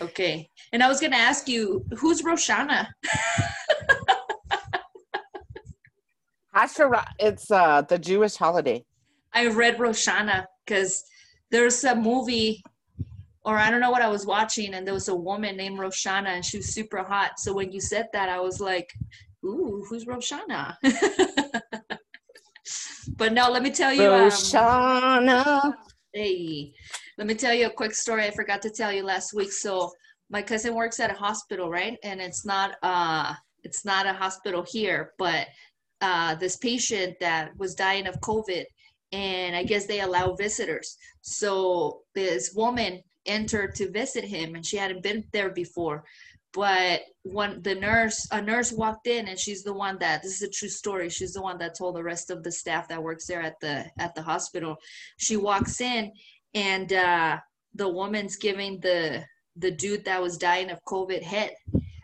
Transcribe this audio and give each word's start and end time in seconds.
Okay. 0.00 0.48
And 0.72 0.82
I 0.82 0.88
was 0.88 1.00
gonna 1.00 1.16
ask 1.16 1.48
you, 1.48 1.84
who's 1.98 2.22
Roshana? 2.22 2.86
Hashara, 6.54 7.04
it's 7.18 7.50
uh 7.50 7.82
the 7.82 7.98
Jewish 7.98 8.36
holiday. 8.36 8.84
I 9.32 9.46
read 9.48 9.78
Roshana 9.78 10.46
because 10.64 11.04
there's 11.50 11.84
a 11.84 11.94
movie, 11.94 12.62
or 13.44 13.56
I 13.56 13.70
don't 13.70 13.80
know 13.80 13.90
what 13.90 14.02
I 14.02 14.08
was 14.08 14.26
watching, 14.26 14.74
and 14.74 14.86
there 14.86 14.94
was 14.94 15.08
a 15.08 15.14
woman 15.14 15.56
named 15.56 15.78
Roshana, 15.78 16.28
and 16.28 16.44
she 16.44 16.56
was 16.56 16.74
super 16.74 17.02
hot. 17.04 17.38
So 17.38 17.52
when 17.52 17.70
you 17.70 17.80
said 17.80 18.08
that, 18.12 18.28
I 18.28 18.40
was 18.40 18.60
like, 18.60 18.90
"Ooh, 19.44 19.84
who's 19.88 20.06
Roshana?" 20.06 20.74
but 23.16 23.32
no, 23.32 23.50
let 23.50 23.62
me 23.62 23.70
tell 23.70 23.92
you. 23.92 24.12
um, 24.12 24.30
Roshana. 24.30 25.74
Hey, 26.12 26.72
let 27.20 27.26
me 27.26 27.34
tell 27.34 27.52
you 27.52 27.66
a 27.66 27.70
quick 27.70 27.94
story 27.94 28.24
I 28.24 28.30
forgot 28.30 28.62
to 28.62 28.70
tell 28.70 28.90
you 28.90 29.02
last 29.02 29.34
week. 29.34 29.52
So 29.52 29.92
my 30.30 30.40
cousin 30.40 30.74
works 30.74 30.98
at 31.00 31.10
a 31.10 31.14
hospital, 31.14 31.68
right? 31.68 31.98
And 32.02 32.18
it's 32.18 32.46
not 32.46 32.76
uh 32.82 33.34
it's 33.62 33.84
not 33.84 34.06
a 34.06 34.14
hospital 34.14 34.64
here, 34.66 35.12
but 35.18 35.46
uh 36.00 36.36
this 36.36 36.56
patient 36.56 37.16
that 37.20 37.54
was 37.58 37.74
dying 37.74 38.06
of 38.06 38.18
COVID 38.22 38.64
and 39.12 39.54
I 39.54 39.64
guess 39.64 39.84
they 39.84 40.00
allow 40.00 40.34
visitors. 40.34 40.96
So 41.20 42.00
this 42.14 42.54
woman 42.54 43.02
entered 43.26 43.74
to 43.74 43.90
visit 43.90 44.24
him 44.24 44.54
and 44.54 44.64
she 44.64 44.78
hadn't 44.78 45.02
been 45.02 45.24
there 45.34 45.50
before. 45.50 46.04
But 46.54 47.02
when 47.22 47.62
the 47.62 47.74
nurse, 47.74 48.26
a 48.32 48.40
nurse 48.40 48.72
walked 48.72 49.06
in 49.06 49.28
and 49.28 49.38
she's 49.38 49.62
the 49.62 49.74
one 49.74 49.98
that 49.98 50.22
this 50.22 50.36
is 50.36 50.42
a 50.42 50.50
true 50.50 50.70
story. 50.70 51.10
She's 51.10 51.34
the 51.34 51.42
one 51.42 51.58
that 51.58 51.76
told 51.76 51.96
the 51.96 52.02
rest 52.02 52.30
of 52.30 52.42
the 52.42 52.50
staff 52.50 52.88
that 52.88 53.02
works 53.02 53.26
there 53.26 53.42
at 53.42 53.60
the 53.60 53.84
at 53.98 54.14
the 54.14 54.22
hospital. 54.22 54.78
She 55.18 55.36
walks 55.36 55.80
in 55.82 56.12
and 56.54 56.92
uh 56.92 57.38
the 57.74 57.88
woman's 57.88 58.36
giving 58.36 58.80
the 58.80 59.24
the 59.56 59.70
dude 59.70 60.04
that 60.04 60.20
was 60.22 60.38
dying 60.38 60.70
of 60.70 60.78
COVID 60.86 61.22
head. 61.22 61.52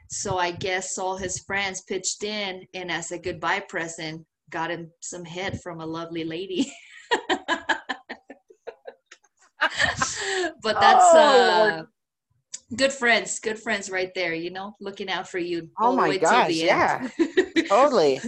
So 0.08 0.38
I 0.38 0.50
guess 0.52 0.98
all 0.98 1.16
his 1.16 1.40
friends 1.40 1.82
pitched 1.82 2.22
in 2.22 2.64
and 2.74 2.90
as 2.90 3.10
a 3.12 3.18
goodbye 3.18 3.60
present 3.68 4.24
got 4.50 4.70
him 4.70 4.90
some 5.00 5.24
head 5.24 5.60
from 5.62 5.80
a 5.80 5.86
lovely 5.86 6.24
lady. 6.24 6.72
but 10.62 10.80
that's 10.80 11.04
Oh, 11.12 11.18
uh 11.18 11.84
good 12.76 12.92
friends, 12.92 13.38
good 13.38 13.58
friends 13.58 13.90
right 13.90 14.12
there, 14.14 14.34
you 14.34 14.50
know, 14.50 14.74
looking 14.80 15.08
out 15.08 15.28
for 15.28 15.38
you. 15.38 15.68
Oh 15.80 15.84
all 15.86 15.90
the 15.92 15.96
my 15.96 16.08
way 16.10 16.18
gosh, 16.18 16.48
the 16.48 16.70
end. 16.70 17.12
Totally. 17.68 18.20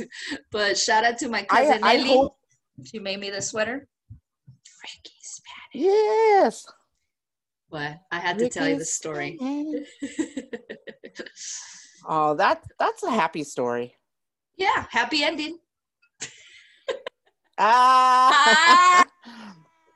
but 0.50 0.78
shout 0.78 1.04
out 1.04 1.18
to 1.18 1.28
my 1.28 1.42
cousin 1.42 1.80
I 1.82 1.96
Nelly. 1.96 2.08
hope 2.08 2.36
She 2.84 2.98
made 2.98 3.18
me 3.20 3.30
the 3.30 3.42
sweater. 3.42 3.86
Yes. 5.74 6.66
But 7.70 7.98
I 8.10 8.18
had 8.18 8.38
to 8.38 8.48
tell 8.48 8.68
you 8.68 8.78
the 8.78 8.84
story. 8.84 9.38
Oh, 12.06 12.34
that 12.34 12.62
that's 12.78 13.02
a 13.02 13.10
happy 13.10 13.42
story. 13.44 13.94
yeah, 14.56 14.86
happy 14.90 15.24
ending. 15.24 15.58
Ah. 17.60 19.04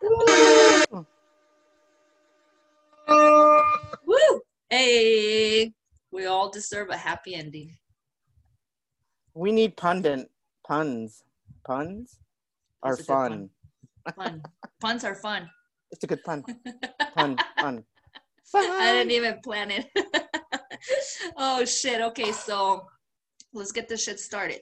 Woo! 4.07 4.41
Hey, 4.69 5.73
we 6.11 6.27
all 6.27 6.51
deserve 6.51 6.91
a 6.91 6.97
happy 6.97 7.35
ending. 7.37 7.71
we 9.35 9.53
need 9.53 9.77
pundit 9.77 10.29
puns. 10.67 11.23
Puns 11.65 12.19
are 12.83 12.95
a 12.95 12.97
pun. 12.97 13.05
fun. 13.07 14.15
Fun. 14.17 14.43
Puns 14.81 15.05
are 15.05 15.15
fun. 15.15 15.49
It's 15.93 16.03
a 16.03 16.07
good 16.07 16.25
pun. 16.25 16.43
Pun. 17.15 17.37
Pun. 17.59 17.85
I 18.55 18.93
didn't 18.97 19.13
even 19.13 19.41
plan 19.45 19.71
it. 19.71 19.87
oh 21.37 21.65
shit. 21.67 22.01
Okay, 22.01 22.33
so 22.33 22.87
let's 23.53 23.73
get 23.73 23.89
this 23.89 24.05
shit 24.05 24.19
started. 24.19 24.61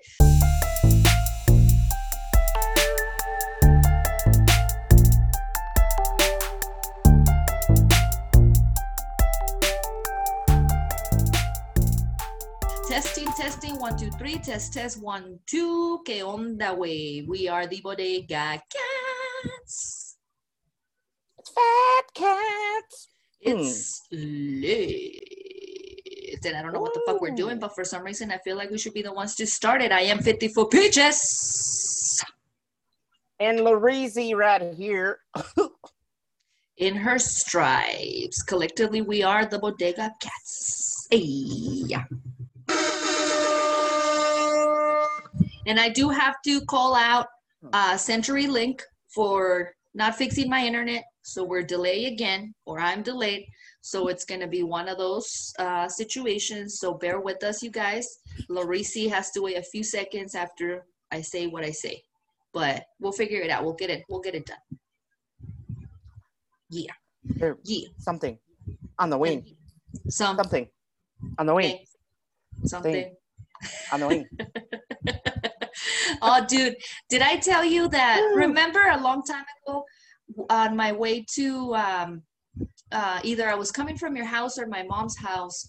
Testing, 12.88 13.26
testing, 13.38 13.78
one, 13.78 13.96
two, 13.96 14.10
three, 14.18 14.38
test, 14.38 14.72
test, 14.72 15.00
one, 15.00 15.38
two. 15.46 16.02
Que 16.04 16.22
onda, 16.22 16.76
way? 16.76 17.24
We 17.26 17.46
are 17.48 17.68
the 17.68 17.80
Bodega 17.80 18.60
Cats. 18.68 19.99
Fat 21.54 22.14
cats. 22.14 23.08
It's 23.40 24.02
late. 24.10 25.18
And 26.44 26.56
I 26.56 26.62
don't 26.62 26.72
know 26.72 26.80
what 26.80 26.94
the 26.94 27.02
fuck 27.06 27.20
we're 27.20 27.30
doing, 27.34 27.58
but 27.58 27.74
for 27.74 27.84
some 27.84 28.02
reason 28.02 28.30
I 28.30 28.38
feel 28.38 28.56
like 28.56 28.70
we 28.70 28.78
should 28.78 28.94
be 28.94 29.02
the 29.02 29.12
ones 29.12 29.34
to 29.36 29.46
start 29.46 29.82
it. 29.82 29.92
I 29.92 30.00
am 30.02 30.20
54 30.20 30.68
peaches 30.68 32.24
And 33.38 33.60
Larisi 33.60 34.34
right 34.34 34.74
here. 34.74 35.18
in 36.80 36.96
her 36.96 37.18
stripes. 37.18 38.42
Collectively, 38.42 39.02
we 39.02 39.22
are 39.22 39.44
the 39.44 39.58
Bodega 39.58 40.12
Cats. 40.20 41.06
Hey. 41.10 41.84
And 45.66 45.78
I 45.78 45.90
do 45.90 46.08
have 46.08 46.36
to 46.46 46.62
call 46.62 46.96
out 46.96 47.26
uh, 47.72 47.94
CenturyLink 47.94 48.80
for 49.14 49.72
not 49.94 50.16
fixing 50.16 50.48
my 50.48 50.64
internet. 50.64 51.04
So 51.30 51.44
we're 51.44 51.62
delayed 51.62 52.12
again, 52.12 52.52
or 52.66 52.80
I'm 52.80 53.02
delayed. 53.04 53.46
So 53.82 54.08
it's 54.08 54.24
going 54.24 54.40
to 54.40 54.48
be 54.48 54.64
one 54.64 54.88
of 54.88 54.98
those 54.98 55.54
uh, 55.60 55.88
situations. 55.88 56.80
So 56.80 56.94
bear 56.94 57.20
with 57.20 57.44
us, 57.44 57.62
you 57.62 57.70
guys. 57.70 58.18
Larisi 58.50 59.08
has 59.08 59.30
to 59.32 59.40
wait 59.42 59.56
a 59.56 59.62
few 59.62 59.84
seconds 59.84 60.34
after 60.34 60.84
I 61.12 61.20
say 61.20 61.46
what 61.46 61.62
I 61.62 61.70
say, 61.70 62.02
but 62.52 62.82
we'll 62.98 63.12
figure 63.12 63.40
it 63.42 63.48
out. 63.48 63.62
We'll 63.62 63.74
get 63.74 63.90
it. 63.90 64.02
We'll 64.08 64.20
get 64.20 64.34
it 64.34 64.46
done. 64.46 64.58
Yeah. 66.68 66.90
Here, 67.38 67.56
Yeah. 67.62 67.86
something 67.98 68.36
on 68.98 69.10
the 69.10 69.18
wing. 69.18 69.56
Some, 70.08 70.36
Something 70.36 70.66
on 71.38 71.46
the 71.46 71.54
wing. 71.54 71.78
something. 72.64 73.14
On 73.92 74.00
the 74.00 74.08
wing. 74.08 74.26
oh, 76.22 76.44
dude, 76.48 76.74
did 77.08 77.22
I 77.22 77.36
tell 77.36 77.64
you 77.64 77.86
that? 77.88 78.18
Remember 78.34 78.80
a 78.90 79.00
long 79.00 79.22
time 79.22 79.44
ago 79.64 79.84
on 80.48 80.76
my 80.76 80.92
way 80.92 81.24
to 81.34 81.74
um, 81.74 82.22
uh, 82.92 83.20
either 83.22 83.48
I 83.48 83.54
was 83.54 83.70
coming 83.70 83.96
from 83.96 84.16
your 84.16 84.26
house 84.26 84.58
or 84.58 84.66
my 84.66 84.82
mom's 84.82 85.16
house 85.16 85.68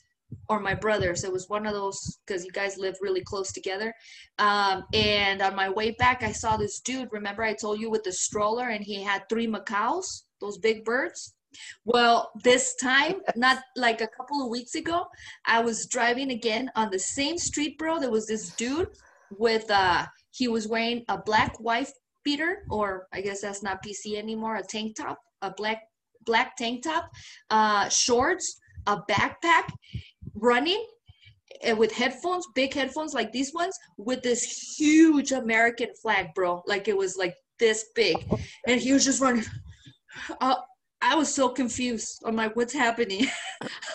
or 0.50 0.60
my 0.60 0.74
brother's. 0.74 1.24
It 1.24 1.32
was 1.32 1.50
one 1.50 1.66
of 1.66 1.74
those 1.74 2.20
because 2.26 2.46
you 2.46 2.52
guys 2.52 2.78
live 2.78 2.96
really 3.02 3.22
close 3.22 3.52
together. 3.52 3.94
Um, 4.40 4.84
and 4.94 5.42
on 5.42 5.56
my 5.56 5.70
way 5.70 5.92
back, 5.92 6.24
I 6.24 6.32
saw 6.32 6.58
this 6.58 6.80
dude. 6.80 7.10
Remember, 7.12 7.44
I 7.44 7.54
told 7.54 7.80
you 7.80 7.90
with 7.90 8.04
the 8.04 8.12
stroller 8.12 8.70
and 8.70 8.84
he 8.84 9.02
had 9.02 9.28
three 9.30 9.48
macaws, 9.48 10.26
those 10.40 10.58
big 10.58 10.84
birds? 10.86 11.36
Well, 11.86 12.32
this 12.44 12.76
time, 12.76 13.22
not 13.36 13.60
like 13.76 14.02
a 14.02 14.08
couple 14.08 14.42
of 14.42 14.50
weeks 14.50 14.76
ago, 14.76 15.06
I 15.46 15.62
was 15.62 15.88
driving 15.88 16.32
again 16.32 16.72
on 16.76 16.90
the 16.92 17.00
same 17.00 17.38
street, 17.38 17.78
bro. 17.78 18.00
There 18.00 18.12
was 18.12 18.28
this 18.28 18.56
dude 18.56 18.90
with 19.38 19.70
uh 19.72 20.06
he 20.32 20.48
was 20.48 20.68
wearing 20.68 21.04
a 21.08 21.18
black 21.18 21.58
wife 21.60 21.92
beater, 22.24 22.64
or 22.70 23.08
I 23.14 23.22
guess 23.22 23.42
that's 23.42 23.64
not 23.64 23.84
PC 23.84 24.18
anymore, 24.18 24.56
a 24.56 24.64
tank 24.64 24.96
top, 24.96 25.20
a 25.42 25.52
black 25.52 25.84
black 26.26 26.56
tank 26.56 26.84
top, 26.84 27.10
uh 27.50 27.90
shorts, 27.90 28.60
a 28.88 28.98
backpack, 29.10 29.72
running 30.36 30.84
uh, 31.70 31.76
with 31.76 31.92
headphones, 31.92 32.48
big 32.56 32.74
headphones 32.74 33.14
like 33.14 33.32
these 33.32 33.54
ones, 33.54 33.78
with 33.98 34.22
this 34.24 34.76
huge 34.78 35.32
American 35.32 35.90
flag, 36.02 36.34
bro. 36.34 36.64
Like 36.66 36.88
it 36.88 36.98
was 36.98 37.18
like 37.18 37.36
this 37.60 37.86
big. 37.96 38.18
And 38.68 38.80
he 38.80 38.94
was 38.94 39.06
just 39.06 39.22
running. 39.22 39.46
Uh, 40.42 40.56
I 41.02 41.16
was 41.16 41.34
so 41.34 41.50
confused. 41.50 42.22
I'm 42.26 42.36
like, 42.36 42.56
what's 42.56 42.74
happening? 42.74 43.28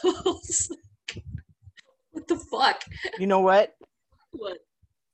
Like, 0.03 1.25
what 2.11 2.27
the 2.29 2.37
fuck? 2.51 2.83
You 3.19 3.27
know 3.27 3.41
what? 3.41 3.75
What? 4.33 4.59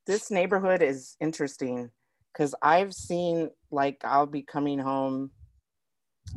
This 0.06 0.30
neighborhood 0.30 0.82
is 0.82 1.16
interesting 1.20 1.90
because 2.32 2.54
I've 2.62 2.92
seen 2.92 3.50
like 3.70 4.00
I'll 4.04 4.26
be 4.26 4.42
coming 4.42 4.78
home, 4.78 5.30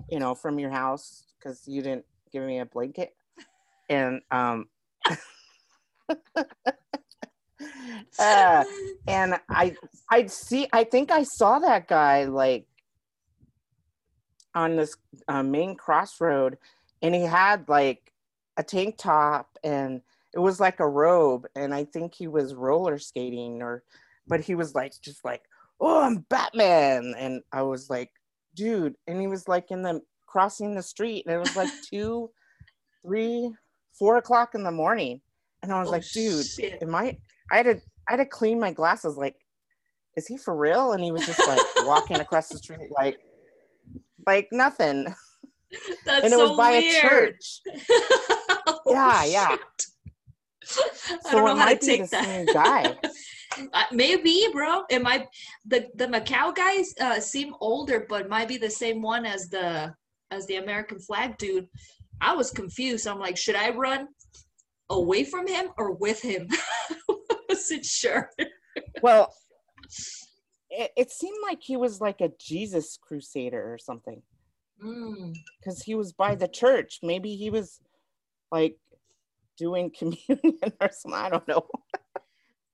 you 0.09 0.19
know, 0.19 0.35
from 0.35 0.59
your 0.59 0.71
house 0.71 1.25
because 1.37 1.67
you 1.67 1.81
didn't 1.81 2.05
give 2.31 2.43
me 2.43 2.59
a 2.59 2.65
blanket, 2.65 3.15
and 3.89 4.21
um, 4.31 4.67
uh, 8.19 8.63
and 9.07 9.39
I 9.49 9.75
I'd 10.09 10.31
see 10.31 10.67
I 10.73 10.83
think 10.83 11.11
I 11.11 11.23
saw 11.23 11.59
that 11.59 11.87
guy 11.87 12.25
like 12.25 12.67
on 14.53 14.75
this 14.75 14.95
uh, 15.27 15.43
main 15.43 15.75
crossroad, 15.75 16.57
and 17.01 17.13
he 17.13 17.21
had 17.21 17.67
like 17.67 18.11
a 18.57 18.63
tank 18.63 18.95
top 18.97 19.57
and 19.63 20.01
it 20.33 20.39
was 20.39 20.59
like 20.59 20.79
a 20.79 20.87
robe 20.87 21.45
and 21.55 21.73
i 21.73 21.83
think 21.83 22.13
he 22.15 22.27
was 22.27 22.55
roller 22.55 22.97
skating 22.97 23.61
or 23.61 23.83
but 24.27 24.41
he 24.41 24.55
was 24.55 24.73
like 24.73 24.93
just 25.01 25.23
like 25.25 25.43
oh 25.81 26.03
i'm 26.03 26.17
batman 26.29 27.13
and 27.17 27.41
i 27.51 27.61
was 27.61 27.89
like 27.89 28.09
dude 28.55 28.95
and 29.07 29.19
he 29.19 29.27
was 29.27 29.47
like 29.47 29.71
in 29.71 29.81
the 29.81 30.01
crossing 30.27 30.75
the 30.75 30.81
street 30.83 31.25
and 31.25 31.35
it 31.35 31.39
was 31.39 31.55
like 31.55 31.69
two 31.89 32.29
three 33.05 33.51
four 33.97 34.17
o'clock 34.17 34.55
in 34.55 34.63
the 34.63 34.71
morning. 34.71 35.21
And 35.63 35.71
I 35.71 35.79
was 35.79 35.87
Oh, 35.87 35.91
like, 35.91 36.03
dude, 36.11 36.45
shit. 36.45 36.81
am 36.81 36.93
I 36.93 37.17
I 37.51 37.57
had 37.57 37.63
to 37.65 37.81
I 38.07 38.11
had 38.11 38.17
to 38.17 38.25
clean 38.25 38.59
my 38.59 38.71
glasses 38.73 39.15
like, 39.17 39.35
is 40.17 40.27
he 40.27 40.37
for 40.37 40.55
real? 40.55 40.91
And 40.91 41.03
he 41.03 41.11
was 41.11 41.25
just 41.25 41.39
like 41.47 41.59
walking 41.85 42.19
across 42.19 42.49
the 42.49 42.57
street 42.57 42.79
like 42.91 43.17
like 44.27 44.49
nothing. 44.51 45.05
That's 46.05 46.23
and 46.25 46.33
it 46.33 46.37
so 46.37 46.49
was 46.49 46.57
by 46.57 46.71
weird. 46.71 46.83
a 47.05 47.07
church. 47.07 47.61
Oh, 48.87 48.91
Yeah, 48.91 49.25
yeah. 49.25 49.55
So 50.63 50.87
it 50.87 51.31
know 51.33 51.45
how 51.47 51.53
to 51.53 51.55
might 51.55 51.81
be 51.81 51.87
take 51.87 52.01
the 52.01 52.07
that. 52.07 52.25
same 52.25 52.45
guy. 52.47 52.95
Uh, 53.73 53.83
maybe, 53.91 54.47
bro. 54.51 54.83
It 54.89 55.01
might 55.01 55.27
the 55.65 55.87
the 55.95 56.07
macaw 56.07 56.51
guys 56.51 56.93
uh, 56.99 57.19
seem 57.19 57.53
older, 57.61 58.05
but 58.09 58.29
might 58.29 58.47
be 58.47 58.57
the 58.57 58.69
same 58.69 59.01
one 59.01 59.25
as 59.25 59.49
the 59.49 59.93
as 60.31 60.45
the 60.47 60.57
American 60.57 60.99
flag 60.99 61.37
dude. 61.37 61.67
I 62.21 62.33
was 62.35 62.51
confused. 62.51 63.07
I'm 63.07 63.19
like, 63.19 63.37
should 63.37 63.55
I 63.55 63.69
run 63.71 64.07
away 64.89 65.23
from 65.23 65.47
him 65.47 65.67
or 65.77 65.91
with 65.93 66.21
him? 66.21 66.47
I 67.09 67.35
wasn't 67.49 67.85
sure. 67.85 68.29
Well, 69.01 69.33
it, 70.69 70.91
it 70.95 71.11
seemed 71.11 71.37
like 71.43 71.59
he 71.61 71.77
was 71.77 72.01
like 72.01 72.21
a 72.21 72.31
Jesus 72.39 72.97
crusader 73.01 73.73
or 73.73 73.77
something 73.77 74.21
Mm. 74.83 75.33
because 75.57 75.81
he 75.83 75.95
was 75.95 76.11
by 76.11 76.35
the 76.35 76.49
church. 76.49 76.99
Maybe 77.01 77.35
he 77.37 77.49
was 77.49 77.79
like 78.51 78.77
doing 79.57 79.89
communion 79.97 80.59
or 80.81 80.89
something. 80.91 81.13
I 81.13 81.29
don't 81.29 81.47
know. 81.47 81.65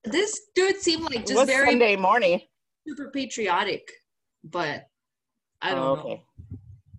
This 0.03 0.42
dude 0.56 0.77
seemed 0.81 1.03
like 1.03 1.25
just 1.25 1.45
very 1.45 1.69
Sunday 1.71 1.95
morning. 1.95 2.42
super 2.88 3.12
patriotic, 3.12 3.88
but 4.44 4.86
I 5.62 5.71
don't 5.75 5.80
Oh, 5.80 5.95
know. 5.95 6.21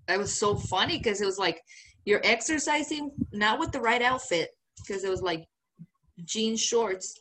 That 0.07 0.19
was 0.19 0.33
so 0.37 0.55
funny 0.57 0.99
because 0.99 1.21
it 1.21 1.27
was 1.27 1.39
like 1.39 1.61
you're 2.05 2.21
exercising 2.25 3.11
not 3.33 3.59
with 3.59 3.73
the 3.73 3.81
right 3.81 4.03
outfit 4.03 4.51
because 4.79 5.05
it 5.05 5.11
was 5.11 5.23
like 5.23 5.45
jean 6.25 6.57
shorts, 6.57 7.19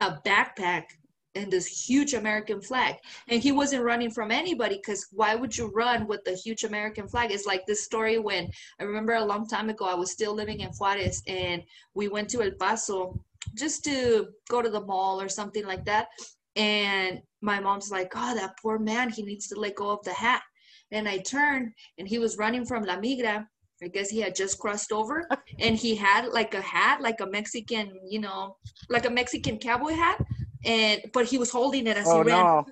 a 0.00 0.12
backpack, 0.24 0.84
and 1.34 1.50
this 1.50 1.66
huge 1.88 2.14
American 2.14 2.60
flag. 2.60 2.96
And 3.28 3.42
he 3.42 3.52
wasn't 3.52 3.84
running 3.84 4.10
from 4.10 4.30
anybody 4.30 4.76
because 4.76 5.06
why 5.12 5.34
would 5.34 5.56
you 5.56 5.66
run 5.74 6.06
with 6.06 6.24
the 6.24 6.32
huge 6.34 6.64
American 6.64 7.08
flag? 7.08 7.30
It's 7.30 7.46
like 7.46 7.64
this 7.66 7.84
story 7.84 8.18
when 8.18 8.50
I 8.80 8.84
remember 8.84 9.14
a 9.14 9.24
long 9.24 9.46
time 9.46 9.68
ago, 9.68 9.84
I 9.86 9.94
was 9.94 10.10
still 10.10 10.34
living 10.34 10.60
in 10.60 10.70
Juarez 10.70 11.22
and 11.26 11.62
we 11.94 12.08
went 12.08 12.28
to 12.30 12.42
El 12.42 12.52
Paso 12.52 13.22
just 13.54 13.84
to 13.84 14.28
go 14.48 14.62
to 14.62 14.70
the 14.70 14.80
mall 14.80 15.20
or 15.20 15.28
something 15.28 15.66
like 15.66 15.84
that. 15.84 16.08
And 16.56 17.20
my 17.40 17.60
mom's 17.60 17.90
like, 17.90 18.12
oh, 18.16 18.34
that 18.34 18.58
poor 18.60 18.78
man, 18.78 19.10
he 19.10 19.22
needs 19.22 19.46
to 19.48 19.60
let 19.60 19.76
go 19.76 19.90
of 19.90 20.02
the 20.04 20.12
hat. 20.12 20.42
And 20.90 21.08
I 21.08 21.18
turned 21.18 21.72
and 21.98 22.08
he 22.08 22.18
was 22.18 22.38
running 22.38 22.64
from 22.64 22.84
La 22.84 22.96
Migra. 22.96 23.46
I 23.82 23.88
guess 23.88 24.10
he 24.10 24.20
had 24.20 24.34
just 24.34 24.58
crossed 24.58 24.90
over 24.90 25.28
and 25.60 25.76
he 25.76 25.94
had 25.94 26.28
like 26.28 26.54
a 26.54 26.60
hat, 26.60 27.00
like 27.00 27.20
a 27.20 27.26
Mexican, 27.26 27.92
you 28.08 28.18
know, 28.20 28.56
like 28.88 29.06
a 29.06 29.10
Mexican 29.10 29.58
cowboy 29.58 29.92
hat. 29.92 30.20
And 30.64 31.00
but 31.12 31.26
he 31.26 31.38
was 31.38 31.50
holding 31.50 31.86
it 31.86 31.96
as 31.96 32.08
Oh 32.08 32.22
he 32.22 32.30
ran. 32.30 32.44
no. 32.44 32.66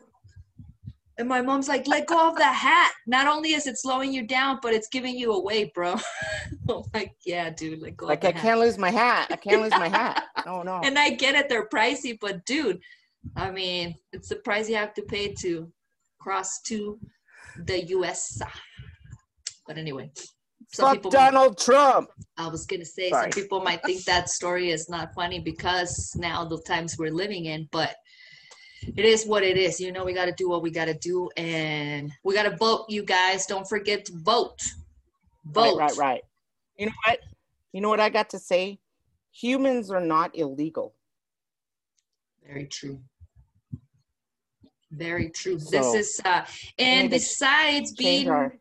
And 1.18 1.28
my 1.28 1.40
mom's 1.40 1.66
like, 1.66 1.86
let 1.86 2.06
go 2.06 2.28
of 2.28 2.36
the 2.36 2.44
hat. 2.44 2.92
Not 3.06 3.26
only 3.26 3.54
is 3.54 3.66
it 3.66 3.78
slowing 3.78 4.12
you 4.12 4.26
down, 4.26 4.58
but 4.60 4.74
it's 4.74 4.88
giving 4.88 5.16
you 5.16 5.32
away, 5.32 5.70
bro. 5.74 5.94
I'm 6.68 6.82
like, 6.92 7.14
yeah, 7.24 7.48
dude, 7.50 7.80
let 7.80 7.96
go 7.96 8.06
Like 8.06 8.22
of 8.24 8.30
I 8.30 8.32
hat. 8.32 8.42
can't 8.42 8.60
lose 8.60 8.76
my 8.76 8.90
hat. 8.90 9.28
I 9.30 9.36
can't 9.36 9.62
lose 9.62 9.70
my 9.72 9.88
hat. 9.88 10.24
Oh 10.46 10.62
no. 10.62 10.80
And 10.84 10.96
I 10.96 11.10
get 11.10 11.34
it, 11.34 11.48
they're 11.48 11.68
pricey, 11.68 12.16
but 12.20 12.44
dude, 12.46 12.78
I 13.34 13.50
mean, 13.50 13.96
it's 14.12 14.28
the 14.28 14.36
price 14.36 14.68
you 14.68 14.76
have 14.76 14.94
to 14.94 15.02
pay 15.02 15.34
to 15.40 15.72
cross 16.20 16.60
to 16.66 17.00
the 17.64 17.84
US. 17.86 18.40
But 19.66 19.76
anyway, 19.78 20.10
some 20.72 20.86
Fuck 20.86 20.94
people 20.96 21.10
Donald 21.10 21.58
Trump. 21.58 22.10
I 22.36 22.46
was 22.48 22.64
gonna 22.66 22.84
say 22.84 23.10
Sorry. 23.10 23.32
some 23.32 23.42
people 23.42 23.60
might 23.60 23.82
think 23.82 24.04
that 24.04 24.28
story 24.28 24.70
is 24.70 24.88
not 24.88 25.14
funny 25.14 25.40
because 25.40 26.12
now 26.16 26.44
the 26.44 26.60
times 26.62 26.96
we're 26.98 27.10
living 27.10 27.46
in, 27.46 27.68
but 27.72 27.96
it 28.96 29.04
is 29.04 29.26
what 29.26 29.42
it 29.42 29.56
is. 29.56 29.80
You 29.80 29.92
know, 29.92 30.04
we 30.04 30.12
gotta 30.12 30.32
do 30.32 30.48
what 30.48 30.62
we 30.62 30.70
gotta 30.70 30.94
do 30.94 31.28
and 31.36 32.12
we 32.24 32.34
gotta 32.34 32.56
vote, 32.56 32.86
you 32.88 33.02
guys. 33.02 33.46
Don't 33.46 33.68
forget 33.68 34.04
to 34.06 34.12
vote. 34.16 34.62
Vote. 35.44 35.78
Right, 35.78 35.90
right, 35.90 35.96
right. 35.96 36.22
You 36.78 36.86
know 36.86 36.92
what? 37.06 37.20
You 37.72 37.80
know 37.80 37.88
what 37.88 38.00
I 38.00 38.08
got 38.08 38.30
to 38.30 38.38
say? 38.38 38.78
Humans 39.32 39.90
are 39.90 40.00
not 40.00 40.36
illegal. 40.36 40.94
Very 42.46 42.66
true. 42.66 43.00
Very 44.90 45.30
true. 45.30 45.58
this 45.58 45.94
is 45.94 46.20
uh 46.24 46.44
and 46.78 47.10
besides 47.10 47.92
being 47.92 48.30
our 48.30 48.56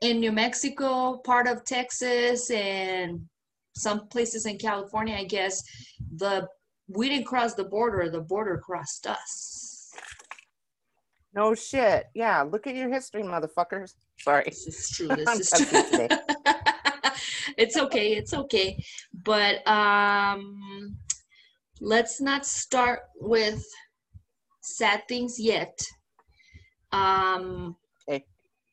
in 0.00 0.20
New 0.20 0.32
Mexico, 0.32 1.18
part 1.18 1.46
of 1.46 1.64
Texas, 1.64 2.50
and 2.50 3.26
some 3.74 4.06
places 4.08 4.46
in 4.46 4.58
California, 4.58 5.16
I 5.16 5.24
guess, 5.24 5.62
the 6.16 6.46
we 6.88 7.08
didn't 7.08 7.26
cross 7.26 7.54
the 7.54 7.64
border, 7.64 8.10
the 8.10 8.20
border 8.20 8.58
crossed 8.58 9.06
us. 9.06 9.63
No 11.34 11.54
shit. 11.54 12.06
Yeah, 12.14 12.42
look 12.42 12.66
at 12.66 12.74
your 12.76 12.88
history, 12.88 13.22
motherfuckers. 13.22 13.94
Sorry. 14.20 14.44
This 14.46 14.66
is 14.66 14.90
true. 14.90 15.08
This 15.16 15.40
is 15.40 15.50
true. 15.50 16.08
it's 17.56 17.76
okay. 17.76 18.12
It's 18.14 18.34
okay. 18.34 18.82
But 19.12 19.66
um 19.66 20.96
let's 21.80 22.20
not 22.20 22.46
start 22.46 23.00
with 23.20 23.64
sad 24.62 25.02
things 25.08 25.38
yet. 25.38 25.78
Um 26.92 27.76
Okay. 28.08 28.24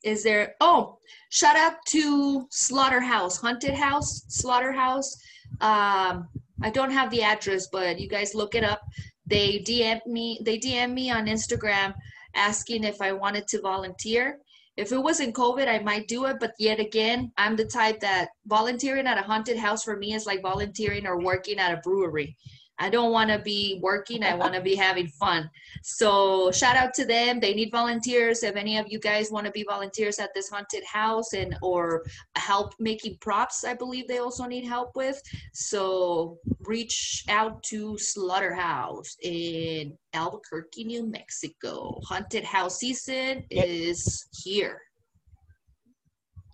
is 0.04 0.24
there 0.24 0.56
oh 0.62 0.98
shout 1.30 1.56
out 1.56 1.78
to 1.88 2.46
Slaughterhouse, 2.52 3.38
Haunted 3.38 3.74
House, 3.74 4.24
Slaughterhouse. 4.28 5.16
Um 5.62 6.28
I 6.64 6.70
don't 6.70 6.92
have 6.92 7.10
the 7.10 7.24
address, 7.24 7.68
but 7.72 8.00
you 8.00 8.08
guys 8.08 8.36
look 8.36 8.54
it 8.54 8.64
up. 8.64 8.82
They 9.26 9.60
DM 9.60 10.06
me, 10.06 10.40
they 10.46 10.60
DM 10.60 10.94
me 10.94 11.10
on 11.10 11.26
Instagram 11.26 11.96
asking 12.36 12.84
if 12.84 13.02
I 13.02 13.12
wanted 13.12 13.48
to 13.50 13.62
volunteer. 13.62 14.40
If 14.78 14.92
it 14.92 14.98
wasn't 14.98 15.36
COVID, 15.36 15.68
I 15.68 15.80
might 15.80 16.08
do 16.08 16.26
it, 16.26 16.38
but 16.40 16.54
yet 16.58 16.80
again, 16.80 17.32
I'm 17.38 17.56
the 17.56 17.66
type 17.66 18.00
that 18.00 18.30
volunteering 18.46 19.06
at 19.06 19.18
a 19.18 19.22
haunted 19.22 19.58
house 19.58 19.84
for 19.84 19.98
me 19.98 20.14
is 20.14 20.26
like 20.26 20.42
volunteering 20.42 21.06
or 21.06 21.22
working 21.22 21.60
at 21.60 21.74
a 21.74 21.82
brewery. 21.82 22.38
I 22.82 22.90
don't 22.90 23.12
want 23.12 23.30
to 23.30 23.38
be 23.38 23.80
working, 23.84 24.24
I 24.24 24.34
want 24.34 24.56
to 24.56 24.62
be 24.62 24.74
having 24.74 25.08
fun. 25.08 25.48
So, 25.84 26.52
shout 26.52 26.76
out 26.76 26.96
to 26.96 27.06
them. 27.06 27.40
They 27.40 27.54
need 27.54 27.70
volunteers. 27.72 28.42
If 28.42 28.56
any 28.56 28.80
of 28.80 28.92
you 28.92 28.98
guys 28.98 29.30
want 29.30 29.46
to 29.46 29.52
be 29.52 29.64
volunteers 29.70 30.18
at 30.18 30.34
this 30.34 30.50
haunted 30.50 30.84
house 30.84 31.34
and 31.34 31.56
or 31.62 32.04
help 32.36 32.74
making 32.80 33.18
props, 33.22 33.64
I 33.64 33.76
believe 33.76 34.08
they 34.08 34.18
also 34.18 34.46
need 34.46 34.66
help 34.66 34.96
with. 34.96 35.22
So, 35.54 36.40
reach 36.62 37.24
out 37.30 37.62
to 37.64 38.00
Slaughterhouse 38.00 39.16
in 39.22 39.96
Albuquerque, 40.14 40.86
New 40.86 41.06
Mexico. 41.06 42.00
Haunted 42.06 42.44
house 42.44 42.80
season 42.80 43.44
is 43.52 44.28
here. 44.44 44.82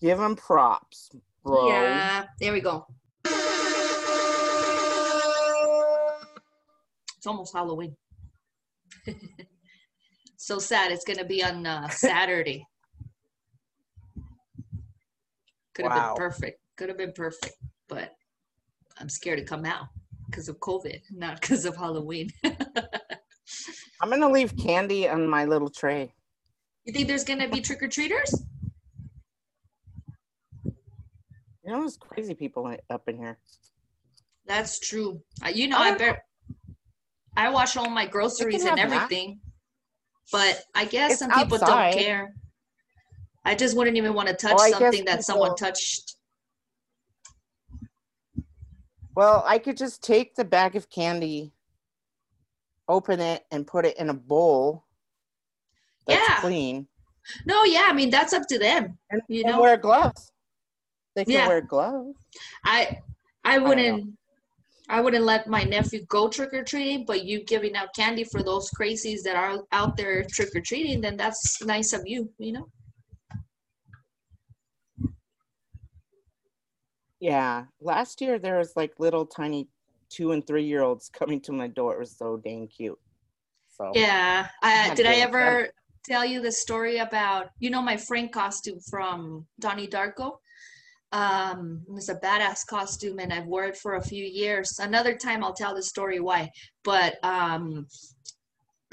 Give 0.01 0.17
them 0.17 0.35
props, 0.35 1.09
bro. 1.45 1.69
Yeah, 1.69 2.25
there 2.41 2.51
we 2.51 2.59
go. 2.59 2.85
It's 7.17 7.27
almost 7.27 7.53
Halloween. 7.53 7.95
so 10.37 10.59
sad. 10.59 10.91
It's 10.91 11.03
gonna 11.03 11.25
be 11.25 11.43
on 11.43 11.65
uh, 11.65 11.89
Saturday. 11.89 12.65
Could 15.73 15.85
have 15.85 15.95
Wow. 15.95 16.13
been 16.15 16.17
perfect. 16.29 16.59
Could 16.77 16.89
have 16.89 16.97
been 16.97 17.13
perfect, 17.13 17.55
but 17.87 18.13
I'm 18.99 19.09
scared 19.09 19.39
to 19.39 19.45
come 19.45 19.65
out 19.65 19.87
because 20.29 20.47
of 20.47 20.59
COVID, 20.59 21.01
not 21.11 21.41
because 21.41 21.65
of 21.65 21.75
Halloween. 21.75 22.29
I'm 22.43 24.09
gonna 24.09 24.29
leave 24.29 24.55
candy 24.57 25.09
on 25.09 25.27
my 25.27 25.45
little 25.45 25.69
tray. 25.69 26.13
you 26.85 26.93
think 26.93 27.07
there's 27.07 27.23
gonna 27.23 27.49
be 27.49 27.61
trick 27.61 27.81
or 27.81 27.87
treaters? 27.87 28.43
You 30.63 31.73
know, 31.73 31.79
there's 31.79 31.97
crazy 31.97 32.33
people 32.35 32.73
up 32.89 33.09
in 33.09 33.17
here. 33.17 33.39
That's 34.45 34.79
true. 34.79 35.21
Uh, 35.43 35.49
you 35.49 35.67
know, 35.67 35.77
I 35.77 35.89
I 35.89 35.97
bet 35.97 36.26
I 37.37 37.49
wash 37.49 37.77
all 37.77 37.89
my 37.89 38.07
groceries 38.07 38.65
and 38.65 38.79
have 38.79 38.89
that. 38.89 38.95
everything, 39.03 39.39
but 40.31 40.63
I 40.73 40.85
guess 40.85 41.11
It's 41.11 41.19
some 41.19 41.29
people 41.31 41.55
outside. 41.57 41.91
don't 41.93 42.03
care. 42.03 42.33
I 43.45 43.53
just 43.53 43.77
wouldn't 43.77 43.95
even 43.95 44.15
want 44.15 44.27
to 44.27 44.33
touch 44.33 44.55
Well, 44.57 44.71
something 44.71 45.05
that 45.05 45.23
someone 45.23 45.55
touched. 45.55 46.15
Well, 49.15 49.43
I 49.45 49.59
could 49.59 49.77
just 49.77 50.03
take 50.03 50.35
the 50.35 50.43
bag 50.45 50.75
of 50.75 50.89
candy, 50.89 51.53
open 52.87 53.19
it, 53.19 53.45
and 53.51 53.65
put 53.67 53.85
it 53.85 53.97
in 53.97 54.09
a 54.09 54.13
bowl 54.15 54.83
that's 56.07 56.27
Yeah. 56.27 56.41
clean, 56.41 56.87
No, 57.45 57.63
yeah, 57.65 57.85
I 57.87 57.93
mean 57.93 58.09
that's 58.09 58.31
up 58.33 58.47
to 58.47 58.57
them. 58.57 58.97
and, 59.11 59.21
You 59.27 59.43
know? 59.43 59.61
wear 59.61 59.77
gloves. 59.77 60.31
They 61.15 61.25
can 61.25 61.33
Yeah. 61.33 61.47
wear 61.47 61.61
gloves. 61.61 62.15
I 62.65 63.01
I 63.43 63.57
wouldn't 63.59 64.17
I 64.89 65.01
wouldn't 65.01 65.25
let 65.25 65.47
my 65.47 65.63
nephew 65.63 66.05
go 66.05 66.29
trick 66.29 66.53
or 66.53 66.63
treating, 66.63 67.05
but 67.05 67.25
you 67.25 67.43
giving 67.43 67.75
out 67.75 67.93
candy 67.93 68.23
for 68.23 68.41
those 68.41 68.71
crazies 68.71 69.21
that 69.23 69.35
are 69.35 69.59
out 69.73 69.97
there 69.97 70.23
trick 70.23 70.55
or 70.55 70.61
treating, 70.61 71.01
then 71.01 71.17
that's 71.17 71.61
nice 71.63 71.91
of 71.91 72.03
you, 72.05 72.29
you 72.37 72.53
know. 72.53 72.69
Yeah. 77.19 77.65
Last 77.81 78.21
year 78.21 78.39
there 78.39 78.59
was 78.59 78.73
like 78.75 78.93
little 78.99 79.25
tiny 79.25 79.67
two 80.09 80.31
and 80.31 80.45
three 80.45 80.63
year 80.63 80.83
olds 80.83 81.09
coming 81.09 81.41
to 81.41 81.51
my 81.51 81.67
door. 81.67 81.95
It 81.95 81.99
was 81.99 82.15
so 82.15 82.37
dang 82.37 82.67
cute. 82.67 82.99
So 83.67 83.91
Yeah. 83.93 84.47
I, 84.61 84.69
had 84.69 84.95
did 84.95 85.05
I 85.05 85.15
ever 85.15 85.69
tell 86.05 86.25
you 86.25 86.41
the 86.41 86.51
story 86.51 86.99
about 86.99 87.49
you 87.59 87.69
know 87.69 87.81
my 87.81 87.97
Frank 87.97 88.31
costume 88.31 88.79
from 88.89 89.45
Donnie 89.59 89.87
Darko? 89.87 90.37
Um, 91.11 91.83
it 91.87 91.93
was 91.93 92.09
a 92.09 92.15
badass 92.15 92.65
costume, 92.65 93.19
and 93.19 93.31
I've 93.31 93.45
wore 93.45 93.65
it 93.65 93.77
for 93.77 93.95
a 93.95 94.03
few 94.03 94.23
years. 94.23 94.79
Another 94.79 95.15
time, 95.15 95.43
I'll 95.43 95.53
tell 95.53 95.75
the 95.75 95.83
story 95.83 96.19
why. 96.19 96.51
But 96.83 97.15
um, 97.23 97.87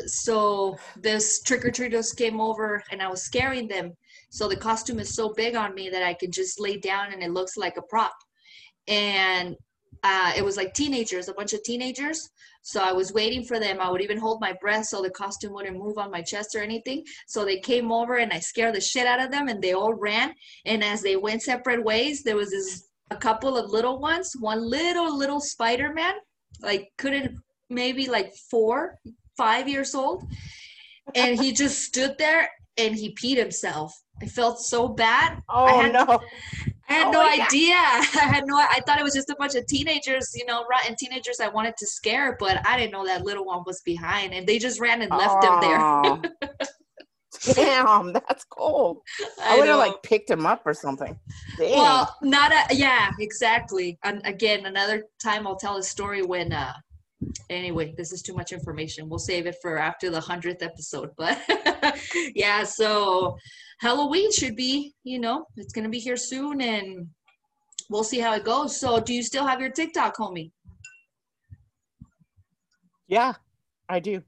so 0.07 0.77
this 0.97 1.43
trick 1.43 1.65
or 1.65 1.71
treaters 1.71 2.13
came 2.13 2.41
over, 2.41 2.83
and 2.91 3.03
I 3.03 3.09
was 3.09 3.23
scaring 3.23 3.69
them. 3.69 3.93
So 4.31 4.49
the 4.49 4.57
costume 4.57 4.99
is 4.99 5.15
so 5.15 5.33
big 5.33 5.55
on 5.55 5.75
me 5.75 5.89
that 5.91 6.03
I 6.03 6.15
can 6.15 6.31
just 6.31 6.61
lay 6.61 6.79
down, 6.79 7.13
and 7.13 7.23
it 7.23 7.33
looks 7.33 7.57
like 7.57 7.77
a 7.77 7.83
prop. 7.83 8.15
And 8.87 9.57
uh, 10.03 10.33
it 10.37 10.45
was 10.45 10.57
like 10.57 10.75
teenagers, 10.75 11.29
a 11.29 11.35
bunch 11.35 11.53
of 11.53 11.63
teenagers. 11.63 12.31
So 12.67 12.81
I 12.81 12.93
was 12.93 13.13
waiting 13.13 13.45
for 13.45 13.61
them. 13.61 13.79
I 13.79 13.91
would 13.91 14.01
even 14.01 14.17
hold 14.17 14.41
my 14.41 14.55
breath 14.59 14.87
so 14.87 15.03
the 15.03 15.11
costume 15.11 15.53
wouldn't 15.53 15.77
move 15.79 15.99
on 15.99 16.11
my 16.11 16.23
chest 16.23 16.55
or 16.55 16.63
anything. 16.63 17.05
So 17.27 17.45
they 17.45 17.59
came 17.61 17.93
over 17.93 18.17
and 18.17 18.33
I 18.33 18.39
scared 18.39 18.75
the 18.75 18.81
shit 18.81 19.07
out 19.07 19.21
of 19.23 19.31
them 19.31 19.49
and 19.49 19.61
they 19.61 19.75
all 19.75 19.93
ran. 19.93 20.35
And 20.65 20.83
as 20.83 21.03
they 21.03 21.17
went 21.17 21.43
separate 21.43 21.85
ways, 21.85 22.23
there 22.23 22.37
was 22.37 22.51
this 22.53 22.89
a 23.11 23.17
couple 23.17 23.59
of 23.59 23.71
little 23.71 24.01
ones, 24.01 24.33
one 24.41 24.63
little 24.69 25.15
little 25.17 25.41
Spider-Man, 25.41 26.15
like 26.63 26.89
couldn't 26.97 27.39
maybe 27.69 28.09
like 28.09 28.33
four, 28.51 28.99
five 29.37 29.69
years 29.69 29.95
old. 29.95 30.25
And 31.15 31.39
he 31.39 31.53
just 31.53 31.83
stood 31.83 32.17
there 32.19 32.49
and 32.79 32.95
he 32.95 33.15
peed 33.15 33.37
himself. 33.37 33.93
I 34.23 34.27
felt 34.27 34.59
so 34.59 34.89
bad. 34.89 35.43
Oh 35.51 35.65
I 35.67 35.83
had- 35.83 35.93
no. 35.93 36.19
I 36.89 36.93
had 36.95 37.07
Oh 37.09 37.11
no 37.13 37.23
God. 37.23 37.41
idea. 37.41 37.75
I 37.77 38.29
had 38.35 38.45
no. 38.47 38.57
I 38.57 38.81
thought 38.87 38.99
it 38.99 39.03
was 39.05 39.15
just 39.15 39.31
a 39.31 39.37
bunch 39.37 39.55
of 39.55 39.67
teenagers, 39.67 40.33
you 40.35 40.45
know, 40.47 40.65
rotten 40.71 40.95
teenagers 40.99 41.41
I 41.41 41.49
wanted 41.49 41.77
to 41.79 41.87
scare, 41.87 42.37
but 42.39 42.67
I 42.67 42.77
didn't 42.79 42.93
know 42.93 43.07
that 43.07 43.25
little 43.25 43.45
one 43.47 43.63
was 43.67 43.81
behind, 43.83 44.35
and 44.35 44.47
they 44.47 44.59
just 44.59 44.81
ran 44.81 45.03
and 45.03 45.11
left 45.11 45.43
him 45.45 45.61
there. 45.61 46.69
Damn, 47.55 48.13
that's 48.13 48.45
cool. 48.45 49.03
I, 49.43 49.59
would 49.59 49.67
have 49.69 49.79
like 49.79 50.03
picked 50.03 50.31
him 50.31 50.47
up 50.47 50.63
or 50.65 50.73
something. 50.73 51.19
Well, 51.59 52.15
not 52.23 52.53
a. 52.53 52.75
Yeah, 52.75 53.11
exactly. 53.19 53.99
And 54.05 54.23
again, 54.25 54.67
another 54.67 55.05
time 55.23 55.47
I'll 55.47 55.57
tell 55.57 55.77
a 55.77 55.83
story 55.83 56.23
when. 56.23 56.53
uh 56.53 56.73
Anyway, 57.49 57.95
this 57.97 58.13
is 58.13 58.21
too 58.21 58.35
much 58.35 58.53
information. 58.53 59.09
We'll 59.09 59.19
save 59.19 59.47
it 59.47 59.57
for 59.63 59.79
after 59.79 60.11
the 60.11 60.21
hundredth 60.21 60.63
episode. 60.63 61.11
But 61.17 61.41
yeah, 62.35 62.65
so 62.65 63.37
Halloween 63.81 64.33
should 64.33 64.57
be, 64.57 64.95
you 65.05 65.19
know, 65.19 65.47
it's 65.57 65.73
gonna 65.73 65.89
be 65.89 65.99
here 65.99 66.17
soon, 66.17 66.61
and 66.61 67.09
we'll 67.91 68.05
see 68.05 68.19
how 68.19 68.35
it 68.35 68.45
goes. 68.45 68.79
So, 68.79 69.01
do 69.01 69.13
you 69.13 69.23
still 69.23 69.47
have 69.47 69.61
your 69.61 69.71
TikTok, 69.71 70.17
homie? 70.17 70.53
yeah, 73.07 73.35
I 73.89 74.01
do. 74.01 74.23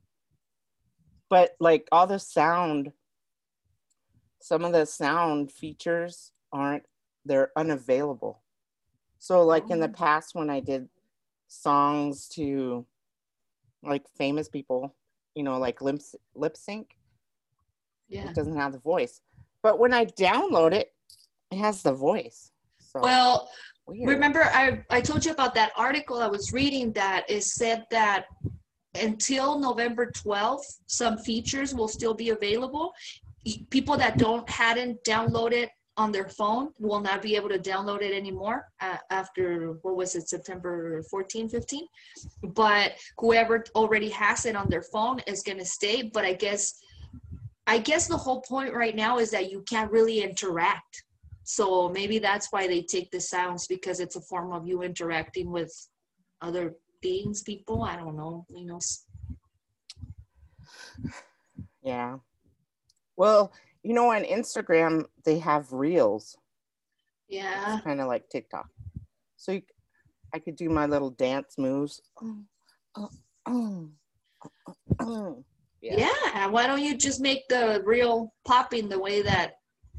But 1.28 1.56
like 1.58 1.88
all 1.90 2.06
the 2.06 2.18
sound, 2.18 2.92
some 4.40 4.64
of 4.64 4.72
the 4.72 4.84
sound 4.84 5.50
features 5.50 6.32
aren't, 6.52 6.84
they're 7.24 7.50
unavailable. 7.56 8.42
So, 9.18 9.42
like 9.44 9.70
in 9.70 9.80
the 9.80 9.88
Oh. 9.88 9.92
past, 9.92 10.34
when 10.34 10.50
I 10.50 10.60
did 10.60 10.88
songs 11.48 12.28
to 12.30 12.86
like 13.82 14.06
famous 14.16 14.48
people, 14.48 14.94
you 15.34 15.42
know, 15.42 15.58
like 15.58 15.80
lip, 15.80 16.00
lip 16.34 16.56
sync, 16.56 16.98
Yeah. 18.08 18.28
it 18.28 18.34
doesn't 18.34 18.56
have 18.56 18.72
the 18.72 18.78
voice. 18.78 19.20
But 19.66 19.80
when 19.80 19.92
I 19.92 20.04
download 20.04 20.72
it, 20.72 20.92
it 21.50 21.58
has 21.58 21.82
the 21.82 21.92
voice. 21.92 22.52
So 22.78 23.00
Well, 23.00 23.50
weird. 23.88 24.08
remember 24.10 24.44
I, 24.44 24.84
I 24.90 25.00
told 25.00 25.24
you 25.24 25.32
about 25.32 25.56
that 25.56 25.72
article 25.76 26.18
I 26.22 26.28
was 26.28 26.52
reading 26.52 26.92
that 26.92 27.28
it 27.28 27.42
said 27.42 27.84
that 27.90 28.26
until 28.94 29.58
November 29.58 30.12
12th, 30.12 30.78
some 30.86 31.18
features 31.18 31.74
will 31.74 31.88
still 31.88 32.14
be 32.14 32.30
available. 32.30 32.92
People 33.70 33.96
that 33.96 34.18
don't 34.18 34.48
hadn't 34.48 35.02
downloaded 35.02 35.68
on 35.96 36.12
their 36.12 36.28
phone 36.28 36.68
will 36.78 37.00
not 37.00 37.20
be 37.20 37.34
able 37.34 37.48
to 37.48 37.58
download 37.58 38.02
it 38.02 38.14
anymore 38.14 38.68
uh, 38.80 38.98
after 39.10 39.78
what 39.82 39.96
was 39.96 40.14
it 40.14 40.28
September 40.28 41.02
14 41.10 41.48
15 41.48 41.86
but 42.42 42.92
whoever 43.18 43.64
already 43.74 44.10
has 44.10 44.44
it 44.44 44.54
on 44.54 44.68
their 44.68 44.82
phone 44.82 45.20
is 45.26 45.42
going 45.42 45.56
to 45.56 45.64
stay 45.64 46.02
but 46.02 46.22
I 46.22 46.34
guess 46.34 46.82
I 47.66 47.78
guess 47.78 48.06
the 48.06 48.16
whole 48.16 48.42
point 48.42 48.74
right 48.74 48.94
now 48.94 49.18
is 49.18 49.30
that 49.32 49.50
you 49.50 49.62
can't 49.62 49.90
really 49.90 50.22
interact 50.22 51.02
so 51.48 51.88
maybe 51.88 52.18
that's 52.18 52.50
why 52.50 52.66
they 52.66 52.82
take 52.82 53.12
the 53.12 53.20
sounds 53.20 53.68
because 53.68 54.00
it's 54.00 54.16
a 54.16 54.20
form 54.20 54.52
of 54.52 54.66
you 54.66 54.82
interacting 54.82 55.52
with 55.52 55.72
other 56.42 56.74
beings, 57.00 57.44
people. 57.44 57.84
I 57.84 57.94
don't 57.94 58.16
know, 58.16 58.44
you 58.50 58.66
know. 58.66 58.80
Yeah. 61.84 62.16
Well, 63.16 63.52
you 63.84 63.94
know, 63.94 64.10
on 64.10 64.24
Instagram, 64.24 65.04
they 65.24 65.38
have 65.38 65.72
reels, 65.72 66.36
Yeah. 67.28 67.78
kind 67.84 68.00
of 68.00 68.08
like 68.08 68.28
TikTok. 68.28 68.66
So 69.36 69.52
you, 69.52 69.62
I 70.34 70.40
could 70.40 70.56
do 70.56 70.68
my 70.68 70.86
little 70.86 71.10
dance 71.10 71.54
moves. 71.56 72.02
Yeah. 75.80 75.96
Yeah. 75.98 76.46
Why 76.48 76.66
don't 76.66 76.82
you 76.82 76.96
just 76.96 77.20
make 77.20 77.48
the 77.48 77.82
real 77.84 78.32
popping 78.46 78.88
the 78.88 78.98
way 78.98 79.22
that 79.22 79.54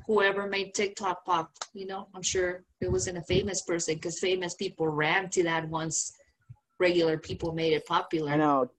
whoever 0.05 0.48
made 0.48 0.74
TikTok 0.74 1.25
pop? 1.25 1.51
You 1.74 1.88
know, 1.88 2.07
I'm 2.15 2.22
sure 2.22 2.63
it 2.81 2.91
wasn't 2.91 3.17
a 3.17 3.24
famous 3.24 3.62
person 3.62 3.96
because 3.96 4.19
famous 4.19 4.55
people 4.55 4.88
ran 4.88 5.29
to 5.31 5.43
that 5.43 5.67
once 5.69 6.13
regular 6.79 7.17
people 7.17 7.53
made 7.53 7.74
it 7.74 7.86
popular. 7.86 8.31
I 8.31 8.38
know. 8.38 8.69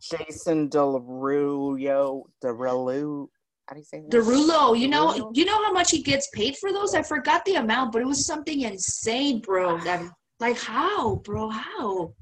Jason 0.00 0.70
Derulo, 0.70 2.24
Derulo, 2.42 3.28
how 3.66 3.74
do 3.74 3.80
you 3.80 3.84
say 3.84 4.00
that? 4.00 4.10
Derulo, 4.10 4.78
you 4.78 4.88
know, 4.88 5.08
Derulo? 5.08 5.36
you 5.36 5.44
know 5.44 5.62
how 5.62 5.72
much 5.72 5.90
he 5.90 6.02
gets 6.02 6.28
paid 6.34 6.56
for 6.56 6.72
those? 6.72 6.94
I 6.94 7.02
forgot 7.02 7.44
the 7.44 7.56
amount, 7.56 7.92
but 7.92 8.00
it 8.02 8.06
was 8.06 8.24
something 8.26 8.62
insane, 8.62 9.40
bro. 9.40 9.78
That 9.84 10.02
like 10.40 10.58
how, 10.58 11.16
bro? 11.16 11.50
How? 11.50 12.14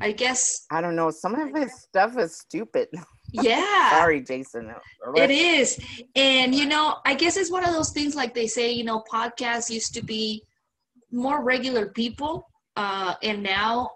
I 0.00 0.12
guess, 0.12 0.66
I 0.70 0.80
don't 0.80 0.96
know. 0.96 1.10
Some 1.10 1.34
of 1.34 1.54
his 1.54 1.72
stuff 1.82 2.16
is 2.18 2.36
stupid. 2.38 2.88
yeah. 3.32 3.90
Sorry, 3.90 4.20
Jason. 4.22 4.72
It 5.14 5.30
is. 5.30 5.78
And, 6.16 6.54
you 6.54 6.66
know, 6.66 6.96
I 7.04 7.14
guess 7.14 7.36
it's 7.36 7.50
one 7.50 7.64
of 7.64 7.72
those 7.72 7.90
things 7.90 8.14
like 8.14 8.34
they 8.34 8.46
say, 8.46 8.72
you 8.72 8.84
know, 8.84 9.02
podcasts 9.12 9.70
used 9.70 9.94
to 9.94 10.02
be 10.02 10.42
more 11.12 11.42
regular 11.44 11.88
people. 11.88 12.46
Uh, 12.76 13.14
and 13.22 13.42
now 13.42 13.90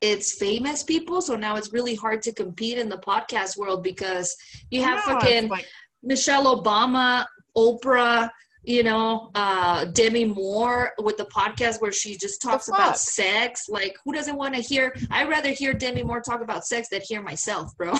it's 0.00 0.34
famous 0.36 0.82
people. 0.82 1.22
So 1.22 1.36
now 1.36 1.56
it's 1.56 1.72
really 1.72 1.94
hard 1.94 2.22
to 2.22 2.32
compete 2.32 2.78
in 2.78 2.88
the 2.88 2.98
podcast 2.98 3.56
world 3.56 3.82
because 3.82 4.34
you 4.70 4.82
have 4.82 4.96
No, 5.06 5.14
fucking 5.14 5.48
like- 5.48 5.66
Michelle 6.02 6.60
Obama, 6.62 7.24
Oprah, 7.56 8.30
you 8.66 8.82
know, 8.82 9.30
uh, 9.36 9.84
Demi 9.86 10.24
Moore 10.24 10.92
with 10.98 11.16
the 11.16 11.26
podcast 11.26 11.80
where 11.80 11.92
she 11.92 12.16
just 12.16 12.42
talks 12.42 12.66
about 12.66 12.98
sex. 12.98 13.68
Like, 13.68 13.96
who 14.04 14.12
doesn't 14.12 14.36
want 14.36 14.56
to 14.56 14.60
hear? 14.60 14.92
I'd 15.08 15.28
rather 15.28 15.50
hear 15.50 15.72
Demi 15.72 16.02
Moore 16.02 16.20
talk 16.20 16.40
about 16.40 16.66
sex 16.66 16.88
than 16.88 17.00
hear 17.00 17.22
myself, 17.22 17.76
bro. 17.76 17.94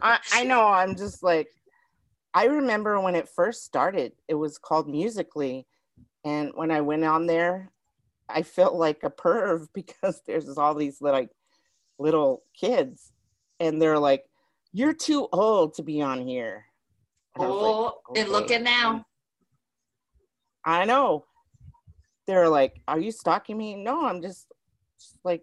I, 0.00 0.20
I 0.32 0.44
know. 0.44 0.68
I'm 0.68 0.94
just 0.94 1.24
like, 1.24 1.48
I 2.32 2.44
remember 2.44 3.00
when 3.00 3.16
it 3.16 3.28
first 3.28 3.64
started, 3.64 4.12
it 4.28 4.34
was 4.34 4.56
called 4.56 4.88
Musical.ly. 4.88 5.64
And 6.24 6.52
when 6.54 6.70
I 6.70 6.80
went 6.80 7.02
on 7.02 7.26
there, 7.26 7.72
I 8.28 8.42
felt 8.42 8.74
like 8.74 9.02
a 9.02 9.10
perv 9.10 9.66
because 9.74 10.22
there's 10.28 10.56
all 10.56 10.76
these 10.76 11.00
like 11.00 11.30
little 11.98 12.44
kids 12.54 13.12
and 13.58 13.82
they're 13.82 13.98
like, 13.98 14.26
you're 14.72 14.94
too 14.94 15.26
old 15.32 15.74
to 15.74 15.82
be 15.82 16.00
on 16.00 16.24
here. 16.24 16.67
Like, 17.38 17.48
Oh, 17.48 18.00
oh 18.08 18.14
and 18.16 18.28
look 18.30 18.44
"Okay." 18.44 18.56
at 18.56 18.62
now. 18.62 19.04
I 20.64 20.84
know. 20.84 21.24
They're 22.26 22.48
like, 22.48 22.82
are 22.86 22.98
you 23.00 23.10
stalking 23.10 23.56
me? 23.56 23.74
No, 23.74 24.04
I'm 24.06 24.20
just, 24.20 24.46
just 25.00 25.18
like, 25.24 25.42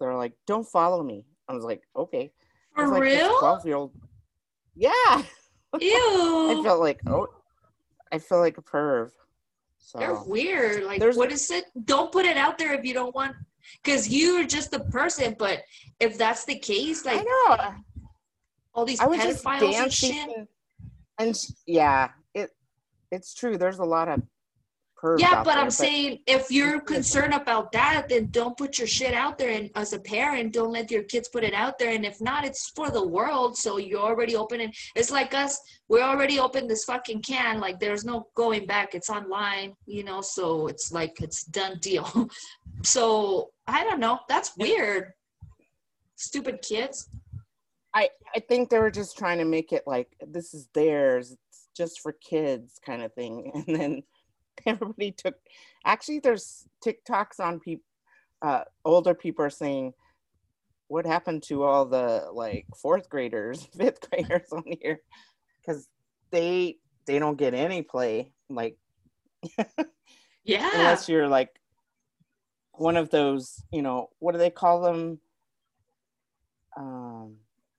they're 0.00 0.14
like, 0.14 0.32
don't 0.46 0.66
follow 0.66 1.02
me. 1.02 1.26
I 1.48 1.52
was 1.52 1.64
like, 1.64 1.82
okay. 1.94 2.32
For 2.74 2.88
like 2.88 3.02
real? 3.02 3.38
12 3.38 3.66
year 3.66 3.76
old. 3.76 3.92
Yeah. 4.74 4.90
Ew. 5.80 6.60
I 6.60 6.60
felt 6.64 6.80
like 6.80 7.00
oh, 7.06 7.26
I 8.12 8.18
feel 8.18 8.38
like 8.40 8.58
a 8.58 8.62
perv. 8.62 9.10
They're 9.94 10.14
So 10.16 10.24
weird. 10.26 10.84
Like, 10.84 11.00
There's- 11.00 11.16
what 11.16 11.30
is 11.32 11.50
it? 11.50 11.66
Don't 11.84 12.10
put 12.10 12.24
it 12.24 12.36
out 12.36 12.58
there 12.58 12.72
if 12.72 12.84
you 12.84 12.94
don't 12.94 13.14
want, 13.14 13.36
because 13.82 14.08
you're 14.08 14.44
just 14.44 14.70
the 14.70 14.80
person. 14.80 15.36
But 15.38 15.62
if 16.00 16.16
that's 16.16 16.44
the 16.44 16.58
case, 16.58 17.04
like 17.04 17.20
I 17.20 17.22
know. 17.22 17.74
All 18.74 18.84
these 18.84 19.00
I 19.00 19.06
was 19.06 19.18
just 19.18 19.44
dancing, 19.44 20.12
shit. 20.12 20.28
and, 20.28 20.48
and 21.18 21.36
yeah, 21.66 22.10
it 22.34 22.50
it's 23.10 23.34
true. 23.34 23.56
There's 23.56 23.78
a 23.78 23.84
lot 23.84 24.08
of 24.08 24.22
pervs. 25.04 25.20
Yeah, 25.20 25.42
but 25.44 25.54
there, 25.54 25.58
I'm 25.58 25.70
saying 25.70 26.20
if 26.26 26.50
you're 26.50 26.80
concerned 26.80 27.34
about 27.34 27.70
that, 27.72 28.08
then 28.08 28.28
don't 28.30 28.56
put 28.56 28.78
your 28.78 28.86
shit 28.86 29.14
out 29.14 29.38
there. 29.38 29.50
And 29.50 29.70
as 29.76 29.92
a 29.92 29.98
parent, 30.00 30.52
don't 30.52 30.72
let 30.72 30.90
your 30.90 31.04
kids 31.04 31.28
put 31.28 31.44
it 31.44 31.54
out 31.54 31.78
there. 31.78 31.94
And 31.94 32.04
if 32.04 32.20
not, 32.20 32.44
it's 32.44 32.70
for 32.70 32.90
the 32.90 33.06
world. 33.06 33.56
So 33.56 33.78
you're 33.78 34.00
already 34.00 34.34
opening. 34.36 34.72
It's 34.96 35.10
like 35.10 35.34
us. 35.34 35.60
We're 35.88 36.02
already 36.02 36.38
opened 36.40 36.68
this 36.68 36.84
fucking 36.84 37.22
can. 37.22 37.60
Like 37.60 37.78
there's 37.78 38.04
no 38.04 38.26
going 38.34 38.66
back. 38.66 38.94
It's 38.94 39.10
online, 39.10 39.74
you 39.86 40.04
know. 40.04 40.20
So 40.20 40.66
it's 40.66 40.90
like 40.92 41.20
it's 41.20 41.44
done 41.44 41.78
deal. 41.80 42.28
so 42.82 43.50
I 43.66 43.84
don't 43.84 44.00
know. 44.00 44.18
That's 44.28 44.56
weird. 44.56 45.12
Stupid 46.16 46.62
kids. 46.62 47.08
I 47.94 48.10
I 48.34 48.40
think 48.40 48.68
they 48.68 48.78
were 48.78 48.90
just 48.90 49.16
trying 49.16 49.38
to 49.38 49.44
make 49.44 49.72
it 49.72 49.84
like 49.86 50.08
this 50.20 50.52
is 50.52 50.68
theirs. 50.74 51.32
It's 51.32 51.68
just 51.76 52.00
for 52.00 52.12
kids 52.12 52.80
kind 52.84 53.02
of 53.02 53.12
thing. 53.14 53.52
And 53.66 53.76
then 53.76 54.02
everybody 54.66 55.12
took. 55.12 55.36
Actually, 55.84 56.20
there's 56.20 56.66
TikToks 56.84 57.40
on 57.40 57.60
people. 57.60 57.84
Uh, 58.42 58.64
older 58.84 59.14
people 59.14 59.44
are 59.44 59.50
saying, 59.50 59.94
"What 60.88 61.06
happened 61.06 61.42
to 61.44 61.62
all 61.62 61.86
the 61.86 62.28
like 62.32 62.66
fourth 62.76 63.08
graders, 63.08 63.66
fifth 63.76 64.08
graders 64.10 64.52
on 64.52 64.64
here?" 64.80 65.00
Because 65.60 65.88
they 66.30 66.78
they 67.06 67.18
don't 67.18 67.38
get 67.38 67.54
any 67.54 67.82
play. 67.82 68.32
Like 68.50 68.76
Yeah. 70.44 70.70
unless 70.74 71.08
you're 71.08 71.28
like 71.28 71.50
one 72.72 72.96
of 72.96 73.10
those, 73.10 73.62
you 73.70 73.82
know, 73.82 74.08
what 74.18 74.32
do 74.32 74.38
they 74.38 74.50
call 74.50 74.82
them? 74.82 75.20
Um, 76.76 77.36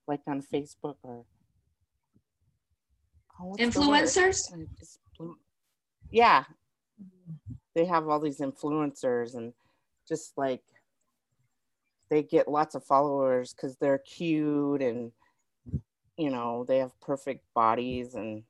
like 0.07 0.21
on 0.27 0.41
Facebook 0.41 0.95
or 1.03 1.25
oh, 3.39 3.45
what's 3.45 3.61
the? 3.61 3.79
Influencers. 3.81 4.53
I 4.53 4.65
just 4.79 4.99
blew- 5.17 5.37
Yeah, 6.11 6.43
mm-hmm. 7.01 7.53
they 7.73 7.85
have 7.85 8.07
all 8.07 8.19
these 8.19 8.39
influencers 8.39 9.35
and 9.35 9.53
just 10.07 10.33
like 10.37 10.61
they 12.09 12.21
get 12.23 12.47
lots 12.47 12.75
of 12.75 12.83
followers 12.85 13.53
because 13.53 13.77
they're 13.77 13.97
cute 13.99 14.81
and 14.81 15.11
you 16.17 16.29
know 16.29 16.63
they 16.67 16.77
have 16.77 16.99
perfect 17.01 17.43
bodies 17.53 18.15
and 18.15 18.43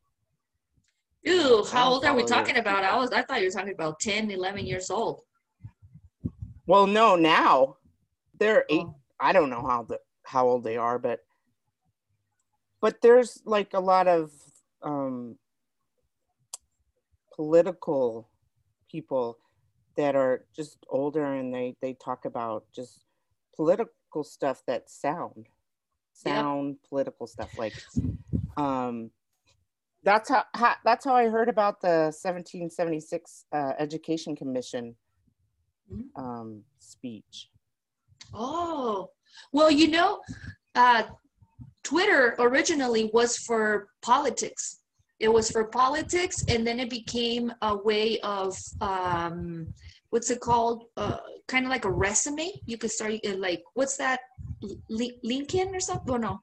Ew, 1.24 1.66
how 1.72 1.86
don't 1.86 1.94
old 1.94 2.06
are 2.06 2.14
we 2.16 2.24
talking 2.24 2.58
about? 2.58 2.84
I 2.84 2.96
was 2.98 3.12
I 3.12 3.24
thought 3.24 3.40
you 3.42 3.48
were 3.48 3.52
talking 3.52 3.74
about 3.74 4.00
10, 4.00 4.30
11 4.30 4.66
years 4.68 4.92
old. 4.92 5.22
well 6.68 6.86
no 6.86 7.16
now 7.16 7.78
they're 8.38 8.66
eight 8.70 8.84
Oh. 8.86 8.96
I 9.20 9.32
don't 9.32 9.50
know 9.50 9.66
how 9.66 9.84
the 9.84 10.00
how 10.26 10.46
old 10.48 10.64
they 10.64 10.78
are, 10.78 11.00
but 11.00 11.25
but 12.86 13.02
there's 13.02 13.42
like 13.46 13.74
a 13.74 13.80
lot 13.80 14.08
of 14.08 14.32
um, 14.84 15.40
political 17.36 18.30
people 18.92 19.40
that 19.98 20.16
are 20.16 20.46
just 20.56 20.78
older 20.88 21.26
and 21.34 21.52
they 21.52 21.76
they 21.82 21.96
talk 21.96 22.26
about 22.26 22.64
just 22.76 23.06
political 23.56 24.24
stuff 24.24 24.62
that 24.68 24.88
sound 24.88 25.48
sound 26.14 26.76
political 26.88 27.26
stuff 27.26 27.50
like 27.58 27.74
um 28.56 29.10
that's 30.04 30.30
how, 30.30 30.44
how 30.54 30.76
that's 30.84 31.06
how 31.06 31.16
I 31.16 31.28
heard 31.30 31.50
about 31.50 31.82
the 31.82 32.14
1776 32.14 33.46
uh, 33.52 33.74
Education 33.80 34.36
Commission 34.36 34.96
Mhm. 35.92 36.10
um, 36.16 36.64
speech. 36.80 37.50
Oh, 38.34 39.10
well, 39.52 39.70
you 39.70 39.88
know, 39.88 40.22
uh, 40.74 41.04
Twitter 41.86 42.36
originally 42.40 43.12
was 43.14 43.38
for 43.38 43.90
politics. 44.02 44.80
It 45.20 45.30
was 45.30 45.50
for 45.50 45.66
politics, 45.66 46.44
and 46.50 46.68
then 46.68 46.80
it 46.80 46.90
became 46.90 47.54
a 47.62 47.78
way 47.78 48.20
of 48.20 48.58
um, 48.82 49.68
what's 50.10 50.30
it 50.32 50.42
called? 50.42 50.86
Uh, 50.98 51.20
kind 51.48 51.64
of 51.64 51.70
like 51.70 51.86
a 51.86 51.92
resume. 51.92 52.52
You 52.66 52.78
could 52.78 52.92
start 52.92 53.14
uh, 53.26 53.36
like 53.38 53.64
what's 53.76 53.96
that? 53.98 54.20
Li- 54.90 55.20
LinkedIn 55.24 55.74
or 55.74 55.80
something? 55.80 56.14
Oh 56.14 56.18
no, 56.18 56.40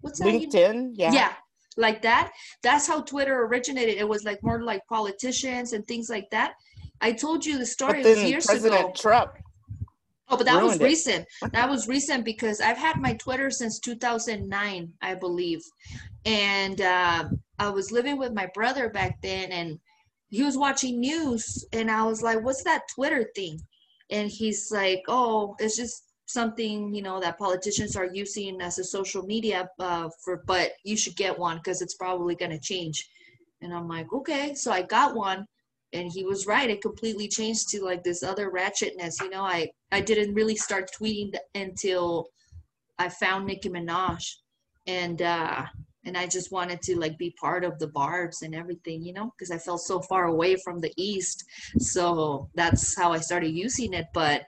what's 0.00 0.20
that? 0.20 0.28
LinkedIn, 0.28 0.92
yeah. 0.94 1.12
yeah 1.12 1.32
like 1.76 2.02
that 2.02 2.32
that's 2.60 2.88
how 2.88 3.00
twitter 3.00 3.44
originated 3.44 3.98
it 3.98 4.08
was 4.08 4.24
like 4.24 4.42
more 4.42 4.60
like 4.62 4.84
politicians 4.88 5.74
and 5.74 5.86
things 5.86 6.10
like 6.10 6.28
that 6.30 6.54
i 7.00 7.12
told 7.12 7.46
you 7.46 7.56
the 7.56 7.64
story 7.64 8.02
years 8.02 8.46
President 8.46 8.80
ago 8.80 8.92
Trump, 8.96 9.30
oh 10.30 10.36
but 10.36 10.46
that 10.46 10.62
was 10.62 10.76
it. 10.76 10.82
recent. 10.82 11.26
That 11.52 11.68
was 11.68 11.88
recent 11.88 12.24
because 12.24 12.60
i've 12.60 12.76
had 12.76 12.96
my 12.96 13.14
twitter 13.14 13.50
since 13.50 13.78
2009 13.80 14.92
i 15.02 15.14
believe. 15.14 15.60
And 16.24 16.80
uh, 16.80 17.28
i 17.58 17.68
was 17.68 17.92
living 17.92 18.18
with 18.18 18.32
my 18.32 18.48
brother 18.54 18.88
back 18.88 19.20
then 19.22 19.52
and 19.52 19.78
he 20.30 20.42
was 20.42 20.58
watching 20.58 21.00
news 21.00 21.64
and 21.72 21.90
i 21.90 22.02
was 22.04 22.22
like 22.22 22.42
what's 22.42 22.64
that 22.64 22.82
twitter 22.94 23.30
thing? 23.34 23.60
And 24.10 24.30
he's 24.30 24.70
like 24.72 25.02
oh 25.08 25.54
it's 25.58 25.76
just 25.76 26.04
something 26.26 26.94
you 26.94 27.02
know 27.02 27.20
that 27.20 27.38
politicians 27.38 27.96
are 27.96 28.10
using 28.12 28.60
as 28.60 28.78
a 28.78 28.84
social 28.84 29.22
media 29.22 29.68
uh, 29.78 30.10
for 30.22 30.42
but 30.46 30.72
you 30.84 30.96
should 30.96 31.16
get 31.16 31.38
one 31.38 31.56
because 31.56 31.80
it's 31.80 31.94
probably 31.94 32.34
going 32.34 32.50
to 32.50 32.60
change. 32.60 33.08
And 33.62 33.72
i'm 33.74 33.88
like 33.88 34.12
okay. 34.12 34.54
So 34.54 34.70
i 34.72 34.82
got 34.82 35.14
one 35.14 35.46
and 35.92 36.10
he 36.12 36.24
was 36.24 36.46
right 36.46 36.70
it 36.70 36.82
completely 36.82 37.28
changed 37.28 37.68
to 37.68 37.82
like 37.82 38.02
this 38.02 38.22
other 38.22 38.50
ratchetness 38.50 39.20
you 39.20 39.30
know 39.30 39.42
i 39.42 39.68
i 39.92 40.00
didn't 40.00 40.34
really 40.34 40.56
start 40.56 40.90
tweeting 40.98 41.32
until 41.54 42.26
i 42.98 43.08
found 43.08 43.46
nicki 43.46 43.68
minaj 43.68 44.22
and 44.86 45.22
uh 45.22 45.64
and 46.04 46.16
i 46.16 46.26
just 46.26 46.52
wanted 46.52 46.80
to 46.82 46.98
like 46.98 47.16
be 47.18 47.34
part 47.40 47.64
of 47.64 47.78
the 47.78 47.88
barbs 47.88 48.42
and 48.42 48.54
everything 48.54 49.02
you 49.02 49.12
know 49.12 49.32
because 49.36 49.50
i 49.50 49.58
felt 49.58 49.80
so 49.80 50.00
far 50.00 50.26
away 50.26 50.56
from 50.56 50.78
the 50.78 50.92
east 50.96 51.44
so 51.78 52.48
that's 52.54 52.96
how 52.96 53.12
i 53.12 53.18
started 53.18 53.54
using 53.54 53.92
it 53.94 54.06
but 54.12 54.42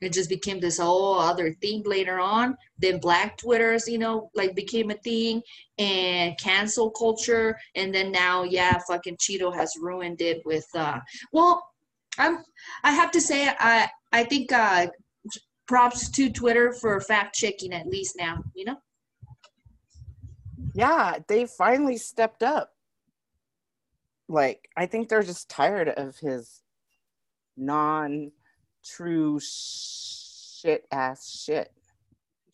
it 0.00 0.12
just 0.12 0.28
became 0.28 0.60
this 0.60 0.78
whole 0.78 1.18
other 1.18 1.54
thing 1.60 1.82
later 1.84 2.18
on. 2.18 2.56
Then 2.78 2.98
black 2.98 3.38
twitters 3.38 3.88
you 3.88 3.98
know 3.98 4.30
like 4.34 4.54
became 4.54 4.90
a 4.90 4.94
thing 4.94 5.42
and 5.78 6.38
cancel 6.38 6.90
culture. 6.90 7.56
And 7.74 7.94
then 7.94 8.12
now 8.12 8.42
yeah 8.42 8.78
fucking 8.88 9.16
cheeto 9.16 9.54
has 9.54 9.72
ruined 9.80 10.20
it 10.20 10.42
with 10.44 10.66
uh 10.74 10.98
well 11.32 11.64
i'm 12.18 12.38
i 12.82 12.90
have 12.90 13.10
to 13.12 13.20
say 13.20 13.48
i 13.60 13.88
i 14.12 14.24
think 14.24 14.50
uh 14.50 14.86
props 15.68 16.10
to 16.10 16.30
twitter 16.30 16.72
for 16.72 17.00
fact 17.00 17.34
checking 17.36 17.72
at 17.72 17.86
least 17.86 18.16
now 18.18 18.42
you 18.54 18.64
know? 18.64 18.76
Yeah, 20.74 21.18
they 21.26 21.46
finally 21.46 21.96
stepped 21.96 22.42
up. 22.42 22.70
Like, 24.28 24.68
I 24.76 24.86
think 24.86 25.08
they're 25.08 25.22
just 25.22 25.48
tired 25.48 25.88
of 25.88 26.16
his 26.18 26.62
non 27.56 28.30
true 28.88 29.38
shit 29.40 30.86
ass 30.90 31.42
shit. 31.44 31.70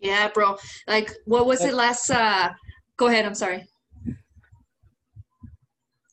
yeah 0.00 0.28
bro 0.28 0.56
like 0.86 1.12
what 1.24 1.46
was 1.46 1.64
it 1.64 1.74
last 1.74 2.10
uh 2.10 2.50
go 2.96 3.06
ahead 3.06 3.24
i'm 3.24 3.34
sorry 3.34 3.66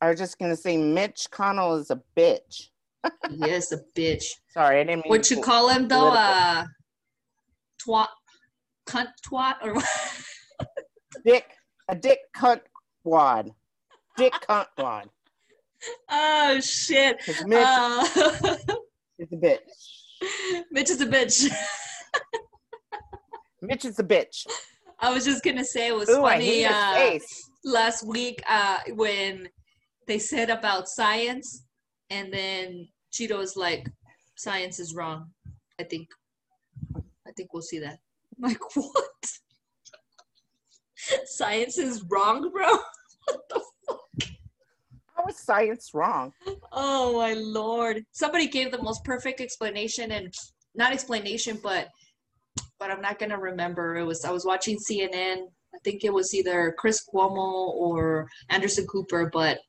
I 0.03 0.09
was 0.09 0.17
just 0.17 0.39
gonna 0.39 0.55
say 0.55 0.77
Mitch 0.77 1.27
Connell 1.29 1.75
is 1.75 1.91
a 1.91 2.01
bitch. 2.17 2.69
yes 3.29 3.71
a 3.71 3.79
bitch 3.95 4.23
Sorry, 4.49 4.81
I 4.81 4.83
didn't 4.83 5.03
mean 5.05 5.09
what 5.09 5.29
you 5.29 5.41
call 5.41 5.69
him 5.69 5.87
though 5.87 6.09
uh 6.09 6.65
twat 7.79 8.07
cunt 8.87 9.09
twat 9.25 9.55
or 9.63 9.75
what 9.75 9.85
dick 11.25 11.45
a 11.87 11.95
dick 11.95 12.19
cunt 12.35 12.61
wad. 13.03 13.51
Dick 14.17 14.33
cunt 14.49 14.65
wad. 14.77 15.09
oh 16.09 16.59
shit 16.59 17.21
Mitch 17.45 17.63
uh, 17.63 18.07
is 19.19 19.31
a 19.31 19.35
bitch. 19.35 20.00
Mitch 20.71 20.89
is 20.89 21.01
a 21.01 21.05
bitch. 21.05 21.49
Mitch 23.61 23.85
is 23.85 23.99
a 23.99 24.03
bitch. 24.03 24.45
i 24.99 25.13
was 25.13 25.23
just 25.23 25.43
gonna 25.43 25.63
say 25.63 25.87
it 25.87 25.95
was 25.95 26.09
Ooh, 26.09 26.21
funny 26.21 26.65
uh 26.65 27.19
last 27.63 28.05
week 28.05 28.41
uh 28.49 28.77
when 28.95 29.47
they 30.07 30.17
said 30.19 30.49
about 30.49 30.87
science 30.87 31.65
and 32.09 32.33
then 32.33 32.87
cheeto 33.13 33.37
was 33.37 33.55
like 33.55 33.87
science 34.37 34.79
is 34.79 34.95
wrong. 34.95 35.29
I 35.79 35.83
think 35.83 36.07
i 37.27 37.31
think 37.35 37.53
we'll 37.53 37.61
see 37.61 37.79
that. 37.79 37.99
I'm 38.37 38.49
like 38.49 38.59
what? 38.75 39.25
Science 41.25 41.77
is 41.77 42.03
wrong 42.09 42.51
bro? 42.51 42.67
What 43.27 43.41
the 43.49 43.61
How 45.21 45.27
is 45.27 45.37
science 45.37 45.91
wrong? 45.93 46.33
Oh 46.71 47.17
my 47.17 47.33
lord. 47.33 48.03
Somebody 48.11 48.47
gave 48.47 48.71
the 48.71 48.81
most 48.81 49.03
perfect 49.03 49.39
explanation 49.39 50.11
and 50.11 50.33
not 50.73 50.93
explanation, 50.93 51.59
but 51.61 51.89
but 52.79 52.89
I'm 52.89 53.01
not 53.01 53.19
gonna 53.19 53.37
remember. 53.37 53.97
It 53.97 54.05
was 54.05 54.25
I 54.25 54.31
was 54.31 54.45
watching 54.45 54.77
CNN. 54.77 55.43
I 55.73 55.77
think 55.83 56.03
it 56.03 56.13
was 56.13 56.33
either 56.33 56.73
Chris 56.77 57.05
Cuomo 57.07 57.69
or 57.69 58.27
Anderson 58.49 58.87
Cooper, 58.87 59.29
but 59.31 59.59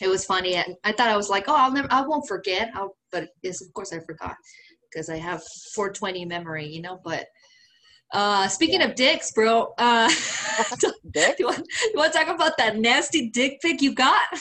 it 0.00 0.08
was 0.08 0.24
funny. 0.24 0.56
And 0.56 0.76
I 0.84 0.92
thought 0.92 1.08
I 1.08 1.16
was 1.16 1.30
like, 1.30 1.44
oh, 1.48 1.56
I'll 1.56 1.72
never, 1.72 1.88
I 1.90 2.02
won't 2.02 2.28
forget. 2.28 2.70
I'll, 2.74 2.96
but 3.10 3.30
yes, 3.42 3.62
of 3.62 3.72
course 3.72 3.92
I 3.92 4.00
forgot 4.00 4.36
because 4.90 5.08
I 5.08 5.16
have 5.16 5.42
420 5.74 6.26
memory, 6.26 6.66
you 6.66 6.82
know. 6.82 7.00
But 7.02 7.26
uh, 8.12 8.48
speaking 8.48 8.82
of 8.82 8.94
dicks, 8.94 9.30
bro, 9.32 9.72
uh, 9.78 10.08
Dick? 11.12 11.36
you 11.38 11.46
want 11.46 11.66
you 11.82 11.92
want 11.94 12.12
to 12.12 12.18
talk 12.18 12.28
about 12.28 12.56
that 12.58 12.76
nasty 12.78 13.30
dick 13.30 13.60
pic 13.60 13.80
you 13.82 13.94
got? 13.94 14.22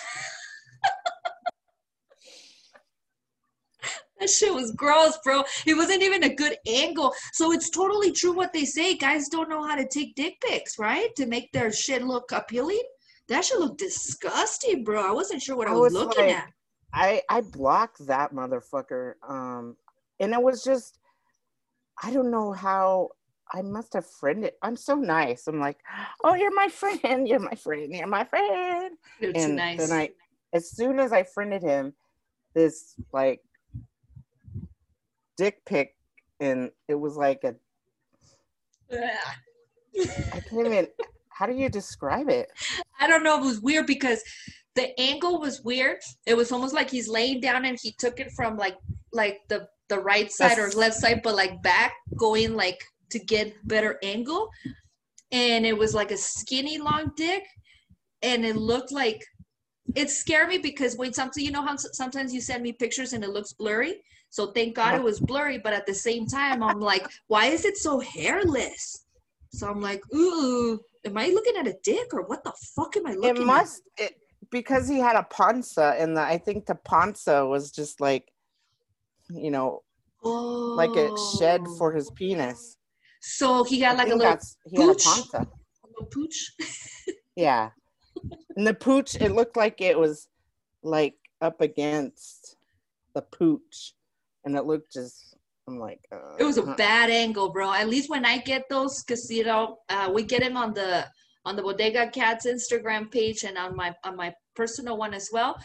That 4.19 4.29
shit 4.29 4.53
was 4.53 4.73
gross, 4.73 5.17
bro. 5.23 5.43
It 5.65 5.75
wasn't 5.75 6.03
even 6.03 6.23
a 6.25 6.35
good 6.35 6.57
angle. 6.67 7.13
So 7.31 7.53
it's 7.53 7.69
totally 7.69 8.11
true 8.11 8.33
what 8.33 8.51
they 8.51 8.65
say. 8.65 8.97
Guys 8.97 9.29
don't 9.29 9.49
know 9.49 9.65
how 9.65 9.75
to 9.75 9.87
take 9.87 10.13
dick 10.15 10.33
pics, 10.41 10.77
right? 10.77 11.07
To 11.15 11.25
make 11.25 11.49
their 11.53 11.71
shit 11.71 12.03
look 12.03 12.29
appealing. 12.33 12.83
That 13.29 13.45
should 13.45 13.59
look 13.59 13.77
disgusting, 13.77 14.83
bro. 14.83 15.07
I 15.07 15.11
wasn't 15.11 15.41
sure 15.41 15.55
what 15.55 15.69
I, 15.69 15.71
I 15.71 15.75
was, 15.75 15.93
was 15.93 16.03
looking 16.03 16.25
like- 16.25 16.35
at. 16.35 16.49
I 16.91 17.21
I 17.29 17.41
blocked 17.41 18.05
that 18.07 18.33
motherfucker. 18.33 19.13
Um, 19.27 19.77
and 20.19 20.33
it 20.33 20.41
was 20.41 20.63
just, 20.63 20.99
I 22.03 22.11
don't 22.11 22.31
know 22.31 22.51
how. 22.51 23.09
I 23.51 23.61
must 23.61 23.93
have 23.93 24.05
friended. 24.05 24.53
I'm 24.61 24.75
so 24.75 24.95
nice. 24.95 25.47
I'm 25.47 25.59
like, 25.59 25.77
oh, 26.23 26.35
you're 26.35 26.53
my 26.53 26.67
friend. 26.67 27.27
You're 27.27 27.39
my 27.39 27.55
friend. 27.55 27.93
You're 27.93 28.07
my 28.07 28.23
friend. 28.23 28.95
You're 29.19 29.33
too 29.33 29.39
and 29.39 29.55
nice. 29.55 29.79
then 29.79 29.91
I, 29.91 30.09
as 30.53 30.71
soon 30.71 30.99
as 30.99 31.11
I 31.11 31.23
friended 31.23 31.63
him, 31.63 31.93
this 32.53 32.95
like 33.11 33.41
dick 35.37 35.63
pic, 35.65 35.95
and 36.39 36.71
it 36.87 36.95
was 36.95 37.15
like 37.15 37.43
a. 37.43 37.55
I 40.33 40.39
can't 40.49 40.67
even. 40.67 40.87
How 41.29 41.45
do 41.45 41.53
you 41.53 41.69
describe 41.69 42.29
it? 42.29 42.49
I 42.99 43.07
don't 43.07 43.23
know. 43.23 43.37
It 43.37 43.45
was 43.45 43.61
weird 43.61 43.87
because 43.87 44.21
the 44.75 44.99
angle 44.99 45.39
was 45.39 45.61
weird. 45.63 45.99
It 46.25 46.35
was 46.35 46.51
almost 46.51 46.73
like 46.73 46.89
he's 46.89 47.07
laying 47.07 47.39
down 47.39 47.65
and 47.65 47.77
he 47.81 47.93
took 47.93 48.19
it 48.19 48.31
from 48.31 48.57
like 48.57 48.77
like 49.11 49.39
the 49.47 49.67
the 49.87 49.99
right 49.99 50.31
side 50.31 50.59
or 50.59 50.69
left 50.71 50.95
side, 50.95 51.21
but 51.23 51.35
like 51.35 51.61
back, 51.63 51.93
going 52.15 52.55
like 52.55 52.83
to 53.11 53.19
get 53.19 53.53
better 53.67 53.97
angle. 54.03 54.49
And 55.31 55.65
it 55.65 55.77
was 55.77 55.93
like 55.93 56.11
a 56.11 56.17
skinny 56.17 56.77
long 56.77 57.11
dick, 57.15 57.43
and 58.21 58.45
it 58.45 58.55
looked 58.55 58.91
like 58.91 59.23
it 59.95 60.09
scared 60.09 60.49
me 60.49 60.57
because 60.57 60.97
when 60.97 61.13
something 61.13 61.43
you 61.43 61.51
know 61.51 61.65
how 61.65 61.75
sometimes 61.75 62.33
you 62.33 62.41
send 62.41 62.63
me 62.63 62.71
pictures 62.73 63.13
and 63.13 63.23
it 63.23 63.29
looks 63.29 63.53
blurry. 63.53 64.03
So 64.29 64.51
thank 64.51 64.75
God 64.75 64.93
it 64.93 64.97
Uh-huh. 64.97 65.03
was 65.03 65.19
blurry, 65.19 65.57
but 65.57 65.73
at 65.73 65.85
the 65.87 65.93
same 65.93 66.27
time 66.27 66.61
I'm 66.61 66.79
like, 66.79 67.07
why 67.27 67.47
is 67.47 67.65
it 67.65 67.77
so 67.77 67.99
hairless? 67.99 69.05
So 69.51 69.67
I'm 69.67 69.81
like, 69.81 70.01
ooh, 70.13 70.79
am 71.05 71.17
I 71.17 71.27
looking 71.27 71.57
at 71.57 71.67
a 71.67 71.75
dick 71.83 72.13
or 72.13 72.21
what 72.23 72.43
the 72.43 72.53
fuck 72.75 72.95
am 72.97 73.07
I 73.07 73.13
looking 73.13 73.29
It 73.29 73.39
at? 73.39 73.45
must 73.45 73.81
it, 73.97 74.13
because 74.51 74.87
he 74.87 74.99
had 74.99 75.15
a 75.15 75.23
panza, 75.23 75.95
and 75.97 76.15
the, 76.15 76.21
I 76.21 76.37
think 76.37 76.65
the 76.65 76.75
panza 76.75 77.45
was 77.45 77.71
just 77.71 77.99
like, 77.99 78.31
you 79.29 79.51
know, 79.51 79.81
Oh. 80.23 80.73
like 80.75 80.95
a 80.95 81.11
shed 81.17 81.67
for 81.77 81.93
his 81.93 82.11
penis. 82.11 82.77
So 83.19 83.63
he 83.63 83.79
got 83.79 83.97
like 83.97 84.09
a 84.09 84.15
little, 84.15 84.31
had 84.31 84.39
a 84.39 84.75
pooch? 84.75 85.05
little 85.05 86.05
pooch. 86.11 86.51
Yeah. 87.35 87.69
And 88.57 88.67
the 88.67 88.73
pooch, 88.73 89.15
it 89.15 89.31
looked 89.31 89.55
like 89.55 89.79
it 89.79 89.97
was 89.97 90.27
like 90.83 91.15
up 91.41 91.61
against 91.61 92.57
the 93.15 93.21
pooch. 93.21 93.93
And 94.43 94.57
it 94.57 94.65
looked 94.65 94.91
just, 94.91 95.37
I'm 95.65 95.79
like, 95.79 96.01
uh, 96.11 96.35
It 96.37 96.43
was 96.43 96.57
a 96.57 96.75
bad 96.75 97.09
angle, 97.09 97.49
bro. 97.49 97.71
At 97.71 97.87
least 97.87 98.09
when 98.09 98.25
I 98.25 98.39
get 98.39 98.67
those, 98.69 99.01
cause 99.03 99.31
you 99.31 99.45
know, 99.45 99.77
uh, 99.87 100.11
we 100.13 100.23
get 100.23 100.43
him 100.43 100.57
on 100.57 100.73
the 100.73 101.05
on 101.45 101.55
the 101.55 101.61
Bodega 101.61 102.09
Cats 102.09 102.45
Instagram 102.45 103.09
page 103.09 103.43
and 103.43 103.57
on 103.57 103.75
my 103.75 103.95
on 104.03 104.15
my 104.15 104.33
personal 104.59 104.97
one 104.97 105.13
as 105.13 105.29
well. 105.31 105.55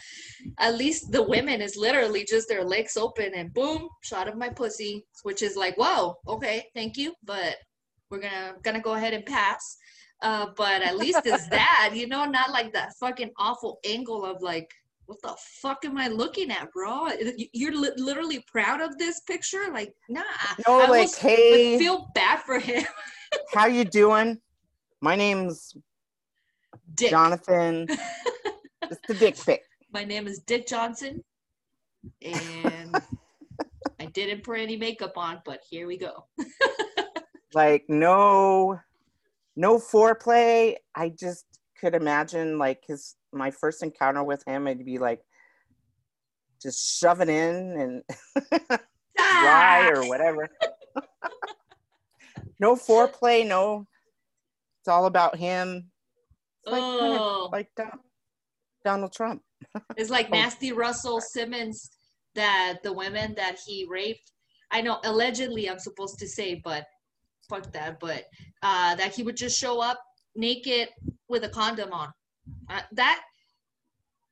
At 0.57 0.75
least 0.75 1.11
the 1.11 1.21
women 1.21 1.61
is 1.61 1.75
literally 1.75 2.23
just 2.23 2.47
their 2.47 2.63
legs 2.63 2.95
open 2.95 3.33
and 3.35 3.53
boom, 3.53 3.89
shot 4.01 4.29
of 4.29 4.37
my 4.37 4.49
pussy, 4.49 5.05
which 5.23 5.41
is 5.41 5.57
like, 5.57 5.75
whoa, 5.75 6.15
okay, 6.27 6.57
thank 6.73 6.95
you, 6.95 7.13
but 7.23 7.57
we're 8.09 8.21
gonna 8.21 8.53
gonna 8.63 8.79
go 8.79 8.93
ahead 8.93 9.13
and 9.13 9.25
pass. 9.25 9.77
Uh, 10.21 10.47
but 10.55 10.81
at 10.81 10.97
least 10.97 11.19
it's 11.25 11.49
that, 11.59 11.91
you 11.93 12.07
know, 12.07 12.23
not 12.23 12.51
like 12.51 12.71
that 12.71 12.93
fucking 13.01 13.31
awful 13.37 13.79
angle 13.85 14.23
of 14.23 14.41
like, 14.41 14.69
what 15.07 15.21
the 15.21 15.35
fuck 15.61 15.83
am 15.83 15.97
I 15.97 16.07
looking 16.07 16.49
at, 16.51 16.71
bro? 16.71 17.09
You're 17.53 17.75
li- 17.75 17.97
literally 17.97 18.43
proud 18.47 18.79
of 18.81 18.97
this 18.97 19.19
picture? 19.21 19.65
Like, 19.71 19.93
nah. 20.09 20.21
No, 20.67 20.79
I 20.79 20.89
like, 20.89 21.15
hey, 21.15 21.77
feel 21.77 22.09
bad 22.15 22.39
for 22.39 22.59
him. 22.59 22.85
how 23.53 23.67
you 23.67 23.83
doing? 23.83 24.39
My 25.01 25.15
name's 25.15 25.75
Dick. 26.95 27.09
Jonathan. 27.09 27.87
it's 28.91 29.01
the 29.07 29.13
dick 29.13 29.37
pic. 29.45 29.61
My 29.93 30.03
name 30.03 30.27
is 30.27 30.39
Dick 30.39 30.67
Johnson, 30.67 31.23
and 32.21 33.01
I 33.99 34.05
didn't 34.07 34.43
put 34.43 34.59
any 34.59 34.75
makeup 34.77 35.13
on, 35.17 35.41
but 35.45 35.61
here 35.69 35.87
we 35.87 35.97
go. 35.97 36.25
Like 37.53 37.85
no, 37.87 38.77
no 39.55 39.79
foreplay. 39.79 40.75
I 40.93 41.07
just 41.07 41.45
could 41.79 41.95
imagine 41.95 42.57
like 42.57 42.83
his 42.85 43.15
my 43.31 43.49
first 43.49 43.81
encounter 43.81 44.25
with 44.25 44.43
him. 44.45 44.67
I'd 44.67 44.83
be 44.83 44.97
like, 44.97 45.21
just 46.61 46.99
shove 46.99 47.21
it 47.21 47.29
in 47.29 47.79
and 47.79 48.49
dry 49.17 49.87
or 49.87 50.05
whatever. 50.09 50.49
no 52.59 52.75
foreplay, 52.75 53.47
no. 53.47 53.87
It's 54.81 54.89
all 54.89 55.05
about 55.05 55.37
him. 55.37 55.89
It's 56.65 56.73
like, 56.73 56.83
Oh, 56.83 57.49
like 57.53 57.69
Don- 57.77 57.99
Donald 58.85 59.11
Trump. 59.11 59.41
it's 59.97 60.09
like 60.09 60.27
oh. 60.31 60.35
Nasty 60.35 60.71
Russell 60.71 61.19
Simmons 61.19 61.89
that 62.35 62.77
the 62.83 62.93
women 62.93 63.33
that 63.35 63.57
he 63.65 63.85
raped. 63.89 64.31
I 64.71 64.81
know 64.81 64.99
allegedly 65.03 65.69
I'm 65.69 65.79
supposed 65.79 66.19
to 66.19 66.27
say, 66.27 66.61
but 66.63 66.85
fuck 67.49 67.71
that. 67.73 67.99
But 67.99 68.25
uh, 68.61 68.95
that 68.95 69.13
he 69.13 69.23
would 69.23 69.35
just 69.35 69.59
show 69.59 69.81
up 69.81 69.99
naked 70.35 70.89
with 71.27 71.43
a 71.43 71.49
condom 71.49 71.91
on. 71.91 72.09
Uh, 72.69 72.81
that 72.93 73.21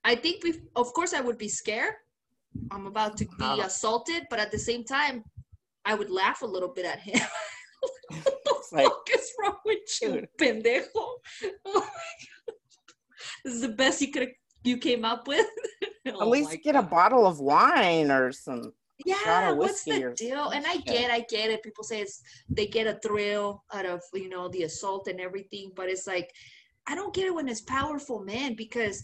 I 0.03 0.15
think 0.15 0.43
we, 0.43 0.61
of 0.75 0.93
course, 0.93 1.13
I 1.13 1.21
would 1.21 1.37
be 1.37 1.49
scared. 1.49 1.93
I'm 2.71 2.85
about 2.85 3.17
to 3.17 3.25
be 3.39 3.61
assaulted, 3.61 4.27
but 4.29 4.39
at 4.39 4.51
the 4.51 4.59
same 4.59 4.83
time, 4.83 5.23
I 5.85 5.95
would 5.95 6.11
laugh 6.11 6.43
a 6.43 6.45
little 6.45 6.69
bit 6.69 6.85
at 6.85 6.99
him. 6.99 7.19
what 8.09 8.43
the 8.45 8.55
like, 8.73 8.85
fuck 8.85 9.09
is 9.13 9.31
wrong 9.41 9.57
with 9.65 9.79
you, 10.01 10.11
dude. 10.11 10.27
pendejo? 10.39 10.85
Oh 11.65 11.73
my 11.73 11.81
God. 11.81 12.55
This 13.43 13.55
is 13.55 13.61
the 13.61 13.69
best 13.69 14.01
you 14.01 14.11
could 14.11 14.29
you 14.63 14.77
came 14.77 15.05
up 15.05 15.27
with. 15.27 15.45
at 16.05 16.15
Oh 16.15 16.29
least 16.29 16.57
get 16.63 16.75
a 16.75 16.81
bottle 16.81 17.25
of 17.25 17.39
wine 17.39 18.11
or 18.11 18.31
some. 18.31 18.73
Yeah, 19.05 19.51
what's 19.51 19.83
the 19.83 20.13
deal? 20.15 20.49
And 20.49 20.65
I 20.67 20.77
get, 20.77 21.11
I 21.11 21.21
get 21.29 21.49
it. 21.49 21.63
People 21.63 21.83
say 21.83 22.01
it's 22.01 22.21
they 22.49 22.67
get 22.67 22.87
a 22.87 22.99
thrill 22.99 23.63
out 23.73 23.85
of 23.85 24.01
you 24.13 24.29
know 24.29 24.47
the 24.49 24.63
assault 24.63 25.07
and 25.07 25.19
everything, 25.19 25.71
but 25.75 25.89
it's 25.89 26.07
like 26.07 26.29
I 26.87 26.95
don't 26.95 27.13
get 27.13 27.27
it 27.27 27.33
when 27.33 27.47
it's 27.49 27.61
powerful 27.61 28.23
men 28.23 28.55
because 28.55 29.03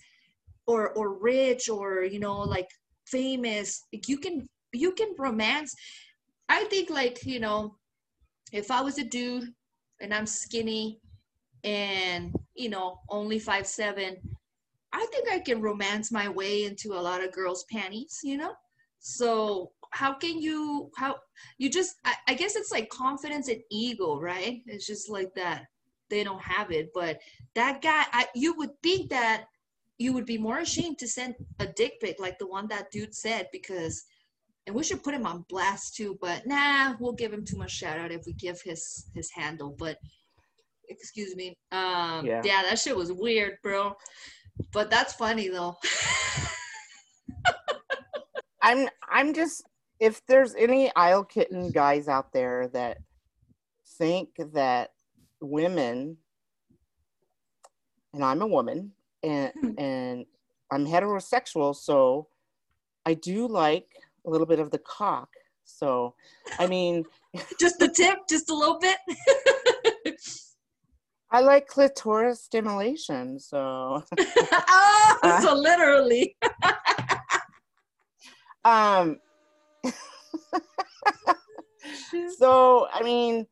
or 0.68 0.92
or 0.92 1.18
rich 1.20 1.70
or 1.70 2.04
you 2.04 2.20
know 2.20 2.38
like 2.40 2.70
famous. 3.08 3.86
You 3.92 4.18
can 4.18 4.48
you 4.74 4.92
can 4.92 5.16
romance. 5.18 5.74
I 6.48 6.66
think 6.66 6.90
like 6.90 7.26
you 7.26 7.40
know 7.40 7.76
if 8.52 8.72
I 8.72 8.82
was 8.82 8.98
a 8.98 9.04
dude 9.04 9.50
and 10.02 10.14
I'm 10.14 10.26
skinny 10.26 11.00
and 11.64 12.34
you 12.56 12.70
know 12.70 13.00
only 13.10 13.40
five 13.40 13.68
seven, 13.68 14.18
I 14.92 15.06
think 15.12 15.30
I 15.30 15.40
can 15.40 15.62
romance 15.62 16.12
my 16.12 16.30
way 16.30 16.66
into 16.66 16.94
a 16.94 17.02
lot 17.02 17.24
of 17.24 17.32
girls' 17.32 17.66
panties. 17.72 18.20
You 18.24 18.38
know 18.38 18.54
so 19.00 19.72
how 19.92 20.14
can 20.14 20.40
you 20.42 20.92
how 20.98 21.16
you 21.58 21.70
just 21.70 21.96
I, 22.06 22.14
I 22.28 22.34
guess 22.34 22.56
it's 22.56 22.72
like 22.72 22.90
confidence 22.90 23.48
and 23.48 23.62
ego 23.72 24.20
right 24.20 24.62
it's 24.68 24.86
just 24.86 25.10
like 25.10 25.34
that 25.36 25.64
they 26.10 26.24
don't 26.24 26.42
have 26.42 26.72
it 26.72 26.90
but 26.94 27.20
that 27.56 27.82
guy 27.82 28.04
I, 28.12 28.28
you 28.36 28.56
would 28.58 28.72
think 28.84 29.10
that 29.10 29.46
you 29.98 30.14
would 30.14 30.26
be 30.26 30.38
more 30.38 30.60
ashamed 30.60 31.00
to 31.00 31.08
send 31.08 31.36
a 31.60 31.66
dick 31.68 31.94
pic 32.02 32.20
like 32.20 32.38
the 32.40 32.48
one 32.48 32.68
that 32.68 32.92
dude 32.92 33.16
said 33.16 33.48
because 33.52 34.04
and 34.68 34.76
we 34.76 34.84
should 34.84 35.04
put 35.04 35.14
him 35.14 35.26
on 35.26 35.46
blast 35.50 35.96
too 35.96 36.18
but 36.22 36.46
nah 36.46 36.94
we'll 37.00 37.14
give 37.14 37.34
him 37.34 37.46
too 37.46 37.58
much 37.58 37.72
shout 37.72 37.98
out 37.98 38.12
if 38.12 38.26
we 38.26 38.34
give 38.34 38.62
his 38.62 39.10
his 39.16 39.32
handle 39.32 39.76
but 39.80 39.98
excuse 40.90 41.36
me 41.36 41.56
um 41.72 42.26
Yeah. 42.26 42.42
yeah 42.44 42.64
that 42.64 42.80
shit 42.80 42.96
was 42.96 43.14
weird 43.14 43.58
bro 43.64 43.96
but 44.72 44.90
that's 44.90 45.14
funny 45.14 45.50
though. 45.50 45.78
I'm 48.62 48.90
I'm 49.10 49.34
just 49.34 49.64
if 50.00 50.26
there's 50.28 50.56
any 50.56 50.94
Isle 50.96 51.24
Kitten 51.24 51.72
guys 51.72 52.08
out 52.08 52.32
there 52.34 52.68
that 52.70 52.98
think 53.98 54.30
that 54.54 54.92
women 55.42 56.18
and 58.14 58.24
I'm 58.24 58.42
a 58.42 58.48
woman 58.48 58.92
and 59.24 59.52
hmm. 59.60 59.72
and 59.78 60.26
I'm 60.72 60.86
heterosexual, 60.86 61.76
so 61.76 62.28
I 63.06 63.14
do 63.16 63.48
like 63.48 63.88
a 64.26 64.30
little 64.30 64.48
bit 64.48 64.60
of 64.60 64.72
the 64.72 64.80
cock. 64.80 65.30
So 65.66 66.16
I 66.58 66.68
mean 66.68 67.06
just 67.60 67.80
the 67.80 67.90
tip 67.90 68.20
just 68.30 68.50
a 68.50 68.56
little 68.56 68.80
bit 68.80 68.98
I 71.32 71.42
like 71.42 71.68
clitoris 71.68 72.42
stimulation, 72.44 73.40
so 73.40 74.04
oh, 74.20 75.40
so 75.42 75.54
literally. 75.56 76.36
um 78.66 79.18
so 82.38 82.88
i 82.94 83.02
mean 83.02 83.48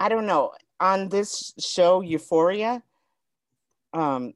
i 0.00 0.08
don't 0.08 0.26
know 0.26 0.50
on 0.80 1.08
this 1.08 1.54
show 1.58 2.00
euphoria 2.00 2.82
um 3.94 4.34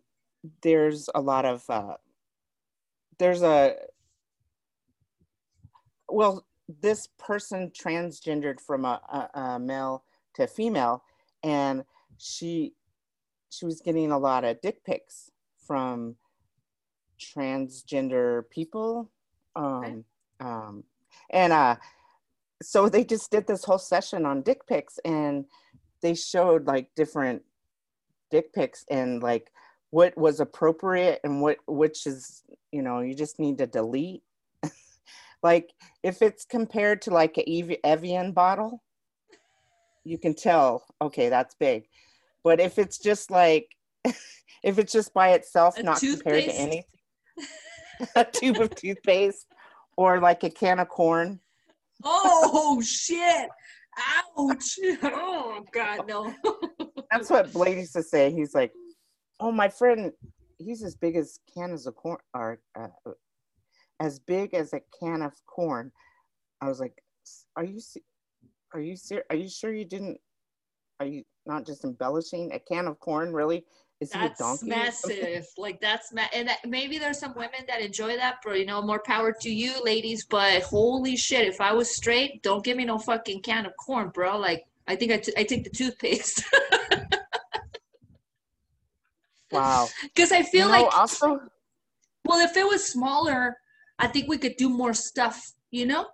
there's 0.63 1.11
a 1.17 1.21
lot 1.21 1.45
of 1.45 1.69
uh 1.69 1.97
there's 3.19 3.43
a 3.43 3.75
well, 6.11 6.45
this 6.81 7.09
person 7.19 7.71
transgendered 7.71 8.61
from 8.61 8.85
a, 8.85 9.01
a, 9.35 9.39
a 9.39 9.59
male 9.59 10.05
to 10.35 10.47
female, 10.47 11.03
and 11.43 11.85
she 12.19 12.75
she 13.51 13.65
was 13.65 13.81
getting 13.81 14.13
a 14.13 14.19
lot 14.19 14.45
of 14.45 14.61
dick 14.61 14.85
pics 14.85 15.31
from 15.67 16.17
transgender 17.21 18.43
people. 18.51 19.11
Um, 19.57 19.65
okay. 19.85 20.03
um, 20.41 20.85
and 21.31 21.53
uh, 21.53 21.77
so 22.63 22.89
they 22.89 23.05
just 23.05 23.31
did 23.31 23.47
this 23.47 23.65
whole 23.65 23.79
session 23.79 24.25
on 24.27 24.43
dick 24.43 24.67
pics 24.67 24.99
and 25.05 25.45
they 26.03 26.15
showed 26.15 26.67
like 26.67 26.89
different 26.95 27.43
dick 28.31 28.53
pics 28.53 28.85
and 28.91 29.23
like 29.23 29.51
what 29.91 30.17
was 30.17 30.41
appropriate 30.41 31.21
and 31.25 31.43
what 31.43 31.57
which 31.67 32.07
is 32.07 32.45
you 32.71 32.83
know 32.83 33.01
you 33.01 33.15
just 33.15 33.41
need 33.41 33.59
to 33.59 33.67
delete 33.67 34.23
like 35.43 35.73
if 36.03 36.23
it's 36.23 36.45
compared 36.45 37.03
to 37.03 37.11
like 37.11 37.37
a 37.39 37.79
evian 37.85 38.33
bottle 38.33 38.83
you 40.05 40.19
can 40.19 40.35
tell 40.35 40.85
okay 41.01 41.29
that's 41.29 41.55
big. 41.55 41.87
But 42.43 42.61
if 42.61 42.79
it's 42.79 42.99
just 42.99 43.31
like 43.31 43.69
if 44.05 44.79
it's 44.79 44.93
just 44.93 45.13
by 45.15 45.31
itself 45.31 45.79
a 45.79 45.83
not 45.83 45.99
toothpaste. 45.99 46.23
compared 46.23 46.45
to 46.45 46.55
anything 46.55 46.85
a 48.17 48.25
tube 48.25 48.61
of 48.61 48.75
toothpaste 48.75 49.47
or 49.97 50.21
like 50.21 50.43
a 50.45 50.51
can 50.51 50.79
of 50.79 50.89
corn. 50.89 51.41
Oh 52.05 52.81
shit. 52.85 53.49
Ouch. 54.39 54.79
Oh 55.03 55.65
god 55.73 56.07
no. 56.09 56.35
That's 57.11 57.29
what 57.29 57.53
blade 57.53 57.79
used 57.79 57.95
to 57.95 58.03
say. 58.03 58.31
He's 58.31 58.55
like 58.55 58.73
oh 59.41 59.53
my 59.53 59.69
friend 59.69 60.13
he's 60.59 60.83
as 60.83 60.95
big 60.95 61.17
as 61.17 61.41
cans 61.55 61.87
of 61.87 61.95
corn 61.97 62.19
or 62.35 62.61
uh, 62.79 62.89
as 63.99 64.19
big 64.19 64.55
as 64.55 64.73
a 64.73 64.81
can 64.99 65.23
of 65.23 65.33
corn. 65.47 65.93
I 66.61 66.69
was 66.69 66.81
like 66.81 66.95
are 67.57 67.65
you 67.65 67.81
are 68.73 68.81
you 68.81 68.97
ser- 68.97 69.25
are 69.31 69.37
you 69.37 69.49
sure 69.49 69.73
you 69.73 69.85
didn't 69.85 70.19
are 71.01 71.07
you 71.07 71.25
not 71.47 71.65
just 71.67 71.85
embellishing 71.85 72.53
a 72.53 72.59
can 72.59 72.87
of 72.87 72.99
corn 73.01 73.33
really? 73.33 73.65
Is 74.01 74.15
it 74.15 74.19
a 74.19 74.35
donkey? 74.39 74.71
that's 74.71 75.05
massive. 75.05 75.47
Like 75.59 75.81
that's 75.81 76.13
ma- 76.13 76.29
and 76.33 76.49
that, 76.49 76.59
maybe 76.67 76.99
there's 76.99 77.19
some 77.19 77.35
women 77.35 77.61
that 77.69 77.81
enjoy 77.83 78.17
that 78.17 78.37
but 78.45 78.59
you 78.59 78.67
know 78.67 78.81
more 78.81 79.03
power 79.05 79.35
to 79.41 79.51
you 79.51 79.83
ladies. 79.85 80.25
But 80.25 80.63
holy 80.63 81.17
shit 81.17 81.47
if 81.47 81.61
i 81.61 81.73
was 81.73 81.91
straight 81.91 82.43
don't 82.43 82.65
give 82.65 82.77
me 82.77 82.85
no 82.85 82.99
fucking 82.99 83.43
can 83.43 83.67
of 83.67 83.73
corn 83.77 84.11
bro. 84.11 84.39
Like 84.39 84.65
i 84.89 84.97
think 84.97 85.13
I, 85.13 85.19
t- 85.19 85.35
I 85.37 85.45
take 85.45 85.65
the 85.65 85.71
toothpaste. 85.71 86.45
Wow. 89.53 89.89
Because 90.03 90.31
i 90.31 90.43
feel 90.43 90.69
you 90.69 90.73
know, 90.73 90.85
like 90.85 90.97
also 90.97 91.41
well 92.25 92.39
if 92.39 92.57
it 92.57 92.65
was 92.65 92.85
smaller 92.85 93.57
i 93.99 94.07
think 94.07 94.29
we 94.29 94.39
could 94.39 94.57
do 94.57 94.69
more 94.69 94.95
stuff 94.95 95.53
you 95.73 95.87
know 95.87 96.07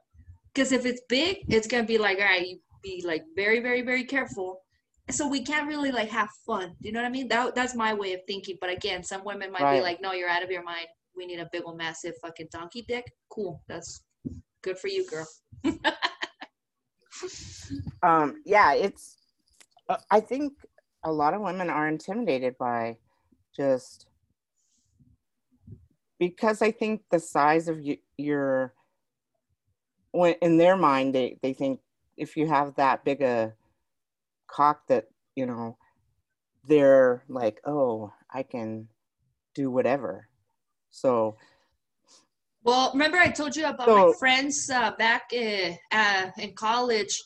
because 0.56 0.72
if 0.72 0.86
it's 0.86 1.02
big 1.08 1.38
it's 1.48 1.66
gonna 1.66 1.84
be 1.84 1.98
like 1.98 2.18
all 2.18 2.24
right 2.24 2.48
you 2.48 2.58
be 2.82 3.02
like 3.06 3.24
very 3.36 3.60
very 3.60 3.82
very 3.82 4.04
careful 4.04 4.62
so 5.10 5.28
we 5.28 5.42
can't 5.42 5.68
really 5.68 5.92
like 5.92 6.08
have 6.08 6.30
fun. 6.44 6.74
Do 6.80 6.88
you 6.88 6.92
know 6.92 7.00
what 7.00 7.06
I 7.06 7.10
mean? 7.10 7.28
That 7.28 7.54
that's 7.54 7.74
my 7.74 7.94
way 7.94 8.14
of 8.14 8.20
thinking. 8.26 8.58
But 8.60 8.70
again, 8.70 9.04
some 9.04 9.24
women 9.24 9.52
might 9.52 9.62
right. 9.62 9.76
be 9.76 9.82
like, 9.82 10.00
"No, 10.00 10.12
you're 10.12 10.28
out 10.28 10.42
of 10.42 10.50
your 10.50 10.64
mind. 10.64 10.86
We 11.16 11.26
need 11.26 11.38
a 11.38 11.48
big 11.52 11.62
old 11.64 11.78
massive 11.78 12.14
fucking 12.20 12.48
donkey 12.50 12.84
dick." 12.88 13.04
Cool. 13.30 13.62
That's 13.68 14.02
good 14.62 14.78
for 14.78 14.88
you, 14.88 15.06
girl. 15.06 15.26
um. 18.02 18.42
Yeah. 18.44 18.74
It's. 18.74 19.18
Uh, 19.88 19.98
I 20.10 20.18
think 20.20 20.54
a 21.04 21.12
lot 21.12 21.34
of 21.34 21.40
women 21.40 21.70
are 21.70 21.86
intimidated 21.86 22.58
by 22.58 22.96
just 23.56 24.06
because 26.18 26.62
I 26.62 26.72
think 26.72 27.02
the 27.12 27.20
size 27.20 27.68
of 27.68 27.80
you, 27.80 27.98
your 28.16 28.74
when 30.12 30.34
in 30.42 30.56
their 30.56 30.76
mind 30.76 31.14
they 31.14 31.38
they 31.42 31.52
think 31.52 31.80
if 32.16 32.36
you 32.36 32.46
have 32.46 32.74
that 32.76 33.04
big 33.04 33.22
a 33.22 33.52
cock 34.46 34.86
that 34.88 35.06
you 35.34 35.46
know 35.46 35.76
they're 36.66 37.22
like 37.28 37.60
oh 37.64 38.12
i 38.32 38.42
can 38.42 38.88
do 39.54 39.70
whatever. 39.70 40.28
So 40.90 41.36
well 42.62 42.90
remember 42.92 43.18
i 43.18 43.28
told 43.28 43.56
you 43.56 43.66
about 43.66 43.86
so, 43.86 44.06
my 44.08 44.12
friends 44.18 44.70
uh, 44.70 44.92
back 44.98 45.32
in, 45.32 45.76
uh, 45.92 46.30
in 46.38 46.52
college 46.54 47.22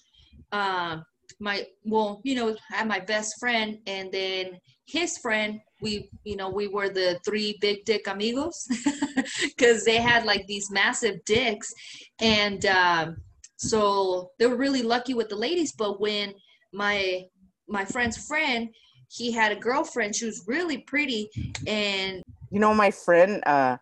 uh, 0.53 0.99
my 1.41 1.67
well 1.85 2.21
you 2.25 2.35
know 2.35 2.57
i 2.73 2.77
had 2.77 2.89
my 2.89 3.01
best 3.01 3.39
friend 3.41 3.79
and 3.87 4.13
then 4.13 4.59
his 4.87 5.19
friend 5.19 5.61
we 5.81 6.11
you 6.25 6.37
know 6.37 6.51
we 6.51 6.69
were 6.69 6.89
the 6.89 7.19
three 7.25 7.57
big 7.61 7.85
dick 7.85 8.07
amigos 8.07 8.69
because 9.43 9.85
they 9.85 9.97
had 9.97 10.25
like 10.25 10.47
these 10.47 10.71
massive 10.71 11.25
dicks 11.25 11.73
and 12.21 12.67
um, 12.67 13.17
so 13.57 14.31
they 14.39 14.47
were 14.47 14.57
really 14.57 14.83
lucky 14.83 15.15
with 15.15 15.29
the 15.29 15.37
ladies 15.37 15.73
but 15.73 16.01
when 16.01 16.33
my 16.73 17.23
my 17.69 17.85
friend's 17.85 18.17
friend 18.17 18.69
he 19.09 19.31
had 19.31 19.53
a 19.53 19.57
girlfriend 19.57 20.15
she 20.15 20.25
was 20.25 20.45
really 20.47 20.79
pretty 20.79 21.29
and 21.67 22.23
you 22.51 22.61
know 22.61 22.75
my 22.75 22.91
friend 22.91 23.43
uh 23.47 23.77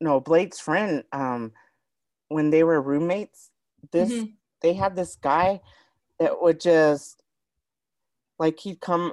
no 0.00 0.20
blade's 0.20 0.58
friend 0.58 1.04
um 1.12 1.52
when 2.28 2.50
they 2.50 2.64
were 2.64 2.80
roommates 2.80 3.50
this 3.92 4.10
mm-hmm. 4.10 4.26
they 4.62 4.74
had 4.74 4.96
this 4.96 5.16
guy 5.16 5.60
that 6.18 6.40
would 6.40 6.60
just 6.60 7.22
like 8.38 8.58
he'd 8.58 8.80
come 8.80 9.12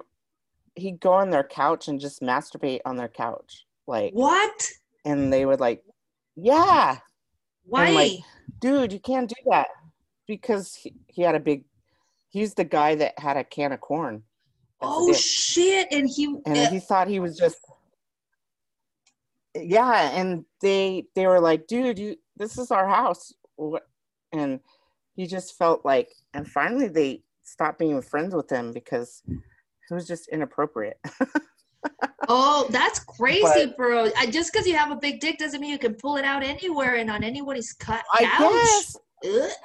he'd 0.76 1.00
go 1.00 1.14
on 1.14 1.30
their 1.30 1.44
couch 1.44 1.88
and 1.88 2.00
just 2.00 2.22
masturbate 2.22 2.82
on 2.86 2.96
their 2.96 3.08
couch 3.08 3.66
like 3.88 4.12
what 4.14 4.68
and 5.06 5.32
they 5.32 5.46
would 5.46 5.60
like 5.60 5.84
yeah 6.36 6.98
why 7.66 7.90
like, 7.90 8.20
dude 8.60 8.94
you 8.94 9.00
can't 9.00 9.30
do 9.30 9.36
that 9.50 9.68
because 10.28 10.74
he, 10.76 10.94
he 11.08 11.22
had 11.22 11.36
a 11.36 11.40
big 11.40 11.64
He's 12.34 12.56
the 12.56 12.64
guy 12.64 12.96
that 12.96 13.20
had 13.20 13.38
a 13.38 13.44
can 13.44 13.74
of 13.74 13.80
corn. 13.80 14.24
Oh 14.82 15.14
shit! 15.14 15.88
And 15.92 16.10
he 16.10 16.26
and 16.48 16.58
uh, 16.58 16.70
he 16.72 16.80
thought 16.80 17.08
he 17.08 17.20
was 17.20 17.38
just 17.38 17.60
yeah. 19.54 20.10
And 20.20 20.44
they 20.60 21.06
they 21.14 21.28
were 21.28 21.40
like, 21.40 21.68
dude, 21.68 22.00
you 22.00 22.16
this 22.36 22.58
is 22.58 22.72
our 22.72 22.90
house. 22.90 23.34
And 24.32 24.62
he 25.16 25.28
just 25.28 25.60
felt 25.60 25.86
like, 25.86 26.10
and 26.34 26.48
finally 26.48 26.88
they 26.88 27.22
stopped 27.44 27.78
being 27.78 28.02
friends 28.02 28.34
with 28.34 28.50
him 28.50 28.72
because 28.74 29.22
it 29.28 29.94
was 29.94 30.08
just 30.08 30.28
inappropriate. 30.30 30.98
oh, 32.28 32.68
that's 32.70 33.00
crazy, 33.00 33.42
but, 33.44 33.78
bro! 33.78 34.10
I, 34.18 34.28
just 34.28 34.52
because 34.52 34.68
you 34.68 34.76
have 34.76 34.92
a 34.92 34.96
big 34.96 35.20
dick 35.20 35.38
doesn't 35.38 35.60
mean 35.60 35.72
you 35.72 35.78
can 35.80 35.96
pull 35.96 36.18
it 36.18 36.26
out 36.26 36.44
anywhere 36.44 36.96
and 36.96 37.10
on 37.10 37.24
anybody's 37.24 37.74
cut 37.74 38.04
couch. 38.18 38.30
I 38.30 38.98
guess. 39.24 39.56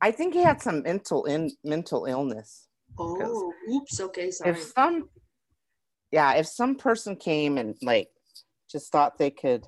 I 0.00 0.10
think 0.10 0.34
he 0.34 0.42
had 0.42 0.60
some 0.60 0.82
mental 0.82 1.24
in 1.24 1.50
mental 1.64 2.04
illness. 2.04 2.68
Oh, 2.98 3.52
oops. 3.70 4.00
Okay, 4.00 4.30
sorry. 4.30 4.50
If 4.50 4.62
some, 4.62 5.08
yeah, 6.12 6.34
if 6.34 6.46
some 6.46 6.76
person 6.76 7.16
came 7.16 7.58
and 7.58 7.74
like 7.82 8.08
just 8.70 8.92
thought 8.92 9.18
they 9.18 9.30
could 9.30 9.66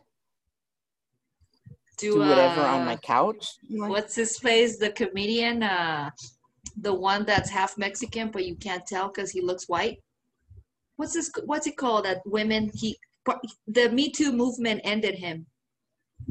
do, 1.98 2.12
do 2.12 2.18
whatever 2.20 2.60
uh, 2.60 2.74
on 2.74 2.84
my 2.84 2.96
couch. 2.96 3.46
What's 3.68 4.14
his 4.14 4.38
face? 4.38 4.78
The 4.78 4.90
comedian, 4.90 5.62
uh, 5.62 6.10
the 6.76 6.92
one 6.92 7.24
that's 7.24 7.48
half 7.48 7.78
Mexican, 7.78 8.30
but 8.30 8.44
you 8.44 8.56
can't 8.56 8.86
tell 8.86 9.08
because 9.08 9.30
he 9.30 9.40
looks 9.40 9.68
white. 9.68 9.98
What's 10.96 11.14
this? 11.14 11.30
What's 11.44 11.66
it 11.66 11.76
called? 11.76 12.04
That 12.04 12.22
women 12.26 12.70
he 12.74 12.98
the 13.66 13.90
Me 13.90 14.10
Too 14.10 14.32
movement 14.32 14.80
ended 14.84 15.16
him. 15.16 15.46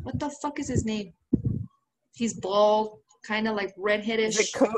What 0.01 0.19
the 0.19 0.29
fuck 0.29 0.59
is 0.59 0.67
his 0.67 0.85
name? 0.85 1.13
He's 2.13 2.33
bald 2.33 2.99
kind 3.25 3.47
of 3.47 3.55
like 3.55 3.75
redheadish. 3.75 4.53
Co- 4.53 4.71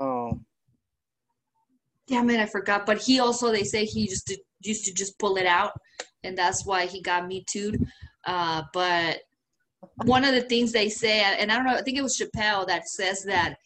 oh. 0.00 0.40
Damn 2.08 2.30
it, 2.30 2.40
I 2.40 2.46
forgot. 2.46 2.86
But 2.86 2.98
he 2.98 3.20
also, 3.20 3.52
they 3.52 3.64
say 3.64 3.84
he 3.84 4.06
to 4.06 4.38
used 4.62 4.84
to 4.84 4.94
just 4.94 5.18
pull 5.18 5.36
it 5.36 5.46
out, 5.46 5.72
and 6.24 6.36
that's 6.36 6.64
why 6.64 6.86
he 6.86 7.02
got 7.02 7.26
me 7.26 7.44
too. 7.48 7.74
Uh, 8.26 8.62
but 8.72 9.20
one 10.04 10.24
of 10.24 10.34
the 10.34 10.42
things 10.42 10.72
they 10.72 10.88
say, 10.88 11.20
and 11.20 11.50
I 11.50 11.56
don't 11.56 11.66
know, 11.66 11.74
I 11.74 11.82
think 11.82 11.98
it 11.98 12.02
was 12.02 12.18
Chappelle 12.18 12.66
that 12.66 12.88
says 12.88 13.24
that 13.24 13.56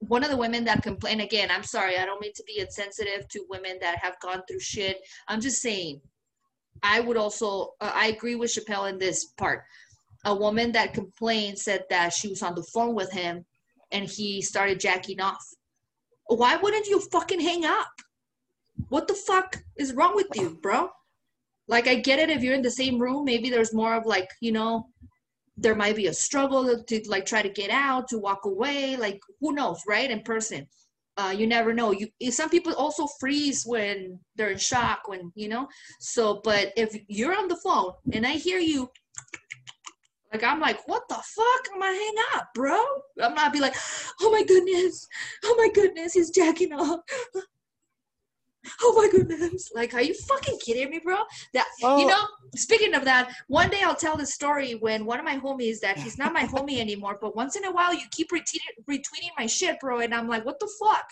one 0.00 0.24
of 0.24 0.30
the 0.30 0.36
women 0.36 0.64
that 0.64 0.82
complain 0.82 1.20
again, 1.20 1.50
I'm 1.50 1.62
sorry, 1.62 1.96
I 1.98 2.04
don't 2.04 2.20
mean 2.20 2.32
to 2.34 2.44
be 2.46 2.58
insensitive 2.58 3.28
to 3.28 3.46
women 3.48 3.78
that 3.80 3.98
have 3.98 4.18
gone 4.20 4.42
through 4.48 4.60
shit. 4.60 4.98
I'm 5.28 5.40
just 5.40 5.60
saying, 5.60 6.00
I 6.82 7.00
would 7.00 7.16
also, 7.16 7.74
uh, 7.80 7.92
I 7.94 8.08
agree 8.08 8.34
with 8.34 8.52
Chappelle 8.54 8.88
in 8.88 8.98
this 8.98 9.26
part 9.36 9.64
a 10.24 10.34
woman 10.34 10.72
that 10.72 10.94
complained 10.94 11.58
said 11.58 11.84
that 11.88 12.12
she 12.12 12.28
was 12.28 12.42
on 12.42 12.54
the 12.54 12.62
phone 12.74 12.94
with 12.94 13.10
him 13.12 13.44
and 13.90 14.08
he 14.08 14.42
started 14.42 14.80
jacking 14.80 15.20
off. 15.20 15.44
Why 16.26 16.56
wouldn't 16.56 16.86
you 16.86 17.00
fucking 17.00 17.40
hang 17.40 17.64
up? 17.64 17.88
What 18.88 19.08
the 19.08 19.14
fuck 19.14 19.56
is 19.76 19.94
wrong 19.94 20.14
with 20.14 20.28
you, 20.34 20.58
bro? 20.62 20.90
Like, 21.68 21.88
I 21.88 21.96
get 21.96 22.18
it 22.18 22.30
if 22.30 22.42
you're 22.42 22.54
in 22.54 22.62
the 22.62 22.70
same 22.70 22.98
room, 22.98 23.24
maybe 23.24 23.50
there's 23.50 23.74
more 23.74 23.94
of 23.94 24.06
like, 24.06 24.28
you 24.40 24.52
know, 24.52 24.88
there 25.60 25.74
might 25.76 25.96
be 25.96 26.06
a 26.08 26.14
struggle 26.14 26.82
to 26.84 27.02
like 27.08 27.26
try 27.26 27.42
to 27.42 27.48
get 27.48 27.70
out, 27.70 28.08
to 28.08 28.18
walk 28.18 28.44
away. 28.44 28.96
Like, 28.96 29.20
who 29.40 29.52
knows, 29.52 29.80
right? 29.88 30.10
In 30.10 30.22
person. 30.22 30.66
Uh, 31.16 31.34
you 31.36 31.46
never 31.46 31.74
know. 31.74 31.92
You 31.92 32.08
some 32.32 32.48
people 32.48 32.72
also 32.74 33.06
freeze 33.20 33.64
when 33.66 34.18
they're 34.36 34.50
in 34.50 34.58
shock, 34.58 35.00
when 35.06 35.32
you 35.34 35.48
know. 35.48 35.68
So, 36.00 36.40
but 36.44 36.72
if 36.76 36.96
you're 37.08 37.36
on 37.36 37.48
the 37.48 37.56
phone 37.56 37.92
and 38.12 38.26
I 38.26 38.32
hear 38.32 38.58
you 38.58 38.90
Like 40.32 40.44
I'm 40.44 40.60
like, 40.60 40.86
what 40.88 41.02
the 41.08 41.16
fuck? 41.16 41.62
I'm 41.74 41.80
gonna 41.80 41.92
hang 41.94 42.14
up, 42.34 42.48
bro. 42.54 42.78
I'm 43.22 43.34
not 43.34 43.52
be 43.52 43.60
like, 43.60 43.74
oh 44.20 44.30
my 44.30 44.44
goodness, 44.44 45.06
oh 45.44 45.54
my 45.58 45.68
goodness, 45.74 46.14
he's 46.14 46.30
jacking 46.30 46.72
off. 46.72 47.00
Oh 48.82 48.94
my 48.94 49.08
goodness! 49.10 49.70
Like, 49.74 49.94
are 49.94 50.02
you 50.02 50.14
fucking 50.14 50.58
kidding 50.64 50.90
me, 50.90 51.00
bro? 51.02 51.16
That 51.54 51.66
Oh. 51.82 51.98
you 51.98 52.06
know. 52.06 52.22
Speaking 52.56 52.94
of 52.94 53.04
that, 53.04 53.32
one 53.48 53.70
day 53.70 53.82
I'll 53.82 53.94
tell 53.94 54.16
the 54.16 54.26
story 54.26 54.72
when 54.74 55.06
one 55.06 55.18
of 55.18 55.24
my 55.24 55.38
homies 55.38 55.78
that 55.80 55.96
he's 55.98 56.18
not 56.18 56.32
my 56.32 56.44
homie 56.44 56.78
anymore, 56.78 57.16
but 57.20 57.36
once 57.36 57.56
in 57.56 57.64
a 57.64 57.72
while 57.72 57.94
you 57.94 58.06
keep 58.10 58.30
retweeting 58.30 58.84
retweeting 58.88 59.30
my 59.38 59.46
shit, 59.46 59.78
bro, 59.80 60.00
and 60.00 60.14
I'm 60.14 60.28
like, 60.28 60.44
what 60.44 60.58
the 60.60 60.70
fuck? 60.82 61.04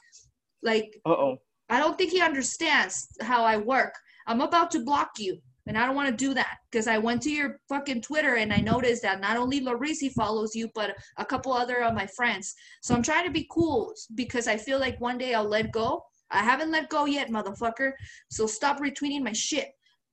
Like, 0.63 1.01
oh. 1.05 1.39
I 1.71 1.79
don't 1.79 1.97
think 1.97 2.11
he 2.13 2.21
understands 2.21 3.09
how 3.21 3.45
I 3.45 3.57
work. 3.57 3.95
I'm 4.27 4.41
about 4.41 4.71
to 4.73 4.81
block 4.81 5.13
you, 5.19 5.39
and 5.67 5.77
I 5.79 5.87
don't 5.87 5.95
want 5.95 6.09
to 6.11 6.25
do 6.27 6.35
that 6.35 6.57
because 6.71 6.87
I 6.87 6.99
went 6.99 7.23
to 7.23 7.31
your 7.31 7.61
fucking 7.69 8.03
Twitter 8.03 8.35
and 8.37 8.53
I 8.53 8.59
noticed 8.59 9.03
that 9.03 9.21
not 9.21 9.37
only 9.37 9.61
Larisi 9.61 10.11
follows 10.13 10.55
you, 10.55 10.69
but 10.75 10.97
a 11.19 11.25
couple 11.25 11.53
other 11.53 11.83
of 11.83 11.95
my 11.95 12.07
friends. 12.07 12.55
So 12.83 12.95
I'm 12.95 13.03
trying 13.03 13.27
to 13.27 13.31
be 13.31 13.47
cool 13.51 13.93
because 14.15 14.49
I 14.49 14.57
feel 14.57 14.79
like 14.81 15.01
one 15.01 15.19
day 15.19 15.35
I'll 15.35 15.49
let 15.49 15.71
go. 15.73 16.03
I 16.31 16.43
haven't 16.43 16.71
let 16.71 16.89
go 16.89 17.07
yet, 17.07 17.31
motherfucker. 17.31 17.93
So 18.31 18.47
stop 18.47 18.81
retweeting 18.81 19.23
my 19.23 19.33
shit. 19.33 19.69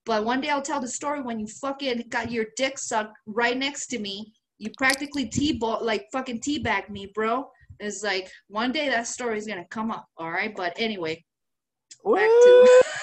But 0.05 0.23
one 0.23 0.39
day 0.39 0.49
I'll 0.49 0.61
tell 0.61 0.79
the 0.79 0.87
story 0.87 1.21
when 1.21 1.39
you 1.39 1.47
fucking 1.47 2.05
got 2.09 2.31
your 2.31 2.45
dick 2.55 2.77
sucked 2.77 3.17
right 3.25 3.57
next 3.57 3.87
to 3.87 3.99
me. 3.99 4.33
You 4.59 4.69
practically 4.77 5.27
teaball 5.27 5.81
like 5.81 6.07
fucking 6.11 6.41
teabag 6.41 6.89
me, 6.89 7.11
bro. 7.13 7.49
It's 7.79 8.03
like 8.03 8.31
one 8.47 8.71
day 8.71 8.87
that 8.89 9.07
story 9.07 9.37
is 9.37 9.47
gonna 9.47 9.65
come 9.69 9.91
up, 9.91 10.05
all 10.17 10.31
right. 10.31 10.55
But 10.55 10.73
anyway, 10.77 11.23
back 12.05 12.29
to 12.29 12.81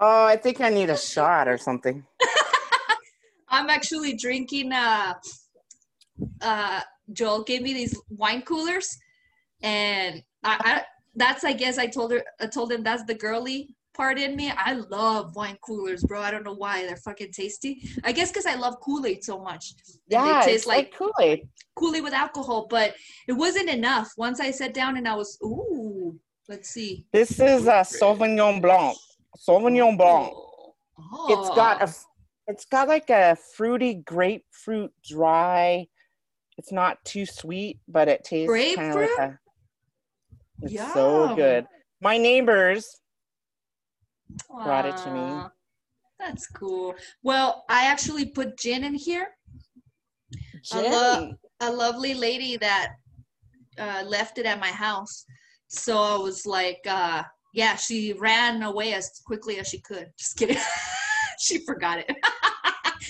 Oh, 0.00 0.24
I 0.24 0.36
think 0.36 0.60
I 0.60 0.68
need 0.68 0.90
a 0.90 0.96
shot 0.96 1.46
or 1.46 1.56
something. 1.56 2.04
I'm 3.48 3.70
actually 3.70 4.16
drinking. 4.16 4.72
Uh, 4.72 5.14
uh, 6.40 6.80
Joel 7.12 7.44
gave 7.44 7.62
me 7.62 7.72
these 7.72 7.98
wine 8.08 8.42
coolers, 8.42 8.98
and 9.62 10.22
I, 10.42 10.56
I 10.60 10.82
that's 11.14 11.44
I 11.44 11.52
guess 11.52 11.78
I 11.78 11.86
told 11.86 12.12
her 12.12 12.22
I 12.40 12.46
told 12.46 12.72
him 12.72 12.82
that's 12.82 13.04
the 13.04 13.14
girly 13.14 13.74
part 13.94 14.18
in 14.18 14.36
me. 14.36 14.50
I 14.56 14.74
love 14.74 15.36
wine 15.36 15.58
coolers, 15.62 16.02
bro. 16.04 16.20
I 16.20 16.30
don't 16.30 16.44
know 16.44 16.54
why 16.54 16.86
they're 16.86 16.96
fucking 16.96 17.32
tasty. 17.32 17.82
I 18.04 18.12
guess 18.12 18.30
because 18.30 18.46
I 18.46 18.54
love 18.54 18.80
Kool 18.80 19.04
Aid 19.06 19.22
so 19.22 19.40
much. 19.40 19.74
And 19.88 19.98
Yeah, 20.08 20.24
they 20.24 20.36
it's 20.38 20.46
taste 20.46 20.66
like 20.66 20.76
like 20.76 20.94
Kool 20.96 21.12
Aid. 21.20 21.48
Kool 21.74 21.94
Aid 21.94 22.02
with 22.02 22.14
alcohol, 22.14 22.66
but 22.68 22.94
it 23.28 23.32
wasn't 23.32 23.68
enough. 23.68 24.12
Once 24.16 24.40
I 24.40 24.50
sat 24.50 24.74
down 24.74 24.96
and 24.96 25.06
I 25.06 25.14
was 25.14 25.38
ooh, 25.42 26.18
let's 26.48 26.70
see. 26.70 27.06
This 27.12 27.32
is 27.38 27.66
a 27.66 27.84
Sauvignon 27.84 28.62
Blanc. 28.62 28.96
Sauvignon 29.46 29.96
Blanc. 29.96 30.32
Oh. 30.34 31.26
It's 31.28 31.48
got 31.54 31.82
a, 31.82 31.94
it's 32.46 32.64
got 32.66 32.88
like 32.88 33.10
a 33.10 33.36
fruity 33.54 33.94
grapefruit 33.94 34.92
dry. 35.04 35.86
It's 36.58 36.72
not 36.72 37.02
too 37.04 37.26
sweet, 37.26 37.80
but 37.88 38.08
it 38.08 38.24
tastes 38.24 38.52
kind 38.76 38.90
of 38.90 38.96
like 38.96 39.18
a. 39.18 39.38
It's 40.62 40.94
so 40.94 41.34
good. 41.34 41.66
My 42.00 42.18
neighbors 42.18 43.00
brought 44.50 44.86
it 44.86 44.96
to 44.98 45.10
me. 45.10 45.42
That's 46.18 46.46
cool. 46.46 46.94
Well, 47.22 47.64
I 47.68 47.86
actually 47.86 48.26
put 48.26 48.58
gin 48.58 48.84
in 48.84 48.94
here. 48.94 49.28
I 50.72 50.82
love- 50.90 51.20
Jenny. 51.20 51.36
A 51.60 51.70
lovely 51.70 52.14
lady 52.14 52.56
that 52.56 52.94
uh, 53.78 54.02
left 54.04 54.38
it 54.38 54.46
at 54.46 54.58
my 54.58 54.66
house. 54.70 55.24
So 55.68 55.96
I 55.96 56.16
was 56.16 56.44
like, 56.44 56.80
uh, 56.88 57.22
yeah, 57.54 57.76
she 57.76 58.14
ran 58.14 58.62
away 58.64 58.94
as 58.94 59.20
quickly 59.24 59.58
as 59.60 59.68
she 59.68 59.78
could. 59.80 60.10
Just 60.18 60.36
kidding. 60.36 60.58
she 61.40 61.58
forgot 61.64 62.00
it. 62.00 62.10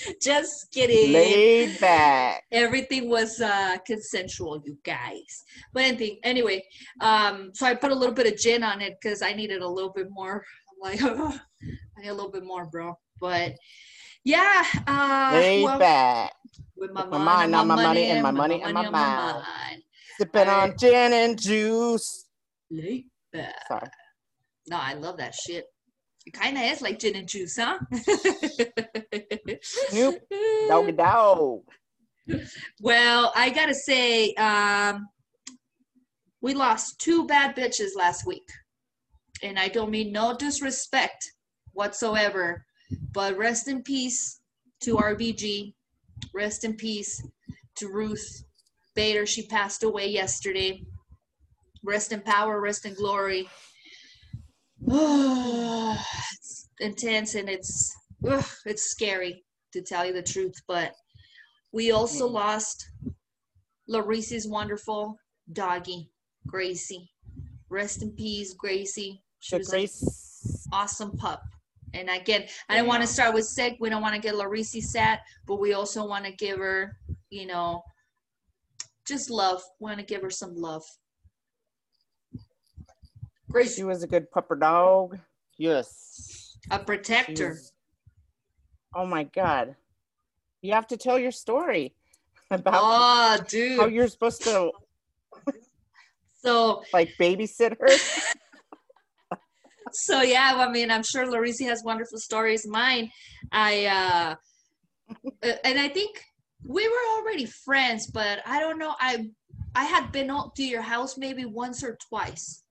Just 0.21 0.71
kidding. 0.71 1.13
laid 1.13 1.79
back. 1.79 2.43
Everything 2.51 3.09
was 3.09 3.39
uh, 3.41 3.77
consensual, 3.85 4.61
you 4.65 4.77
guys. 4.85 5.43
But 5.73 5.83
anything, 5.83 6.19
anyway, 6.23 6.63
um, 7.01 7.51
so 7.53 7.65
I 7.65 7.75
put 7.75 7.91
a 7.91 7.95
little 7.95 8.15
bit 8.15 8.31
of 8.31 8.37
gin 8.39 8.63
on 8.63 8.81
it 8.81 8.97
because 9.01 9.21
I 9.21 9.33
needed 9.33 9.61
a 9.61 9.67
little 9.67 9.91
bit 9.91 10.07
more. 10.09 10.43
I'm 10.69 10.91
like, 10.91 11.01
I 11.97 12.01
need 12.01 12.09
a 12.09 12.13
little 12.13 12.31
bit 12.31 12.43
more, 12.43 12.65
bro. 12.65 12.97
But 13.19 13.53
yeah, 14.23 14.63
uh, 14.87 15.31
Laid 15.33 15.63
well, 15.63 15.79
back. 15.79 16.33
with 16.77 16.91
my, 16.91 17.01
With 17.03 17.11
my 17.11 17.17
mind, 17.17 17.51
mind, 17.51 17.67
my 17.67 17.75
my 17.75 17.83
money, 17.83 18.03
and 18.09 18.13
and 18.19 18.23
my 18.23 18.31
money 18.31 18.63
on 18.63 18.73
my 18.73 18.85
on 18.85 18.91
mind. 18.91 19.35
mind. 19.35 19.81
Sipping 20.17 20.41
Alright. 20.47 20.71
on 20.71 20.77
gin 20.77 21.13
and 21.13 21.41
juice. 21.41 22.27
Laid 22.71 23.05
back. 23.31 23.55
Sorry. 23.67 23.87
No, 24.67 24.77
I 24.77 24.93
love 24.93 25.17
that 25.17 25.33
shit. 25.35 25.65
It 26.25 26.33
kind 26.33 26.57
of 26.57 26.63
is 26.63 26.81
like 26.81 26.99
gin 26.99 27.15
and 27.15 27.27
juice, 27.27 27.57
huh? 27.57 27.79
Doggy 30.69 30.91
dog. 30.93 31.61
Well, 32.79 33.33
I 33.35 33.49
gotta 33.49 33.73
say, 33.73 34.33
um, 34.35 35.07
we 36.41 36.53
lost 36.53 36.99
two 36.99 37.27
bad 37.27 37.55
bitches 37.55 37.95
last 37.95 38.25
week, 38.25 38.47
and 39.41 39.59
I 39.59 39.67
don't 39.67 39.91
mean 39.91 40.13
no 40.13 40.35
disrespect 40.35 41.29
whatsoever, 41.73 42.65
but 43.11 43.37
rest 43.37 43.67
in 43.67 43.83
peace 43.83 44.39
to 44.81 44.95
RBG. 44.95 45.73
Rest 46.33 46.63
in 46.63 46.75
peace 46.75 47.21
to 47.75 47.89
Ruth 47.89 48.45
Bader. 48.95 49.25
She 49.25 49.45
passed 49.47 49.83
away 49.83 50.07
yesterday. 50.07 50.85
Rest 51.83 52.13
in 52.13 52.21
power, 52.21 52.61
rest 52.61 52.85
in 52.85 52.93
glory. 52.93 53.49
It's 54.87 56.69
intense 56.79 57.35
and 57.35 57.49
it's 57.49 57.93
ugh, 58.27 58.45
it's 58.65 58.83
scary 58.91 59.43
to 59.73 59.81
tell 59.81 60.05
you 60.05 60.13
the 60.13 60.21
truth, 60.23 60.53
but 60.67 60.93
we 61.71 61.91
also 61.91 62.27
Mm. 62.29 62.33
lost 62.33 62.85
Larissa's 63.87 64.47
wonderful 64.47 65.17
doggy, 65.51 66.11
Gracie. 66.47 67.09
Rest 67.69 68.01
in 68.01 68.11
peace, 68.13 68.53
Gracie. 68.53 69.23
She 69.39 69.55
The 69.55 69.59
was 69.59 69.69
an 69.69 69.79
Grace. 69.79 70.67
awesome 70.71 71.17
pup. 71.17 71.41
And 71.93 72.09
again, 72.09 72.47
I 72.69 72.77
don't 72.77 72.87
want 72.87 73.01
to 73.01 73.07
start 73.07 73.33
with 73.33 73.45
sick. 73.45 73.77
We 73.79 73.89
don't 73.89 74.01
want 74.01 74.15
to 74.15 74.21
get 74.21 74.35
Larissa 74.35 74.81
sad, 74.81 75.19
but 75.45 75.57
we 75.59 75.73
also 75.73 76.05
want 76.07 76.25
to 76.25 76.31
give 76.31 76.57
her, 76.59 76.97
you 77.29 77.45
know, 77.45 77.83
just 79.05 79.29
love. 79.29 79.61
We 79.79 79.85
want 79.85 79.99
to 79.99 80.05
give 80.05 80.21
her 80.21 80.29
some 80.31 80.55
love. 80.55 80.83
Gracie, 83.53 83.75
She 83.75 83.83
was 83.83 84.01
a 84.03 84.07
good 84.07 84.31
pupper 84.31 84.59
dog. 84.59 85.19
Yes. 85.57 86.57
a 86.71 86.79
protector. 86.79 87.49
was- 87.49 87.71
Oh 88.95 89.05
my 89.05 89.23
God. 89.23 89.75
You 90.61 90.73
have 90.73 90.87
to 90.87 90.97
tell 90.97 91.17
your 91.19 91.31
story 91.31 91.95
about 92.51 92.73
Oh, 92.83 93.43
dude. 93.47 93.79
how 93.79 93.85
you're 93.87 94.07
supposed 94.07 94.43
to 94.43 94.71
So, 96.43 96.83
like 96.91 97.11
babysit 97.19 97.77
her. 97.79 99.37
so 99.91 100.21
yeah. 100.21 100.53
I 100.57 100.69
mean, 100.71 100.91
I'm 100.91 101.03
sure 101.03 101.25
Larisi 101.25 101.67
has 101.67 101.83
wonderful 101.83 102.17
stories. 102.17 102.67
Mine, 102.67 103.11
I, 103.51 103.85
uh, 103.85 104.35
uh, 105.43 105.51
and 105.63 105.79
I 105.79 105.87
think 105.89 106.21
we 106.65 106.87
were 106.87 107.17
already 107.17 107.45
friends, 107.45 108.07
but 108.07 108.39
I 108.45 108.59
don't 108.59 108.77
know. 108.79 108.93
I, 108.99 109.29
I 109.75 109.85
had 109.85 110.11
been 110.11 110.29
out 110.31 110.55
to 110.55 110.63
your 110.63 110.81
house 110.81 111.17
maybe 111.17 111.45
once 111.45 111.83
or 111.83 111.97
twice. 112.09 112.62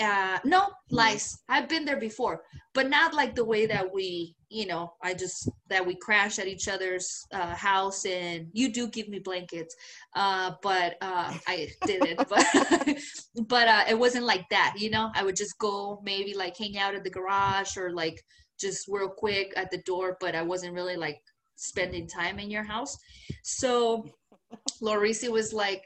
Uh, 0.00 0.38
no 0.44 0.68
lies. 0.90 1.38
I've 1.48 1.68
been 1.68 1.84
there 1.84 2.00
before, 2.00 2.42
but 2.72 2.88
not 2.88 3.12
like 3.12 3.34
the 3.34 3.44
way 3.44 3.66
that 3.66 3.92
we, 3.92 4.34
you 4.48 4.66
know, 4.66 4.94
I 5.02 5.12
just 5.12 5.48
that 5.68 5.86
we 5.86 5.94
crash 5.94 6.38
at 6.38 6.46
each 6.46 6.68
other's 6.68 7.26
uh, 7.32 7.54
house 7.54 8.06
and 8.06 8.48
you 8.52 8.72
do 8.72 8.88
give 8.88 9.08
me 9.08 9.18
blankets, 9.18 9.76
uh, 10.16 10.52
but 10.62 10.96
uh, 11.02 11.34
I 11.46 11.68
didn't. 11.84 12.20
But 12.28 12.46
but 13.46 13.68
uh, 13.68 13.84
it 13.88 13.98
wasn't 13.98 14.24
like 14.24 14.48
that, 14.50 14.74
you 14.78 14.90
know. 14.90 15.10
I 15.14 15.22
would 15.22 15.36
just 15.36 15.58
go 15.58 16.00
maybe 16.02 16.34
like 16.34 16.56
hang 16.56 16.78
out 16.78 16.94
at 16.94 17.04
the 17.04 17.10
garage 17.10 17.76
or 17.76 17.92
like 17.92 18.22
just 18.58 18.88
real 18.88 19.08
quick 19.08 19.52
at 19.56 19.70
the 19.70 19.82
door, 19.82 20.16
but 20.20 20.34
I 20.34 20.42
wasn't 20.42 20.74
really 20.74 20.96
like 20.96 21.20
spending 21.56 22.06
time 22.06 22.38
in 22.38 22.50
your 22.50 22.64
house. 22.64 22.96
So 23.42 24.06
Larisi 24.82 25.28
was 25.28 25.52
like, 25.52 25.84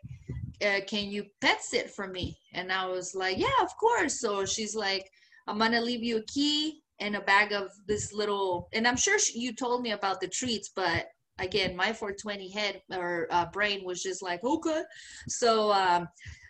uh, 0.62 0.80
"Can 0.86 1.10
you 1.10 1.26
pet 1.40 1.62
sit 1.62 1.90
for 1.90 2.06
me?" 2.08 2.36
And 2.52 2.72
I 2.72 2.86
was 2.86 3.14
like, 3.14 3.38
"Yeah, 3.38 3.62
of 3.62 3.76
course." 3.76 4.20
So 4.20 4.44
she's 4.44 4.74
like, 4.74 5.10
"I'm 5.46 5.58
gonna 5.58 5.80
leave 5.80 6.02
you 6.02 6.18
a 6.18 6.24
key 6.24 6.82
and 7.00 7.16
a 7.16 7.20
bag 7.20 7.52
of 7.52 7.70
this 7.86 8.12
little." 8.12 8.68
And 8.72 8.86
I'm 8.86 8.96
sure 8.96 9.18
she, 9.18 9.38
you 9.38 9.52
told 9.54 9.82
me 9.82 9.92
about 9.92 10.20
the 10.20 10.28
treats, 10.28 10.70
but 10.74 11.06
again, 11.38 11.76
my 11.76 11.92
420 11.92 12.50
head 12.50 12.82
or 12.92 13.26
uh, 13.30 13.46
brain 13.46 13.84
was 13.84 14.02
just 14.02 14.22
like, 14.22 14.42
"Okay." 14.44 14.82
So 15.28 15.72
um, 15.72 16.08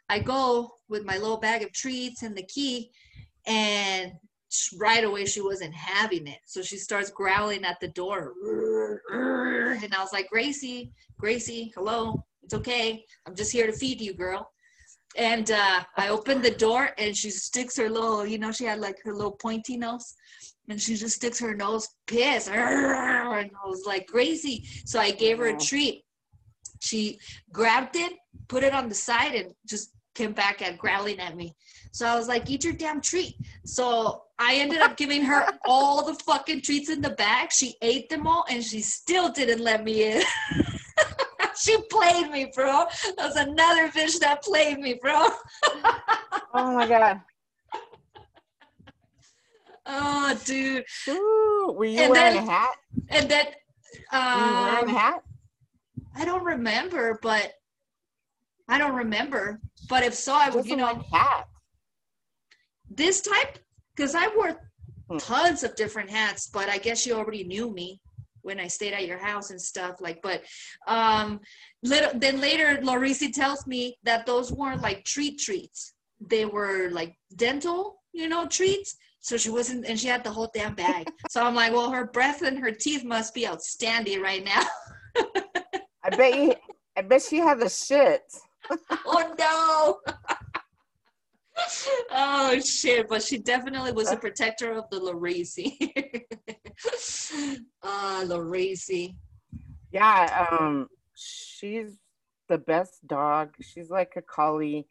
I 0.08 0.18
go 0.18 0.74
with 0.88 1.04
my 1.04 1.18
little 1.18 1.38
bag 1.38 1.62
of 1.62 1.72
treats 1.72 2.22
and 2.22 2.36
the 2.36 2.44
key, 2.44 2.90
and 3.46 4.12
right 4.76 5.04
away 5.04 5.26
she 5.26 5.40
wasn't 5.40 5.74
having 5.74 6.26
it. 6.26 6.38
So 6.46 6.62
she 6.62 6.76
starts 6.76 7.10
growling 7.10 7.64
at 7.64 7.80
the 7.80 7.88
door. 7.88 8.32
And 9.82 9.94
I 9.94 10.00
was 10.00 10.12
like, 10.12 10.28
Gracie, 10.30 10.92
Gracie, 11.18 11.72
hello. 11.74 12.24
It's 12.44 12.54
okay. 12.54 13.04
I'm 13.26 13.34
just 13.34 13.52
here 13.52 13.66
to 13.66 13.72
feed 13.72 14.00
you, 14.00 14.14
girl. 14.14 14.50
And 15.16 15.50
uh, 15.50 15.84
I 15.96 16.08
opened 16.08 16.44
the 16.44 16.50
door 16.50 16.90
and 16.98 17.16
she 17.16 17.30
sticks 17.30 17.76
her 17.76 17.88
little, 17.88 18.26
you 18.26 18.38
know, 18.38 18.52
she 18.52 18.64
had 18.64 18.80
like 18.80 18.96
her 19.04 19.14
little 19.14 19.32
pointy 19.32 19.76
nose 19.76 20.14
and 20.68 20.80
she 20.80 20.96
just 20.96 21.16
sticks 21.16 21.38
her 21.40 21.54
nose 21.54 21.88
pissed. 22.06 22.48
And 22.48 22.58
I 22.58 23.66
was 23.66 23.84
like 23.86 24.06
crazy. 24.08 24.64
So 24.84 24.98
I 24.98 25.10
gave 25.12 25.38
her 25.38 25.46
a 25.46 25.58
treat. 25.58 26.02
She 26.80 27.18
grabbed 27.52 27.96
it, 27.96 28.12
put 28.48 28.64
it 28.64 28.74
on 28.74 28.88
the 28.88 28.94
side, 28.94 29.34
and 29.34 29.54
just 29.66 29.90
came 30.14 30.32
back 30.32 30.62
at 30.62 30.78
growling 30.78 31.18
at 31.20 31.36
me. 31.36 31.54
So 31.92 32.06
I 32.06 32.16
was 32.16 32.28
like, 32.28 32.50
eat 32.50 32.64
your 32.64 32.74
damn 32.74 33.00
treat. 33.00 33.34
So 33.64 34.24
I 34.38 34.56
ended 34.56 34.80
up 34.80 34.96
giving 34.96 35.22
her 35.22 35.46
all 35.64 36.04
the 36.04 36.14
fucking 36.14 36.62
treats 36.62 36.90
in 36.90 37.00
the 37.00 37.10
bag. 37.10 37.52
She 37.52 37.76
ate 37.82 38.08
them 38.08 38.26
all 38.26 38.44
and 38.50 38.62
she 38.62 38.80
still 38.80 39.30
didn't 39.30 39.60
let 39.60 39.84
me 39.84 40.12
in. 40.12 40.22
she 41.74 41.78
played 41.90 42.30
me, 42.30 42.50
bro. 42.54 42.84
That 43.16 43.26
was 43.26 43.36
another 43.36 43.88
bitch 43.88 44.18
that 44.20 44.42
played 44.42 44.78
me, 44.78 44.98
bro. 45.00 45.14
oh 46.54 46.74
my 46.74 46.86
god. 46.86 47.20
Oh, 49.86 50.34
dude. 50.46 50.82
Ooh, 51.10 51.74
were 51.76 51.84
you 51.84 52.00
and 52.00 52.12
wearing 52.12 52.36
then, 52.36 52.48
a 52.48 52.50
hat? 52.50 52.76
And 53.10 53.28
then, 53.28 53.48
um, 54.12 54.40
were 54.40 54.46
you 54.46 54.54
wearing 54.54 54.76
a 54.76 54.80
um, 54.80 54.96
hat? 54.96 55.22
I 56.16 56.24
don't 56.24 56.42
remember, 56.42 57.18
but 57.20 57.52
I 58.66 58.78
don't 58.78 58.94
remember. 58.94 59.60
But 59.90 60.02
if 60.02 60.14
so, 60.14 60.32
I 60.32 60.48
would, 60.48 60.64
you 60.64 60.76
know, 60.76 60.86
like 60.86 61.04
hat. 61.12 61.48
This 62.88 63.20
type, 63.20 63.58
because 63.94 64.14
I 64.14 64.28
wore 64.34 64.56
hmm. 65.10 65.18
tons 65.18 65.64
of 65.64 65.76
different 65.76 66.08
hats, 66.08 66.46
but 66.46 66.70
I 66.70 66.78
guess 66.78 67.04
you 67.04 67.12
already 67.12 67.44
knew 67.44 67.70
me 67.70 68.00
when 68.44 68.60
I 68.60 68.68
stayed 68.68 68.92
at 68.92 69.06
your 69.06 69.18
house 69.18 69.50
and 69.50 69.60
stuff. 69.60 70.00
Like, 70.00 70.20
but 70.22 70.42
um, 70.86 71.40
little 71.82 72.10
then 72.14 72.40
later, 72.40 72.78
Larisi 72.82 73.32
tells 73.32 73.66
me 73.66 73.96
that 74.04 74.26
those 74.26 74.52
weren't 74.52 74.82
like 74.82 75.04
treat 75.04 75.38
treats; 75.38 75.94
they 76.20 76.44
were 76.44 76.90
like 76.90 77.16
dental, 77.36 78.02
you 78.12 78.28
know, 78.28 78.46
treats. 78.46 78.96
So 79.20 79.38
she 79.38 79.50
wasn't, 79.50 79.86
and 79.86 79.98
she 79.98 80.08
had 80.08 80.22
the 80.22 80.30
whole 80.30 80.50
damn 80.54 80.74
bag. 80.74 81.08
so 81.30 81.42
I'm 81.42 81.54
like, 81.54 81.72
well, 81.72 81.90
her 81.90 82.06
breath 82.06 82.42
and 82.42 82.58
her 82.58 82.70
teeth 82.70 83.04
must 83.04 83.34
be 83.34 83.48
outstanding 83.48 84.20
right 84.20 84.44
now. 84.44 84.62
I 86.04 86.10
bet 86.10 86.38
you. 86.38 86.54
I 86.96 87.02
bet 87.02 87.22
she 87.22 87.38
had 87.38 87.58
the 87.58 87.68
shit. 87.68 88.22
oh 89.06 89.34
no. 89.38 90.14
oh 92.10 92.58
shit! 92.60 93.08
But 93.08 93.22
she 93.22 93.38
definitely 93.38 93.92
was 93.92 94.10
a 94.10 94.16
protector 94.16 94.72
of 94.72 94.88
the 94.90 95.00
Larisi. 95.00 95.76
Ah, 97.82 98.22
uh. 98.22 99.08
Yeah, 99.92 100.46
um, 100.50 100.88
she's 101.14 101.98
the 102.48 102.58
best 102.58 103.06
dog. 103.06 103.54
She's 103.60 103.90
like 103.90 104.14
a 104.16 104.22
collie 104.22 104.86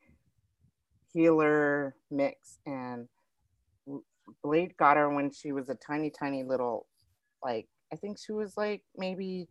heeler 1.11 1.95
mix, 2.09 2.59
and 2.65 3.07
Blade 4.43 4.75
got 4.77 4.97
her 4.97 5.09
when 5.09 5.31
she 5.31 5.51
was 5.51 5.69
a 5.69 5.75
tiny, 5.75 6.09
tiny 6.09 6.43
little, 6.43 6.87
like 7.43 7.67
I 7.91 7.95
think 7.95 8.17
she 8.17 8.31
was 8.31 8.55
like 8.57 8.83
maybe 8.95 9.49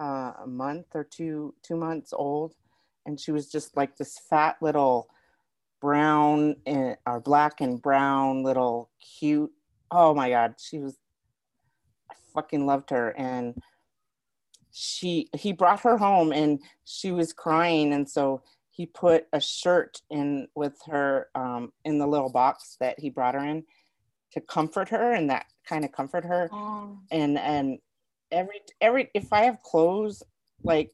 uh, 0.00 0.32
a 0.42 0.46
month 0.46 0.86
or 0.94 1.04
two, 1.04 1.54
two 1.62 1.76
months 1.76 2.12
old, 2.12 2.54
and 3.06 3.18
she 3.18 3.32
was 3.32 3.50
just 3.50 3.76
like 3.76 3.96
this 3.96 4.18
fat 4.28 4.56
little 4.60 5.08
brown 5.86 6.56
and 6.66 6.96
or 7.06 7.20
black 7.20 7.60
and 7.60 7.80
brown 7.80 8.42
little 8.42 8.90
cute. 9.00 9.52
Oh 9.88 10.12
my 10.14 10.30
god, 10.30 10.56
she 10.58 10.80
was. 10.80 10.96
I 12.10 12.14
fucking 12.34 12.66
loved 12.66 12.90
her, 12.90 13.10
and 13.10 13.54
she 14.72 15.28
he 15.32 15.52
brought 15.52 15.82
her 15.82 15.96
home, 15.96 16.32
and 16.32 16.60
she 16.84 17.12
was 17.12 17.32
crying, 17.32 17.92
and 17.92 18.10
so 18.10 18.42
he 18.70 18.86
put 18.86 19.26
a 19.32 19.40
shirt 19.40 20.02
in 20.10 20.48
with 20.56 20.74
her 20.86 21.28
um, 21.36 21.72
in 21.84 22.00
the 22.00 22.06
little 22.08 22.32
box 22.32 22.76
that 22.80 22.98
he 22.98 23.08
brought 23.08 23.34
her 23.34 23.44
in 23.44 23.62
to 24.32 24.40
comfort 24.40 24.88
her 24.88 25.12
and 25.12 25.30
that 25.30 25.46
kind 25.68 25.84
of 25.84 25.92
comfort 25.92 26.24
her 26.24 26.50
oh. 26.52 26.98
and 27.12 27.38
and 27.38 27.78
every 28.32 28.60
every 28.80 29.08
if 29.14 29.32
i 29.32 29.44
have 29.44 29.62
clothes 29.62 30.22
like 30.64 30.90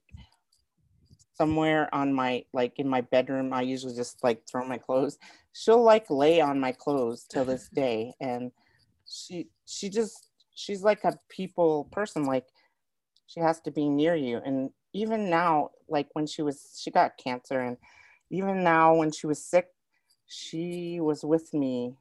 somewhere 1.42 1.92
on 1.92 2.14
my 2.14 2.44
like 2.52 2.78
in 2.78 2.88
my 2.88 3.00
bedroom 3.00 3.52
i 3.52 3.62
usually 3.62 3.96
just 3.96 4.22
like 4.22 4.40
throw 4.48 4.64
my 4.64 4.78
clothes. 4.78 5.18
She'll 5.52 5.82
like 5.82 6.08
lay 6.08 6.40
on 6.40 6.60
my 6.60 6.70
clothes 6.70 7.26
till 7.28 7.44
this 7.44 7.68
day 7.82 8.14
and 8.20 8.52
she 9.10 9.48
she 9.66 9.88
just 9.88 10.28
she's 10.54 10.84
like 10.84 11.02
a 11.02 11.18
people 11.28 11.88
person 11.90 12.26
like 12.26 12.46
she 13.26 13.40
has 13.40 13.60
to 13.62 13.72
be 13.72 13.88
near 13.88 14.14
you. 14.14 14.40
And 14.46 14.70
even 14.92 15.28
now 15.28 15.70
like 15.88 16.06
when 16.12 16.28
she 16.28 16.42
was 16.42 16.78
she 16.80 16.92
got 16.92 17.16
cancer 17.16 17.58
and 17.58 17.76
even 18.30 18.62
now 18.62 18.94
when 18.94 19.10
she 19.10 19.26
was 19.26 19.44
sick 19.44 19.66
she 20.28 21.00
was 21.00 21.24
with 21.24 21.52
me 21.52 21.96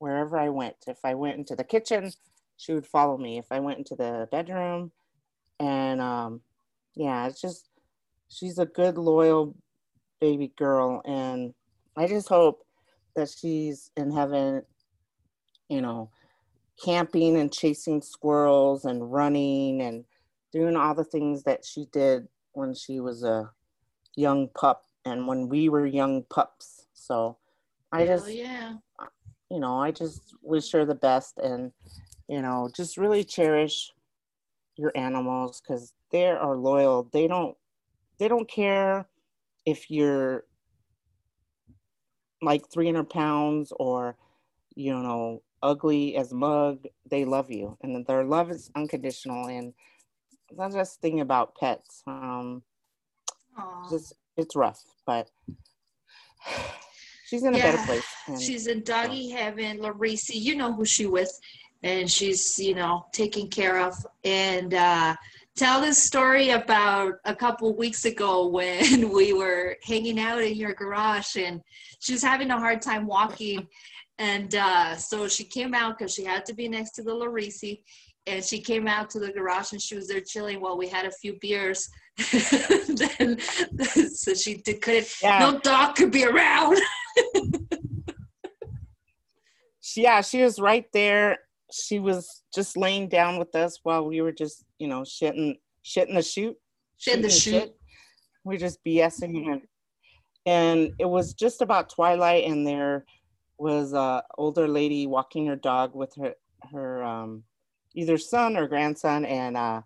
wherever 0.00 0.36
i 0.36 0.50
went. 0.50 0.76
If 0.86 0.98
i 1.02 1.14
went 1.14 1.38
into 1.38 1.56
the 1.56 1.64
kitchen 1.64 2.12
she 2.58 2.74
would 2.74 2.86
follow 2.86 3.16
me. 3.16 3.38
If 3.38 3.46
i 3.50 3.58
went 3.58 3.78
into 3.78 3.96
the 3.96 4.28
bedroom 4.30 4.92
and 5.58 5.98
um 6.02 6.42
yeah 6.94 7.26
it's 7.26 7.40
just 7.40 7.71
she's 8.32 8.58
a 8.58 8.66
good 8.66 8.96
loyal 8.96 9.54
baby 10.20 10.52
girl 10.56 11.02
and 11.04 11.52
i 11.96 12.06
just 12.06 12.28
hope 12.28 12.64
that 13.14 13.28
she's 13.28 13.90
in 13.96 14.10
heaven 14.10 14.62
you 15.68 15.80
know 15.80 16.10
camping 16.82 17.36
and 17.36 17.52
chasing 17.52 18.00
squirrels 18.00 18.84
and 18.84 19.12
running 19.12 19.82
and 19.82 20.04
doing 20.52 20.76
all 20.76 20.94
the 20.94 21.04
things 21.04 21.42
that 21.44 21.64
she 21.64 21.86
did 21.92 22.26
when 22.52 22.74
she 22.74 23.00
was 23.00 23.22
a 23.22 23.50
young 24.16 24.48
pup 24.54 24.84
and 25.04 25.26
when 25.26 25.48
we 25.48 25.68
were 25.68 25.86
young 25.86 26.22
pups. 26.24 26.86
So 26.92 27.38
i 27.92 28.06
just 28.06 28.32
yeah. 28.32 28.74
you 29.50 29.60
know 29.60 29.78
i 29.78 29.90
just 29.90 30.34
wish 30.40 30.72
her 30.72 30.86
the 30.86 30.94
best 30.94 31.36
and 31.38 31.72
you 32.26 32.40
know 32.40 32.70
just 32.74 32.96
really 32.96 33.22
cherish 33.22 33.92
your 34.76 34.92
animals 34.96 35.60
because 35.60 35.92
they 36.10 36.26
are 36.26 36.56
loyal. 36.56 37.08
They 37.12 37.26
don't 37.26 37.56
they 38.18 38.28
don't 38.28 38.48
care 38.48 39.06
if 39.66 39.90
you're 39.90 40.44
like 42.40 42.68
300 42.72 43.08
pounds 43.08 43.72
or 43.76 44.16
you 44.74 44.92
know 44.92 45.42
ugly 45.62 46.16
as 46.16 46.32
a 46.32 46.34
mug 46.34 46.86
they 47.08 47.24
love 47.24 47.50
you. 47.50 47.76
And 47.82 48.04
their 48.06 48.24
love 48.24 48.50
is 48.50 48.70
unconditional. 48.74 49.46
And 49.46 49.74
that's 50.56 50.74
just 50.74 51.00
thing 51.00 51.20
about 51.20 51.54
pets 51.56 52.02
um 52.06 52.62
just 53.90 54.14
it's 54.36 54.56
rough 54.56 54.82
but 55.06 55.30
she's 57.26 57.42
in 57.42 57.54
a 57.54 57.58
yeah, 57.58 57.72
better 57.72 57.86
place 57.86 58.04
and, 58.26 58.40
she's 58.40 58.66
in 58.66 58.82
doggy 58.82 59.30
so. 59.30 59.36
heaven 59.36 59.78
larisi 59.78 60.34
you 60.34 60.54
know 60.54 60.72
who 60.72 60.84
she 60.84 61.06
with 61.06 61.32
and 61.82 62.10
she's 62.10 62.58
you 62.58 62.74
know 62.74 63.06
taken 63.12 63.48
care 63.48 63.80
of. 63.80 63.94
And 64.24 64.74
uh 64.74 65.16
tell 65.56 65.80
this 65.80 66.02
story 66.02 66.50
about 66.50 67.14
a 67.24 67.34
couple 67.34 67.76
weeks 67.76 68.04
ago 68.04 68.46
when 68.48 69.10
we 69.12 69.32
were 69.32 69.76
hanging 69.82 70.18
out 70.18 70.42
in 70.42 70.54
your 70.54 70.74
garage 70.74 71.36
and 71.36 71.60
she 72.00 72.12
was 72.12 72.22
having 72.22 72.50
a 72.50 72.58
hard 72.58 72.82
time 72.82 73.06
walking. 73.06 73.66
And 74.18 74.54
uh, 74.54 74.96
so 74.96 75.26
she 75.26 75.44
came 75.44 75.74
out 75.74 75.98
because 75.98 76.14
she 76.14 76.24
had 76.24 76.44
to 76.46 76.54
be 76.54 76.68
next 76.68 76.92
to 76.92 77.02
the 77.02 77.12
Larisi. 77.12 77.82
And 78.26 78.44
she 78.44 78.60
came 78.60 78.86
out 78.86 79.10
to 79.10 79.18
the 79.18 79.32
garage 79.32 79.72
and 79.72 79.82
she 79.82 79.96
was 79.96 80.06
there 80.06 80.20
chilling 80.20 80.60
while 80.60 80.78
we 80.78 80.86
had 80.86 81.06
a 81.06 81.10
few 81.10 81.36
beers. 81.40 81.88
Then, 82.92 83.40
so 84.14 84.34
she 84.34 84.58
did, 84.58 84.82
couldn't 84.82 85.08
yeah. 85.22 85.38
no 85.38 85.58
dog 85.58 85.96
could 85.96 86.12
be 86.12 86.24
around. 86.24 86.78
Yeah 89.96 90.20
she 90.20 90.42
was 90.42 90.58
right 90.58 90.86
there 90.92 91.38
she 91.72 91.98
was 91.98 92.42
just 92.54 92.76
laying 92.76 93.08
down 93.08 93.38
with 93.38 93.54
us 93.54 93.80
while 93.82 94.06
we 94.06 94.20
were 94.20 94.32
just, 94.32 94.64
you 94.78 94.88
know, 94.88 95.02
shitting, 95.02 95.56
shitting 95.84 96.14
the 96.14 96.22
shoot. 96.22 96.56
Shitting 97.00 97.22
the 97.22 97.30
shoot. 97.30 97.72
We're 98.44 98.58
just 98.58 98.78
BSing 98.84 99.50
and, 99.50 99.62
and 100.46 100.90
it 100.98 101.08
was 101.08 101.34
just 101.34 101.62
about 101.62 101.90
twilight 101.90 102.44
and 102.44 102.66
there 102.66 103.04
was 103.58 103.92
a 103.92 104.22
older 104.36 104.66
lady 104.66 105.06
walking 105.06 105.46
her 105.46 105.56
dog 105.56 105.94
with 105.94 106.12
her, 106.16 106.34
her, 106.72 107.02
um, 107.04 107.44
either 107.94 108.18
son 108.18 108.56
or 108.56 108.66
grandson. 108.66 109.24
And, 109.24 109.56
uh, 109.56 109.82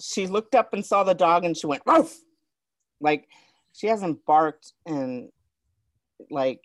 she 0.00 0.26
looked 0.26 0.54
up 0.54 0.72
and 0.72 0.84
saw 0.84 1.04
the 1.04 1.14
dog 1.14 1.44
and 1.44 1.56
she 1.56 1.66
went, 1.66 1.82
Woof! 1.86 2.18
like 3.02 3.28
she 3.72 3.86
hasn't 3.88 4.24
barked 4.24 4.72
and 4.86 5.28
like 6.30 6.60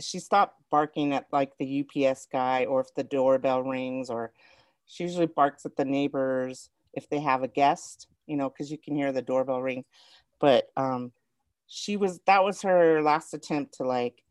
she 0.00 0.18
stopped 0.18 0.60
barking 0.70 1.12
at 1.12 1.26
like 1.32 1.52
the 1.58 1.84
UPS 1.84 2.26
guy 2.30 2.64
or 2.64 2.80
if 2.80 2.94
the 2.94 3.04
doorbell 3.04 3.62
rings 3.62 4.10
or 4.10 4.32
she 4.86 5.04
usually 5.04 5.26
barks 5.26 5.64
at 5.64 5.76
the 5.76 5.84
neighbors 5.84 6.70
if 6.92 7.08
they 7.08 7.20
have 7.20 7.42
a 7.42 7.48
guest, 7.48 8.08
you 8.26 8.36
know, 8.36 8.48
because 8.48 8.70
you 8.70 8.78
can 8.78 8.94
hear 8.94 9.12
the 9.12 9.22
doorbell 9.22 9.62
ring. 9.62 9.84
But 10.40 10.68
um 10.76 11.12
she 11.66 11.96
was 11.96 12.20
that 12.26 12.44
was 12.44 12.62
her 12.62 13.02
last 13.02 13.34
attempt 13.34 13.74
to 13.74 13.84
like, 13.84 14.22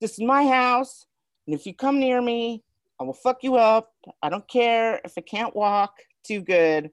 this 0.00 0.12
is 0.12 0.20
my 0.20 0.46
house. 0.46 1.06
And 1.46 1.54
if 1.54 1.66
you 1.66 1.74
come 1.74 1.98
near 1.98 2.20
me, 2.20 2.62
I 3.00 3.04
will 3.04 3.14
fuck 3.14 3.42
you 3.42 3.56
up. 3.56 3.92
I 4.22 4.28
don't 4.28 4.46
care 4.48 5.00
if 5.04 5.14
I 5.16 5.22
can't 5.22 5.56
walk 5.56 5.96
too 6.24 6.40
good. 6.40 6.90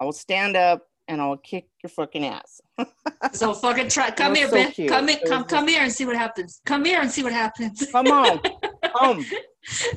I 0.00 0.04
will 0.04 0.12
stand 0.12 0.56
up 0.56 0.86
and 1.10 1.20
I'll 1.20 1.36
kick 1.36 1.66
your 1.82 1.90
fucking 1.90 2.24
ass. 2.24 2.60
So 3.32 3.52
fucking 3.52 3.88
try. 3.90 4.10
Come 4.10 4.34
here, 4.34 4.48
so 4.48 4.54
Ben. 4.54 4.72
cute. 4.72 4.88
Come 4.88 5.08
in. 5.10 5.18
Come 5.28 5.44
come 5.44 5.68
here 5.68 5.82
and 5.82 5.92
see 5.92 6.06
what 6.06 6.16
happens. 6.16 6.60
Come 6.64 6.84
here 6.86 7.00
and 7.02 7.10
see 7.10 7.22
what 7.22 7.32
happens. 7.32 7.86
Come 7.92 8.06
on, 8.06 8.40
come, 8.96 9.18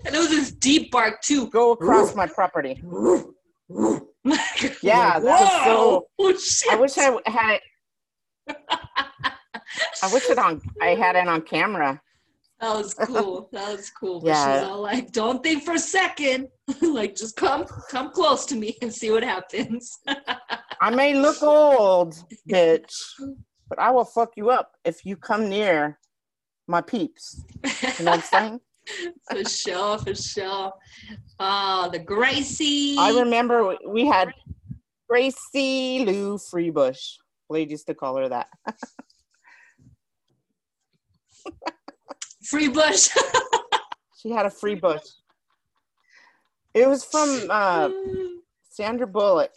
and 0.06 0.14
it 0.16 0.20
was 0.20 0.30
this 0.30 0.52
deep 0.52 0.92
bark 0.92 1.22
too. 1.22 1.48
go 1.48 1.72
across 1.72 2.14
my 2.16 2.28
property. 2.28 2.82
Yeah, 4.82 5.20
that 5.20 5.24
was 5.24 5.64
so- 5.66 6.08
Oh, 6.20 6.38
shit. 6.38 6.72
I 6.72 6.76
wish 6.76 6.98
I 6.98 7.20
had 7.28 7.60
it. 7.60 7.62
I 10.04 10.14
wish 10.14 10.30
it 10.30 10.38
on. 10.38 10.62
I 10.82 10.88
had 10.96 11.16
it 11.16 11.28
on 11.28 11.42
camera. 11.42 12.02
That 12.60 12.76
was 12.78 12.94
cool. 12.94 13.50
That 13.52 13.76
was 13.76 13.90
cool. 13.90 14.22
Yeah. 14.24 14.60
she's 14.60 14.70
all 14.70 14.82
like, 14.82 15.12
"Don't 15.12 15.44
think 15.44 15.64
for 15.64 15.74
a 15.74 15.80
second. 15.80 16.48
like, 16.82 17.16
just 17.16 17.36
come, 17.36 17.66
come 17.90 18.12
close 18.12 18.46
to 18.48 18.56
me 18.56 18.78
and 18.82 18.94
see 18.94 19.12
what 19.12 19.24
happens." 19.24 19.98
I 20.82 20.90
may 20.90 21.14
look 21.14 21.42
old, 21.42 22.16
bitch, 22.50 22.94
but 23.70 23.80
I 23.80 23.92
will 23.92 24.06
fuck 24.06 24.32
you 24.36 24.50
up 24.50 24.72
if 24.86 25.06
you 25.06 25.16
come 25.16 25.50
near 25.50 26.00
my 26.68 26.82
peeps. 26.82 27.44
You 27.64 28.06
know 28.06 28.12
what 28.12 28.20
I'm 28.20 28.22
saying? 28.22 28.60
for 29.32 29.50
sure, 29.50 29.98
for 30.00 30.16
sure. 30.16 30.74
Oh, 31.40 31.90
the 31.92 32.00
Gracie. 32.00 32.98
I 32.98 33.12
remember 33.12 33.76
we- 33.88 34.06
had 34.06 34.34
Gracie 35.10 36.06
Lou 36.06 36.38
Freebush. 36.38 37.18
Used 37.56 37.86
to 37.86 37.94
call 37.94 38.18
her 38.18 38.30
that. 38.30 38.48
Free 42.44 42.68
Bush. 42.68 43.10
She 44.24 44.30
had 44.30 44.46
a 44.46 44.50
free 44.50 44.76
bush. 44.76 45.04
It 46.74 46.88
was 46.88 47.04
from 47.04 47.42
uh, 47.50 47.90
Sandra 48.70 49.06
Bullock. 49.06 49.52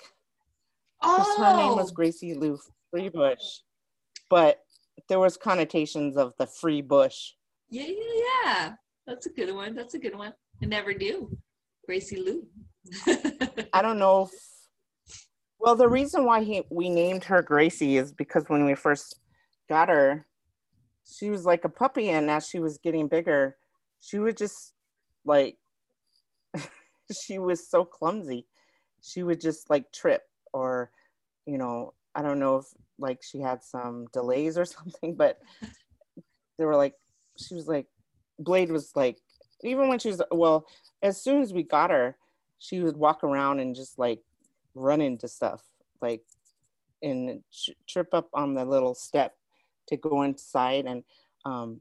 'Cause 1.03 1.26
oh, 1.38 1.42
her 1.42 1.57
name 1.57 1.76
was 1.76 1.90
oh! 1.90 1.94
Gracie 1.94 2.34
Lou 2.34 2.59
Freebush, 2.94 3.61
but 4.30 4.61
there 5.09 5.18
was 5.18 5.36
connotations 5.36 6.16
of 6.16 6.34
the 6.38 6.47
free 6.47 6.82
bush. 6.82 7.32
yeah, 7.68 7.86
yeah, 7.86 8.22
yeah. 8.44 8.72
That's 9.07 9.26
a 9.26 9.30
good 9.30 9.55
one. 9.55 9.74
That's 9.74 9.94
a 9.94 9.99
good 9.99 10.16
one. 10.16 10.32
I 10.62 10.66
never 10.66 10.92
knew. 10.92 11.36
Gracie 11.84 12.16
Lou. 12.16 12.47
I 13.72 13.82
don't 13.82 13.99
know 13.99 14.22
if. 14.22 14.30
Well, 15.59 15.76
the 15.76 15.88
reason 15.88 16.24
why 16.24 16.42
he, 16.42 16.62
we 16.70 16.88
named 16.88 17.24
her 17.24 17.42
Gracie 17.42 17.97
is 17.97 18.12
because 18.12 18.44
when 18.49 18.64
we 18.64 18.74
first 18.74 19.20
got 19.68 19.88
her, 19.88 20.26
she 21.05 21.30
was 21.30 21.44
like 21.44 21.64
a 21.64 21.68
puppy, 21.68 22.11
and 22.11 22.30
as 22.30 22.49
she 22.49 22.59
was 22.59 22.78
getting 22.78 23.09
bigger, 23.09 23.57
she 24.01 24.18
would 24.18 24.36
just 24.36 24.74
like. 25.24 25.57
she 27.24 27.38
was 27.38 27.68
so 27.68 27.84
clumsy. 27.84 28.47
She 29.03 29.22
would 29.22 29.40
just 29.40 29.70
like 29.70 29.92
trip, 29.92 30.22
or, 30.53 30.90
you 31.47 31.59
know, 31.59 31.94
I 32.14 32.22
don't 32.22 32.38
know 32.38 32.57
if 32.57 32.66
like 32.99 33.22
she 33.22 33.40
had 33.40 33.62
some 33.62 34.07
delays 34.12 34.57
or 34.59 34.64
something, 34.76 35.14
but 35.14 35.38
they 36.59 36.64
were 36.64 36.76
like, 36.76 36.94
she 37.38 37.55
was 37.55 37.68
like, 37.68 37.86
Blade 38.38 38.70
was 38.70 38.92
like, 38.94 39.18
even 39.62 39.88
when 39.88 39.99
she 39.99 40.09
was, 40.09 40.22
well, 40.30 40.66
as 41.03 41.20
soon 41.20 41.42
as 41.42 41.53
we 41.53 41.62
got 41.62 41.90
her, 41.90 42.16
she 42.59 42.80
would 42.80 42.97
walk 42.97 43.22
around 43.24 43.61
and 43.61 43.74
just 43.74 43.99
like 43.99 44.20
run 44.74 45.01
into 45.01 45.28
stuff 45.28 45.62
like 46.01 46.22
and 47.03 47.42
trip 47.88 48.09
up 48.12 48.28
on 48.34 48.55
the 48.55 48.64
little 48.64 48.94
step 48.94 49.34
to 49.88 49.97
go 49.97 50.22
inside 50.22 50.86
and 50.86 51.03
um 51.44 51.80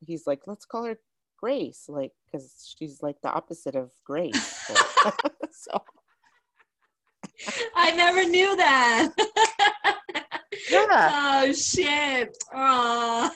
he's 0.00 0.26
like 0.26 0.46
let's 0.46 0.64
call 0.64 0.84
her 0.84 0.98
grace 1.38 1.84
like 1.88 2.12
because 2.24 2.74
she's 2.78 3.02
like 3.02 3.20
the 3.22 3.30
opposite 3.30 3.76
of 3.76 3.90
grace. 4.04 4.60
So, 4.74 5.12
so 5.52 5.84
I 7.74 7.90
never 7.92 8.24
knew 8.24 8.56
that. 8.56 9.10
yeah 10.70 11.42
oh 11.46 11.52
shit. 11.52 12.36
Oh. 12.54 13.30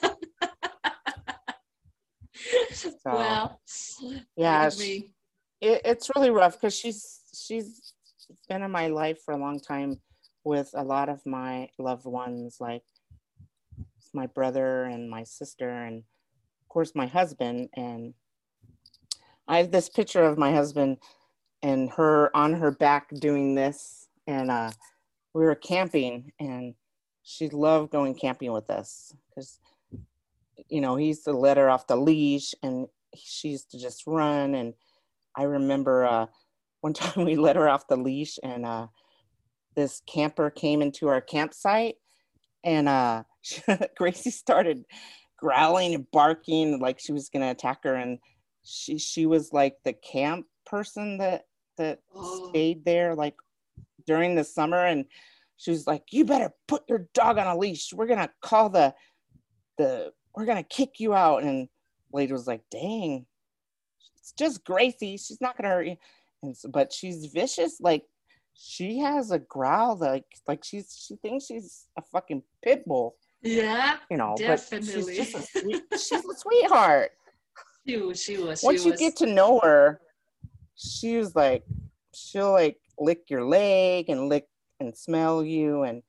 so 2.73 2.93
well, 3.05 3.61
yeah 4.37 4.69
she- 4.71 5.13
it, 5.61 5.81
it's 5.85 6.11
really 6.15 6.31
rough 6.31 6.55
because 6.55 6.75
she's 6.75 7.21
she's 7.35 7.93
been 8.49 8.63
in 8.63 8.71
my 8.71 8.87
life 8.89 9.19
for 9.25 9.35
a 9.35 9.37
long 9.39 9.59
time 9.59 10.01
with 10.45 10.71
a 10.75 10.83
lot 10.85 11.09
of 11.09 11.25
my 11.27 11.69
loved 11.79 12.05
ones 12.07 12.59
like 12.61 12.83
my 14.15 14.27
brother 14.27 14.85
and 14.85 15.11
my 15.11 15.25
sister 15.25 15.69
and 15.69 15.99
of 15.99 16.69
course 16.69 16.93
my 16.95 17.07
husband 17.07 17.69
and 17.75 18.15
i 19.49 19.59
have 19.59 19.71
this 19.71 19.89
picture 19.89 20.23
of 20.23 20.39
my 20.39 20.53
husband 20.53 20.97
and 21.63 21.91
her 21.91 22.35
on 22.37 22.53
her 22.53 22.71
back 22.71 23.09
doing 23.21 23.55
this 23.55 24.09
and 24.27 24.51
uh 24.51 24.71
we 25.35 25.45
were 25.45 25.55
camping 25.55 26.33
and 26.39 26.75
she 27.23 27.49
loved 27.49 27.91
going 27.91 28.15
camping 28.15 28.53
with 28.53 28.71
us 28.71 29.13
because 29.29 29.61
you 30.69 30.81
know 30.81 30.97
he 30.97 31.07
used 31.07 31.25
to 31.25 31.33
let 31.33 31.57
her 31.57 31.69
off 31.69 31.87
the 31.87 31.97
leash 31.97 32.55
and 32.63 32.87
she 33.15 33.49
used 33.49 33.71
to 33.71 33.79
just 33.79 34.05
run 34.07 34.55
and 34.55 34.75
I 35.37 35.45
remember 35.45 36.05
uh, 36.05 36.27
one 36.81 36.93
time 36.95 37.25
we 37.25 37.37
let 37.37 37.57
her 37.57 37.69
off 37.69 37.87
the 37.87 37.97
leash 37.97 38.39
and 38.43 38.67
uh, 38.67 38.89
this 39.77 40.03
camper 40.07 40.51
came 40.51 40.83
into 40.83 41.09
our 41.09 41.21
campsite 41.21 41.97
and 42.65 42.89
uh, 42.89 43.23
Gracie 43.97 44.31
started 44.31 44.85
growling 45.39 45.95
and 45.95 46.11
barking 46.11 46.81
like 46.81 46.99
she 46.99 47.13
was 47.13 47.29
going 47.29 47.43
to 47.43 47.51
attack 47.51 47.85
her 47.85 47.95
and 47.95 48.19
she 48.65 48.99
she 48.99 49.25
was 49.25 49.53
like 49.53 49.77
the 49.85 49.93
camp 49.93 50.47
person 50.67 51.19
that 51.19 51.45
that 51.79 52.01
Oh. 52.15 52.51
stayed 52.51 52.85
there 52.85 53.15
like 53.15 53.35
during 54.07 54.35
the 54.35 54.45
summer 54.45 54.85
and 54.87 55.05
she 55.57 55.71
was 55.71 55.87
like 55.87 56.05
you 56.11 56.25
better 56.25 56.53
put 56.67 56.83
your 56.89 57.09
dog 57.15 57.39
on 57.39 57.47
a 57.47 57.57
leash 57.59 57.93
we're 57.93 58.07
to 58.07 58.31
call 58.43 58.69
the 58.69 58.95
the 59.77 60.13
we're 60.35 60.47
to 60.47 60.63
kick 60.63 61.01
you 61.01 61.15
out 61.15 61.43
and 61.43 61.69
Blade 62.11 62.31
was 62.33 62.47
like 62.47 62.63
dang 62.71 63.27
it's 64.29 64.33
just 64.39 64.65
Gracie. 64.65 65.17
She's 65.17 65.41
not 65.41 65.57
gonna 65.57 65.71
hurt 65.71 65.87
you. 65.87 65.97
And 66.43 66.55
so, 66.57 66.69
but 66.69 66.93
she's 66.93 67.27
vicious. 67.27 67.81
Like 67.81 68.05
she 68.55 68.99
has 68.99 69.31
a 69.31 69.39
growl. 69.39 69.97
Like 69.97 70.27
like 70.47 70.63
she's 70.65 70.95
she 71.07 71.17
thinks 71.17 71.47
she's 71.47 71.87
a 71.99 72.03
fucking 72.03 72.43
pit 72.63 72.85
bull. 72.87 73.17
Yeah, 73.41 73.97
You 74.11 74.17
know, 74.19 74.35
Definitely. 74.37 75.05
but 75.05 75.15
she's 75.15 75.33
just 75.33 75.55
a 75.55 75.61
sweet, 75.61 75.83
she's 75.93 76.13
a 76.25 76.35
sweetheart. 76.37 77.13
she 77.87 77.97
was. 77.97 78.21
She 78.23 78.37
was. 78.37 78.61
She 78.61 78.67
Once 78.67 78.85
you 78.85 78.91
was. 78.91 79.01
get 79.01 79.17
to 79.17 79.27
know 79.27 79.61
her, 79.63 80.01
she 80.79 81.17
was 81.19 81.35
like 81.37 81.65
she'll 82.15 82.53
like 82.53 82.79
lick 82.99 83.29
your 83.31 83.45
leg 83.45 84.07
and 84.09 84.29
lick 84.29 84.47
and 84.81 84.97
smell 84.97 85.45
you 85.45 85.83
and 85.83 86.03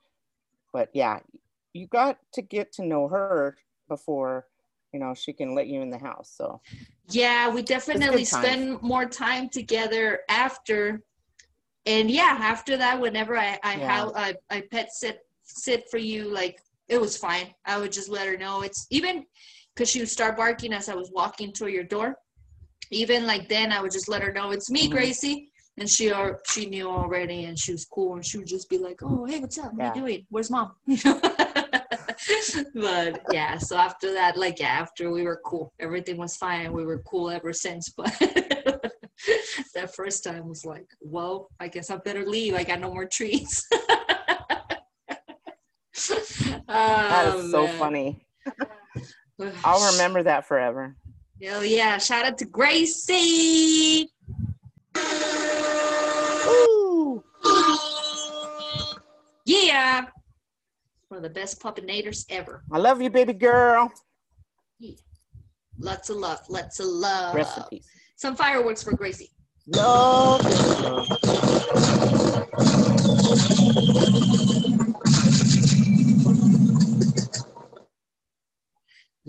but 0.72 0.90
yeah, 0.94 1.20
you 1.74 1.88
got 1.88 2.18
to 2.34 2.42
get 2.44 2.72
to 2.74 2.86
know 2.86 3.08
her 3.08 3.58
before 3.88 4.48
you 4.94 5.00
know 5.00 5.14
she 5.16 5.34
can 5.34 5.56
let 5.56 5.68
you 5.68 5.82
in 5.82 5.90
the 5.90 5.98
house. 5.98 6.34
So 6.38 6.62
Yeah, 7.10 7.50
we 7.50 7.64
definitely 7.64 8.26
spend 8.26 8.82
more 8.82 9.06
time 9.06 9.50
together 9.50 10.22
after. 10.30 11.02
And 11.86 12.12
yeah, 12.12 12.38
after 12.40 12.78
that, 12.78 13.00
whenever 13.02 13.38
I 13.38 13.60
I 13.64 13.74
Yeah. 13.74 13.88
have 13.88 14.12
I, 14.16 14.36
I 14.50 14.62
pet 14.72 14.94
sit 14.94 15.22
sit 15.44 15.86
for 15.90 15.98
you, 15.98 16.30
like 16.30 16.62
it 16.88 17.02
was 17.02 17.18
fine. 17.18 17.54
I 17.66 17.80
would 17.80 17.92
just 17.92 18.10
let 18.10 18.28
her 18.28 18.38
know 18.38 18.62
it's 18.62 18.86
even 18.92 19.26
because 19.74 19.90
she 19.90 20.00
would 20.00 20.10
start 20.10 20.38
barking 20.38 20.74
as 20.74 20.90
I 20.90 20.96
was 20.96 21.12
walking 21.14 21.52
to 21.54 21.68
your 21.68 21.84
door. 21.84 22.16
Even 22.92 23.26
like 23.28 23.48
then, 23.50 23.72
I 23.72 23.82
would 23.82 23.92
just 23.92 24.10
let 24.10 24.22
her 24.24 24.32
know 24.32 24.52
it's 24.52 24.70
me, 24.72 24.88
Mhm. 24.88 24.92
Gracie, 24.92 25.52
and 25.78 25.90
she 25.90 26.12
al- 26.12 26.40
she 26.48 26.66
knew 26.66 26.90
already, 26.90 27.46
and 27.46 27.58
she 27.58 27.72
was 27.72 27.86
cool, 27.86 28.16
and 28.16 28.26
she 28.26 28.38
would 28.38 28.48
just 28.48 28.70
be 28.70 28.78
like, 28.78 29.00
"Oh, 29.04 29.26
hey, 29.26 29.40
what's 29.40 29.58
up? 29.58 29.74
What 29.74 29.86
are 29.86 29.96
you 29.96 30.02
doing? 30.02 30.26
Where's 30.30 30.50
mom?" 30.50 30.76
but 32.74 33.22
yeah, 33.32 33.58
so 33.58 33.78
after 33.78 34.12
that, 34.14 34.38
like 34.38 34.60
yeah, 34.60 34.68
after 34.80 35.12
we 35.12 35.24
were 35.24 35.40
cool, 35.46 35.74
everything 35.80 36.18
was 36.18 36.36
fine. 36.36 36.74
We 36.74 36.86
were 36.86 37.00
cool 37.00 37.30
ever 37.30 37.54
since. 37.54 37.94
But 37.98 38.14
that 39.76 39.94
first 39.96 40.24
time 40.24 40.48
was 40.48 40.64
like, 40.66 40.88
well, 41.02 41.50
I 41.60 41.68
guess 41.68 41.90
I 41.90 41.98
better 41.98 42.26
leave. 42.26 42.56
I 42.56 42.64
got 42.64 42.80
no 42.80 42.92
more 42.94 43.06
treats. 43.06 43.68
that 43.70 44.80
Oh, 46.70 47.50
so 47.52 47.68
funny. 47.68 48.26
I'll 49.64 49.92
remember 49.92 50.24
that 50.24 50.46
forever. 50.48 50.96
Hell 51.42 51.64
yeah! 51.64 51.98
Shout 51.98 52.26
out 52.26 52.38
to 52.40 52.46
Gracie. 52.46 54.10
Ooh. 56.48 57.24
Yeah, 59.46 60.06
one 61.08 61.18
of 61.18 61.24
the 61.24 61.30
best 61.30 61.62
puppinators 61.62 62.26
ever. 62.30 62.64
I 62.72 62.78
love 62.78 63.02
you, 63.02 63.10
baby 63.10 63.34
girl. 63.34 63.92
Lots 65.80 66.10
of 66.10 66.18
love. 66.18 66.40
Lots 66.50 66.80
of 66.80 66.88
love. 66.88 67.34
Rest 67.34 67.58
in 67.58 67.64
peace. 67.70 67.88
Some 68.18 68.36
fireworks 68.36 68.84
for 68.84 68.94
Gracie. 68.96 69.32
Love. 69.68 70.42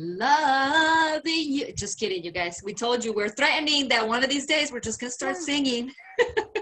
Loving 0.03 1.53
you. 1.53 1.73
Just 1.75 2.01
kidding, 2.01 2.25
you 2.25 2.31
guys. 2.31 2.63
We 2.65 2.73
told 2.73 3.05
you 3.05 3.13
we're 3.13 3.29
threatening 3.29 3.87
that 3.89 4.09
one 4.09 4.25
of 4.25 4.31
these 4.31 4.47
days 4.47 4.73
we're 4.73 4.81
just 4.81 4.99
gonna 4.99 5.11
start 5.11 5.37
hmm. 5.37 5.43
singing. 5.43 5.93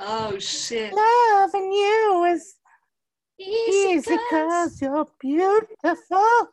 Oh 0.00 0.38
shit. 0.38 0.92
Loving 0.94 1.72
you 1.72 2.24
is 2.32 2.54
Easy 3.40 3.88
easy 3.90 4.16
cause 4.30 4.80
you're 4.80 5.06
beautiful. 5.20 6.48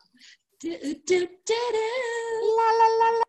Do, 0.60 0.78
do, 0.78 0.94
do, 1.04 1.28
do. 1.46 1.54
La 2.56 2.68
la 2.78 2.88
la 3.00 3.10
la. 3.10 3.24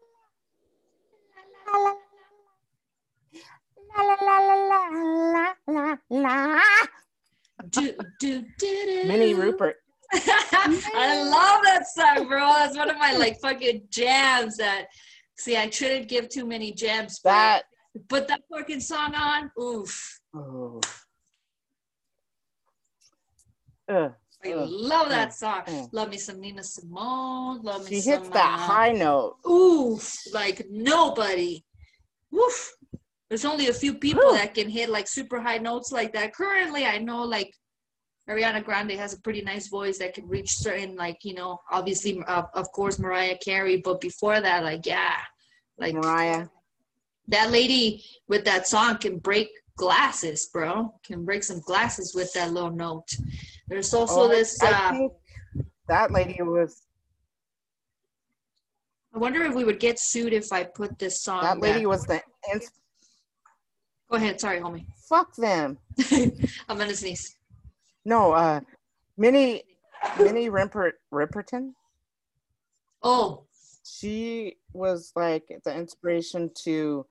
La 3.95 4.03
la 4.03 4.15
la 4.21 4.37
la 4.39 4.55
la 4.69 5.53
la 5.67 5.67
la 5.67 5.97
la. 6.09 6.61
Do, 7.69 7.93
do, 8.19 8.43
do, 8.59 8.85
do. 8.85 9.03
Minnie 9.07 9.33
Rupert. 9.33 9.77
I 10.13 11.23
love 11.23 11.61
that 11.63 11.83
song, 11.87 12.27
bro. 12.27 12.39
That's 12.39 12.77
one 12.77 12.89
of 12.89 12.97
my 12.97 13.13
like 13.13 13.39
fucking 13.41 13.83
jams. 13.89 14.57
That 14.57 14.85
see, 15.37 15.57
I 15.57 15.69
shouldn't 15.69 16.07
give 16.07 16.29
too 16.29 16.45
many 16.45 16.71
jams, 16.71 17.19
but 17.23 17.29
That. 17.31 17.63
put 18.07 18.27
that 18.29 18.41
fucking 18.51 18.79
song 18.81 19.13
on. 19.15 19.51
Oof, 19.61 20.19
Oh. 20.35 20.79
Ugh. 23.89 24.13
I 24.45 24.53
love 24.53 25.09
that 25.09 25.33
song. 25.33 25.63
Mm. 25.65 25.89
Love 25.93 26.09
me 26.09 26.17
some 26.17 26.39
Nina 26.39 26.63
Simone. 26.63 27.61
Love 27.63 27.83
me 27.85 27.95
She 27.95 28.01
some. 28.01 28.13
hits 28.19 28.29
that 28.29 28.53
uh, 28.53 28.57
high 28.57 28.91
note. 28.91 29.37
Oof, 29.49 30.15
like 30.33 30.65
nobody. 30.69 31.63
Oof. 32.35 32.73
There's 33.29 33.45
only 33.45 33.67
a 33.67 33.73
few 33.73 33.93
people 33.95 34.23
Whew. 34.23 34.37
that 34.37 34.53
can 34.53 34.69
hit 34.69 34.89
like 34.89 35.07
super 35.07 35.41
high 35.41 35.57
notes 35.57 35.91
like 35.91 36.13
that. 36.13 36.33
Currently, 36.33 36.85
I 36.85 36.97
know 36.99 37.23
like 37.23 37.51
Ariana 38.29 38.63
Grande 38.63 38.91
has 38.91 39.13
a 39.13 39.21
pretty 39.21 39.41
nice 39.41 39.67
voice 39.67 39.97
that 39.99 40.13
can 40.13 40.27
reach 40.27 40.51
certain 40.57 40.95
like 40.95 41.23
you 41.23 41.33
know 41.33 41.59
obviously 41.71 42.21
uh, 42.27 42.43
of 42.53 42.69
course 42.73 42.99
Mariah 42.99 43.37
Carey, 43.43 43.77
but 43.77 44.01
before 44.01 44.41
that 44.41 44.63
like 44.63 44.85
yeah, 44.85 45.15
like 45.77 45.93
Mariah. 45.95 46.47
that 47.29 47.51
lady 47.51 48.03
with 48.27 48.43
that 48.45 48.67
song 48.67 48.97
can 48.97 49.17
break 49.19 49.49
glasses, 49.77 50.49
bro. 50.51 50.93
Can 51.05 51.23
break 51.23 51.43
some 51.43 51.59
glasses 51.61 52.13
with 52.15 52.33
that 52.33 52.51
little 52.51 52.71
note. 52.71 53.07
There's 53.69 53.93
also 53.93 54.21
Oh, 54.23 54.27
this. 54.27 54.61
Uh, 54.61 55.07
that 55.87 56.11
lady 56.11 56.41
was 56.41 56.81
I 59.15 59.19
wonder 59.19 59.43
if 59.43 59.53
we 59.55 59.63
would 59.63 59.79
get 59.79 59.99
sued 59.99 60.33
if 60.33 60.51
I 60.51 60.63
put 60.65 60.99
this 60.99 61.21
song. 61.23 61.43
that 61.43 61.59
lady 61.59 61.79
back. 61.79 61.87
was 61.87 62.03
the 62.05 62.21
Go 64.09 64.17
ahead. 64.17 64.39
Sorry, 64.39 64.59
homie. 64.59 64.85
fuck 65.09 65.33
them. 65.35 65.77
I'm 66.67 66.77
gonna 66.77 66.93
sneeze. 66.95 67.36
No, 68.07 68.31
uh 68.31 68.61
Minnie 69.17 69.63
Minnie 70.17 70.49
Rimpert 70.49 70.93
Riperton. 71.13 71.73
Oh, 73.03 73.43
She 73.83 74.55
was 74.73 75.11
like 75.15 75.43
the 75.65 75.75
inspiration 75.75 76.49
to 76.63 77.05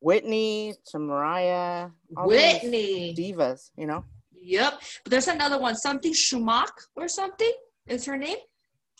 Whitney, 0.00 0.74
to 0.90 0.98
Mariah, 0.98 1.88
all 2.16 2.28
Whitney. 2.28 3.14
divas, 3.16 3.70
you 3.76 3.86
know. 3.86 4.04
Yep. 4.38 4.74
But 5.04 5.10
there's 5.10 5.28
another 5.28 5.58
one, 5.58 5.74
something 5.74 6.12
Schumacher 6.12 6.84
or 6.94 7.08
something 7.08 7.52
is 7.86 8.04
her 8.04 8.16
name. 8.18 8.36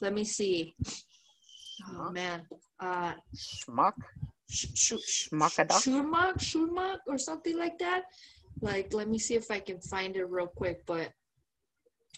Let 0.00 0.14
me 0.14 0.24
see. 0.24 0.74
Oh 1.92 2.10
man. 2.10 2.46
Uh 2.80 3.12
Schmuck. 3.36 3.92
Sh- 4.48 4.72
sh- 4.74 5.28
Schmuckadok? 5.28 5.82
Schurmak, 5.84 6.38
Schurmak 6.38 6.98
or 7.06 7.18
something 7.18 7.58
like 7.58 7.78
that. 7.80 8.04
Like, 8.62 8.94
let 8.94 9.08
me 9.08 9.18
see 9.18 9.34
if 9.34 9.50
I 9.50 9.58
can 9.60 9.80
find 9.80 10.16
it 10.16 10.24
real 10.30 10.46
quick. 10.46 10.86
But 10.86 11.10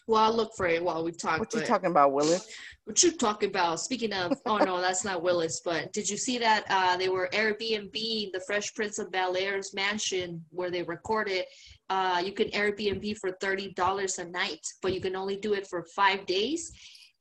well, 0.09 0.23
I'll 0.23 0.35
look 0.35 0.53
for 0.57 0.67
it 0.67 0.83
while 0.83 1.05
we 1.05 1.13
talk. 1.13 1.39
What 1.39 1.53
you 1.55 1.61
talking 1.61 1.91
about, 1.91 2.13
Willis? 2.13 2.49
What 2.85 3.03
you 3.03 3.13
talking 3.13 3.51
about? 3.51 3.81
Speaking 3.81 4.15
of, 4.15 4.33
oh 4.47 4.57
no, 4.57 4.81
that's 4.81 5.05
not 5.05 5.23
Willis. 5.23 5.61
But 5.63 5.93
did 5.93 6.09
you 6.09 6.17
see 6.17 6.39
that 6.39 6.65
uh, 6.71 6.97
they 6.97 7.11
were 7.11 7.29
Airbnb 7.35 7.93
the 7.93 8.43
Fresh 8.47 8.75
Prince 8.75 8.99
of 8.99 9.13
Bel 9.13 9.37
Air's 9.37 9.75
mansion 9.75 10.43
where 10.49 10.71
they 10.71 10.83
recorded? 10.83 11.45
Uh, 11.91 12.23
you 12.25 12.33
can 12.33 12.49
Airbnb 12.49 13.19
for 13.19 13.33
thirty 13.43 13.75
dollars 13.75 14.17
a 14.19 14.25
night, 14.25 14.67
but 14.81 14.95
you 14.95 15.03
can 15.03 15.17
only 15.17 15.37
do 15.37 15.53
it 15.53 15.67
for 15.67 15.85
five 15.95 16.25
days. 16.25 16.73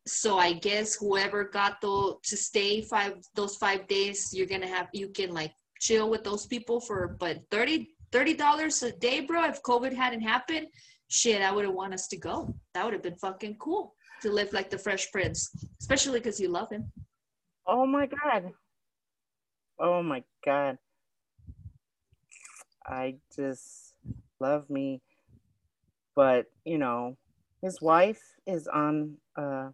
So 0.05 0.38
I 0.39 0.53
guess 0.53 0.95
whoever 0.95 1.43
got 1.43 1.81
the 1.81 2.15
to 2.23 2.38
stay 2.38 2.79
five 2.79 3.15
those 3.35 3.57
five 3.57 3.89
days, 3.89 4.29
you're 4.31 4.47
gonna 4.47 4.67
have 4.67 4.88
you 4.93 5.09
can 5.09 5.33
like 5.33 5.51
chill 5.81 6.09
with 6.09 6.23
those 6.23 6.45
people 6.45 6.79
for 6.79 7.17
but 7.19 7.39
30 7.51 7.89
dollars 8.35 8.81
a 8.83 8.93
day, 8.93 9.19
bro. 9.19 9.43
If 9.43 9.61
COVID 9.63 9.93
hadn't 9.93 10.21
happened, 10.21 10.67
shit, 11.08 11.41
I 11.41 11.51
would 11.51 11.66
have 11.66 11.74
want 11.74 11.93
us 11.93 12.08
to 12.10 12.18
go. 12.18 12.53
That 12.74 12.84
would 12.86 12.93
have 12.93 13.03
been 13.03 13.16
fucking 13.16 13.58
cool 13.60 13.93
to 14.22 14.32
live 14.32 14.53
like 14.53 14.70
the 14.70 14.78
Fresh 14.78 15.12
Prince, 15.12 15.51
especially 15.80 16.20
because 16.20 16.39
you 16.39 16.49
love 16.49 16.70
him. 16.72 16.91
Oh 17.66 17.86
my 17.86 18.08
god. 18.08 18.51
Oh 19.80 20.01
my 20.01 20.24
god. 20.45 20.78
I 22.86 23.16
just 23.36 23.93
love 24.39 24.70
me. 24.70 25.01
But, 26.16 26.47
you 26.66 26.78
know, 26.78 27.18
his 27.62 27.82
wife 27.82 28.22
is 28.47 28.68
on 28.68 29.18
uh, 29.38 29.70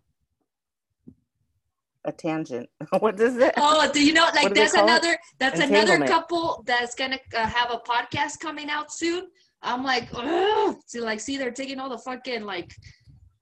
a 2.06 2.12
tangent. 2.12 2.70
what 3.00 3.20
is 3.20 3.38
it? 3.38 3.54
Oh, 3.58 3.90
do 3.92 4.04
you 4.04 4.14
know? 4.14 4.28
Like, 4.36 4.54
that's 4.54 4.74
another. 4.74 5.18
That's 5.40 5.60
another 5.60 6.06
couple 6.06 6.64
that's 6.66 6.96
gonna 6.96 7.20
uh, 7.36 7.46
have 7.46 7.72
a 7.72 7.78
podcast 7.78 8.40
coming 8.40 8.70
out 8.70 8.92
soon. 8.92 9.28
I'm 9.64 9.84
like, 9.84 10.09
oh, 10.14 10.78
see, 10.86 10.99
like, 10.99 11.20
see, 11.20 11.38
they're 11.38 11.51
taking 11.51 11.80
all 11.80 11.89
the 11.89 11.97
fucking 11.97 12.43
like, 12.43 12.76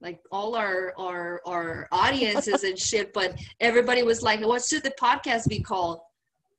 like 0.00 0.20
all 0.30 0.54
our 0.56 0.92
our 0.98 1.40
our 1.46 1.88
audiences 1.92 2.64
and 2.64 2.78
shit. 2.78 3.12
But 3.12 3.38
everybody 3.60 4.02
was 4.02 4.22
like, 4.22 4.40
what 4.40 4.64
should 4.64 4.84
the 4.84 4.92
podcast 5.00 5.48
be 5.48 5.60
called? 5.60 6.00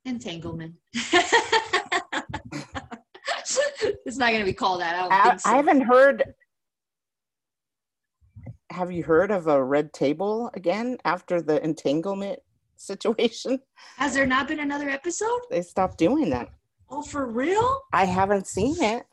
Entanglement. 0.04 0.74
it's 4.04 4.18
not 4.18 4.32
gonna 4.32 4.44
be 4.44 4.52
called 4.52 4.80
that. 4.80 4.94
I 5.10 5.30
I, 5.30 5.36
so. 5.36 5.50
I 5.50 5.56
haven't 5.56 5.82
heard. 5.82 6.34
Have 8.70 8.90
you 8.90 9.04
heard 9.04 9.30
of 9.30 9.46
a 9.46 9.62
red 9.62 9.92
table 9.92 10.50
again 10.54 10.98
after 11.04 11.40
the 11.40 11.62
entanglement 11.64 12.40
situation? 12.76 13.60
Has 13.96 14.14
there 14.14 14.26
not 14.26 14.48
been 14.48 14.60
another 14.60 14.88
episode? 14.88 15.40
They 15.50 15.62
stopped 15.62 15.96
doing 15.96 16.28
that. 16.30 16.50
Oh, 16.90 17.02
for 17.02 17.26
real? 17.26 17.80
I 17.92 18.04
haven't 18.04 18.46
seen 18.46 18.74
it. 18.82 19.06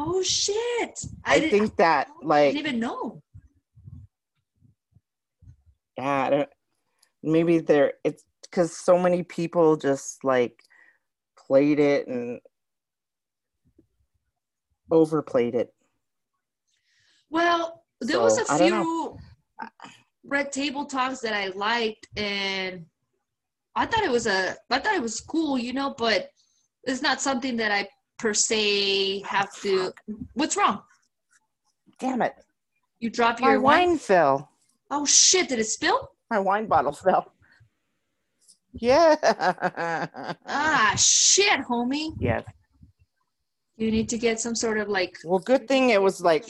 Oh 0.00 0.22
shit! 0.22 1.04
I, 1.24 1.40
didn't- 1.40 1.50
think 1.50 1.76
that 1.78 2.06
I 2.22 2.24
like 2.24 2.52
didn't 2.54 2.66
even 2.68 2.80
know. 2.80 3.20
yeah, 5.96 6.24
I 6.26 6.30
don't, 6.30 6.48
maybe 7.24 7.58
there 7.58 7.94
it's 8.04 8.24
because 8.42 8.76
so 8.76 8.96
many 8.96 9.24
people 9.24 9.76
just 9.76 10.22
like 10.22 10.62
played 11.36 11.80
it 11.80 12.06
and 12.06 12.40
overplayed 14.92 15.56
it. 15.56 15.74
Well, 17.30 17.82
there 18.00 18.20
was 18.20 18.36
So, 18.36 18.44
a 18.44 18.52
I 18.54 18.58
don't 18.70 18.84
few 18.84 19.18
red 20.24 20.52
table 20.52 20.84
talks 20.84 21.18
that 21.20 21.32
I 21.34 21.48
liked, 21.48 22.06
and 22.16 22.86
I 23.74 23.84
thought 23.86 24.04
it 24.04 24.10
was 24.12 24.28
a, 24.28 24.54
I 24.70 24.78
thought 24.78 24.94
it 24.94 25.02
was 25.02 25.20
cool, 25.20 25.58
you 25.58 25.72
know. 25.72 25.92
But 25.98 26.30
it's 26.84 27.02
not 27.02 27.20
something 27.20 27.56
that 27.56 27.72
I 27.72 27.88
per 28.18 28.34
se 28.34 29.20
have 29.20 29.52
to. 29.62 29.92
What's 30.34 30.56
wrong? 30.56 30.82
Damn 31.98 32.22
it! 32.22 32.34
You 33.00 33.10
drop 33.10 33.40
My 33.40 33.52
your 33.52 33.60
wine? 33.60 33.88
wine 33.90 33.98
fell. 33.98 34.50
Oh 34.90 35.04
shit! 35.06 35.48
Did 35.48 35.58
it 35.58 35.64
spill? 35.66 36.10
My 36.30 36.38
wine 36.38 36.66
bottle 36.66 36.92
fell. 36.92 37.32
Yeah. 38.74 39.16
Ah 40.46 40.94
shit, 40.96 41.60
homie! 41.62 42.12
yes. 42.18 42.44
You 43.76 43.90
need 43.90 44.08
to 44.10 44.18
get 44.18 44.40
some 44.40 44.54
sort 44.54 44.78
of 44.78 44.88
like 44.88 45.16
Well, 45.24 45.38
good 45.38 45.66
thing 45.68 45.90
it 45.90 46.00
was 46.02 46.20
like 46.20 46.44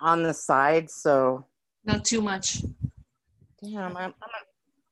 on 0.00 0.22
the 0.22 0.34
side, 0.34 0.90
so 0.90 1.44
not 1.84 2.04
too 2.04 2.20
much. 2.20 2.62
damn, 3.62 3.96
I'm, 3.96 3.96
I'm 3.96 4.12
gonna 4.20 4.46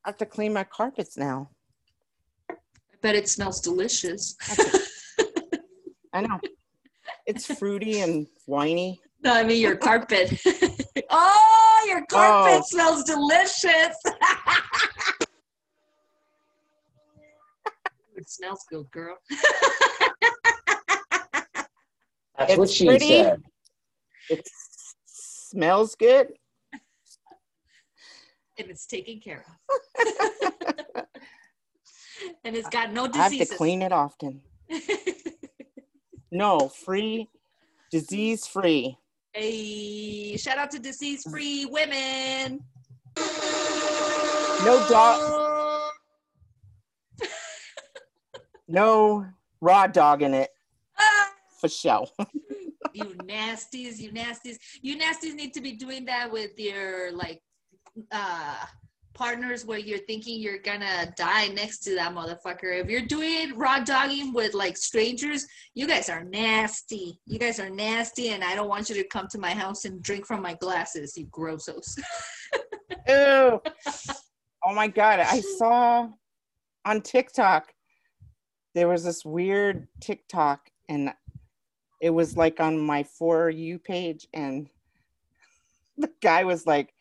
have 0.05 0.17
to 0.19 0.27
clean 0.27 0.53
my 0.53 0.65
carpets 0.65 1.17
now. 1.17 1.51
I 2.51 2.55
bet 3.03 3.15
it 3.15 3.29
smells 3.29 3.61
delicious. 3.61 4.37
I 6.17 6.23
know. 6.23 6.41
It's 7.27 7.45
fruity 7.59 8.01
and 8.01 8.27
whiny. 8.47 8.99
No, 9.23 9.35
I 9.35 9.45
mean 9.45 9.61
your 9.61 9.77
carpet. 9.77 10.33
oh, 11.11 11.85
your 11.89 12.07
carpet 12.07 12.63
Oh. 12.63 12.63
smells 12.67 13.05
delicious. 13.05 13.97
it 18.17 18.29
smells 18.31 18.65
good, 18.71 18.91
girl. 18.91 19.17
That's 22.39 22.51
It's 22.53 22.59
what 22.59 22.71
she 22.71 22.87
pretty. 22.87 23.09
said. 23.09 23.43
It 24.31 24.49
smells 25.05 25.95
good. 25.97 26.29
And 28.59 28.71
it's 28.71 28.87
taken 28.87 29.21
care 29.21 29.45
of. 29.47 30.07
and 32.45 32.57
it's 32.57 32.71
got 32.71 32.91
no 32.95 33.07
diseases. 33.07 33.33
I 33.33 33.37
have 33.39 33.49
to 33.49 33.55
clean 33.57 33.83
it 33.83 33.93
often. 33.93 34.41
No, 36.31 36.69
free, 36.69 37.29
disease 37.91 38.47
free. 38.47 38.99
hey, 39.33 40.37
shout 40.37 40.59
out 40.59 40.71
to 40.73 40.79
disease-free 40.79 41.67
women. 41.67 42.61
No 44.65 44.87
dog, 44.89 45.93
no 48.69 49.27
raw 49.61 49.87
dog 49.87 50.23
in 50.23 50.35
it. 50.35 50.51
Ah, 50.99 51.31
for 51.61 51.69
show. 51.69 52.09
you 52.93 53.05
nasties, 53.25 53.99
you 53.99 54.11
nasties, 54.11 54.57
you 54.83 54.99
nasties 54.99 55.35
need 55.35 55.55
to 55.55 55.61
be 55.61 55.73
doing 55.73 56.05
that 56.07 56.33
with 56.33 56.59
your 56.59 57.13
like 57.13 57.41
uh 58.11 58.65
partners 59.17 59.65
where 59.65 59.79
you're 59.79 59.99
thinking 60.07 60.41
you're 60.41 60.59
gonna 60.59 61.13
die 61.17 61.49
next 61.49 61.79
to 61.81 61.95
that 61.95 62.15
motherfucker. 62.15 62.81
If 62.81 62.89
you're 62.89 63.07
doing 63.07 63.57
raw 63.57 63.81
dogging 63.81 64.33
with 64.33 64.55
like 64.55 64.77
strangers, 64.77 65.47
you 65.75 65.87
guys 65.87 66.09
are 66.09 66.23
nasty. 66.25 67.19
You 67.27 67.39
guys 67.39 67.59
are 67.59 67.71
nasty, 67.71 68.29
and 68.29 68.45
I 68.45 68.55
don't 68.55 68.69
want 68.69 68.89
you 68.89 68.95
to 68.97 69.05
come 69.05 69.27
to 69.29 69.39
my 69.39 69.51
house 69.51 69.85
and 69.85 70.03
drink 70.03 70.27
from 70.27 70.43
my 70.43 70.55
glasses, 70.55 71.17
you 71.17 71.27
grossos. 71.31 71.97
Ew. 73.09 73.61
Oh 74.65 74.75
my 74.75 74.89
god, 74.89 75.21
I 75.21 75.41
saw 75.41 76.09
on 76.85 77.01
TikTok 77.01 77.73
there 78.75 78.89
was 78.89 79.05
this 79.05 79.25
weird 79.25 79.89
TikTok 80.01 80.69
and 80.91 81.11
it 82.03 82.11
was 82.11 82.37
like 82.37 82.61
on 82.61 82.79
my 82.79 83.03
for 83.03 83.49
you 83.49 83.79
page 83.79 84.29
and 84.35 84.69
the 85.97 86.11
guy 86.21 86.45
was 86.45 86.67
like, 86.67 86.93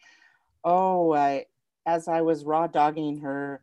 "Oh, 0.63 1.13
I 1.13 1.45
as 1.85 2.07
I 2.07 2.21
was 2.21 2.43
raw 2.45 2.67
dogging 2.67 3.19
her 3.19 3.61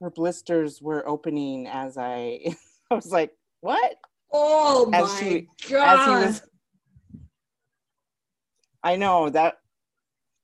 her 0.00 0.10
blisters 0.10 0.82
were 0.82 1.06
opening 1.08 1.66
as 1.66 1.96
I 1.96 2.40
I 2.90 2.94
was 2.94 3.10
like, 3.10 3.32
"What?" 3.60 3.94
Oh 4.32 4.90
As 4.92 5.08
my 5.08 5.18
she- 5.20 5.48
god! 5.70 6.26
Was 6.26 6.42
I 8.82 8.96
know 8.96 9.30
that 9.30 9.58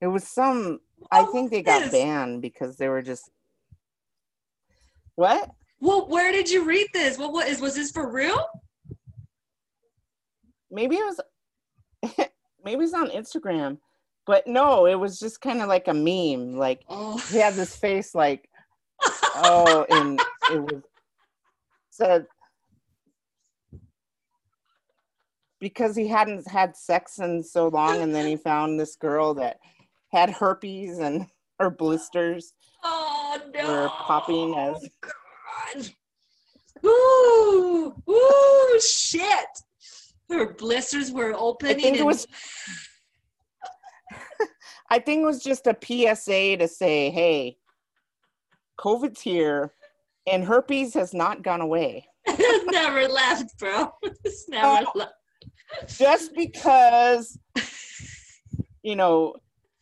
it 0.01 0.07
was 0.07 0.26
some 0.26 0.81
I 1.11 1.20
oh, 1.20 1.33
think 1.33 1.51
they 1.51 1.62
got 1.62 1.83
this? 1.83 1.93
banned 1.93 2.41
because 2.41 2.76
they 2.76 2.89
were 2.89 3.03
just 3.03 3.31
What? 5.16 5.51
Well, 5.81 6.09
where 6.09 6.31
did 6.33 6.51
you 6.51 6.64
read 6.64 6.89
this? 6.93 7.18
What 7.18 7.33
what 7.33 7.49
is 7.49 7.61
was 7.61 7.74
this 7.74 7.91
for 7.91 8.11
real? 8.11 8.47
maybe 10.70 10.97
it 10.97 11.05
was 11.05 11.20
maybe 12.64 12.85
it's 12.85 12.95
on 12.95 13.11
Instagram, 13.11 13.78
but 14.27 14.47
no, 14.47 14.87
it 14.87 14.95
was 14.97 15.18
just 15.18 15.41
kind 15.41 15.61
of 15.62 15.68
like 15.68 15.89
a 15.89 15.95
meme. 15.95 16.57
Like 16.57 16.83
Oh, 16.89 17.18
he 17.31 17.39
had 17.39 17.55
this 17.55 17.77
face 17.77 18.14
like 18.14 18.49
oh, 19.35 19.87
and 19.91 20.21
it 20.53 20.61
was 20.62 20.83
said 21.91 22.27
because 25.61 25.95
he 25.95 26.07
hadn't 26.09 26.49
had 26.49 26.77
sex 26.77 27.18
in 27.18 27.43
so 27.43 27.68
long, 27.68 28.01
and 28.03 28.14
then 28.14 28.27
he 28.27 28.37
found 28.37 28.79
this 28.81 28.97
girl 28.97 29.35
that 29.35 29.59
had 30.12 30.31
herpes 30.31 30.99
and 30.99 31.27
her 31.61 31.71
blisters 31.71 32.55
oh 32.83 33.41
no! 33.55 33.68
were 33.68 33.89
popping 33.89 34.55
as 34.57 34.89
God. 35.01 35.91
Ooh, 36.87 37.95
ooh, 38.09 38.81
shit! 38.81 39.47
Her 40.31 40.55
blisters 40.55 41.11
were 41.11 41.35
I 41.35 41.37
opening. 41.37 41.81
think 41.81 41.97
it 41.99 42.07
was 42.07 42.27
I 44.91 44.99
think 44.99 45.22
it 45.22 45.26
was 45.26 45.43
just 45.43 45.66
a 45.66 45.76
PSA 45.80 46.57
to 46.59 46.66
say, 46.68 47.11
hey, 47.11 47.57
COVID's 48.78 49.20
here 49.20 49.72
and 50.26 50.45
herpes 50.45 50.95
has 50.95 51.14
not 51.14 51.43
gone 51.43 51.61
away. 51.61 52.07
It's 52.26 52.64
never 52.72 53.07
left, 53.09 53.57
bro. 53.59 53.93
It's 54.24 54.49
never 54.49 54.84
Oh. 54.86 54.99
left. 54.99 55.12
Just 55.99 56.34
because, 56.34 57.38
you 58.82 58.97
know, 58.97 59.34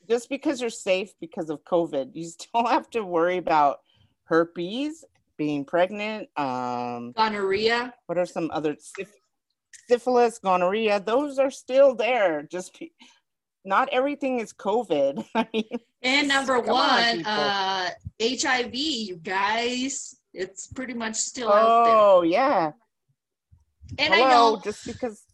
just 0.08 0.28
because 0.28 0.60
you're 0.60 0.70
safe 0.70 1.12
because 1.20 1.48
of 1.50 1.64
COVID, 1.64 2.10
you 2.14 2.24
still 2.24 2.66
have 2.66 2.90
to 2.90 3.02
worry 3.04 3.38
about 3.38 3.78
herpes, 4.24 5.04
being 5.38 5.64
pregnant. 5.64 6.28
Um, 6.36 7.12
Gonorrhea. 7.12 7.94
what 8.06 8.18
are 8.18 8.26
some 8.26 8.50
other 8.52 8.76
syph- 8.78 9.14
syphilis, 9.88 10.38
gonorrhea? 10.38 11.00
Those 11.00 11.38
are 11.38 11.50
still 11.50 11.94
there. 11.94 12.42
Just 12.42 12.78
not 13.64 13.88
everything 13.92 14.40
is 14.40 14.52
COVID. 14.52 15.24
I 15.34 15.48
mean, 15.52 15.64
And 16.02 16.28
number 16.28 16.56
on, 16.56 16.66
one, 16.66 17.16
people. 17.18 17.32
uh, 17.32 17.90
HIV, 18.22 18.74
you 18.74 19.16
guys. 19.16 20.14
It's 20.34 20.68
pretty 20.68 20.94
much 20.94 21.16
still 21.16 21.52
out 21.52 21.86
oh 21.86 22.22
yeah. 22.22 22.72
there. 23.96 24.06
And 24.06 24.14
I 24.14 24.30
know 24.30 24.60
just 24.62 24.86
because 24.86 25.24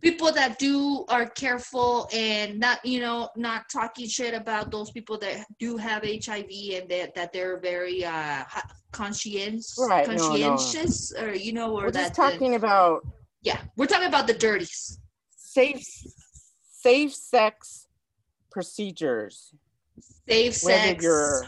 people 0.00 0.32
that 0.32 0.58
do 0.58 1.04
are 1.08 1.26
careful 1.26 2.08
and 2.12 2.58
not, 2.58 2.84
you 2.84 3.00
know, 3.00 3.28
not 3.36 3.64
talking 3.70 4.08
shit 4.08 4.34
about 4.34 4.70
those 4.70 4.90
people 4.90 5.18
that 5.18 5.44
do 5.58 5.76
have 5.76 6.02
HIV 6.02 6.46
and 6.72 6.88
that, 6.88 7.14
that 7.14 7.32
they're 7.32 7.60
very 7.60 8.04
uh 8.04 8.44
conscientious, 8.92 9.76
Right, 9.78 10.08
no, 10.08 10.14
no. 10.14 10.28
conscientious, 10.48 11.12
or 11.20 11.34
you 11.34 11.52
know, 11.52 11.72
or 11.76 11.84
we're 11.84 11.90
that 11.92 12.08
just 12.08 12.14
talking 12.14 12.54
about 12.54 13.06
yeah, 13.42 13.60
we're 13.76 13.86
talking 13.86 14.08
about 14.08 14.26
the 14.26 14.34
dirties. 14.34 14.98
safe 15.36 15.86
safe 16.82 17.14
sex 17.14 17.86
procedures. 18.50 19.54
Safe 20.28 20.62
Whether 20.62 20.88
sex. 20.88 21.02
you're 21.02 21.46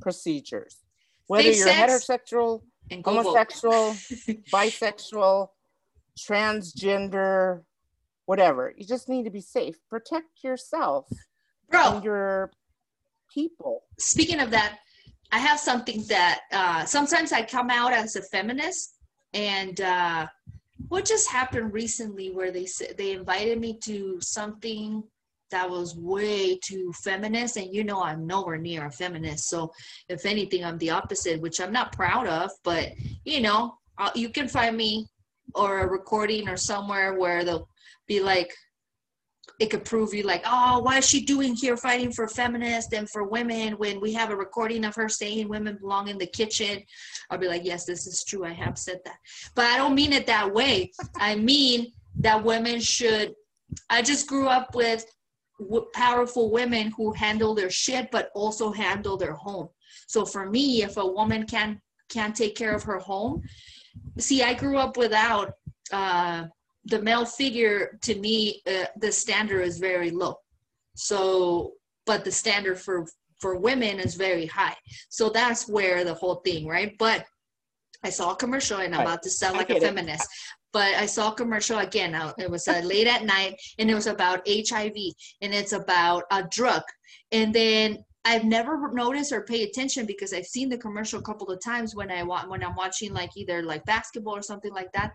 procedures. 0.00 0.76
Whether 1.26 1.52
Safe 1.52 1.56
you're 1.58 1.68
sex 1.68 2.08
heterosexual, 2.08 2.62
and 2.90 3.02
go 3.02 3.14
vote. 3.14 3.22
homosexual, 3.24 3.92
bisexual, 4.52 5.48
transgender, 6.18 7.62
whatever. 8.26 8.72
You 8.76 8.86
just 8.86 9.08
need 9.08 9.24
to 9.24 9.30
be 9.30 9.40
safe. 9.40 9.76
Protect 9.88 10.42
yourself 10.44 11.08
Bro, 11.70 11.96
and 11.96 12.04
your 12.04 12.52
people. 13.32 13.82
speaking 13.98 14.40
of 14.40 14.50
that, 14.50 14.78
I 15.32 15.38
have 15.38 15.58
something 15.58 16.04
that 16.08 16.40
uh, 16.52 16.84
sometimes 16.84 17.32
I 17.32 17.42
come 17.42 17.70
out 17.70 17.92
as 17.92 18.14
a 18.16 18.22
feminist, 18.22 18.96
and 19.34 19.80
uh, 19.80 20.26
what 20.88 21.04
just 21.04 21.28
happened 21.28 21.72
recently 21.72 22.30
where 22.30 22.50
they 22.50 22.66
said 22.66 22.94
they 22.96 23.12
invited 23.12 23.60
me 23.60 23.78
to 23.84 24.18
something 24.20 25.02
that 25.50 25.68
was 25.68 25.96
way 25.96 26.58
too 26.58 26.92
feminist, 27.04 27.56
and 27.56 27.72
you 27.74 27.84
know 27.84 28.02
I'm 28.02 28.26
nowhere 28.26 28.58
near 28.58 28.86
a 28.86 28.90
feminist. 28.90 29.48
So 29.48 29.72
if 30.08 30.26
anything, 30.26 30.64
I'm 30.64 30.78
the 30.78 30.90
opposite, 30.90 31.40
which 31.40 31.60
I'm 31.60 31.72
not 31.72 31.92
proud 31.92 32.26
of. 32.26 32.50
But 32.64 32.92
you 33.24 33.40
know, 33.40 33.78
uh, 33.98 34.10
you 34.14 34.30
can 34.30 34.48
find 34.48 34.76
me 34.76 35.06
or 35.54 35.80
a 35.80 35.86
recording 35.86 36.48
or 36.48 36.56
somewhere 36.56 37.14
where 37.14 37.44
they'll 37.44 37.68
be 38.08 38.20
like 38.20 38.52
it 39.58 39.70
could 39.70 39.84
prove 39.84 40.12
you 40.12 40.22
like, 40.22 40.42
oh, 40.44 40.80
why 40.80 40.98
is 40.98 41.08
she 41.08 41.24
doing 41.24 41.54
here 41.54 41.76
fighting 41.76 42.12
for 42.12 42.28
feminists 42.28 42.92
and 42.92 43.08
for 43.08 43.24
women 43.24 43.74
when 43.74 44.00
we 44.00 44.12
have 44.12 44.30
a 44.30 44.36
recording 44.36 44.84
of 44.84 44.94
her 44.94 45.08
saying 45.08 45.48
women 45.48 45.78
belong 45.80 46.08
in 46.08 46.18
the 46.18 46.26
kitchen? 46.26 46.82
I'll 47.30 47.38
be 47.38 47.48
like, 47.48 47.64
yes, 47.64 47.84
this 47.84 48.06
is 48.06 48.22
true. 48.24 48.44
I 48.44 48.52
have 48.52 48.76
said 48.76 49.00
that. 49.04 49.16
But 49.54 49.66
I 49.66 49.78
don't 49.78 49.94
mean 49.94 50.12
it 50.12 50.26
that 50.26 50.52
way. 50.52 50.92
I 51.16 51.36
mean 51.36 51.92
that 52.18 52.44
women 52.44 52.80
should, 52.80 53.34
I 53.88 54.02
just 54.02 54.26
grew 54.26 54.46
up 54.46 54.74
with 54.74 55.06
powerful 55.94 56.50
women 56.50 56.92
who 56.96 57.12
handle 57.12 57.54
their 57.54 57.70
shit, 57.70 58.10
but 58.10 58.30
also 58.34 58.72
handle 58.72 59.16
their 59.16 59.34
home. 59.34 59.68
So 60.06 60.24
for 60.26 60.50
me, 60.50 60.82
if 60.82 60.96
a 60.96 61.06
woman 61.06 61.46
can 61.46 61.80
can't 62.08 62.36
take 62.36 62.54
care 62.54 62.72
of 62.72 62.84
her 62.84 62.98
home, 62.98 63.42
see, 64.18 64.42
I 64.42 64.54
grew 64.54 64.78
up 64.78 64.96
without 64.96 65.54
uh, 65.92 66.44
the 66.86 67.00
male 67.02 67.24
figure 67.26 67.98
to 68.02 68.14
me 68.18 68.62
uh, 68.66 68.86
the 69.00 69.12
standard 69.12 69.62
is 69.62 69.78
very 69.78 70.10
low. 70.10 70.34
So 70.94 71.72
but 72.06 72.24
the 72.24 72.32
standard 72.32 72.78
for 72.80 73.06
for 73.40 73.56
women 73.56 74.00
is 74.00 74.14
very 74.14 74.46
high. 74.46 74.76
So 75.10 75.28
that's 75.28 75.68
where 75.68 76.04
the 76.04 76.14
whole 76.14 76.36
thing 76.36 76.66
right? 76.66 76.92
But 76.98 77.24
i 78.04 78.10
saw 78.10 78.32
a 78.32 78.36
commercial 78.36 78.78
and 78.80 78.94
i'm 78.94 79.00
Right. 79.00 79.06
about 79.08 79.22
to 79.22 79.30
sound 79.30 79.56
like 79.56 79.70
a 79.70 79.76
it. 79.76 79.82
feminist 79.82 80.28
but 80.72 80.94
i 80.96 81.06
saw 81.06 81.32
a 81.32 81.34
commercial 81.34 81.78
again. 81.78 82.12
It 82.38 82.50
was 82.50 82.68
uh, 82.68 82.80
late 82.84 83.06
at 83.06 83.24
night 83.24 83.52
and 83.78 83.90
it 83.90 83.94
was 83.94 84.06
about 84.06 84.46
hiv 84.46 84.96
and 85.42 85.50
it's 85.58 85.72
about 85.72 86.24
a 86.30 86.40
drug. 86.58 86.82
And 87.32 87.54
then 87.54 87.86
I've 88.26 88.44
never 88.44 88.72
noticed 88.92 89.32
or 89.32 89.42
pay 89.44 89.62
attention 89.62 90.04
because 90.04 90.32
I've 90.34 90.44
seen 90.56 90.68
the 90.68 90.76
commercial 90.86 91.20
a 91.20 91.22
couple 91.22 91.48
of 91.50 91.58
times 91.64 91.94
when 91.98 92.10
I 92.10 92.22
wa- 92.22 92.46
when 92.52 92.62
I'm 92.62 92.74
watching 92.76 93.12
like 93.14 93.30
either 93.36 93.62
like 93.62 93.84
basketball 93.86 94.36
or 94.36 94.42
something 94.42 94.72
like 94.80 94.92
that 94.92 95.12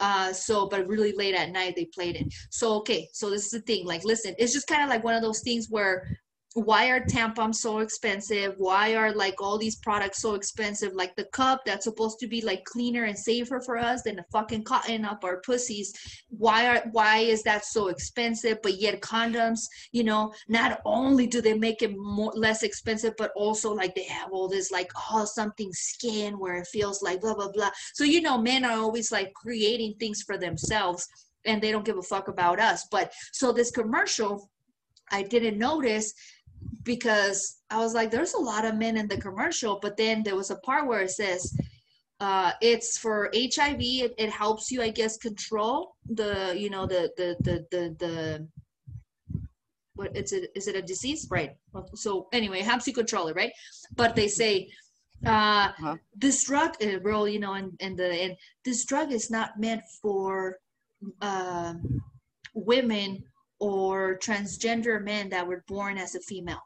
uh 0.00 0.32
so 0.32 0.66
but 0.66 0.86
really 0.86 1.12
late 1.12 1.34
at 1.34 1.50
night 1.50 1.74
they 1.76 1.84
played 1.86 2.16
it. 2.16 2.32
So 2.50 2.74
okay 2.74 3.08
so 3.12 3.30
this 3.30 3.44
is 3.44 3.50
the 3.50 3.60
thing 3.60 3.86
like 3.86 4.04
listen 4.04 4.34
it's 4.38 4.52
just 4.52 4.66
kind 4.66 4.82
of 4.82 4.88
like 4.88 5.04
one 5.04 5.14
of 5.14 5.22
those 5.22 5.40
things 5.40 5.68
where 5.70 6.06
why 6.54 6.88
are 6.88 7.00
tampons 7.00 7.56
so 7.56 7.78
expensive? 7.78 8.54
Why 8.58 8.96
are 8.96 9.14
like 9.14 9.40
all 9.40 9.56
these 9.56 9.76
products 9.76 10.20
so 10.20 10.34
expensive? 10.34 10.94
Like 10.94 11.14
the 11.14 11.26
cup 11.26 11.60
that's 11.64 11.84
supposed 11.84 12.18
to 12.20 12.26
be 12.26 12.40
like 12.40 12.64
cleaner 12.64 13.04
and 13.04 13.16
safer 13.16 13.60
for 13.60 13.78
us 13.78 14.02
than 14.02 14.16
the 14.16 14.24
fucking 14.32 14.64
cotton 14.64 15.04
up 15.04 15.22
our 15.22 15.40
pussies. 15.42 15.92
Why 16.28 16.66
are 16.66 16.82
why 16.90 17.18
is 17.18 17.44
that 17.44 17.64
so 17.64 17.86
expensive? 17.86 18.58
But 18.62 18.80
yet 18.80 19.00
condoms 19.00 19.60
you 19.92 20.02
know 20.02 20.32
not 20.48 20.80
only 20.84 21.28
do 21.28 21.40
they 21.40 21.54
make 21.54 21.82
it 21.82 21.96
more 21.96 22.32
less 22.34 22.64
expensive 22.64 23.14
but 23.16 23.30
also 23.36 23.72
like 23.72 23.94
they 23.94 24.04
have 24.04 24.32
all 24.32 24.48
this 24.48 24.72
like 24.72 24.90
oh 25.12 25.24
something 25.24 25.72
skin 25.72 26.36
where 26.36 26.56
it 26.56 26.66
feels 26.66 27.00
like 27.00 27.20
blah 27.20 27.34
blah 27.34 27.52
blah. 27.52 27.70
So 27.94 28.02
you 28.02 28.20
know 28.22 28.38
men 28.38 28.64
are 28.64 28.78
always 28.78 29.12
like 29.12 29.32
creating 29.34 29.94
things 30.00 30.22
for 30.22 30.36
themselves 30.36 31.06
and 31.44 31.62
they 31.62 31.70
don't 31.70 31.84
give 31.84 31.96
a 31.96 32.02
fuck 32.02 32.26
about 32.26 32.58
us. 32.58 32.88
But 32.90 33.12
so 33.32 33.52
this 33.52 33.70
commercial 33.70 34.50
i 35.12 35.22
didn't 35.22 35.58
notice 35.58 36.14
because 36.82 37.58
i 37.70 37.78
was 37.78 37.94
like 37.94 38.10
there's 38.10 38.34
a 38.34 38.38
lot 38.38 38.64
of 38.64 38.74
men 38.76 38.96
in 38.96 39.06
the 39.08 39.16
commercial 39.16 39.78
but 39.82 39.96
then 39.96 40.22
there 40.22 40.36
was 40.36 40.50
a 40.50 40.56
part 40.56 40.86
where 40.86 41.00
it 41.00 41.10
says 41.10 41.54
uh, 42.20 42.52
it's 42.60 42.98
for 42.98 43.30
HIV. 43.34 43.80
It, 43.80 44.14
it 44.18 44.28
helps 44.30 44.70
you, 44.70 44.82
I 44.82 44.90
guess, 44.90 45.16
control 45.16 45.96
the, 46.06 46.54
you 46.54 46.68
know, 46.68 46.84
the 46.86 47.10
the 47.16 47.34
the 47.40 47.66
the 47.70 47.96
the. 47.98 48.48
What 49.94 50.14
it's 50.14 50.32
a, 50.34 50.42
is 50.54 50.68
it 50.68 50.76
a 50.76 50.82
disease? 50.82 51.26
Right. 51.30 51.52
So 51.94 52.28
anyway, 52.32 52.60
it 52.60 52.66
helps 52.66 52.86
you 52.86 52.92
control 52.92 53.28
it, 53.28 53.36
right? 53.36 53.52
But 53.96 54.16
they 54.16 54.28
say 54.28 54.68
uh 55.26 55.68
Uh-huh. 55.72 55.96
this 56.14 56.44
drug 56.44 56.70
uh, 56.82 56.98
bro 56.98 57.24
you 57.24 57.38
know 57.40 57.52
and 57.54 57.72
and 57.80 57.96
the 57.98 58.10
and 58.24 58.36
this 58.64 58.84
drug 58.84 59.12
is 59.12 59.30
not 59.30 59.58
meant 59.58 59.82
for 60.00 60.58
um 61.20 62.02
women 62.54 63.22
or 63.60 64.18
transgender 64.18 65.02
men 65.02 65.28
that 65.28 65.46
were 65.46 65.64
born 65.68 65.98
as 65.98 66.14
a 66.14 66.20
female. 66.20 66.60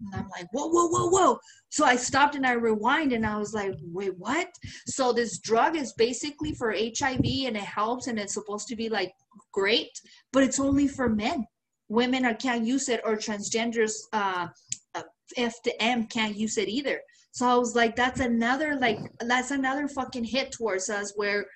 And 0.00 0.14
i'm 0.22 0.28
like 0.30 0.46
whoa 0.52 0.68
whoa 0.68 0.88
whoa 0.88 1.08
whoa. 1.08 1.38
So 1.68 1.84
i 1.84 1.96
stopped 1.96 2.34
and 2.34 2.46
i 2.46 2.52
rewind 2.52 3.12
and 3.12 3.24
i 3.26 3.36
was 3.36 3.54
like 3.54 3.74
wait 3.82 4.16
what? 4.18 4.48
So 4.86 5.12
this 5.12 5.38
drug 5.38 5.76
is 5.76 5.92
basically 5.94 6.54
for 6.54 6.72
hiv 6.72 7.20
and 7.24 7.56
it 7.56 7.62
helps 7.78 8.06
and 8.06 8.18
it's 8.18 8.34
supposed 8.34 8.68
to 8.68 8.76
be 8.76 8.88
like 8.88 9.12
great 9.52 9.90
but 10.32 10.42
it's 10.42 10.60
only 10.60 10.88
for 10.88 11.08
men. 11.08 11.46
Women 11.88 12.24
are, 12.24 12.34
can't 12.34 12.64
use 12.64 12.88
it 12.88 13.00
or 13.04 13.16
transgenders 13.16 13.92
uh 14.12 14.48
uh, 14.94 15.02
f 15.36 15.62
to 15.62 15.82
m 15.82 16.06
can't 16.06 16.36
use 16.36 16.56
it 16.58 16.68
either. 16.68 17.00
So 17.32 17.46
I 17.46 17.54
was 17.54 17.76
like, 17.76 17.94
that's 17.94 18.20
another 18.20 18.76
like 18.80 18.98
that's 19.20 19.50
another 19.50 19.86
fucking 19.86 20.24
hit 20.24 20.52
towards 20.52 20.90
us 20.90 21.12
where 21.14 21.46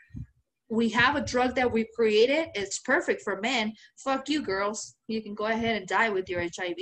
we 0.68 0.88
have 0.90 1.16
a 1.16 1.24
drug 1.24 1.54
that 1.56 1.70
we 1.70 1.86
created. 1.94 2.48
It's 2.54 2.78
perfect 2.80 3.22
for 3.22 3.40
men. 3.40 3.72
Fuck 4.02 4.28
you, 4.28 4.42
girls. 4.42 4.94
You 5.08 5.22
can 5.22 5.34
go 5.34 5.46
ahead 5.46 5.76
and 5.76 5.86
die 5.86 6.08
with 6.08 6.28
your 6.28 6.40
HIV. 6.40 6.76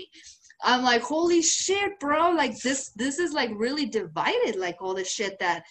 I'm 0.64 0.82
like, 0.82 1.02
holy 1.02 1.42
shit, 1.42 1.98
bro! 1.98 2.30
Like 2.30 2.56
this, 2.60 2.90
this 2.94 3.18
is 3.18 3.32
like 3.32 3.50
really 3.56 3.86
divided. 3.86 4.56
Like 4.56 4.76
all 4.80 4.94
the 4.94 5.04
shit 5.04 5.38
that 5.40 5.64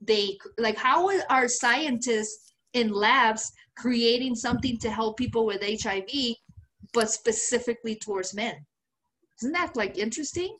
they 0.00 0.36
like. 0.58 0.76
How 0.76 1.10
are 1.30 1.48
scientists 1.48 2.52
in 2.74 2.92
labs 2.92 3.50
creating 3.76 4.34
something 4.34 4.78
to 4.78 4.90
help 4.90 5.16
people 5.16 5.46
with 5.46 5.62
HIV, 5.62 6.36
but 6.92 7.10
specifically 7.10 7.96
towards 7.96 8.34
men? 8.34 8.54
Isn't 9.40 9.52
that 9.52 9.76
like 9.76 9.96
interesting? 9.96 10.56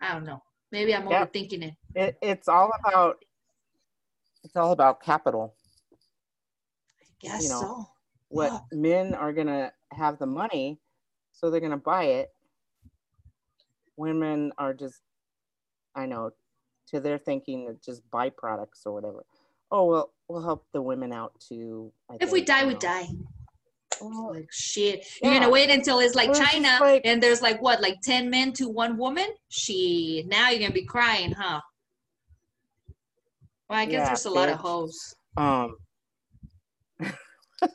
I 0.00 0.12
don't 0.14 0.24
know. 0.24 0.42
Maybe 0.72 0.94
I'm 0.94 1.06
overthinking 1.06 1.62
it. 1.62 1.74
It, 1.94 2.18
it's 2.22 2.48
all 2.48 2.70
about 2.80 3.16
it's 4.44 4.56
all 4.56 4.72
about 4.72 5.02
capital. 5.02 5.54
Guess 7.20 7.44
You 7.44 7.48
know, 7.50 7.60
so. 7.60 7.86
What 8.28 8.50
Fuck. 8.50 8.64
men 8.72 9.14
are 9.14 9.32
gonna 9.32 9.72
have 9.92 10.18
the 10.18 10.26
money, 10.26 10.78
so 11.32 11.50
they're 11.50 11.60
gonna 11.60 11.76
buy 11.76 12.04
it. 12.04 12.28
Women 13.96 14.52
are 14.58 14.74
just, 14.74 15.00
I 15.94 16.06
know, 16.06 16.30
to 16.88 17.00
their 17.00 17.18
thinking, 17.18 17.76
just 17.84 18.02
byproducts 18.10 18.84
or 18.84 18.92
whatever. 18.92 19.24
Oh 19.70 19.84
well, 19.86 20.12
we'll 20.28 20.42
help 20.42 20.66
the 20.72 20.82
women 20.82 21.12
out 21.12 21.32
too. 21.40 21.92
I 22.10 22.16
If 22.20 22.32
we 22.32 22.42
die, 22.42 22.66
we 22.66 22.74
know. 22.74 22.78
die. 22.80 23.06
Well, 24.00 24.32
Like 24.34 24.48
shit. 24.52 25.06
You're 25.22 25.32
gonna 25.32 25.48
wait 25.48 25.70
until 25.70 26.00
it's 26.00 26.14
like 26.14 26.30
Well, 26.30 26.44
China 26.44 26.78
like- 26.80 27.02
and 27.06 27.22
there's 27.22 27.40
like 27.42 27.62
what, 27.62 27.80
like 27.80 28.00
ten 28.02 28.28
men 28.28 28.52
to 28.54 28.68
one 28.68 28.98
woman? 28.98 29.26
She 29.48 30.24
Now 30.26 30.50
you're 30.50 30.60
gonna 30.60 30.72
be 30.74 30.84
crying, 30.84 31.32
huh? 31.32 31.60
Well, 33.70 33.78
I 33.78 33.86
guess 33.86 33.92
Yeah, 34.00 34.06
there's 34.06 34.24
a 34.26 34.30
lot 34.30 34.48
of 34.48 34.58
bitch. 34.58 34.62
hoes. 34.62 35.14
um, 35.38 35.76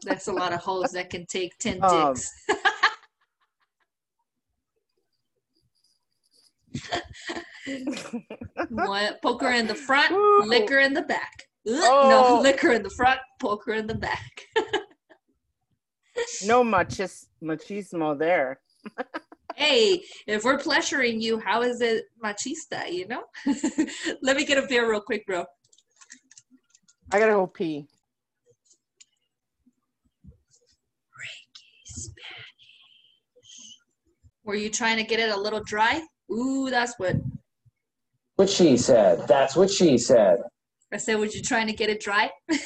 That's 0.04 0.28
a 0.28 0.34
lot 0.34 0.54
of 0.54 0.60
holes 0.60 0.92
that 0.92 1.10
can 1.10 1.26
take 1.26 1.58
ten 1.58 1.84
Um, 1.84 2.14
dicks. 2.14 2.30
Poker 9.22 9.50
in 9.52 9.68
the 9.68 9.76
front, 9.76 10.12
Ooh. 10.12 10.44
liquor 10.46 10.80
in 10.80 10.94
the 10.94 11.02
back. 11.04 11.44
Oh. 11.68 12.08
No, 12.10 12.42
liquor 12.42 12.72
in 12.72 12.84
the 12.84 12.90
front, 12.90 13.20
poker 13.40 13.74
in 13.74 13.88
the 13.88 13.96
back. 13.96 14.42
no 16.46 16.64
machis, 16.64 17.26
machismo 17.44 18.18
there. 18.18 18.60
hey, 19.56 20.04
if 20.28 20.44
we're 20.44 20.58
pleasuring 20.58 21.22
you, 21.22 21.40
how 21.40 21.62
is 21.62 21.82
it 21.82 22.06
machista, 22.24 22.92
you 22.92 23.08
know? 23.08 23.24
Let 24.22 24.38
me 24.38 24.46
get 24.46 24.58
a 24.58 24.68
beer 24.68 24.90
real 24.90 25.02
quick, 25.02 25.26
bro. 25.28 25.46
I 27.12 27.20
gotta 27.20 27.34
go 27.34 27.48
pee. 27.48 27.88
Were 34.52 34.58
you 34.58 34.70
trying 34.70 34.97
to 34.97 35.04
get 35.06 35.22
it 35.22 35.30
a 35.30 35.38
little 35.39 35.64
dry? 35.64 36.02
Ooh, 36.30 36.70
that's 36.70 36.99
what 36.99 37.16
What 38.36 38.49
she 38.49 38.76
said. 38.76 39.26
That's 39.26 39.56
what 39.56 39.72
she 39.72 39.97
said. 39.97 40.39
I 40.91 40.97
said. 40.97 41.16
Was 41.16 41.34
you 41.34 41.41
trying 41.41 41.68
to 41.68 41.74
get 41.74 41.89
it 41.89 42.02
dry? 42.02 42.30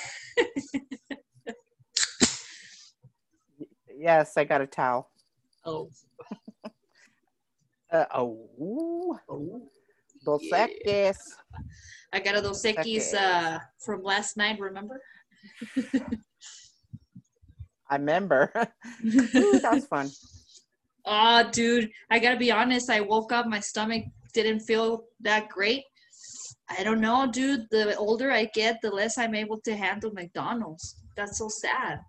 Yes, 3.98 4.36
I 4.36 4.44
got 4.46 4.62
a 4.62 4.68
towel. 4.68 5.12
Oh, 5.64 5.90
Uh, 7.92 8.06
oh, 8.16 9.20
oh. 9.30 9.70
dos 10.26 10.42
Yeah. 10.42 10.68
Equis. 10.68 11.18
I 12.12 12.20
got 12.20 12.36
a 12.36 12.42
Dos 12.42 12.64
Equis 12.64 12.84
Equis. 12.86 13.14
uh, 13.14 13.60
from 13.80 14.02
last 14.04 14.38
night, 14.38 14.60
remember? 14.60 15.00
I 17.90 17.96
remember. 17.98 18.52
Ooh, 19.06 19.60
that 19.60 19.72
was 19.72 19.86
fun. 19.86 20.10
Oh, 21.06 21.48
dude, 21.52 21.92
I 22.10 22.20
gotta 22.20 22.38
be 22.38 22.52
honest. 22.52 22.90
I 22.90 23.02
woke 23.02 23.32
up, 23.32 23.46
my 23.46 23.60
stomach 23.60 24.04
didn't 24.34 24.62
feel 24.62 25.06
that 25.22 25.50
great. 25.50 25.84
I 26.70 26.84
don't 26.84 27.00
know, 27.00 27.30
dude. 27.32 27.68
The 27.70 27.96
older 27.96 28.32
I 28.32 28.46
get, 28.46 28.82
the 28.82 28.90
less 28.90 29.18
I'm 29.18 29.36
able 29.36 29.62
to 29.62 29.76
handle 29.76 30.12
McDonald's. 30.12 30.96
That's 31.16 31.38
so 31.38 31.48
sad. 31.48 32.00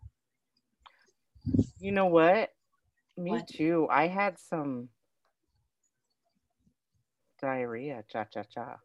You 1.78 1.92
know 1.92 2.06
what? 2.06 2.50
Me 3.18 3.32
What? 3.32 3.48
too. 3.48 3.86
I 3.90 4.08
had 4.08 4.38
some 4.38 4.88
diarrhea. 7.40 8.02
Cha 8.10 8.24
cha 8.24 8.42
cha. 8.44 8.76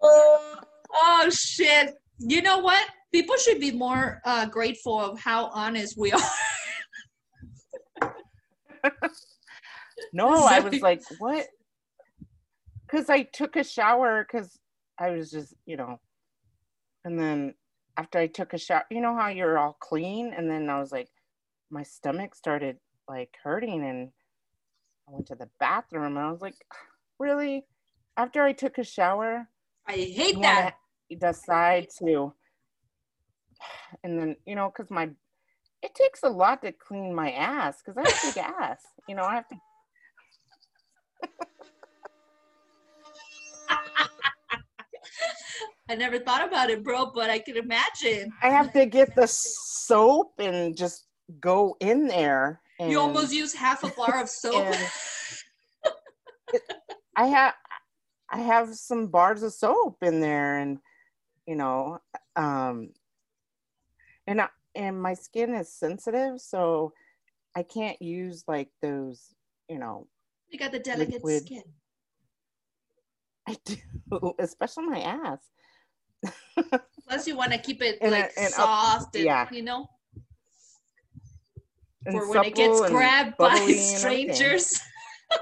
Oh, 0.00 0.54
oh 0.94 1.30
shit! 1.30 1.94
You 2.18 2.40
know 2.42 2.58
what? 2.58 2.84
People 3.12 3.36
should 3.36 3.60
be 3.60 3.70
more 3.70 4.20
uh, 4.24 4.46
grateful 4.46 5.00
of 5.00 5.18
how 5.18 5.46
honest 5.46 5.96
we 5.96 6.12
are. 6.12 6.20
no, 10.12 10.44
I 10.44 10.60
was 10.60 10.80
like, 10.80 11.02
what? 11.18 11.46
Because 12.86 13.08
I 13.08 13.22
took 13.22 13.56
a 13.56 13.64
shower 13.64 14.24
because 14.24 14.58
I 14.98 15.10
was 15.10 15.30
just, 15.30 15.54
you 15.66 15.76
know, 15.76 16.00
and 17.04 17.18
then 17.18 17.54
after 17.96 18.18
I 18.18 18.26
took 18.26 18.52
a 18.52 18.58
shower, 18.58 18.84
you 18.90 19.00
know 19.00 19.14
how 19.14 19.28
you're 19.28 19.58
all 19.58 19.76
clean, 19.80 20.32
and 20.36 20.50
then 20.50 20.68
I 20.68 20.78
was 20.80 20.92
like, 20.92 21.08
my 21.70 21.82
stomach 21.82 22.34
started 22.34 22.76
like 23.08 23.36
hurting, 23.42 23.84
and 23.84 24.10
I 25.08 25.12
went 25.12 25.26
to 25.28 25.34
the 25.34 25.48
bathroom, 25.58 26.16
and 26.16 26.18
I 26.18 26.30
was 26.30 26.40
like, 26.40 26.56
really? 27.18 27.64
After 28.16 28.42
I 28.42 28.52
took 28.52 28.78
a 28.78 28.84
shower, 28.84 29.48
I 29.86 29.92
hate 29.92 30.40
that. 30.42 30.76
decide 31.18 31.88
to 31.98 32.34
and 34.04 34.18
then 34.18 34.36
you 34.46 34.54
know 34.54 34.72
because 34.74 34.90
my 34.90 35.08
it 35.82 35.94
takes 35.94 36.22
a 36.22 36.28
lot 36.28 36.62
to 36.62 36.72
clean 36.72 37.14
my 37.14 37.30
ass 37.32 37.82
because 37.84 37.96
i 37.96 38.08
have 38.08 38.34
big 38.34 38.44
ass 38.44 38.82
you 39.08 39.14
know 39.14 39.22
i 39.24 39.34
have 39.34 39.48
to 39.48 39.56
I 45.90 45.94
never 45.94 46.18
thought 46.18 46.46
about 46.46 46.68
it, 46.68 46.84
bro, 46.84 47.12
but 47.14 47.30
I 47.30 47.38
can 47.38 47.56
imagine. 47.56 48.30
i 48.42 48.50
have 48.50 48.72
to 48.74 48.84
get 48.84 49.14
the 49.16 49.26
soap 49.26 50.34
and 50.38 50.76
just 50.76 51.06
go 51.40 51.76
in 51.80 52.06
there 52.06 52.60
and 52.78 52.90
You 52.92 53.00
almost 53.00 53.32
use 53.32 53.54
half 53.54 53.82
a 53.84 53.88
bar 53.88 54.20
of 54.20 54.28
soap. 54.28 54.74
i 57.16 57.26
have 57.26 57.54
i 58.30 58.38
have 58.38 58.74
some 58.74 59.08
bars 59.08 59.42
of 59.42 59.52
soap 59.52 59.96
in 60.02 60.20
there 60.20 60.58
and 60.58 60.78
you 61.46 61.56
know 61.56 61.98
um 62.36 62.90
and 64.28 64.40
I, 64.40 64.48
and 64.76 65.00
my 65.02 65.14
skin 65.14 65.54
is 65.54 65.72
sensitive 65.72 66.40
so 66.40 66.92
i 67.56 67.62
can't 67.64 68.00
use 68.00 68.44
like 68.46 68.68
those 68.82 69.34
you 69.68 69.78
know 69.80 70.06
you 70.50 70.58
got 70.58 70.72
the 70.72 70.78
delicate 70.78 71.14
liquid. 71.24 71.42
skin. 71.44 71.62
I 73.46 73.56
do, 73.64 73.76
especially 74.38 74.86
my 74.86 75.00
ass. 75.00 75.40
Plus, 77.06 77.26
you 77.26 77.36
want 77.36 77.52
to 77.52 77.58
keep 77.58 77.82
it 77.82 77.98
And, 78.00 78.12
like 78.12 78.32
and 78.36 78.46
up- 78.46 78.52
soft 78.52 79.14
and 79.16 79.24
yeah. 79.24 79.46
you 79.50 79.62
know, 79.62 79.88
And 82.06 82.14
for 82.18 82.28
when 82.30 82.44
it 82.44 82.54
gets 82.54 82.80
grabbed 82.88 83.36
by 83.36 83.54
and 83.56 83.74
strangers. 83.78 84.80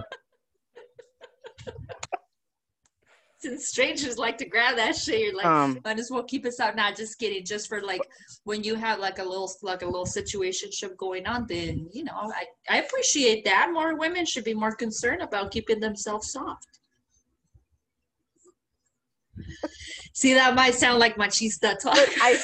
and 3.47 3.61
strangers 3.61 4.19
like 4.19 4.37
to 4.39 4.47
grab 4.47 4.77
that 4.77 4.97
shit. 4.97 5.21
You're 5.21 5.37
like, 5.37 5.47
Um, 5.47 5.81
might 5.85 5.99
as 5.99 6.11
well 6.11 6.23
keep 6.23 6.45
us 6.45 6.61
out. 6.61 6.77
Not 6.77 6.97
just 6.97 7.19
kidding. 7.19 7.45
Just 7.45 7.69
for 7.69 7.81
like 7.81 8.03
when 8.45 8.63
you 8.63 8.75
have 8.75 8.99
like 8.99 9.19
a 9.19 9.25
little 9.25 9.51
like 9.63 9.83
a 9.83 9.87
little 9.87 10.07
situationship 10.07 10.97
going 10.97 11.27
on, 11.27 11.47
then 11.49 11.89
you 11.93 12.05
know 12.05 12.13
I 12.15 12.45
I 12.69 12.83
appreciate 12.83 13.45
that. 13.45 13.71
More 13.73 13.97
women 13.97 14.27
should 14.27 14.45
be 14.45 14.55
more 14.55 14.75
concerned 14.75 15.23
about 15.23 15.51
keeping 15.51 15.81
themselves 15.81 16.33
soft. 16.33 16.67
See, 20.13 20.35
that 20.35 20.55
might 20.55 20.75
sound 20.75 20.99
like 20.99 21.17
machista 21.17 21.79
talk. 21.79 21.97
I 21.97 22.39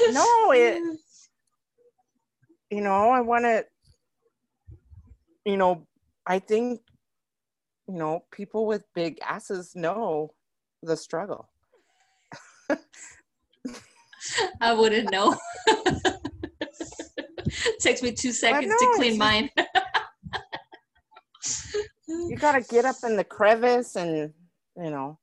no, 0.12 0.52
it 0.52 0.98
you 2.70 2.80
know, 2.80 3.10
I 3.10 3.20
want 3.20 3.44
to, 3.44 3.64
you 5.44 5.56
know, 5.56 5.86
I 6.26 6.38
think, 6.38 6.80
you 7.90 7.98
know, 7.98 8.24
people 8.30 8.66
with 8.66 8.84
big 8.94 9.18
asses 9.26 9.74
know 9.74 10.32
the 10.82 10.96
struggle. 10.96 11.48
I 14.60 14.72
wouldn't 14.72 15.10
know. 15.10 15.36
Takes 17.80 18.00
me 18.02 18.12
two 18.12 18.30
seconds 18.30 18.72
to 18.78 18.92
clean 18.94 19.18
mine. 19.18 19.50
You 22.06 22.36
got 22.36 22.52
to 22.52 22.60
get 22.60 22.84
up 22.84 22.96
in 23.02 23.16
the 23.16 23.24
crevice 23.24 23.96
and, 23.96 24.32
you 24.76 24.90
know, 24.90 25.18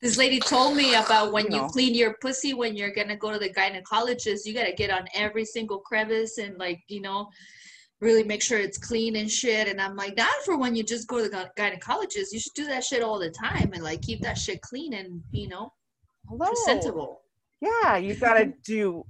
This 0.00 0.16
lady 0.16 0.40
told 0.40 0.74
me 0.74 0.94
about 0.94 1.32
when 1.32 1.46
You 1.46 1.56
you 1.56 1.62
know. 1.62 1.68
clean 1.68 1.94
your 1.94 2.14
pussy 2.22 2.54
when 2.54 2.76
you're 2.76 2.94
gonna 2.94 3.16
go 3.16 3.30
to 3.32 3.38
the 3.38 3.52
gynecologist, 3.52 4.46
you 4.46 4.54
gotta 4.54 4.72
get 4.72 4.90
on 4.90 5.06
every 5.14 5.44
single 5.44 5.80
crevice 5.80 6.38
and 6.38 6.56
like, 6.56 6.80
you 6.88 7.02
know, 7.02 7.28
really 8.00 8.24
make 8.24 8.42
sure 8.42 8.58
it's 8.58 8.78
clean 8.78 9.16
and 9.16 9.30
shit. 9.30 9.68
And 9.68 9.80
I'm 9.80 9.96
like, 9.96 10.16
not 10.16 10.34
for 10.44 10.58
when 10.58 10.76
you 10.76 10.82
just 10.82 11.08
go 11.08 11.22
to 11.22 11.28
the 11.28 11.50
gy- 11.56 11.62
gynecologist. 11.62 12.32
You 12.32 12.40
should 12.40 12.54
do 12.54 12.66
that 12.66 12.84
shit 12.84 13.02
all 13.02 13.18
the 13.18 13.30
time 13.30 13.72
and 13.72 13.82
like 13.82 14.02
keep 14.02 14.20
that 14.22 14.38
shit 14.38 14.60
clean 14.60 14.94
and 14.94 15.22
you 15.30 15.48
know 15.48 15.72
hello. 16.28 16.46
presentable. 16.46 17.22
Yeah, 17.60 17.96
you 17.96 18.14
got 18.20 18.34
to 18.34 18.52
do, 18.64 19.04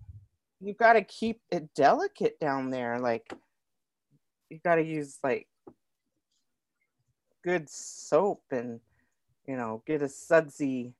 you 0.60 0.74
got 0.74 0.94
to 0.94 1.02
keep 1.02 1.40
it 1.50 1.68
delicate 1.74 2.38
down 2.40 2.70
there. 2.70 2.98
Like, 2.98 3.32
you 4.50 4.60
got 4.64 4.76
to 4.76 4.84
use 4.84 5.18
like 5.24 5.48
good 7.42 7.68
soap 7.68 8.42
and, 8.50 8.80
you 9.46 9.56
know, 9.56 9.82
get 9.86 10.02
a 10.02 10.08
sudsy 10.08 10.94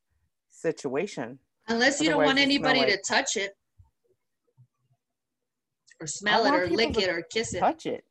situation. 0.48 1.38
Unless 1.68 2.00
you 2.00 2.10
don't 2.10 2.24
want 2.24 2.38
anybody 2.38 2.86
to 2.86 2.96
touch 2.98 3.36
it. 3.36 3.56
Or 6.00 6.06
smell 6.06 6.44
it 6.46 6.52
or 6.54 6.68
lick 6.68 6.98
it 6.98 7.08
or 7.08 7.22
kiss 7.22 7.54
it. 7.54 7.60
touch 7.60 7.86
it. 7.86 8.04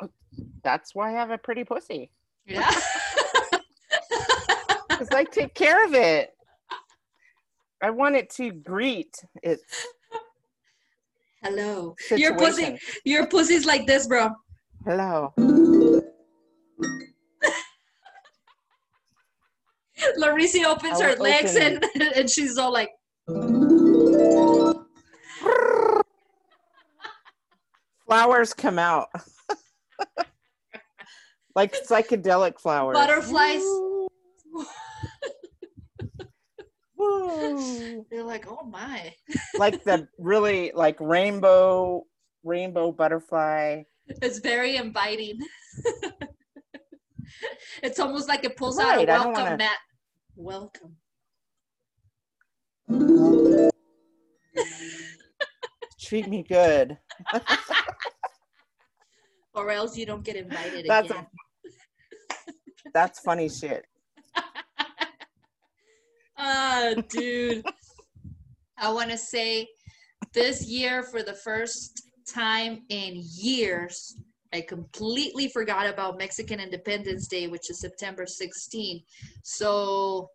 Oh, 0.00 0.08
That's 0.62 0.94
why 0.94 1.10
I 1.10 1.12
have 1.12 1.30
a 1.30 1.38
pretty 1.38 1.64
pussy. 1.64 2.10
Yeah. 2.46 2.70
Because 4.88 5.08
I 5.12 5.24
take 5.24 5.54
care 5.54 5.84
of 5.84 5.92
it. 5.94 6.36
I 7.82 7.90
want 7.90 8.14
it 8.14 8.30
to 8.36 8.52
greet 8.52 9.12
it. 9.42 9.58
Hello. 11.42 11.96
situation. 11.98 12.20
Your 12.22 12.36
pussy 12.38 12.78
your 13.04 13.26
pussy's 13.26 13.66
like 13.66 13.88
this, 13.88 14.06
bro. 14.06 14.30
Hello. 14.86 15.34
Larisi 20.18 20.64
opens 20.64 21.00
I 21.00 21.10
her 21.10 21.16
legs 21.16 21.56
open- 21.56 21.80
and, 21.96 22.02
and 22.16 22.30
she's 22.30 22.56
all 22.56 22.72
like, 22.72 22.90
Flowers 28.06 28.52
come 28.52 28.78
out. 28.78 29.08
like 31.54 31.74
psychedelic 31.74 32.58
flowers. 32.60 32.94
Butterflies. 32.94 33.62
Woo. 33.62 34.08
Woo. 36.96 38.06
they're 38.10 38.24
like, 38.24 38.46
oh 38.48 38.64
my. 38.66 39.14
like 39.58 39.82
the 39.84 40.06
really 40.18 40.72
like 40.74 40.96
rainbow 41.00 42.04
rainbow 42.42 42.92
butterfly. 42.92 43.82
It's 44.06 44.38
very 44.38 44.76
inviting. 44.76 45.38
it's 47.82 47.98
almost 47.98 48.28
like 48.28 48.44
it 48.44 48.56
pulls 48.56 48.78
out 48.78 48.96
Right, 48.96 49.08
a 49.08 49.12
I 49.12 49.16
don't 49.16 49.26
welcome 49.32 49.42
wanna- 49.44 49.56
mat. 49.56 49.78
Welcome. 50.36 50.96
Treat 56.00 56.28
me 56.28 56.42
good. 56.42 56.98
Or 59.54 59.70
else 59.70 59.96
you 59.96 60.04
don't 60.04 60.24
get 60.24 60.34
invited 60.34 60.86
That's 60.88 61.10
again. 61.10 61.26
That's 62.94 63.20
funny 63.20 63.48
shit. 63.48 63.86
Ah, 66.36 66.92
dude. 67.08 67.64
I 68.76 68.92
want 68.92 69.08
to 69.10 69.16
say 69.16 69.68
this 70.32 70.66
year, 70.66 71.04
for 71.04 71.22
the 71.22 71.32
first 71.32 72.02
time 72.26 72.82
in 72.88 73.22
years, 73.22 74.16
I 74.52 74.60
completely 74.60 75.48
forgot 75.48 75.86
about 75.86 76.18
Mexican 76.18 76.58
Independence 76.58 77.28
Day, 77.28 77.46
which 77.46 77.70
is 77.70 77.80
September 77.80 78.26
16. 78.26 79.00
So, 79.44 80.28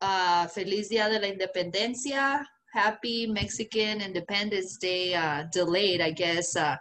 uh, 0.00 0.46
Feliz 0.46 0.88
Dia 0.88 1.08
de 1.08 1.18
la 1.18 1.26
Independencia. 1.26 2.44
Happy 2.72 3.26
Mexican 3.26 4.00
Independence 4.00 4.76
Day. 4.78 5.14
Uh, 5.14 5.44
delayed, 5.52 6.00
I 6.00 6.10
guess. 6.10 6.56
Uh, 6.56 6.76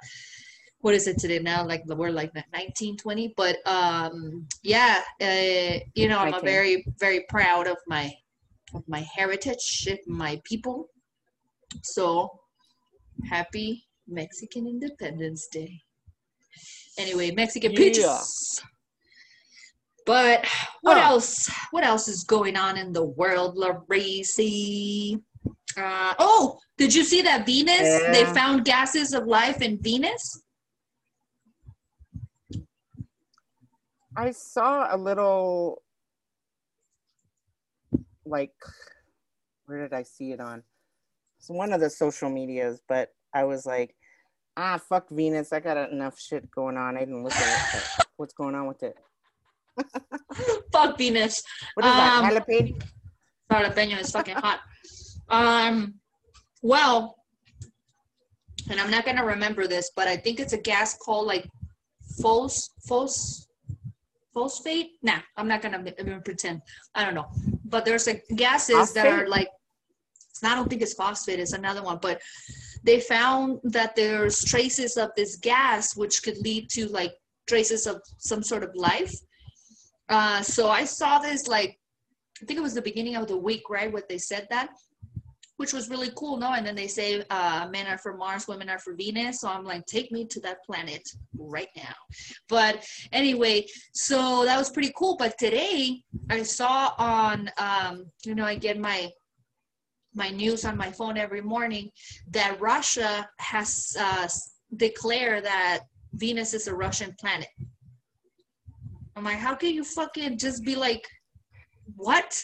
what 0.79 0.95
is 0.95 1.05
it 1.07 1.19
today 1.19 1.39
now? 1.39 1.65
Like 1.65 1.83
we're 1.85 2.09
like 2.11 2.33
1920, 2.33 3.33
but 3.37 3.57
um, 3.67 4.47
yeah, 4.63 5.01
uh, 5.21 5.79
you 5.93 6.07
know, 6.07 6.19
I'm 6.19 6.41
very, 6.41 6.85
very 6.99 7.25
proud 7.29 7.67
of 7.67 7.77
my 7.87 8.11
of 8.73 8.87
my 8.87 9.05
heritage, 9.15 9.87
of 9.91 9.99
my 10.07 10.41
people. 10.45 10.89
So 11.83 12.29
happy 13.29 13.85
Mexican 14.07 14.65
Independence 14.67 15.47
Day. 15.51 15.81
Anyway, 16.97 17.31
Mexican 17.31 17.73
Yeah. 17.73 17.77
peaches. 17.79 18.61
But 20.05 20.45
what 20.81 20.97
Oh. 20.97 21.01
else? 21.01 21.49
What 21.71 21.83
else 21.83 22.07
is 22.07 22.23
going 22.23 22.55
on 22.57 22.77
in 22.77 22.91
the 22.91 23.03
world, 23.03 23.55
Larisi? 23.57 25.21
Uh, 25.77 26.13
oh, 26.19 26.59
did 26.77 26.93
you 26.93 27.03
see 27.03 27.21
that 27.21 27.45
Venus? 27.45 28.01
They 28.11 28.25
found 28.25 28.65
gases 28.65 29.13
of 29.13 29.25
life 29.25 29.61
in 29.61 29.77
Venus. 29.81 30.41
I 34.15 34.31
saw 34.31 34.93
a 34.93 34.97
little 34.97 35.81
like 38.25 38.53
where 39.65 39.81
did 39.81 39.93
I 39.93 40.03
see 40.03 40.31
it 40.31 40.39
on? 40.39 40.63
It's 41.39 41.49
one 41.49 41.71
of 41.71 41.79
the 41.79 41.89
social 41.89 42.29
medias, 42.29 42.81
but 42.87 43.09
I 43.33 43.45
was 43.45 43.65
like, 43.65 43.95
ah 44.57 44.79
fuck 44.89 45.09
Venus. 45.09 45.53
I 45.53 45.59
got 45.59 45.91
enough 45.91 46.19
shit 46.19 46.51
going 46.51 46.77
on. 46.77 46.97
I 46.97 47.01
didn't 47.01 47.23
look 47.23 47.33
at 47.33 47.75
it. 47.75 47.81
but 47.97 48.07
What's 48.17 48.33
going 48.33 48.55
on 48.55 48.67
with 48.67 48.83
it? 48.83 48.97
Fuck 50.71 50.97
Venus. 50.97 51.41
What 51.75 51.85
is 51.85 51.91
that? 51.93 52.23
Um, 52.23 52.29
Jalapeno? 52.29 52.81
Jalapeño 53.51 53.99
is 53.99 54.11
fucking 54.11 54.35
hot. 54.35 54.59
Um, 55.31 55.95
well, 56.61 57.15
and 58.69 58.79
I'm 58.79 58.91
not 58.91 59.05
gonna 59.05 59.25
remember 59.25 59.65
this, 59.65 59.91
but 59.95 60.07
I 60.07 60.17
think 60.17 60.39
it's 60.39 60.53
a 60.53 60.57
gas 60.57 60.97
called 60.97 61.25
like 61.25 61.49
phos 62.21 62.69
phos 62.87 63.47
phosphate. 64.33 64.91
Nah, 65.01 65.19
I'm 65.37 65.47
not 65.47 65.61
gonna 65.61 65.83
even 65.99 66.21
pretend. 66.21 66.61
I 66.93 67.05
don't 67.05 67.15
know. 67.15 67.27
But 67.65 67.85
there's 67.85 68.07
like 68.07 68.23
gases 68.35 68.93
that 68.93 69.07
are 69.07 69.27
like. 69.27 69.47
I 70.43 70.55
don't 70.55 70.67
think 70.67 70.81
it's 70.81 70.95
phosphate. 70.95 71.39
It's 71.39 71.53
another 71.53 71.83
one, 71.83 71.99
but 72.01 72.19
they 72.83 72.99
found 72.99 73.59
that 73.63 73.95
there's 73.95 74.43
traces 74.43 74.97
of 74.97 75.11
this 75.15 75.35
gas 75.35 75.95
which 75.95 76.23
could 76.23 76.37
lead 76.39 76.67
to 76.71 76.87
like 76.87 77.13
traces 77.45 77.85
of 77.85 78.01
some 78.17 78.41
sort 78.41 78.63
of 78.63 78.71
life. 78.73 79.13
Uh, 80.09 80.41
so 80.41 80.67
I 80.69 80.83
saw 80.85 81.19
this 81.19 81.47
like 81.47 81.77
I 82.41 82.45
think 82.45 82.57
it 82.57 82.63
was 82.63 82.73
the 82.73 82.81
beginning 82.81 83.15
of 83.15 83.27
the 83.27 83.37
week, 83.37 83.69
right? 83.69 83.91
What 83.91 84.09
they 84.09 84.17
said 84.17 84.47
that, 84.49 84.71
which 85.61 85.73
was 85.73 85.91
really 85.91 86.09
cool, 86.15 86.37
no? 86.37 86.53
And 86.53 86.65
then 86.65 86.75
they 86.75 86.87
say 86.87 87.23
uh, 87.29 87.67
men 87.71 87.85
are 87.85 87.99
for 87.99 88.17
Mars, 88.17 88.47
women 88.47 88.67
are 88.67 88.79
for 88.79 88.95
Venus. 88.95 89.41
So 89.41 89.47
I'm 89.47 89.63
like, 89.63 89.85
take 89.85 90.11
me 90.11 90.25
to 90.25 90.39
that 90.39 90.63
planet 90.65 91.07
right 91.37 91.67
now. 91.77 91.93
But 92.49 92.83
anyway, 93.11 93.67
so 93.93 94.43
that 94.43 94.57
was 94.57 94.71
pretty 94.71 94.91
cool. 94.97 95.17
But 95.17 95.37
today 95.37 96.01
I 96.31 96.41
saw 96.41 96.95
on, 96.97 97.51
um, 97.59 98.05
you 98.25 98.33
know, 98.33 98.43
I 98.43 98.55
get 98.55 98.79
my 98.79 99.11
my 100.15 100.29
news 100.29 100.65
on 100.65 100.75
my 100.75 100.91
phone 100.91 101.15
every 101.15 101.41
morning 101.41 101.91
that 102.31 102.59
Russia 102.59 103.29
has 103.37 103.95
uh, 103.99 104.27
declared 104.77 105.45
that 105.45 105.81
Venus 106.15 106.55
is 106.55 106.65
a 106.67 106.73
Russian 106.73 107.15
planet. 107.19 107.47
I'm 109.15 109.23
like, 109.23 109.37
how 109.37 109.53
can 109.53 109.75
you 109.75 109.83
fucking 109.83 110.39
just 110.39 110.65
be 110.65 110.75
like, 110.75 111.07
what? 111.95 112.41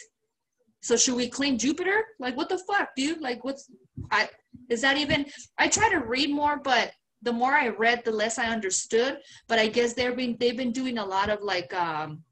So 0.80 0.96
should 0.96 1.16
we 1.16 1.28
claim 1.28 1.58
Jupiter? 1.58 2.04
Like, 2.18 2.36
what 2.36 2.48
the 2.48 2.58
fuck, 2.58 2.90
dude? 2.96 3.20
Like, 3.20 3.44
what's 3.44 3.70
I? 4.10 4.28
Is 4.68 4.80
that 4.82 4.96
even? 4.96 5.26
I 5.58 5.68
try 5.68 5.88
to 5.90 5.98
read 5.98 6.30
more, 6.30 6.60
but 6.62 6.92
the 7.22 7.32
more 7.32 7.52
I 7.52 7.68
read, 7.68 8.04
the 8.04 8.12
less 8.12 8.38
I 8.38 8.46
understood. 8.46 9.18
But 9.48 9.58
I 9.58 9.66
guess 9.68 9.94
they've 9.94 10.14
been 10.14 10.36
they've 10.38 10.56
been 10.56 10.72
doing 10.72 10.98
a 10.98 11.04
lot 11.04 11.30
of 11.30 11.42
like 11.42 11.74
um 11.74 12.22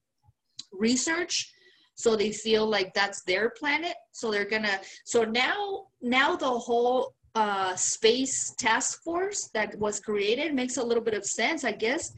research 0.72 1.52
so 1.94 2.14
they 2.14 2.30
feel 2.30 2.66
like 2.66 2.92
that's 2.94 3.22
their 3.22 3.50
planet 3.50 3.94
so 4.12 4.30
they're 4.30 4.48
gonna 4.48 4.78
so 5.04 5.24
now 5.24 5.86
now 6.02 6.36
the 6.36 6.46
whole 6.46 7.14
uh, 7.34 7.76
space 7.76 8.54
task 8.58 9.02
force 9.02 9.50
that 9.52 9.78
was 9.78 10.00
created 10.00 10.54
makes 10.54 10.78
a 10.78 10.82
little 10.82 11.02
bit 11.02 11.14
of 11.14 11.24
sense 11.24 11.64
i 11.64 11.72
guess 11.72 12.12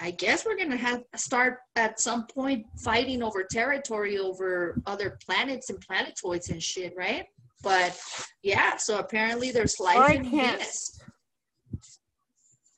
i 0.00 0.10
guess 0.10 0.44
we're 0.44 0.56
gonna 0.56 0.76
have 0.76 1.02
start 1.16 1.58
at 1.76 2.00
some 2.00 2.26
point 2.26 2.64
fighting 2.78 3.22
over 3.22 3.42
territory 3.44 4.18
over 4.18 4.80
other 4.86 5.18
planets 5.24 5.70
and 5.70 5.80
planetoids 5.80 6.50
and 6.50 6.62
shit 6.62 6.92
right 6.96 7.26
but 7.62 7.98
yeah 8.42 8.76
so 8.76 8.98
apparently 8.98 9.50
there's 9.50 9.80
life 9.80 9.96
Why 9.96 10.12
in 10.14 10.30
can't- 10.30 10.58
venus 10.58 11.00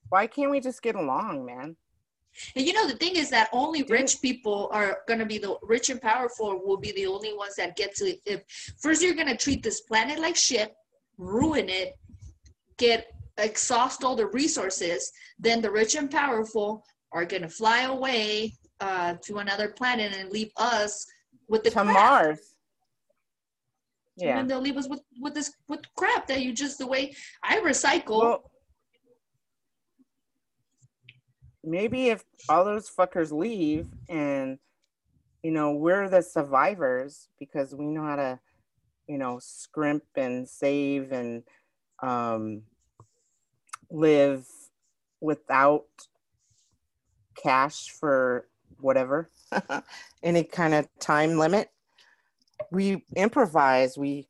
Why 0.08 0.26
can't 0.26 0.50
we 0.50 0.58
just 0.60 0.82
get 0.82 0.96
along, 0.96 1.46
man? 1.46 1.76
And 2.56 2.66
you 2.66 2.72
know 2.72 2.86
the 2.88 2.96
thing 2.96 3.14
is 3.16 3.30
that 3.30 3.48
only 3.52 3.80
Dude. 3.82 3.90
rich 3.90 4.20
people 4.22 4.68
are 4.72 4.98
gonna 5.06 5.26
be 5.26 5.38
the 5.38 5.56
rich 5.62 5.88
and 5.90 6.00
powerful 6.00 6.60
will 6.64 6.78
be 6.78 6.92
the 6.92 7.06
only 7.06 7.32
ones 7.36 7.54
that 7.56 7.76
get 7.76 7.94
to 7.96 8.16
if 8.26 8.40
first 8.80 9.02
you're 9.02 9.14
gonna 9.14 9.36
treat 9.36 9.62
this 9.62 9.82
planet 9.82 10.18
like 10.18 10.36
shit, 10.36 10.74
ruin 11.18 11.68
it, 11.68 11.94
get 12.78 13.06
exhaust 13.38 14.02
all 14.04 14.16
the 14.16 14.26
resources, 14.28 15.12
then 15.38 15.60
the 15.60 15.70
rich 15.70 15.94
and 15.94 16.10
powerful 16.10 16.82
are 17.12 17.24
gonna 17.24 17.48
fly 17.48 17.82
away 17.82 18.54
uh, 18.80 19.14
to 19.22 19.38
another 19.38 19.68
planet 19.68 20.12
and 20.16 20.30
leave 20.30 20.50
us 20.56 21.06
with 21.48 21.62
the 21.62 21.70
to 21.70 21.82
crap. 21.82 21.94
Mars. 21.94 22.54
And 24.18 24.28
Yeah. 24.28 24.36
then 24.36 24.48
they'll 24.48 24.60
leave 24.60 24.76
us 24.76 24.88
with 24.88 25.02
with 25.20 25.34
this 25.34 25.52
with 25.68 25.80
crap 25.96 26.26
that 26.28 26.42
you 26.42 26.52
just 26.52 26.78
the 26.78 26.86
way 26.86 27.14
I 27.42 27.58
recycle. 27.58 28.20
Well, 28.20 28.50
maybe 31.62 32.08
if 32.08 32.24
all 32.48 32.64
those 32.64 32.90
fuckers 32.90 33.32
leave 33.32 33.88
and 34.08 34.58
you 35.42 35.50
know 35.50 35.72
we're 35.72 36.08
the 36.08 36.22
survivors 36.22 37.28
because 37.38 37.74
we 37.74 37.86
know 37.86 38.02
how 38.02 38.16
to 38.16 38.40
you 39.06 39.18
know 39.18 39.38
scrimp 39.40 40.04
and 40.16 40.48
save 40.48 41.12
and 41.12 41.42
um 42.02 42.62
live 43.90 44.46
without 45.20 45.86
cash 47.36 47.90
for 47.90 48.46
whatever 48.80 49.30
any 50.22 50.44
kind 50.44 50.74
of 50.74 50.88
time 50.98 51.38
limit 51.38 51.68
we 52.70 53.04
improvise 53.16 53.98
we 53.98 54.28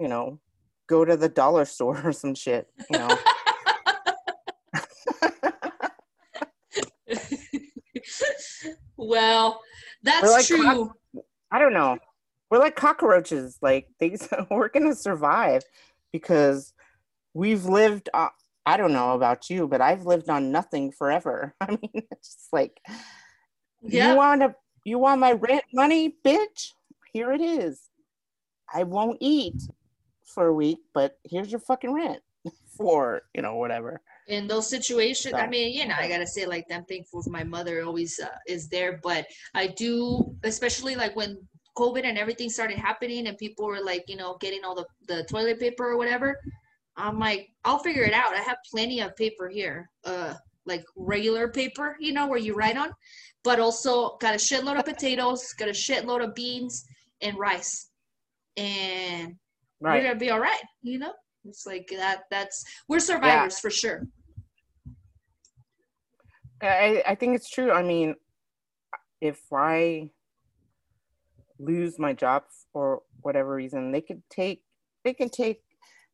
you 0.00 0.08
know 0.08 0.38
go 0.86 1.04
to 1.04 1.16
the 1.16 1.28
dollar 1.28 1.64
store 1.64 2.00
or 2.04 2.12
some 2.12 2.34
shit 2.34 2.68
you 2.90 2.98
know 2.98 3.18
well, 8.96 9.60
that's 10.02 10.30
like 10.30 10.46
true. 10.46 10.92
I 11.50 11.58
don't 11.58 11.72
know. 11.72 11.98
We're 12.50 12.58
like 12.58 12.76
cockroaches. 12.76 13.58
Like 13.62 13.88
things, 13.98 14.28
we're 14.50 14.68
gonna 14.68 14.94
survive 14.94 15.62
because 16.12 16.72
we've 17.34 17.64
lived. 17.64 18.08
I 18.68 18.76
don't 18.76 18.92
know 18.92 19.12
about 19.14 19.48
you, 19.48 19.66
but 19.66 19.80
I've 19.80 20.04
lived 20.04 20.28
on 20.28 20.52
nothing 20.52 20.92
forever. 20.92 21.54
I 21.60 21.70
mean, 21.70 21.90
it's 21.94 22.34
just 22.34 22.52
like 22.52 22.74
Yeah. 23.80 24.10
you 24.10 24.16
want 24.16 24.42
to, 24.42 24.54
you 24.84 24.98
want 24.98 25.20
my 25.20 25.32
rent 25.32 25.64
money, 25.72 26.16
bitch? 26.22 26.60
Here 27.14 27.32
it 27.32 27.40
is. 27.40 27.80
I 28.72 28.82
won't 28.82 29.16
eat 29.20 29.60
for 30.34 30.46
a 30.48 30.52
week, 30.52 30.80
but 30.92 31.16
here's 31.24 31.50
your 31.50 31.60
fucking 31.60 31.92
rent 31.92 32.20
for 32.76 33.22
you 33.34 33.40
know 33.40 33.56
whatever. 33.56 33.92
in 34.36 34.46
those 34.52 34.68
situations 34.76 35.32
i 35.34 35.46
mean 35.54 35.68
you 35.78 35.84
know 35.88 35.96
i 35.98 36.06
gotta 36.14 36.26
say 36.36 36.44
like 36.54 36.66
i'm 36.76 36.84
thankful 36.92 37.20
for 37.24 37.32
my 37.38 37.42
mother 37.56 37.74
always 37.88 38.12
uh, 38.20 38.28
is 38.54 38.62
there 38.74 38.92
but 39.02 39.22
i 39.60 39.64
do 39.84 39.90
especially 40.52 40.94
like 41.02 41.14
when 41.20 41.30
covid 41.80 42.04
and 42.08 42.16
everything 42.22 42.50
started 42.58 42.78
happening 42.88 43.22
and 43.28 43.34
people 43.44 43.64
were 43.70 43.82
like 43.92 44.04
you 44.12 44.18
know 44.20 44.36
getting 44.44 44.62
all 44.66 44.76
the, 44.80 44.86
the 45.10 45.18
toilet 45.32 45.58
paper 45.64 45.84
or 45.92 45.96
whatever 46.02 46.28
i'm 46.98 47.18
like 47.18 47.48
i'll 47.64 47.78
figure 47.78 48.02
it 48.02 48.12
out. 48.12 48.34
I 48.34 48.40
have 48.40 48.58
plenty 48.70 49.00
of 49.00 49.16
paper 49.16 49.48
here 49.48 49.90
uh 50.04 50.34
like 50.66 50.84
regular 50.96 51.48
paper 51.48 51.96
you 51.98 52.12
know 52.12 52.26
where 52.26 52.38
you 52.38 52.54
write 52.54 52.76
on 52.76 52.90
but 53.42 53.58
also 53.58 54.16
got 54.18 54.34
a 54.34 54.38
shitload 54.38 54.78
of 54.78 54.84
potatoes 54.84 55.54
got 55.54 55.68
a 55.68 55.72
shitload 55.72 56.22
of 56.22 56.34
beans 56.34 56.84
and 57.20 57.38
rice. 57.38 57.90
And 58.56 59.36
we're 59.80 60.02
gonna 60.02 60.16
be 60.16 60.30
all 60.30 60.40
right 60.40 60.60
you 60.82 60.98
know? 60.98 61.12
It's 61.44 61.66
like 61.66 61.88
that 61.96 62.24
that's 62.30 62.64
we're 62.88 63.00
survivors 63.00 63.58
for 63.58 63.70
sure. 63.70 64.06
I, 66.60 67.02
I 67.06 67.14
think 67.14 67.36
it's 67.36 67.48
true. 67.48 67.70
I 67.70 67.82
mean, 67.82 68.16
if 69.20 69.40
I 69.52 70.10
lose 71.60 71.98
my 71.98 72.12
job 72.12 72.44
for 72.72 73.02
whatever 73.22 73.54
reason, 73.54 73.92
they 73.92 74.00
could 74.00 74.22
take 74.30 74.62
they 75.04 75.14
can 75.14 75.28
take 75.28 75.62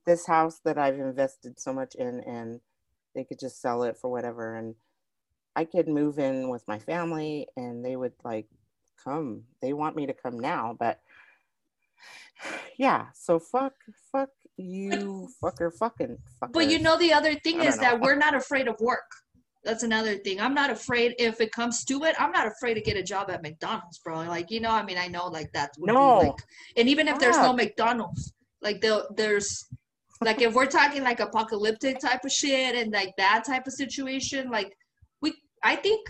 this 0.07 0.27
house 0.27 0.61
that 0.65 0.79
I've 0.79 0.99
invested 0.99 1.59
so 1.59 1.73
much 1.73 1.95
in 1.95 2.21
and 2.21 2.61
they 3.15 3.25
could 3.25 3.39
just 3.39 3.61
sell 3.61 3.85
it 3.85 3.97
for 3.97 4.11
whatever 4.11 4.57
and 4.57 4.75
I 5.57 5.65
could 5.65 5.89
move 5.89 6.19
in 6.19 6.49
with 6.49 6.67
my 6.67 6.79
family 6.79 7.47
and 7.57 7.85
they 7.85 7.97
would 7.97 8.15
like 8.25 8.47
come. 9.03 9.45
They 9.63 9.73
want 9.73 9.97
me 9.97 10.07
to 10.07 10.13
come 10.13 10.39
now, 10.39 10.77
but 10.79 11.01
yeah, 12.77 13.07
so 13.15 13.39
fuck 13.39 13.75
fuck 14.11 14.31
you 14.57 15.29
fucker 15.43 15.73
fucking. 15.73 16.19
But 16.53 16.71
you 16.71 16.79
know, 16.79 16.99
the 16.99 17.13
other 17.13 17.35
thing 17.37 17.61
is 17.61 17.77
don't 17.77 17.81
that 17.81 18.01
we're 18.01 18.17
not 18.17 18.35
afraid 18.35 18.69
of 18.69 18.77
work. 18.81 19.11
That's 19.65 19.83
another 19.83 20.17
thing. 20.19 20.41
I'm 20.41 20.53
not 20.53 20.71
afraid 20.71 21.15
if 21.19 21.41
it 21.41 21.51
comes 21.51 21.85
to 21.87 22.05
it. 22.05 22.15
I'm 22.19 22.33
not 22.33 22.47
afraid 22.47 22.75
to 22.75 22.83
get 22.83 22.99
a 22.99 23.03
job 23.03 23.31
at 23.31 23.43
McDonald's, 23.43 23.99
bro. 23.99 24.19
Like 24.25 24.51
you 24.51 24.61
know, 24.61 24.71
I 24.71 24.85
mean, 24.85 24.99
I 24.99 25.09
know 25.09 25.27
like 25.29 25.51
that 25.53 25.71
would 25.79 25.89
No. 25.93 26.19
be 26.19 26.25
like, 26.27 26.43
and 26.77 26.89
even 26.89 27.09
if 27.09 27.19
there's 27.19 27.39
no 27.39 27.53
McDonald's, 27.53 28.35
like 28.61 28.81
the, 28.81 29.07
there's, 29.17 29.65
like 30.23 30.41
if 30.41 30.55
we're 30.55 30.67
talking 30.67 31.03
like 31.03 31.21
apocalyptic 31.21 31.99
type 31.99 32.25
of 32.25 32.33
shit 32.33 32.75
and 32.75 32.93
like 32.93 33.15
that 33.19 33.45
type 33.47 33.67
of 33.67 33.73
situation, 33.73 34.51
like 34.51 34.77
we, 35.21 35.35
I 35.63 35.77
think, 35.77 36.07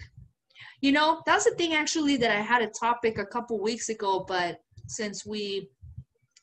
you 0.80 0.92
know, 0.92 1.22
that's 1.26 1.44
the 1.44 1.52
thing 1.52 1.74
actually 1.74 2.16
that 2.18 2.30
I 2.30 2.40
had 2.40 2.62
a 2.62 2.70
topic 2.78 3.18
a 3.18 3.26
couple 3.26 3.60
weeks 3.60 3.88
ago, 3.88 4.24
but 4.26 4.58
since 4.86 5.24
we 5.24 5.68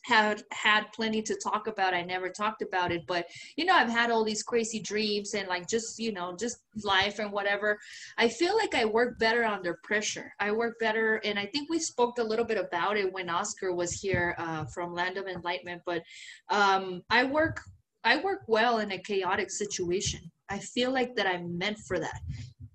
had 0.04 0.44
had 0.52 0.92
plenty 0.94 1.22
to 1.22 1.36
talk 1.36 1.68
about, 1.68 1.94
I 1.94 2.02
never 2.02 2.30
talked 2.30 2.62
about 2.62 2.92
it. 2.92 3.06
But 3.08 3.28
you 3.56 3.66
know, 3.66 3.76
I've 3.76 3.90
had 3.90 4.10
all 4.10 4.24
these 4.24 4.44
crazy 4.44 4.80
dreams 4.80 5.34
and 5.34 5.48
like 5.48 5.68
just, 5.68 6.00
you 6.00 6.12
know, 6.12 6.36
just 6.36 6.58
life 6.84 7.20
and 7.20 7.32
whatever. 7.32 7.80
I 8.18 8.28
feel 8.28 8.56
like 8.58 8.76
I 8.76 8.86
work 8.86 9.20
better 9.20 9.44
under 9.44 9.80
pressure. 9.84 10.34
I 10.40 10.52
work 10.52 10.80
better, 10.80 11.22
and 11.24 11.38
I 11.38 11.46
think 11.46 11.70
we 11.70 11.80
spoke 11.80 12.18
a 12.18 12.24
little 12.24 12.46
bit 12.46 12.58
about 12.58 12.98
it 12.98 13.12
when 13.12 13.30
Oscar 13.30 13.74
was 13.74 13.94
here 13.94 14.36
uh, 14.38 14.66
from 14.66 14.94
Land 14.94 15.18
of 15.18 15.28
Enlightenment. 15.28 15.82
But 15.86 16.04
um, 16.50 17.02
I 17.10 17.24
work, 17.24 17.62
I 18.04 18.18
work 18.18 18.42
well 18.48 18.80
in 18.80 18.92
a 18.92 18.98
chaotic 18.98 19.52
situation. 19.52 20.22
I 20.50 20.60
feel 20.60 20.92
like 20.92 21.16
that 21.16 21.28
I'm 21.28 21.58
meant 21.58 21.78
for 21.88 22.00
that. 22.00 22.20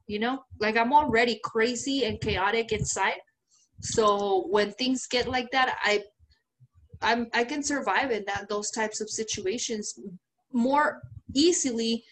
You 0.06 0.20
know, 0.20 0.44
like 0.60 0.76
I'm 0.76 0.92
already 0.92 1.40
crazy 1.42 2.04
and 2.04 2.20
chaotic 2.20 2.70
inside. 2.72 3.18
So 3.82 4.46
when 4.48 4.72
things 4.72 5.06
get 5.06 5.28
like 5.28 5.50
that, 5.50 5.76
I 5.82 6.04
I'm 7.02 7.28
I 7.34 7.44
can 7.44 7.62
survive 7.62 8.10
in 8.10 8.24
that 8.26 8.48
those 8.48 8.70
types 8.70 9.00
of 9.00 9.10
situations 9.10 9.98
more 10.52 11.02
easily 11.34 12.04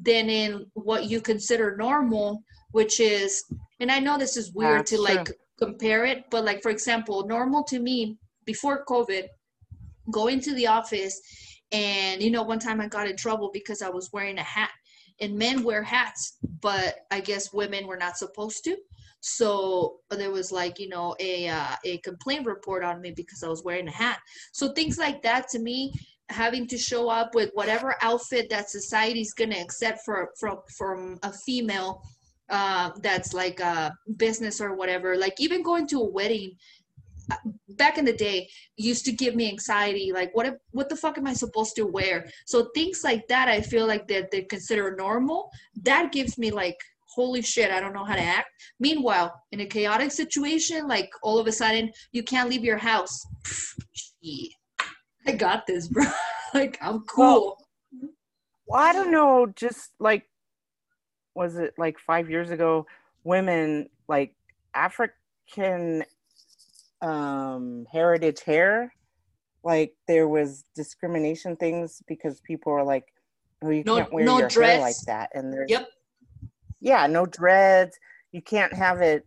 than 0.00 0.30
in 0.30 0.66
what 0.74 1.06
you 1.06 1.20
consider 1.20 1.76
normal, 1.76 2.42
which 2.72 3.00
is 3.00 3.44
and 3.80 3.90
I 3.90 3.98
know 3.98 4.18
this 4.18 4.36
is 4.36 4.52
weird 4.52 4.80
That's 4.80 4.90
to 4.90 4.96
true. 4.96 5.04
like 5.04 5.30
compare 5.58 6.04
it, 6.04 6.24
but 6.30 6.44
like 6.44 6.62
for 6.62 6.70
example, 6.70 7.26
normal 7.26 7.64
to 7.64 7.78
me 7.80 8.16
before 8.44 8.84
COVID, 8.84 9.24
going 10.10 10.40
to 10.40 10.54
the 10.54 10.66
office 10.66 11.20
and 11.72 12.22
you 12.22 12.30
know 12.30 12.42
one 12.42 12.58
time 12.58 12.80
I 12.80 12.88
got 12.88 13.08
in 13.08 13.16
trouble 13.16 13.50
because 13.52 13.82
I 13.82 13.88
was 13.88 14.10
wearing 14.12 14.38
a 14.38 14.42
hat. 14.42 14.70
And 15.20 15.36
men 15.36 15.64
wear 15.64 15.82
hats, 15.82 16.38
but 16.60 17.00
I 17.10 17.18
guess 17.18 17.52
women 17.52 17.88
were 17.88 17.96
not 17.96 18.16
supposed 18.16 18.62
to. 18.62 18.76
So 19.20 19.96
there 20.10 20.30
was 20.30 20.52
like 20.52 20.78
you 20.78 20.88
know 20.88 21.14
a 21.20 21.48
uh, 21.48 21.76
a 21.84 21.98
complaint 21.98 22.46
report 22.46 22.84
on 22.84 23.00
me 23.00 23.12
because 23.12 23.42
I 23.42 23.48
was 23.48 23.64
wearing 23.64 23.88
a 23.88 23.92
hat. 23.92 24.18
So 24.52 24.72
things 24.72 24.98
like 24.98 25.22
that 25.22 25.48
to 25.50 25.58
me, 25.58 25.92
having 26.30 26.66
to 26.68 26.78
show 26.78 27.08
up 27.08 27.34
with 27.34 27.50
whatever 27.54 27.96
outfit 28.02 28.48
that 28.50 28.70
society's 28.70 29.32
gonna 29.34 29.58
accept 29.58 30.00
for 30.04 30.30
from 30.38 30.58
from 30.76 31.18
a 31.22 31.32
female 31.32 32.02
uh, 32.50 32.90
that's 33.02 33.34
like 33.34 33.60
a 33.60 33.92
business 34.16 34.60
or 34.60 34.74
whatever. 34.74 35.16
Like 35.16 35.34
even 35.38 35.62
going 35.62 35.86
to 35.88 36.00
a 36.00 36.10
wedding. 36.10 36.52
uh, 37.30 37.36
Back 37.70 37.98
in 37.98 38.04
the 38.04 38.12
day, 38.12 38.48
used 38.76 39.04
to 39.04 39.12
give 39.12 39.34
me 39.36 39.48
anxiety. 39.48 40.12
Like, 40.12 40.34
what 40.34 40.46
if, 40.46 40.54
what 40.72 40.88
the 40.88 40.96
fuck 40.96 41.18
am 41.18 41.26
I 41.26 41.34
supposed 41.34 41.76
to 41.76 41.84
wear? 41.84 42.26
So 42.46 42.70
things 42.74 43.02
like 43.04 43.28
that, 43.28 43.48
I 43.48 43.60
feel 43.60 43.86
like 43.86 44.08
that 44.08 44.30
they 44.30 44.42
consider 44.42 44.96
normal. 44.96 45.50
That 45.82 46.10
gives 46.10 46.38
me 46.38 46.50
like, 46.50 46.76
holy 47.18 47.42
shit, 47.42 47.72
I 47.72 47.80
don't 47.80 47.92
know 47.92 48.04
how 48.04 48.14
to 48.14 48.22
act. 48.22 48.46
Meanwhile, 48.78 49.34
in 49.50 49.58
a 49.58 49.66
chaotic 49.66 50.12
situation, 50.12 50.86
like 50.86 51.10
all 51.24 51.36
of 51.40 51.48
a 51.48 51.52
sudden 51.52 51.90
you 52.12 52.22
can't 52.22 52.48
leave 52.48 52.62
your 52.62 52.78
house. 52.78 53.26
I 55.26 55.32
got 55.32 55.66
this, 55.66 55.88
bro. 55.88 56.04
like 56.54 56.78
I'm 56.80 57.00
cool. 57.06 57.58
Well, 58.68 58.80
I 58.80 58.92
don't 58.92 59.10
know, 59.10 59.52
just 59.56 59.90
like 59.98 60.26
was 61.34 61.56
it 61.56 61.74
like 61.76 61.98
five 61.98 62.30
years 62.30 62.50
ago, 62.50 62.86
women 63.24 63.88
like 64.08 64.32
African 64.74 66.04
um 67.02 67.84
heritage 67.92 68.42
hair 68.44 68.92
like 69.64 69.92
there 70.08 70.28
was 70.28 70.64
discrimination 70.74 71.54
things 71.56 72.02
because 72.08 72.40
people 72.40 72.72
are 72.72 72.82
like 72.84 73.04
oh 73.62 73.70
you 73.70 73.82
No- 73.86 73.96
can't 73.98 74.12
wear 74.12 74.24
no 74.24 74.38
your 74.38 74.48
dress. 74.48 74.72
hair 74.72 74.80
like 74.80 75.00
that 75.06 75.30
and 75.34 75.52
there's 75.52 75.70
Yep. 75.70 75.88
Yeah 76.80 77.06
no 77.06 77.26
dreads 77.26 77.98
you 78.32 78.40
can't 78.42 78.72
have 78.72 79.00
it 79.00 79.26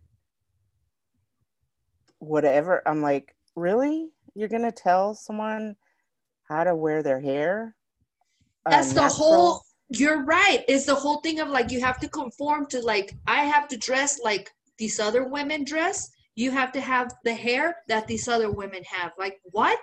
whatever 2.18 2.82
i'm 2.86 3.02
like 3.02 3.34
really 3.56 4.08
you're 4.34 4.48
gonna 4.48 4.72
tell 4.72 5.14
someone 5.14 5.74
how 6.48 6.64
to 6.64 6.74
wear 6.74 7.02
their 7.02 7.20
hair 7.20 7.74
That's 8.68 8.92
the 8.92 9.02
natural? 9.02 9.10
whole. 9.26 9.62
You're 9.94 10.22
right. 10.24 10.64
It's 10.68 10.86
the 10.86 10.94
whole 10.94 11.20
thing 11.20 11.40
of 11.40 11.48
like 11.48 11.70
you 11.70 11.80
have 11.80 11.98
to 12.00 12.08
conform 12.08 12.64
to 12.66 12.80
like 12.80 13.14
I 13.26 13.42
have 13.44 13.68
to 13.68 13.76
dress 13.76 14.20
like 14.22 14.50
these 14.78 14.98
other 15.00 15.24
women 15.28 15.64
dress. 15.64 16.10
You 16.34 16.50
have 16.50 16.72
to 16.72 16.80
have 16.80 17.12
the 17.24 17.34
hair 17.34 17.76
that 17.88 18.06
these 18.06 18.26
other 18.28 18.50
women 18.50 18.82
have. 18.84 19.12
Like 19.18 19.40
what? 19.50 19.80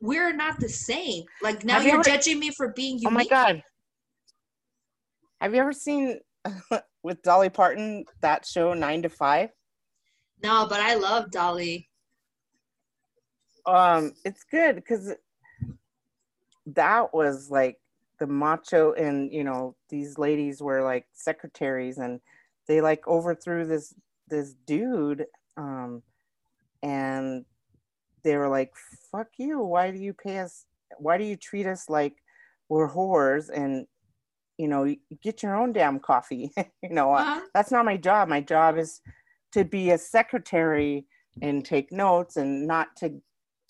We're 0.00 0.32
not 0.32 0.60
the 0.60 0.68
same. 0.68 1.24
Like 1.42 1.64
now 1.64 1.74
Have 1.74 1.82
you 1.82 1.88
you're 1.90 2.00
ever- 2.00 2.08
judging 2.08 2.38
me 2.38 2.50
for 2.56 2.68
being 2.68 2.94
unique. 2.98 3.08
oh 3.08 3.10
my 3.10 3.26
god 3.26 3.62
have 5.40 5.54
you 5.54 5.60
ever 5.60 5.72
seen 5.74 6.20
with 7.02 7.22
dolly 7.22 7.48
parton 7.48 8.04
that 8.20 8.46
show 8.46 8.74
nine 8.74 9.02
to 9.02 9.08
five 9.08 9.50
No, 10.42 10.66
but 10.68 10.80
I 10.80 10.94
love 10.94 11.30
Dolly. 11.30 11.88
um 13.66 14.12
it's 14.24 14.44
good 14.50 14.76
because 14.76 15.14
that 16.66 17.12
was 17.14 17.50
like 17.50 17.76
the 18.18 18.26
macho 18.26 18.92
and 18.92 19.32
you 19.32 19.44
know 19.44 19.76
these 19.88 20.18
ladies 20.18 20.60
were 20.62 20.82
like 20.82 21.06
secretaries 21.12 21.98
and 21.98 22.20
they 22.66 22.80
like 22.80 23.06
overthrew 23.06 23.66
this 23.66 23.94
this 24.28 24.54
dude 24.66 25.24
um 25.56 26.02
and 26.82 27.44
they 28.22 28.36
were 28.36 28.48
like 28.48 28.72
fuck 29.10 29.28
you 29.38 29.60
why 29.60 29.90
do 29.90 29.98
you 29.98 30.12
pay 30.12 30.38
us 30.38 30.66
why 30.98 31.16
do 31.16 31.24
you 31.24 31.36
treat 31.36 31.66
us 31.66 31.88
like 31.88 32.14
we're 32.68 32.90
whores 32.90 33.48
and 33.50 33.86
you 34.58 34.68
know 34.68 34.94
get 35.22 35.42
your 35.42 35.54
own 35.56 35.72
damn 35.72 35.98
coffee 35.98 36.50
you 36.82 36.90
know 36.90 37.14
Uh-huh. 37.14 37.40
that's 37.54 37.70
not 37.70 37.84
my 37.84 37.96
job 37.96 38.28
my 38.28 38.40
job 38.40 38.76
is 38.76 39.00
to 39.52 39.64
be 39.64 39.90
a 39.92 39.98
secretary 39.98 41.06
and 41.42 41.64
take 41.64 41.90
notes 41.92 42.36
and 42.36 42.66
not 42.66 42.88
to 42.96 43.20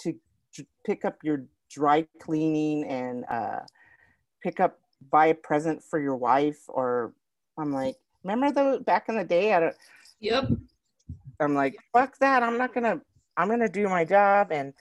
to 0.01 0.15
pick 0.85 1.05
up 1.05 1.19
your 1.23 1.45
dry 1.71 2.05
cleaning 2.21 2.85
and 2.87 3.25
uh 3.31 3.61
pick 4.43 4.59
up 4.59 4.81
buy 5.13 5.27
a 5.27 5.35
present 5.35 5.81
for 5.85 6.01
your 6.01 6.17
wife 6.17 6.65
or 6.69 7.13
i'm 7.59 7.73
like 7.73 7.95
remember 8.25 8.51
though 8.51 8.81
back 8.81 9.09
in 9.09 9.17
the 9.17 9.25
day 9.25 9.53
i 9.55 9.61
don't 9.61 9.77
Yep. 10.21 10.51
i'm 11.41 11.55
like 11.55 11.77
fuck 11.93 12.19
that 12.19 12.43
i'm 12.43 12.59
not 12.59 12.75
gonna 12.75 13.01
i'm 13.37 13.49
gonna 13.49 13.69
do 13.69 13.89
my 13.89 14.05
job 14.05 14.49
and 14.51 14.73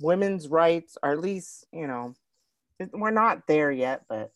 women's 0.00 0.48
rights 0.48 0.96
or 1.02 1.12
at 1.12 1.20
least 1.20 1.66
you 1.72 1.86
know 1.86 2.14
we're 2.92 3.10
not 3.10 3.46
there 3.46 3.70
yet 3.72 4.02
but 4.08 4.32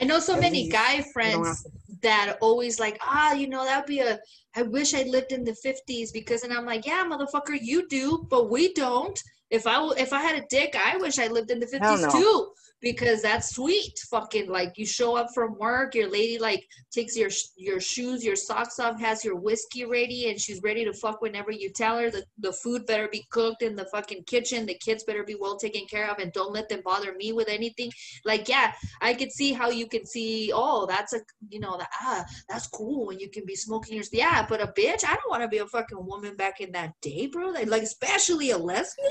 I 0.00 0.04
know 0.04 0.18
so 0.18 0.36
many 0.36 0.62
least 0.62 0.72
guy 0.72 1.02
friends 1.12 1.66
that 2.02 2.38
always 2.40 2.80
like, 2.80 2.98
ah, 3.02 3.32
you 3.32 3.48
know, 3.48 3.64
that'd 3.64 3.86
be 3.86 4.00
a, 4.00 4.18
I 4.56 4.62
wish 4.62 4.94
I 4.94 5.02
lived 5.02 5.32
in 5.32 5.44
the 5.44 5.56
50s 5.64 6.12
because, 6.12 6.42
and 6.42 6.52
I'm 6.52 6.64
like, 6.64 6.86
yeah, 6.86 7.04
motherfucker, 7.04 7.58
you 7.60 7.86
do, 7.88 8.26
but 8.30 8.50
we 8.50 8.72
don't. 8.72 9.20
If 9.50 9.66
I, 9.66 9.86
if 9.96 10.12
I 10.12 10.20
had 10.20 10.38
a 10.38 10.46
dick, 10.48 10.76
I 10.78 10.96
wish 10.96 11.18
I 11.18 11.28
lived 11.28 11.50
in 11.50 11.60
the 11.60 11.66
50s 11.66 12.12
too 12.12 12.52
because 12.80 13.22
that's 13.22 13.54
sweet. 13.54 13.98
Fucking 14.10 14.48
like 14.48 14.78
you 14.78 14.86
show 14.86 15.16
up 15.16 15.28
from 15.34 15.58
work, 15.58 15.94
your 15.94 16.10
lady 16.10 16.38
like 16.38 16.66
takes 16.90 17.16
your, 17.16 17.30
your 17.56 17.80
shoes, 17.80 18.24
your 18.24 18.36
socks 18.36 18.78
off, 18.78 18.98
has 19.00 19.24
your 19.24 19.36
whiskey 19.36 19.84
ready 19.84 20.30
and 20.30 20.40
she's 20.40 20.62
ready 20.62 20.84
to 20.84 20.92
fuck 20.92 21.20
whenever 21.20 21.50
you 21.50 21.70
tell 21.70 21.98
her 21.98 22.10
the, 22.10 22.24
the 22.38 22.52
food 22.52 22.86
better 22.86 23.08
be 23.08 23.26
cooked 23.30 23.62
in 23.62 23.76
the 23.76 23.84
fucking 23.86 24.24
kitchen. 24.24 24.66
The 24.66 24.74
kids 24.74 25.04
better 25.04 25.24
be 25.24 25.36
well 25.38 25.58
taken 25.58 25.86
care 25.86 26.10
of 26.10 26.18
and 26.18 26.32
don't 26.32 26.52
let 26.52 26.68
them 26.68 26.80
bother 26.84 27.14
me 27.14 27.32
with 27.32 27.48
anything. 27.48 27.90
Like, 28.24 28.48
yeah, 28.48 28.72
I 29.00 29.14
could 29.14 29.32
see 29.32 29.52
how 29.52 29.70
you 29.70 29.86
can 29.86 30.06
see, 30.06 30.50
oh, 30.54 30.86
that's 30.86 31.12
a, 31.12 31.20
you 31.48 31.60
know, 31.60 31.76
the, 31.76 31.86
ah, 32.00 32.24
that's 32.48 32.66
cool 32.66 33.06
when 33.06 33.18
you 33.18 33.28
can 33.28 33.44
be 33.44 33.56
smoking 33.56 33.96
your, 33.96 34.04
yeah, 34.12 34.46
but 34.48 34.62
a 34.62 34.68
bitch, 34.68 35.04
I 35.04 35.14
don't 35.14 35.30
want 35.30 35.42
to 35.42 35.48
be 35.48 35.58
a 35.58 35.66
fucking 35.66 36.06
woman 36.06 36.36
back 36.36 36.60
in 36.60 36.72
that 36.72 36.94
day, 37.02 37.26
bro. 37.26 37.50
Like, 37.50 37.68
like, 37.68 37.82
especially 37.82 38.50
a 38.50 38.58
lesbian. 38.58 39.10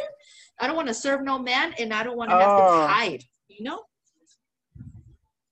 I 0.59 0.67
don't 0.67 0.75
want 0.75 0.87
to 0.87 0.93
serve 0.93 1.23
no 1.23 1.39
man 1.39 1.73
and 1.79 1.93
I 1.93 2.03
don't 2.03 2.17
want 2.17 2.29
to 2.31 2.37
have 2.37 2.51
Oh. 2.51 2.81
to 2.81 2.87
hide, 2.87 3.23
you 3.47 3.63
know? 3.63 3.81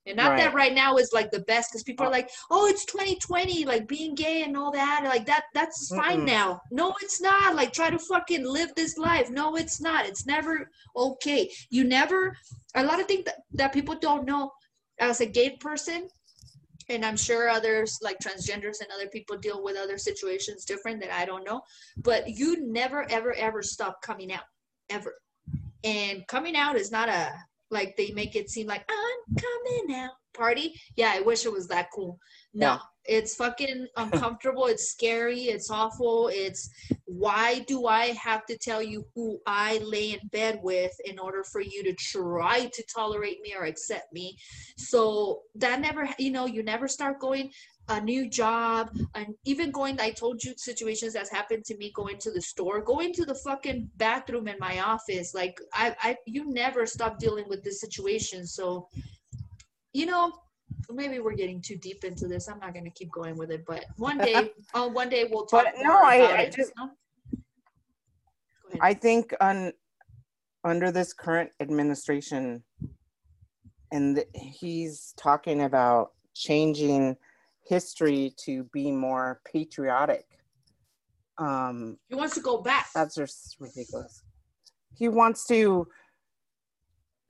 And 0.08 0.16
not 0.16 0.38
that 0.38 0.54
right 0.54 0.74
now 0.74 0.95
is 0.95 1.12
like 1.12 1.32
the 1.32 1.41
best 1.41 1.70
because 1.70 1.84
people 1.84 2.06
are 2.06 2.10
uh. 2.10 2.12
like, 2.12 2.30
oh, 2.49 2.68
it's 2.68 2.86
2020, 2.86 3.66
like 3.66 3.88
being 3.88 4.16
gay 4.16 4.44
and 4.44 4.56
all 4.56 4.72
that. 4.72 5.02
Like 5.04 5.26
that, 5.26 5.44
that's 5.54 5.90
fine 5.90 6.22
Mm-mm. 6.22 6.28
now. 6.28 6.62
No, 6.72 6.95
it's 7.02 7.20
not. 7.22 7.56
Like 7.56 7.74
try 7.74 7.90
to 7.90 7.99
fucking 7.99 8.45
live 8.45 8.74
this 8.76 8.98
life. 8.98 9.30
No, 9.30 9.58
it's 9.58 9.82
not. 9.82 10.06
It's 10.06 10.26
never 10.26 10.70
okay. 10.95 11.52
You 11.70 11.84
never, 11.84 12.38
a 12.76 12.84
lot 12.84 13.02
of 13.02 13.08
things 13.08 13.26
that, 13.26 13.36
that 13.54 13.74
people 13.74 13.95
don't 13.95 14.26
know 14.26 14.52
as 14.99 15.20
a 15.20 15.26
gay 15.26 15.58
person, 15.60 16.08
and 16.90 17.06
I'm 17.06 17.18
sure 17.18 17.49
others 17.49 17.99
like 18.02 18.18
transgenders 18.20 18.80
and 18.80 18.90
other 18.94 19.08
people 19.10 19.38
deal 19.38 19.62
with 19.62 19.76
other 19.76 19.98
situations 19.98 20.64
different 20.64 21.02
that 21.02 21.14
I 21.14 21.26
don't 21.26 21.44
know, 21.44 21.62
but 21.98 22.30
you 22.30 22.66
never, 22.66 23.06
ever, 23.12 23.34
ever 23.34 23.62
stop 23.62 24.02
coming 24.02 24.32
out, 24.32 24.45
ever. 24.90 25.14
And 25.84 26.26
coming 26.28 26.56
out 26.56 26.76
is 26.76 26.92
not 26.92 27.10
a, 27.10 27.32
like 27.70 27.96
they 27.98 28.12
make 28.12 28.36
it 28.36 28.50
seem 28.50 28.68
like 28.68 28.90
I'm 28.90 29.36
coming 29.36 29.96
out 29.96 30.12
party. 30.34 30.80
Yeah, 30.96 31.12
I 31.16 31.22
wish 31.22 31.46
it 31.46 31.52
was 31.52 31.68
that 31.68 31.88
cool. 31.94 32.18
No, 32.54 32.74
Yeah. 32.74 32.80
it's 33.06 33.36
fucking 33.36 33.88
uncomfortable. 33.98 34.68
it's 34.68 34.90
scary. 34.92 35.42
It's 35.46 35.70
awful. 35.72 36.30
It's 36.32 36.70
why 37.06 37.60
do 37.68 37.88
I 37.88 38.08
have 38.08 38.46
to 38.46 38.58
tell 38.58 38.82
you 38.82 39.04
who 39.16 39.40
I 39.48 39.80
lay 39.80 40.12
in 40.14 40.20
bed 40.32 40.60
with 40.64 40.92
in 41.06 41.18
order 41.20 41.44
for 41.44 41.60
you 41.62 41.84
to 41.84 41.94
try 41.94 42.66
to 42.72 42.84
tolerate 42.96 43.42
me 43.42 43.56
or 43.58 43.66
accept 43.66 44.14
me? 44.14 44.38
So 44.78 45.42
that 45.56 45.82
never, 45.82 46.08
you 46.20 46.32
know, 46.32 46.46
you 46.46 46.64
never 46.64 46.88
start 46.88 47.20
going 47.20 47.52
a 47.90 48.02
new 48.02 48.30
job 48.30 48.90
and 49.16 49.34
even 49.46 49.72
going 49.72 50.00
i 50.02 50.10
told 50.12 50.44
you 50.44 50.54
situations 50.58 51.14
that's 51.14 51.30
happened 51.30 51.64
to 51.64 51.78
me 51.78 51.92
going 51.94 52.18
to 52.18 52.32
the 52.32 52.42
store 52.42 52.82
going 52.82 53.14
to 53.14 53.26
the 53.26 53.36
fucking 53.36 53.90
bathroom 53.96 54.48
in 54.48 54.58
my 54.60 54.80
office 54.80 55.34
like 55.34 55.60
i 55.74 55.96
i 56.02 56.16
you 56.26 56.46
never 56.50 56.86
stop 56.86 57.18
dealing 57.18 57.46
with 57.48 57.64
this 57.64 57.80
situation 57.80 58.46
so 58.46 58.88
you 59.94 60.06
know 60.06 60.32
maybe 60.90 61.20
we're 61.20 61.34
getting 61.36 61.62
too 61.62 61.78
deep 61.78 62.04
into 62.04 62.28
this 62.28 62.48
i'm 62.48 62.60
not 62.60 62.74
going 62.74 62.84
to 62.84 62.92
keep 62.92 63.12
going 63.12 63.38
with 63.38 63.52
it 63.52 63.64
but 63.66 63.86
one 63.98 64.18
day 64.18 64.52
oh 64.74 64.88
one 64.88 65.10
day 65.10 65.26
we'll 65.30 65.46
talk 65.46 65.64
But 65.66 65.74
no, 65.82 65.98
I- 66.04 66.16
about 66.16 66.40
I 66.40 66.50
just? 66.50 66.74
I 68.82 68.94
think 68.94 69.34
on 69.40 69.72
under 70.64 70.92
this 70.92 71.14
current 71.14 71.52
administration, 71.62 72.64
and 73.92 74.18
th- 74.18 74.28
he's 74.34 75.14
talking 75.18 75.62
about 75.62 76.12
changing 76.36 77.16
history 77.68 78.34
to 78.45 78.64
be 78.73 78.91
more 78.91 79.41
patriotic. 79.45 80.26
Um, 81.38 81.98
he 82.10 82.15
wants 82.15 82.35
to 82.35 82.41
go 82.41 82.61
back 82.61 82.88
that's 82.95 83.15
just 83.15 83.57
ridiculous. 83.60 84.23
He 84.95 85.07
wants 85.07 85.45
to 85.48 85.88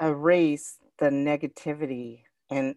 erase 0.02 0.78
the 1.00 1.10
negativity, 1.10 2.22
and 2.50 2.76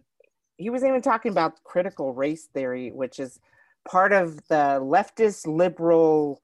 he 0.57 0.69
was 0.69 0.83
even 0.83 1.01
talking 1.01 1.31
about 1.31 1.63
critical 1.63 2.13
race 2.13 2.47
theory, 2.53 2.91
which 2.91 3.19
is 3.19 3.39
part 3.89 4.11
of 4.11 4.35
the 4.49 4.79
leftist, 4.81 5.47
liberal, 5.47 6.41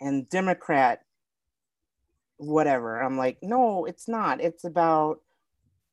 and 0.00 0.28
Democrat 0.28 1.02
whatever. 2.40 3.00
I'm 3.00 3.18
like, 3.18 3.38
no, 3.42 3.84
it's 3.84 4.08
not. 4.08 4.40
It's 4.40 4.64
about 4.64 5.20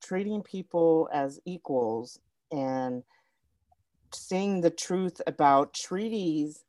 treating 0.02 0.42
people 0.42 1.10
as 1.14 1.40
equals 1.46 2.20
and 2.52 3.04
saying 4.18 4.62
the 4.62 4.70
truth 4.70 5.22
about 5.28 5.74
treaties 5.74 6.64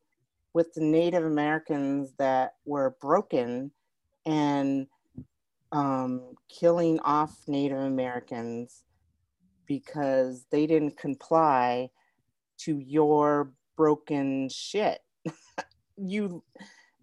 with 0.55 0.73
the 0.75 0.83
Native 0.83 1.25
Americans 1.25 2.13
that 2.19 2.55
were 2.65 2.97
broken 3.01 3.71
and 4.27 4.87
um, 5.73 6.35
killing 6.49 6.99
off 7.01 7.37
Native 7.47 7.79
Americans 7.79 8.85
because 9.67 10.47
they 10.51 10.67
didn't 10.67 10.97
comply 10.97 11.91
to 12.59 12.79
your 12.79 13.53
broken 13.77 14.49
shit. 14.49 15.01
you, 15.97 16.43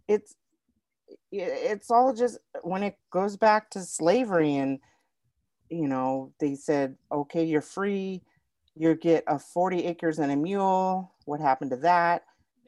it's, 0.07 0.35
it's 1.31 1.91
all 1.91 2.13
just 2.13 2.37
when 2.63 2.83
it 2.83 2.97
goes 3.11 3.37
back 3.37 3.69
to 3.69 3.81
slavery 3.81 4.55
and 4.55 4.79
you 5.69 5.87
know 5.87 6.31
they 6.39 6.55
said 6.55 6.95
okay 7.11 7.43
you're 7.43 7.61
free 7.61 8.21
you 8.75 8.95
get 8.95 9.23
a 9.27 9.39
40 9.39 9.85
acres 9.85 10.19
and 10.19 10.31
a 10.31 10.35
mule 10.35 11.13
what 11.25 11.39
happened 11.39 11.71
to 11.71 11.77
that? 11.77 12.23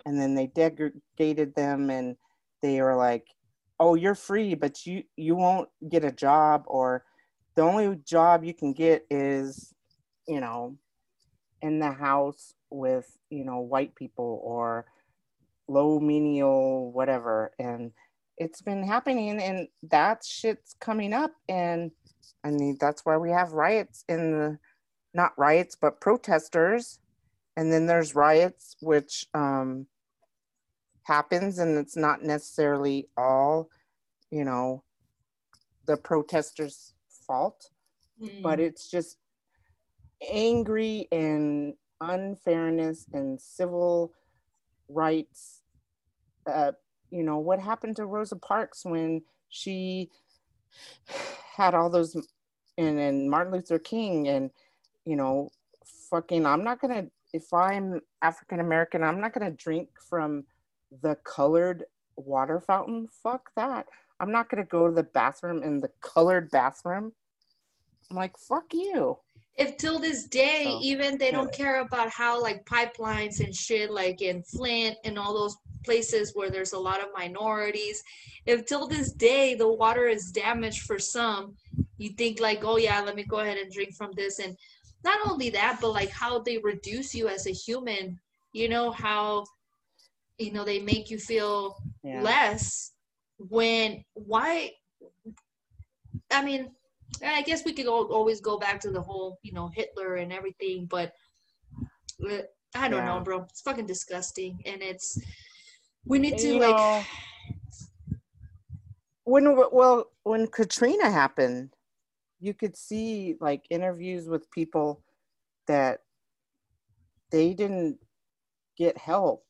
And 0.05 0.19
then 0.19 0.33
they 0.33 0.47
degraded 0.47 1.53
them 1.55 1.89
and 1.89 2.15
they 2.61 2.81
were 2.81 2.95
like 2.95 3.27
oh 3.79 3.93
you're 3.93 4.15
free 4.15 4.55
but 4.55 4.85
you 4.85 5.03
you 5.15 5.35
won't 5.35 5.69
get 5.87 6.03
a 6.03 6.11
job 6.11 6.63
or 6.65 7.03
the 7.55 7.61
only 7.61 7.95
job 7.97 8.43
you 8.43 8.53
can 8.53 8.73
get 8.73 9.05
is 9.11 9.73
you 10.27 10.39
know 10.39 10.75
in 11.61 11.79
the 11.79 11.91
house 11.91 12.53
with 12.69 13.17
you 13.29 13.45
know 13.45 13.59
white 13.59 13.93
people 13.95 14.41
or 14.43 14.85
low 15.67 15.99
menial 15.99 16.91
whatever. 16.91 17.51
And 17.59 17.91
it's 18.37 18.61
been 18.61 18.83
happening 18.83 19.41
and 19.41 19.67
that 19.89 20.23
shit's 20.23 20.75
coming 20.79 21.13
up. 21.13 21.31
And 21.49 21.91
I 22.43 22.51
mean 22.51 22.77
that's 22.79 23.05
why 23.05 23.17
we 23.17 23.31
have 23.31 23.53
riots 23.53 24.03
in 24.07 24.31
the 24.31 24.59
not 25.17 25.33
riots 25.37 25.75
but 25.79 26.01
protesters 26.01 26.99
and 27.57 27.73
then 27.73 27.87
there's 27.87 28.15
riots 28.15 28.77
which 28.81 29.25
um 29.33 29.87
happens 31.03 31.59
and 31.59 31.77
it's 31.77 31.97
not 31.97 32.23
necessarily 32.23 33.09
all 33.17 33.69
you 34.31 34.45
know 34.45 34.83
the 35.87 35.97
protesters 35.97 36.93
fault 37.27 37.69
but 38.43 38.59
Mm. 38.59 38.63
it's 38.67 38.89
just 38.89 39.17
angry 40.33 41.07
and 41.11 41.75
unfairness 42.01 43.07
and 43.13 43.39
civil 43.41 44.13
rights 44.89 45.61
uh, 46.47 46.71
you 47.11 47.23
know 47.23 47.39
what 47.39 47.59
happened 47.59 47.95
to 47.95 48.05
rosa 48.05 48.35
parks 48.35 48.85
when 48.85 49.21
she 49.49 50.09
had 51.57 51.73
all 51.75 51.89
those 51.89 52.15
and, 52.77 52.99
and 52.99 53.29
martin 53.29 53.53
luther 53.53 53.79
king 53.79 54.27
and 54.27 54.51
you 55.07 55.15
know 55.15 55.49
fucking 56.09 56.45
i'm 56.45 56.63
not 56.63 56.79
gonna 56.81 57.05
if 57.33 57.53
i'm 57.53 58.01
african 58.21 58.59
american 58.59 59.03
i'm 59.03 59.21
not 59.21 59.33
gonna 59.33 59.51
drink 59.51 59.89
from 60.09 60.43
the 61.01 61.15
colored 61.23 61.83
water 62.17 62.59
fountain. 62.59 63.07
Fuck 63.23 63.51
that. 63.55 63.87
I'm 64.19 64.31
not 64.31 64.49
gonna 64.49 64.65
go 64.65 64.87
to 64.87 64.93
the 64.93 65.03
bathroom 65.03 65.63
in 65.63 65.79
the 65.79 65.89
colored 66.01 66.49
bathroom. 66.51 67.13
I'm 68.09 68.17
like 68.17 68.37
fuck 68.37 68.73
you. 68.73 69.17
If 69.57 69.77
till 69.77 69.99
this 69.99 70.25
day 70.25 70.65
So, 70.65 70.79
even 70.81 71.17
they 71.17 71.31
don't 71.31 71.49
yeah. 71.51 71.57
care 71.57 71.81
about 71.81 72.09
how 72.09 72.41
like 72.41 72.65
pipelines 72.65 73.43
and 73.43 73.55
shit 73.55 73.91
like 73.91 74.21
in 74.21 74.43
flint 74.43 74.97
and 75.03 75.17
all 75.17 75.33
those 75.33 75.57
places 75.83 76.31
where 76.35 76.49
there's 76.49 76.73
a 76.73 76.79
lot 76.79 77.01
of 77.01 77.07
minorities 77.15 78.03
if 78.45 78.65
till 78.65 78.87
this 78.87 79.13
day 79.13 79.55
the 79.55 79.67
water 79.67 80.07
is 80.07 80.31
damaged 80.31 80.81
for 80.81 80.99
some 80.99 81.55
you 81.97 82.09
think 82.09 82.41
like 82.41 82.59
oh 82.63 82.77
yeah 82.77 82.99
let 82.99 83.15
me 83.15 83.23
go 83.23 83.39
ahead 83.39 83.57
and 83.57 83.71
drink 83.71 83.95
from 83.95 84.11
this 84.11 84.39
and 84.39 84.57
not 85.03 85.19
only 85.29 85.49
that 85.49 85.77
but 85.81 85.91
like 85.91 86.09
how 86.09 86.39
they 86.39 86.57
reduce 86.57 87.13
you 87.13 87.27
as 87.27 87.47
a 87.47 87.51
human 87.51 88.19
you 88.53 88.67
know 88.67 88.91
how 88.91 89.45
you 90.37 90.51
know 90.51 90.63
they 90.63 90.79
make 90.79 91.09
you 91.09 91.17
feel 91.17 91.75
yeah. 92.03 92.21
less 92.21 92.91
when 93.37 94.03
why 94.13 94.71
i 96.31 96.43
mean 96.43 96.71
i 97.23 97.41
guess 97.41 97.63
we 97.65 97.73
could 97.73 97.87
always 97.87 98.41
go 98.41 98.57
back 98.57 98.79
to 98.79 98.91
the 98.91 99.01
whole 99.01 99.39
you 99.43 99.53
know 99.53 99.69
hitler 99.73 100.15
and 100.15 100.33
everything 100.33 100.87
but 100.89 101.13
uh, 102.29 102.41
i 102.75 102.87
don't 102.87 103.05
know 103.05 103.19
bro. 103.19 103.43
It's 103.43 103.61
fucking 103.61 103.85
disgusting. 103.85 104.59
And 104.65 104.81
it's 104.81 105.19
we 106.05 106.19
need 106.19 106.37
to 106.39 106.47
You 106.47 106.59
like 106.59 106.77
know, 106.77 107.03
when 109.23 109.55
well 109.71 110.11
when 110.23 110.47
katrina 110.47 111.09
happened 111.11 111.69
you 112.39 112.53
could 112.53 112.75
see 112.75 113.35
like 113.39 113.65
interviews 113.69 114.27
with 114.27 114.51
people 114.51 115.03
that 115.67 116.01
they 117.31 117.53
didn't 117.53 117.97
get 118.77 118.97
help. 118.97 119.43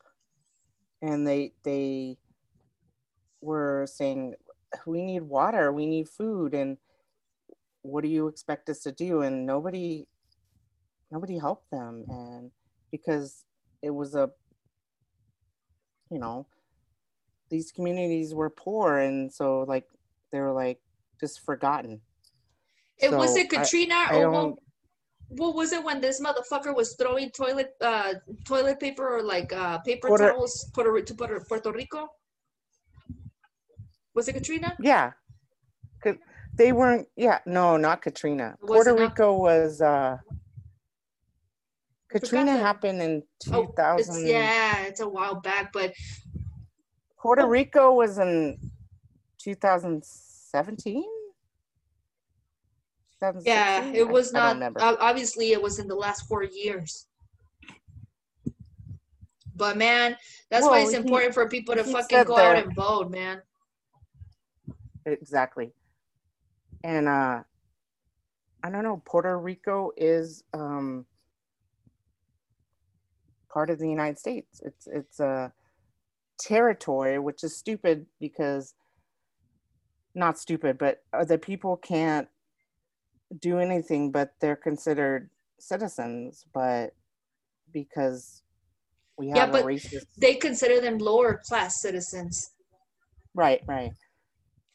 And 1.02 1.28
they 1.28 1.54
they 1.64 2.18
were 3.42 3.86
saying 3.88 4.34
we 4.86 5.02
need 5.02 5.24
water. 5.24 5.72
We 5.72 5.86
need 5.86 6.10
food. 6.10 6.54
And 6.54 6.78
what 7.82 8.04
do 8.04 8.10
you 8.10 8.28
expect 8.28 8.70
us 8.70 8.80
to 8.82 8.92
do? 8.92 9.22
And 9.22 9.46
nobody 9.46 10.08
nobody 11.12 11.38
helped 11.38 11.70
them. 11.72 12.06
And 12.08 12.52
because 12.92 13.46
it 13.82 13.92
was 13.92 14.16
a 14.16 14.32
you 16.10 16.20
know 16.20 16.48
these 17.50 17.72
communities 17.72 18.34
were 18.34 18.50
poor. 18.50 18.98
And 18.98 19.32
so 19.32 19.66
like 19.68 19.86
they 20.32 20.40
were 20.40 20.54
like 20.54 20.80
just 21.20 21.46
forgotten 21.46 22.02
it 23.00 23.12
was 23.12 23.36
it 23.36 23.50
katrina 23.50 23.96
I 24.10 24.16
or 24.18 24.32
what, 24.32 24.56
what 25.30 25.56
was 25.56 25.72
it 25.74 25.84
when 25.84 26.00
this 26.02 26.20
motherfucker 26.22 26.76
was 26.76 26.96
throwing 26.96 27.30
toilet 27.32 27.74
uh 27.82 28.14
toilet 28.46 28.80
paper 28.80 29.08
or 29.18 29.22
like 29.22 29.52
uh 29.54 29.78
paper 29.80 30.08
Puerto- 30.08 30.32
towels 30.32 30.70
Puerto, 30.74 31.02
to 31.02 31.14
Puerto, 31.14 31.40
Puerto 31.48 31.72
Rico 31.72 32.08
was 34.14 34.28
it 34.28 34.34
katrina 34.34 34.76
Yeah. 34.80 35.12
they 36.56 36.72
weren't 36.72 37.08
yeah 37.16 37.40
no 37.46 37.78
not 37.78 38.02
katrina 38.02 38.58
Was 38.62 38.70
puerto 38.72 38.94
not? 38.96 39.12
rico 39.12 39.38
was 39.38 39.82
uh 39.82 40.18
katrina 42.10 42.58
happened 42.58 43.02
in 43.02 43.24
Oh, 43.52 43.66
2000 43.66 44.16
it's 44.16 44.24
yeah 44.24 44.84
it's 44.86 45.02
a 45.02 45.08
while 45.08 45.36
back 45.42 45.72
but 45.74 45.94
puerto 47.22 47.44
Oh. 47.44 47.48
rico 47.48 47.94
was 47.94 48.18
in 48.18 48.58
2017 49.40 51.04
Yeah, 53.44 53.92
it 53.94 54.08
was 54.08 54.34
I 54.34 54.54
not. 54.54 54.76
ob- 54.78 54.98
Obviously, 55.00 55.52
it 55.52 55.62
was 55.62 55.80
in 55.80 55.88
the 55.88 55.96
last 55.96 56.28
four 56.28 56.44
years. 56.44 57.08
But 59.56 59.78
man, 59.78 60.16
that's 60.52 60.66
why 60.66 60.82
it's 60.82 60.92
he- 60.92 60.98
important 60.98 61.34
for 61.34 61.50
people 61.50 61.74
to 61.76 61.84
fucking 61.84 62.26
go 62.26 62.38
out 62.38 62.58
and 62.58 62.76
vote, 62.76 63.10
man. 63.10 63.42
exactly 65.06 65.72
and 66.84 67.08
uh 67.08 67.42
i 68.62 68.70
don't 68.70 68.84
know 68.84 69.02
puerto 69.06 69.38
rico 69.38 69.92
is 69.96 70.44
um 70.54 71.06
part 73.50 73.70
of 73.70 73.80
the 73.80 73.88
united 73.90 74.20
states 74.20 74.62
it's 74.66 74.86
it's 74.88 75.22
a 75.22 75.54
territory 76.38 77.18
which 77.20 77.42
is 77.42 77.56
stupid 77.56 78.06
because 78.20 78.74
not 80.14 80.38
stupid 80.38 80.78
but 80.78 81.02
the 81.26 81.38
people 81.38 81.78
can't 81.78 82.28
do 83.40 83.60
anything 83.60 84.12
but 84.12 84.34
they're 84.40 84.56
considered 84.56 85.30
citizens 85.60 86.46
but 86.54 86.94
because 87.74 88.44
we 89.18 89.28
Yeah, 89.28 89.36
have 89.46 89.52
but 89.52 89.64
a 89.64 89.68
racist 89.68 90.06
They 90.18 90.36
consider 90.36 90.80
them 90.80 90.98
lower 90.98 91.42
class 91.48 91.82
citizens. 91.82 92.52
right 93.36 93.62
right 93.68 93.92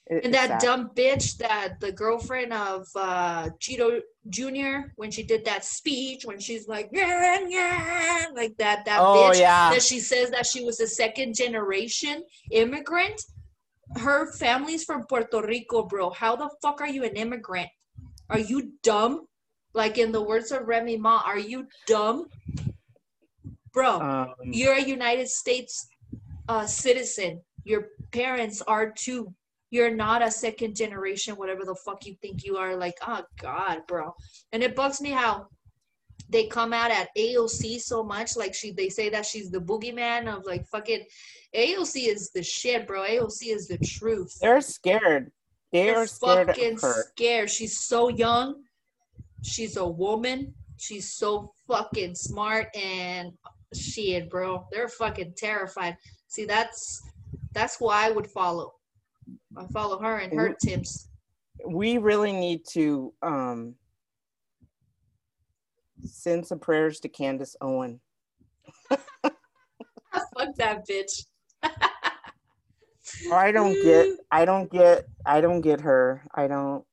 It- 0.07 0.25
And 0.25 0.35
it's 0.35 0.47
that 0.49 0.61
dumb 0.61 0.91
bitch, 0.95 1.37
that 1.39 1.79
the 1.81 1.93
girlfriend 1.93 2.53
of 2.53 2.87
uh, 2.97 3.49
Cheeto 3.61 4.01
Jr. 4.29 4.91
when 4.97 5.11
she 5.11 5.23
did 5.23 5.45
that 5.47 5.65
speech, 5.65 6.25
when 6.25 6.39
she's 6.41 6.67
like, 6.69 6.91
yeah, 6.93 7.39
yeah, 7.49 8.27
like 8.35 8.57
that, 8.59 8.85
that 8.85 8.99
oh 9.01 9.15
bitch. 9.17 9.39
yeah 9.41 9.71
that 9.71 9.83
she 9.83 10.01
says 10.01 10.31
that 10.31 10.45
she 10.47 10.65
was 10.65 10.81
a 10.81 10.87
second 10.89 11.35
generation 11.35 12.23
immigrant. 12.51 13.19
Her 13.97 14.33
family's 14.33 14.85
from 14.85 15.07
Puerto 15.07 15.41
Rico, 15.43 15.85
bro. 15.85 16.11
How 16.11 16.35
the 16.37 16.51
fuck 16.63 16.81
are 16.81 16.89
you 16.89 17.05
an 17.05 17.17
immigrant? 17.17 17.69
Are 18.33 18.39
you 18.39 18.73
dumb? 18.83 19.27
Like 19.75 19.99
in 19.99 20.11
the 20.11 20.23
words 20.23 20.53
of 20.53 20.67
Remy 20.67 20.97
Ma, 20.97 21.23
are 21.25 21.39
you 21.39 21.67
dumb? 21.87 22.29
Bro, 23.73 24.01
um, 24.01 24.35
you're 24.43 24.75
a 24.75 24.83
United 24.83 25.29
States 25.29 25.87
uh, 26.49 26.67
citizen. 26.67 27.43
Your 27.65 27.89
parents 28.11 28.63
are 28.63 28.91
too. 28.91 29.35
You're 29.71 29.95
not 29.95 30.23
a 30.23 30.31
second 30.31 30.77
generation, 30.77 31.37
whatever 31.37 31.65
the 31.65 31.75
fuck 31.75 32.05
you 32.07 32.15
think 32.21 32.45
you 32.45 32.57
are. 32.57 32.75
Like, 32.77 32.97
oh 33.07 33.23
God, 33.41 33.83
bro. 33.87 34.15
And 34.53 34.63
it 34.63 34.77
bugs 34.77 35.01
me 35.01 35.11
how 35.11 35.47
they 36.29 36.47
come 36.47 36.73
out 36.73 36.91
at 36.91 37.09
AOC 37.17 37.81
so 37.81 38.03
much. 38.03 38.37
Like 38.37 38.55
she, 38.55 38.73
they 38.73 38.89
say 38.89 39.11
that 39.11 39.27
she's 39.27 39.51
the 39.51 39.61
boogeyman 39.61 40.35
of 40.35 40.45
like 40.47 40.67
fucking. 40.69 41.05
AOC 41.55 42.09
is 42.09 42.31
the 42.31 42.43
shit, 42.43 42.87
bro. 42.87 43.03
AOC 43.03 43.55
is 43.55 43.69
the 43.69 43.79
truth. 43.79 44.39
they're 44.41 44.63
scared 44.63 45.31
They're 45.73 46.07
scared 46.07 46.49
fucking 46.49 46.75
of 46.75 46.83
her 46.83 47.05
scared. 47.13 47.51
She's 47.51 47.81
so 47.81 48.09
young. 48.09 48.63
She's 49.43 49.77
a 49.77 49.87
woman. 49.87 50.55
She's 50.77 51.15
so 51.15 51.53
fucking 51.67 52.15
smart 52.15 52.69
and 52.77 53.33
shit, 53.75 54.29
bro. 54.29 54.67
They're 54.71 54.89
fucking 54.89 55.35
terrified. 55.37 55.97
See, 56.29 56.45
that's 56.45 57.03
that's 57.53 57.77
who 57.77 57.89
I 57.89 58.11
would 58.11 58.27
follow. 58.27 58.73
I 59.57 59.67
follow 59.73 59.99
her 59.99 60.19
and 60.19 60.33
her 60.33 60.55
tips. 60.63 61.09
we 61.67 61.99
really 61.99 62.33
need 62.33 62.63
to 62.73 63.13
um 63.23 63.75
send 66.05 66.47
some 66.47 66.59
prayers 66.59 67.01
to 67.01 67.09
Candace 67.09 67.57
Owen. 67.61 68.01
Fuck 68.91 70.55
that 70.57 70.87
bitch. 70.89 71.25
I 73.33 73.53
don't 73.53 73.75
get 73.83 74.09
I 74.31 74.45
don't 74.45 74.71
get 74.71 75.05
I 75.27 75.41
don't 75.41 75.61
get 75.61 75.81
her. 75.83 76.25
I 76.35 76.49
don't 76.49 76.85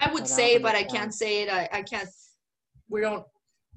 I 0.00 0.08
I 0.08 0.12
would 0.12 0.20
don't 0.20 0.26
say, 0.28 0.58
but 0.58 0.74
I 0.74 0.82
can't 0.84 1.14
say 1.14 1.42
it. 1.42 1.48
I, 1.48 1.68
I 1.72 1.82
can't. 1.82 2.08
We 2.88 3.00
don't. 3.00 3.24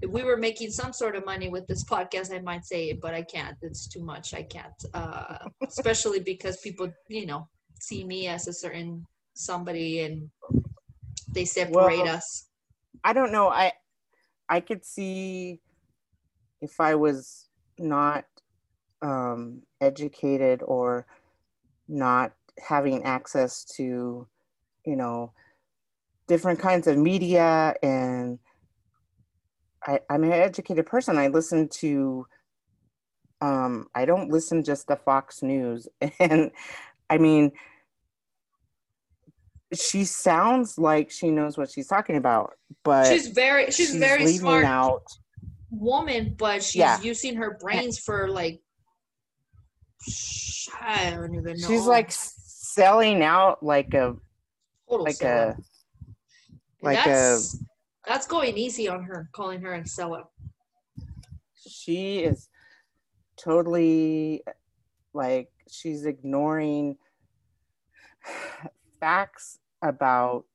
If 0.01 0.09
we 0.09 0.23
were 0.23 0.37
making 0.37 0.71
some 0.71 0.93
sort 0.93 1.15
of 1.15 1.25
money 1.25 1.49
with 1.49 1.67
this 1.67 1.83
podcast, 1.83 2.33
I 2.33 2.39
might 2.39 2.65
say 2.65 2.89
it, 2.89 3.01
but 3.01 3.13
I 3.13 3.21
can't. 3.21 3.57
It's 3.61 3.87
too 3.87 4.03
much. 4.03 4.33
I 4.33 4.43
can't. 4.43 4.85
Uh, 4.93 5.37
especially 5.67 6.19
because 6.19 6.57
people, 6.61 6.91
you 7.07 7.25
know, 7.25 7.47
see 7.81 8.03
me 8.03 8.27
as 8.27 8.47
a 8.47 8.53
certain 8.53 9.05
somebody 9.33 10.01
and 10.01 10.29
they 11.33 11.45
separate 11.45 11.75
Well, 11.75 12.07
us. 12.07 12.49
I 13.03 13.13
don't 13.13 13.31
know. 13.31 13.49
I 13.49 13.73
I 14.47 14.59
could 14.61 14.85
see 14.85 15.61
if 16.61 16.79
I 16.79 16.95
was 16.95 17.49
not 17.77 18.25
um 19.01 19.63
educated 19.81 20.61
or 20.65 21.05
not 21.87 22.33
having 22.67 23.03
access 23.03 23.63
to, 23.63 24.27
you 24.85 24.95
know, 24.95 25.31
different 26.27 26.59
kinds 26.59 26.87
of 26.87 26.97
media 26.97 27.73
and 27.81 28.39
I, 29.85 30.01
I'm 30.09 30.23
an 30.23 30.31
educated 30.33 30.85
person. 30.85 31.17
I 31.17 31.27
listen 31.27 31.69
to 31.69 32.27
um 33.41 33.87
I 33.95 34.05
don't 34.05 34.29
listen 34.29 34.63
just 34.63 34.87
to 34.87 34.95
Fox 34.95 35.41
News. 35.41 35.87
And 36.19 36.51
I 37.09 37.17
mean 37.17 37.51
she 39.73 40.03
sounds 40.03 40.77
like 40.77 41.11
she 41.11 41.29
knows 41.29 41.57
what 41.57 41.71
she's 41.71 41.87
talking 41.87 42.15
about, 42.17 42.53
but 42.83 43.05
she's 43.11 43.27
very 43.27 43.67
she's, 43.67 43.91
she's 43.91 43.95
very 43.95 44.25
smart 44.27 44.65
out 44.65 45.03
woman, 45.71 46.35
but 46.37 46.63
she's 46.63 46.75
Yeah. 46.79 46.99
using 47.01 47.35
her 47.35 47.57
brains 47.61 47.99
for 47.99 48.29
like 48.29 48.61
I 50.81 51.11
don't 51.11 51.35
even 51.35 51.57
know. 51.59 51.67
she's 51.67 51.85
like 51.85 52.11
selling 52.11 53.23
out 53.23 53.61
like 53.63 53.93
a 53.93 54.15
Total 54.89 55.05
like 55.05 55.15
sellout. 55.15 55.57
a 55.57 55.61
like 56.81 57.05
a 57.05 57.09
that's, 57.09 57.63
that's 58.07 58.27
going 58.27 58.57
easy 58.57 58.87
on 58.87 59.03
her, 59.03 59.29
calling 59.33 59.61
her 59.61 59.73
a 59.73 59.81
sellout. 59.81 60.27
she 61.67 62.19
is 62.19 62.49
totally 63.37 64.43
like 65.13 65.49
she's 65.69 66.05
ignoring 66.05 66.97
facts 68.99 69.59
about 69.81 70.45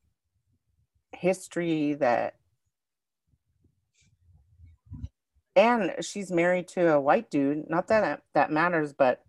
history 1.13 1.95
that 1.95 2.35
and 5.57 5.93
she's 6.01 6.31
married 6.31 6.69
to 6.69 6.93
a 6.93 7.01
white 7.01 7.31
dude 7.31 7.69
not 7.71 7.89
that 7.89 8.23
that 8.35 8.51
matters 8.51 8.93
but 8.93 9.24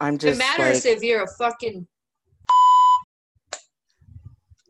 i'm 0.00 0.18
just 0.18 0.40
it 0.40 0.44
matters 0.58 0.84
like, 0.84 0.96
if 0.96 1.02
you're 1.02 1.22
a 1.24 1.28
fucking. 1.38 1.86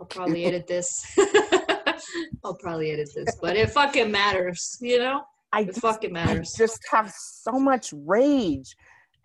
I'll 0.00 0.06
probably 0.06 0.44
edit 0.44 0.66
this. 0.68 1.04
I'll 2.44 2.54
probably 2.54 2.92
edit 2.92 3.10
this, 3.14 3.36
but 3.42 3.56
it 3.56 3.70
fucking 3.70 4.12
matters, 4.12 4.78
you 4.80 4.98
know? 5.00 5.22
I 5.52 5.62
It 5.62 5.66
just, 5.68 5.80
fucking 5.80 6.10
I 6.16 6.24
matters. 6.24 6.52
just 6.56 6.80
have 6.92 7.10
so 7.10 7.52
much 7.52 7.92
rage 8.06 8.76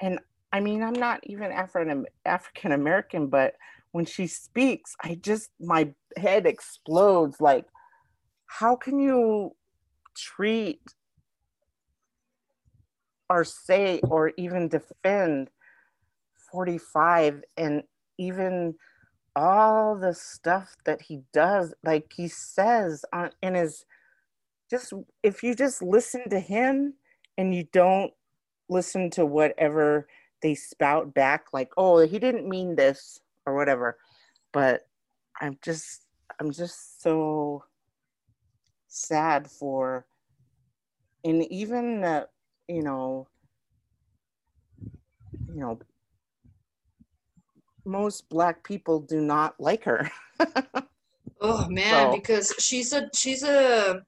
and 0.01 0.19
i 0.51 0.59
mean 0.59 0.81
i'm 0.81 0.93
not 0.93 1.19
even 1.23 1.51
african 1.51 2.05
african 2.25 2.71
american 2.71 3.27
but 3.27 3.55
when 3.91 4.05
she 4.05 4.25
speaks 4.27 4.95
i 5.03 5.15
just 5.21 5.49
my 5.59 5.93
head 6.17 6.45
explodes 6.47 7.39
like 7.41 7.65
how 8.47 8.75
can 8.75 8.99
you 8.99 9.51
treat 10.15 10.81
or 13.29 13.43
say 13.43 13.99
or 14.03 14.31
even 14.37 14.67
defend 14.69 15.49
45 16.53 17.43
and 17.57 17.83
even 18.19 18.75
all 19.35 19.97
the 19.97 20.13
stuff 20.13 20.75
that 20.85 21.01
he 21.01 21.21
does 21.33 21.73
like 21.83 22.13
he 22.15 22.27
says 22.27 23.03
on 23.11 23.31
in 23.41 23.55
his 23.55 23.85
just 24.69 24.93
if 25.23 25.41
you 25.43 25.55
just 25.55 25.81
listen 25.81 26.29
to 26.29 26.39
him 26.39 26.93
and 27.39 27.55
you 27.55 27.65
don't 27.73 28.13
listen 28.69 29.09
to 29.09 29.25
whatever 29.25 30.07
they 30.43 30.53
spout 30.53 31.13
back 31.15 31.47
like 31.53 31.71
oh 31.77 31.99
he 32.05 32.19
didn't 32.19 32.47
mean 32.47 32.75
this 32.75 33.19
or 33.47 33.55
whatever. 33.55 33.97
But 34.51 34.87
i'm 35.41 35.57
just 35.63 36.05
i'm 36.39 36.51
just 36.51 37.01
so 37.01 37.63
sad 38.87 39.49
for 39.49 40.05
and 41.23 41.43
even 41.51 42.03
uh, 42.03 42.25
you 42.67 42.83
know 42.83 43.27
you 45.49 45.59
know 45.61 45.79
most 47.85 48.27
black 48.29 48.63
people 48.63 48.99
do 48.99 49.19
not 49.21 49.55
like 49.59 49.83
her 49.83 50.09
Oh 51.41 51.67
man, 51.67 52.11
So- 52.11 52.15
because 52.15 52.53
she's 52.59 52.93
a 52.93 53.09
she's 53.13 53.43
a 53.43 54.01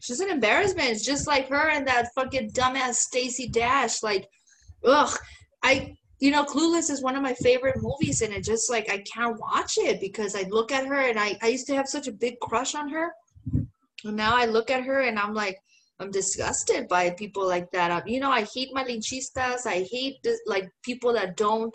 she's 0.00 0.20
an 0.20 0.30
embarrassment. 0.30 0.88
It's 0.88 1.04
just 1.04 1.26
like 1.26 1.48
her 1.50 1.68
and 1.68 1.86
that 1.86 2.08
fucking 2.14 2.52
dumbass 2.52 2.94
Stacey 2.94 3.48
Dash. 3.48 4.02
Like, 4.02 4.28
ugh, 4.82 5.14
I 5.62 5.94
you 6.20 6.30
know 6.30 6.42
Clueless 6.44 6.88
is 6.90 7.02
one 7.02 7.16
of 7.16 7.22
my 7.22 7.34
favorite 7.34 7.82
movies, 7.82 8.22
and 8.22 8.32
it 8.32 8.44
just 8.44 8.70
like 8.70 8.90
I 8.90 8.98
can't 8.98 9.38
watch 9.38 9.76
it 9.76 10.00
because 10.00 10.34
I 10.34 10.44
look 10.48 10.72
at 10.72 10.86
her 10.86 11.00
and 11.08 11.18
I 11.20 11.36
I 11.42 11.48
used 11.48 11.66
to 11.66 11.74
have 11.74 11.86
such 11.86 12.08
a 12.08 12.12
big 12.12 12.40
crush 12.40 12.74
on 12.74 12.88
her, 12.88 13.12
and 13.52 14.16
now 14.16 14.34
I 14.34 14.46
look 14.46 14.70
at 14.70 14.84
her 14.84 15.00
and 15.00 15.18
I'm 15.18 15.34
like. 15.34 15.58
I'm 16.00 16.10
disgusted 16.10 16.88
by 16.88 17.10
people 17.10 17.46
like 17.46 17.70
that. 17.70 17.92
Um, 17.92 18.02
you 18.04 18.18
know, 18.18 18.28
I 18.28 18.44
hate 18.52 18.74
malinchistas. 18.74 19.64
I 19.64 19.86
hate 19.88 20.16
this, 20.24 20.40
like 20.44 20.68
people 20.82 21.12
that 21.12 21.36
don't 21.36 21.72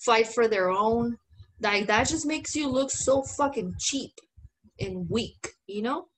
fight 0.00 0.26
for 0.26 0.48
their 0.48 0.70
own. 0.70 1.16
Like 1.60 1.86
that 1.86 2.08
just 2.08 2.26
makes 2.26 2.56
you 2.56 2.68
look 2.68 2.90
so 2.90 3.22
fucking 3.22 3.74
cheap 3.78 4.12
and 4.80 5.08
weak 5.10 5.54
you 5.70 5.82
know? 5.82 6.08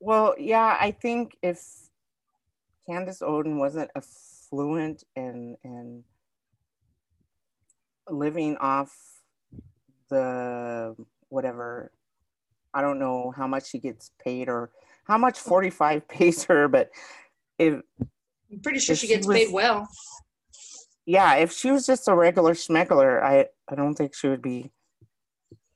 Well, 0.00 0.34
yeah, 0.38 0.76
I 0.78 0.90
think 0.90 1.36
if 1.42 1.62
Candace 2.88 3.20
Oden 3.20 3.58
wasn't 3.58 3.90
affluent 3.96 5.04
and 5.16 5.56
and 5.64 6.04
living 8.10 8.56
off 8.58 8.92
the 10.10 10.94
whatever, 11.28 11.90
I 12.74 12.82
don't 12.82 12.98
know 12.98 13.32
how 13.34 13.46
much 13.46 13.68
she 13.70 13.78
gets 13.78 14.10
paid 14.22 14.48
or 14.48 14.70
how 15.06 15.16
much 15.16 15.38
45 15.38 16.06
pays 16.08 16.44
her, 16.44 16.68
but 16.68 16.90
if 17.58 17.80
i'm 18.50 18.60
pretty 18.60 18.80
sure 18.80 18.96
she 18.96 19.06
she 19.06 19.14
gets 19.14 19.26
was- 19.26 19.36
paid 19.36 19.52
well 19.52 19.88
yeah, 21.06 21.34
if 21.36 21.52
she 21.52 21.70
was 21.70 21.86
just 21.86 22.08
a 22.08 22.14
regular 22.14 22.54
schmeckler, 22.54 23.22
I 23.22 23.46
I 23.68 23.74
don't 23.74 23.94
think 23.94 24.14
she 24.14 24.28
would 24.28 24.42
be 24.42 24.70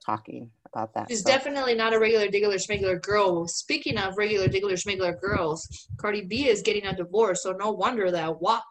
talking 0.04 0.50
about 0.66 0.94
that. 0.94 1.08
she's 1.08 1.22
So, 1.22 1.30
definitely 1.30 1.74
not 1.74 1.94
a 1.94 1.98
regular 1.98 2.28
diggler 2.28 2.56
schmegler 2.56 3.00
girl 3.00 3.46
speaking 3.46 3.98
of 3.98 4.16
regular 4.16 4.48
diggler 4.48 4.72
schmegler 4.72 5.18
girls 5.20 5.88
cardi 5.96 6.22
b 6.22 6.48
is 6.48 6.62
getting 6.62 6.86
a 6.86 6.94
divorce 6.94 7.42
so 7.42 7.52
no 7.52 7.70
wonder 7.72 8.10
that 8.10 8.40
WAP 8.40 8.64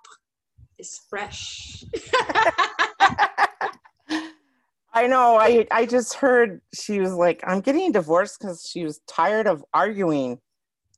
is 0.77 0.99
fresh 1.09 1.83
I 4.97 5.05
know. 5.05 5.35
I 5.37 5.67
I 5.69 5.85
just 5.85 6.15
heard 6.15 6.59
she 6.73 6.99
was 6.99 7.13
like, 7.13 7.43
I'm 7.45 7.61
getting 7.61 7.91
divorced 7.91 8.39
because 8.39 8.67
she 8.67 8.83
was 8.83 8.99
tired 9.07 9.45
of 9.45 9.63
arguing. 9.71 10.39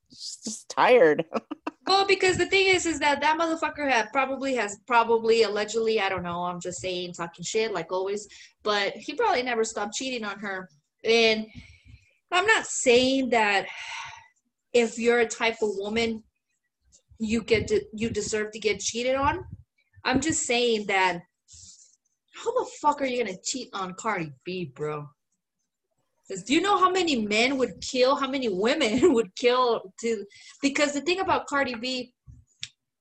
She's 0.09 0.37
just 0.41 0.69
tired. 0.69 1.25
well 1.89 2.05
because 2.05 2.37
the 2.37 2.45
thing 2.45 2.67
is 2.67 2.85
is 2.85 2.99
that 2.99 3.19
that 3.19 3.37
motherfucker 3.37 3.89
had 3.89 4.09
probably 4.13 4.55
has 4.55 4.77
probably 4.87 5.43
allegedly 5.43 5.99
i 5.99 6.07
don't 6.07 6.23
know 6.23 6.43
i'm 6.43 6.61
just 6.61 6.79
saying 6.79 7.11
talking 7.11 7.43
shit 7.43 7.73
like 7.73 7.91
always 7.91 8.27
but 8.63 8.93
he 8.93 9.13
probably 9.13 9.43
never 9.43 9.63
stopped 9.63 9.93
cheating 9.93 10.23
on 10.23 10.39
her. 10.39 10.69
And 11.03 11.47
i'm 12.31 12.45
not 12.45 12.65
saying 12.65 13.29
that 13.29 13.65
if 14.73 14.99
you're 14.99 15.19
a 15.19 15.27
type 15.27 15.57
of 15.61 15.69
woman 15.77 16.23
you 17.19 17.41
get 17.41 17.67
to, 17.67 17.81
you 17.93 18.09
deserve 18.09 18.51
to 18.51 18.59
get 18.59 18.79
cheated 18.79 19.15
on. 19.15 19.43
I'm 20.05 20.21
just 20.21 20.43
saying 20.43 20.85
that 20.87 21.19
how 22.33 22.51
the 22.53 22.69
fuck 22.81 23.01
are 23.01 23.05
you 23.05 23.23
gonna 23.23 23.37
cheat 23.43 23.69
on 23.73 23.93
cardi 23.95 24.31
b 24.45 24.71
bro 24.73 25.09
do 26.45 26.53
you 26.53 26.61
know 26.61 26.77
how 26.77 26.89
many 26.89 27.25
men 27.25 27.57
would 27.57 27.81
kill 27.81 28.15
how 28.15 28.27
many 28.27 28.49
women 28.49 29.13
would 29.13 29.35
kill 29.35 29.93
to 29.99 30.25
because 30.61 30.93
the 30.93 31.01
thing 31.01 31.19
about 31.19 31.47
cardi 31.47 31.75
b 31.75 32.13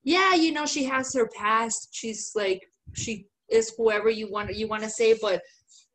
yeah 0.04 0.34
you 0.34 0.52
know 0.52 0.66
she 0.66 0.84
has 0.84 1.12
her 1.14 1.28
past. 1.36 1.88
She's 1.92 2.32
like 2.34 2.62
she 2.94 3.26
is 3.50 3.72
whoever 3.76 4.08
you 4.08 4.30
want 4.30 4.54
you 4.54 4.68
want 4.68 4.82
to 4.82 4.90
say 4.90 5.18
but 5.20 5.42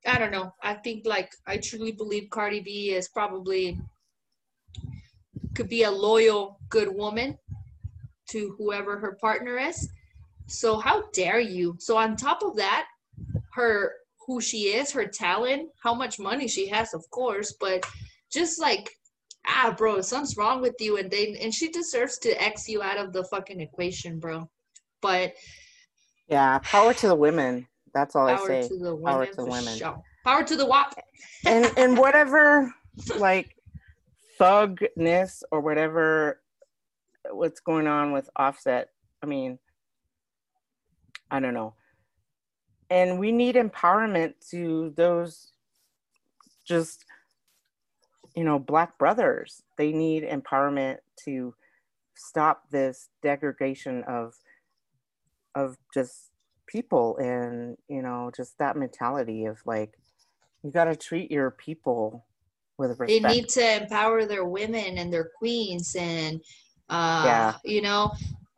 i 0.05 0.17
don't 0.17 0.31
know. 0.31 0.51
I 0.61 0.75
think 0.75 1.05
like 1.05 1.31
i 1.47 1.57
truly 1.57 1.91
believe 1.91 2.29
cardi 2.29 2.61
b 2.61 2.93
is 2.93 3.09
probably 3.09 3.79
could 5.55 5.69
be 5.69 5.83
a 5.83 5.91
loyal 5.91 6.59
good 6.69 6.93
woman 6.93 7.37
to 8.29 8.55
whoever 8.57 8.97
her 8.97 9.17
partner 9.21 9.57
is. 9.59 9.87
So 10.47 10.79
how 10.79 11.03
dare 11.11 11.39
you? 11.39 11.75
So 11.79 11.97
on 11.97 12.15
top 12.15 12.41
of 12.41 12.55
that 12.57 12.87
her 13.53 13.93
who 14.25 14.39
she 14.41 14.67
is 14.75 14.91
her 14.91 15.05
talent 15.05 15.69
how 15.81 15.93
much 15.93 16.19
money 16.19 16.47
she 16.47 16.67
has 16.67 16.93
of 16.93 17.03
course 17.11 17.53
but 17.59 17.85
just 18.31 18.59
like 18.59 18.89
ah 19.47 19.73
bro 19.77 20.01
something's 20.01 20.37
wrong 20.37 20.61
with 20.61 20.75
you 20.79 20.97
and 20.97 21.09
they 21.11 21.35
and 21.41 21.53
she 21.53 21.69
deserves 21.69 22.17
to 22.19 22.29
x 22.41 22.67
you 22.67 22.81
out 22.81 22.97
of 22.97 23.11
the 23.13 23.23
fucking 23.25 23.59
equation 23.59 24.19
bro 24.19 24.47
but 25.01 25.33
Yeah, 26.29 26.59
power 26.59 26.93
to 26.93 27.07
the 27.07 27.15
women. 27.15 27.67
That's 27.93 28.15
all 28.15 28.27
I 28.27 28.35
power 28.35 28.47
say. 28.47 28.67
to 28.69 28.77
the 28.77 28.95
women 28.95 29.05
Power 29.05 29.25
to 29.25 29.35
the 29.35 29.43
women. 29.43 29.77
sure. 29.77 30.01
power 30.23 30.43
to 30.43 30.55
the 30.55 30.65
wop 30.65 30.95
And 31.45 31.71
and 31.77 31.97
whatever 31.97 32.73
like 33.19 33.55
thugness 34.39 35.43
or 35.51 35.59
whatever 35.59 36.39
what's 37.31 37.59
going 37.59 37.87
on 37.87 38.13
with 38.13 38.29
offset. 38.35 38.89
I 39.21 39.25
mean, 39.25 39.59
I 41.29 41.39
don't 41.39 41.53
know. 41.53 41.75
And 42.89 43.19
we 43.19 43.31
need 43.31 43.55
empowerment 43.55 44.33
to 44.51 44.93
those 44.95 45.51
just 46.65 47.05
you 48.35 48.43
know, 48.43 48.59
black 48.59 48.97
brothers. 48.97 49.63
They 49.77 49.91
need 49.91 50.23
empowerment 50.23 50.97
to 51.25 51.53
stop 52.15 52.63
this 52.71 53.09
degradation 53.21 54.03
of 54.03 54.33
of 55.55 55.77
just 55.93 56.31
people 56.67 57.17
and 57.17 57.75
you 57.87 58.01
know 58.01 58.31
just 58.35 58.57
that 58.57 58.77
mentality 58.77 59.45
of 59.45 59.59
like 59.65 59.93
you 60.63 60.71
got 60.71 60.85
to 60.85 60.95
treat 60.95 61.29
your 61.31 61.51
people 61.51 62.25
with 62.77 62.99
respect. 62.99 63.23
they 63.23 63.33
need 63.33 63.49
to 63.49 63.81
empower 63.83 64.25
their 64.25 64.45
women 64.45 64.97
and 64.97 65.11
their 65.11 65.29
queens 65.37 65.95
and 65.99 66.39
uh 66.89 67.23
Yeah. 67.25 67.53
you 67.63 67.81
know 67.81 68.11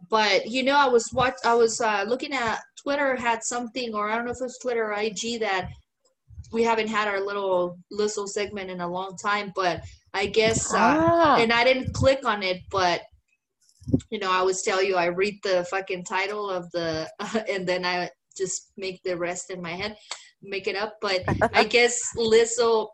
but 0.09 0.45
you 0.47 0.63
know 0.63 0.75
i 0.75 0.87
was 0.87 1.09
what 1.11 1.35
i 1.45 1.53
was 1.53 1.81
uh 1.81 2.03
looking 2.07 2.33
at 2.33 2.59
twitter 2.81 3.15
had 3.15 3.43
something 3.43 3.93
or 3.93 4.09
i 4.09 4.15
don't 4.15 4.25
know 4.25 4.31
if 4.31 4.37
it 4.39 4.43
was 4.43 4.59
twitter 4.61 4.85
or 4.85 4.93
ig 4.93 5.39
that 5.39 5.69
we 6.51 6.63
haven't 6.63 6.87
had 6.87 7.07
our 7.07 7.19
little 7.19 7.77
little 7.91 8.27
segment 8.27 8.69
in 8.69 8.81
a 8.81 8.87
long 8.87 9.15
time 9.17 9.51
but 9.55 9.81
i 10.13 10.25
guess 10.25 10.73
uh 10.73 10.77
ah, 10.79 11.37
and 11.37 11.51
i 11.51 11.63
didn't 11.63 11.93
click 11.93 12.25
on 12.25 12.43
it 12.43 12.61
but 12.69 13.01
you 14.09 14.19
know 14.19 14.31
i 14.31 14.37
always 14.37 14.61
tell 14.61 14.81
you 14.81 14.95
i 14.95 15.05
read 15.05 15.37
the 15.43 15.65
fucking 15.69 16.03
title 16.03 16.49
of 16.49 16.69
the 16.71 17.09
and 17.49 17.67
then 17.67 17.85
i 17.85 18.09
just 18.37 18.71
make 18.77 19.01
the 19.03 19.15
rest 19.15 19.49
in 19.49 19.61
my 19.61 19.71
head 19.71 19.95
make 20.41 20.67
it 20.67 20.75
up 20.75 20.95
but 21.01 21.23
i 21.53 21.63
guess 21.75 21.99
lizzo 22.17 22.87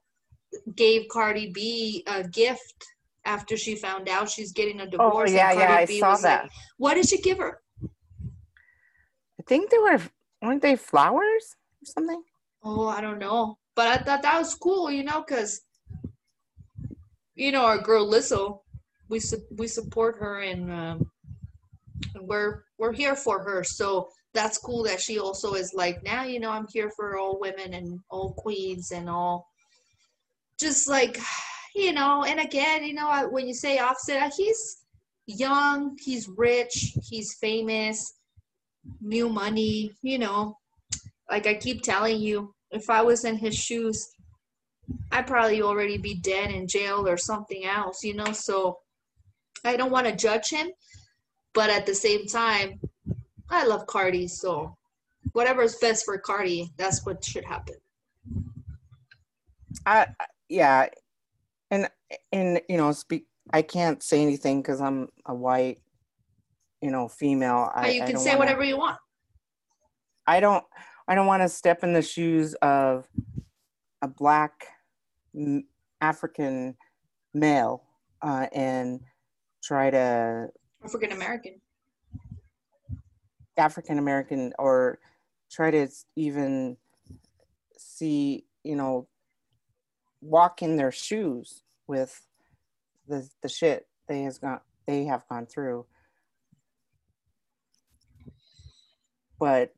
gave 0.76 1.08
cardi 1.10 1.52
b 1.52 2.04
a 2.08 2.24
gift 2.24 2.86
after 3.26 3.56
she 3.58 3.76
found 3.76 4.10
out 4.10 4.30
she's 4.30 4.52
getting 4.52 4.80
a 4.80 4.84
oh 4.84 4.88
divorce 4.88 5.30
and 5.30 5.38
yeah 5.38 5.54
yeah 5.54 5.76
i 5.76 5.86
B 5.86 6.00
saw 6.00 6.12
was 6.12 6.24
like, 6.24 6.42
that. 6.44 6.50
what 6.78 6.96
did 6.96 7.08
she 7.08 7.20
give 7.22 7.38
her? 7.38 7.62
I 7.84 9.44
think 9.48 9.70
they 9.70 9.78
were 9.78 10.00
weren't 10.42 10.62
they 10.62 10.76
flowers 10.76 11.56
or 11.82 11.86
something? 11.86 12.24
Oh 12.64 12.88
i 12.88 13.02
don't 13.02 13.20
know. 13.20 13.58
But 13.76 13.88
i 13.88 13.98
thought 13.98 14.22
that 14.24 14.38
was 14.38 14.56
cool 14.56 14.92
you 14.92 15.04
know 15.04 15.24
because 15.28 15.62
you 17.36 17.52
know 17.52 17.66
our 17.66 17.78
girl 17.80 18.10
lizzo 18.10 18.62
we 19.10 19.20
su- 19.20 19.46
we 19.58 19.68
support 19.68 20.18
her 20.20 20.42
and 20.42 20.72
um, 20.72 21.12
we're 22.22 22.64
we're 22.78 22.94
here 22.94 23.16
for 23.16 23.44
her. 23.44 23.64
So 23.64 24.08
that's 24.34 24.58
cool 24.58 24.84
that 24.84 25.02
she 25.02 25.20
also 25.20 25.54
is 25.54 25.74
like 25.76 26.02
now 26.04 26.24
you 26.24 26.40
know 26.40 26.52
i'm 26.52 26.66
here 26.72 26.90
for 26.96 27.18
all 27.18 27.38
women 27.40 27.74
and 27.74 28.00
all 28.10 28.32
queens 28.34 28.92
and 28.92 29.10
all 29.10 29.50
just 30.58 30.88
like 30.88 31.20
you 31.76 31.94
know 31.94 32.24
and 32.24 32.40
again 32.40 32.84
you 32.84 32.94
know 32.94 33.28
when 33.32 33.48
you 33.48 33.54
say 33.54 33.80
offset 33.80 34.22
uh, 34.22 34.32
he's 34.36 34.84
young 35.28 35.96
he's 36.00 36.28
rich 36.28 36.94
he's 37.10 37.36
famous 37.40 38.14
new 39.00 39.30
money 39.30 39.92
you 40.02 40.18
know. 40.18 40.58
Like 41.30 41.48
i 41.48 41.54
keep 41.54 41.82
telling 41.82 42.20
you 42.20 42.54
if 42.72 42.90
i 42.90 43.02
was 43.02 43.24
in 43.24 43.38
his 43.38 43.56
shoes 43.56 44.10
i'd 45.12 45.28
probably 45.28 45.62
already 45.62 45.98
be 45.98 46.16
dead 46.16 46.52
in 46.52 46.68
jail 46.68 47.08
or 47.08 47.16
something 47.18 47.64
else 47.66 48.04
you 48.04 48.14
know 48.14 48.34
so 48.34 48.80
i 49.64 49.78
don't 49.78 49.92
want 49.92 50.08
to 50.08 50.16
judge 50.16 50.50
him 50.50 50.72
but 51.54 51.70
at 51.70 51.86
the 51.86 51.96
same 51.96 52.26
time 52.26 52.80
i 53.50 53.66
love 53.66 53.86
cardi 53.88 54.28
so 54.28 54.76
whatever's 55.32 55.76
best 55.76 56.04
for 56.04 56.18
cardi 56.18 56.70
that's 56.78 57.06
what 57.06 57.24
should 57.24 57.46
happen. 57.46 57.76
I- 59.86 60.08
yeah, 60.50 60.90
and 61.72 61.90
and 62.32 62.62
you 62.70 62.78
know 62.78 62.92
speak. 62.92 63.26
I 63.52 63.64
can't 63.64 64.04
say 64.04 64.22
anything 64.22 64.62
because 64.62 64.80
I'm 64.82 65.08
a 65.26 65.34
white, 65.34 65.82
you 66.82 66.92
know, 66.92 67.08
female. 67.08 67.72
I, 67.74 67.90
you 67.90 68.04
can 68.06 68.18
say 68.18 68.30
wanna- 68.32 68.40
whatever 68.40 68.64
you 68.64 68.78
want 68.78 68.98
I 70.28 70.40
don't. 70.40 70.64
I 71.08 71.16
don't 71.16 71.26
want 71.26 71.42
to 71.42 71.50
step 71.50 71.84
in 71.84 71.94
the 71.94 72.02
shoes 72.04 72.54
of 72.62 73.08
a 74.02 74.08
black 74.08 74.68
African 76.00 76.78
male 77.34 77.84
uh, 78.22 78.48
and 78.54 79.02
try 79.64 79.90
to 79.90 80.48
african 80.84 81.12
american 81.12 81.62
African 83.58 83.98
American 83.98 84.54
or 84.58 85.00
try 85.52 85.72
to 85.72 85.88
even 86.16 86.78
see, 87.78 88.46
you 88.64 88.76
know, 88.76 89.08
walk 90.22 90.62
in 90.62 90.78
their 90.78 90.92
shoes 90.92 91.64
with 91.88 92.28
the 93.08 93.28
the 93.42 93.50
shit 93.50 93.88
they 94.08 94.22
has 94.22 94.38
gone 94.38 94.62
they 94.88 95.06
have 95.06 95.28
gone 95.28 95.46
through. 95.46 95.86
But 99.40 99.74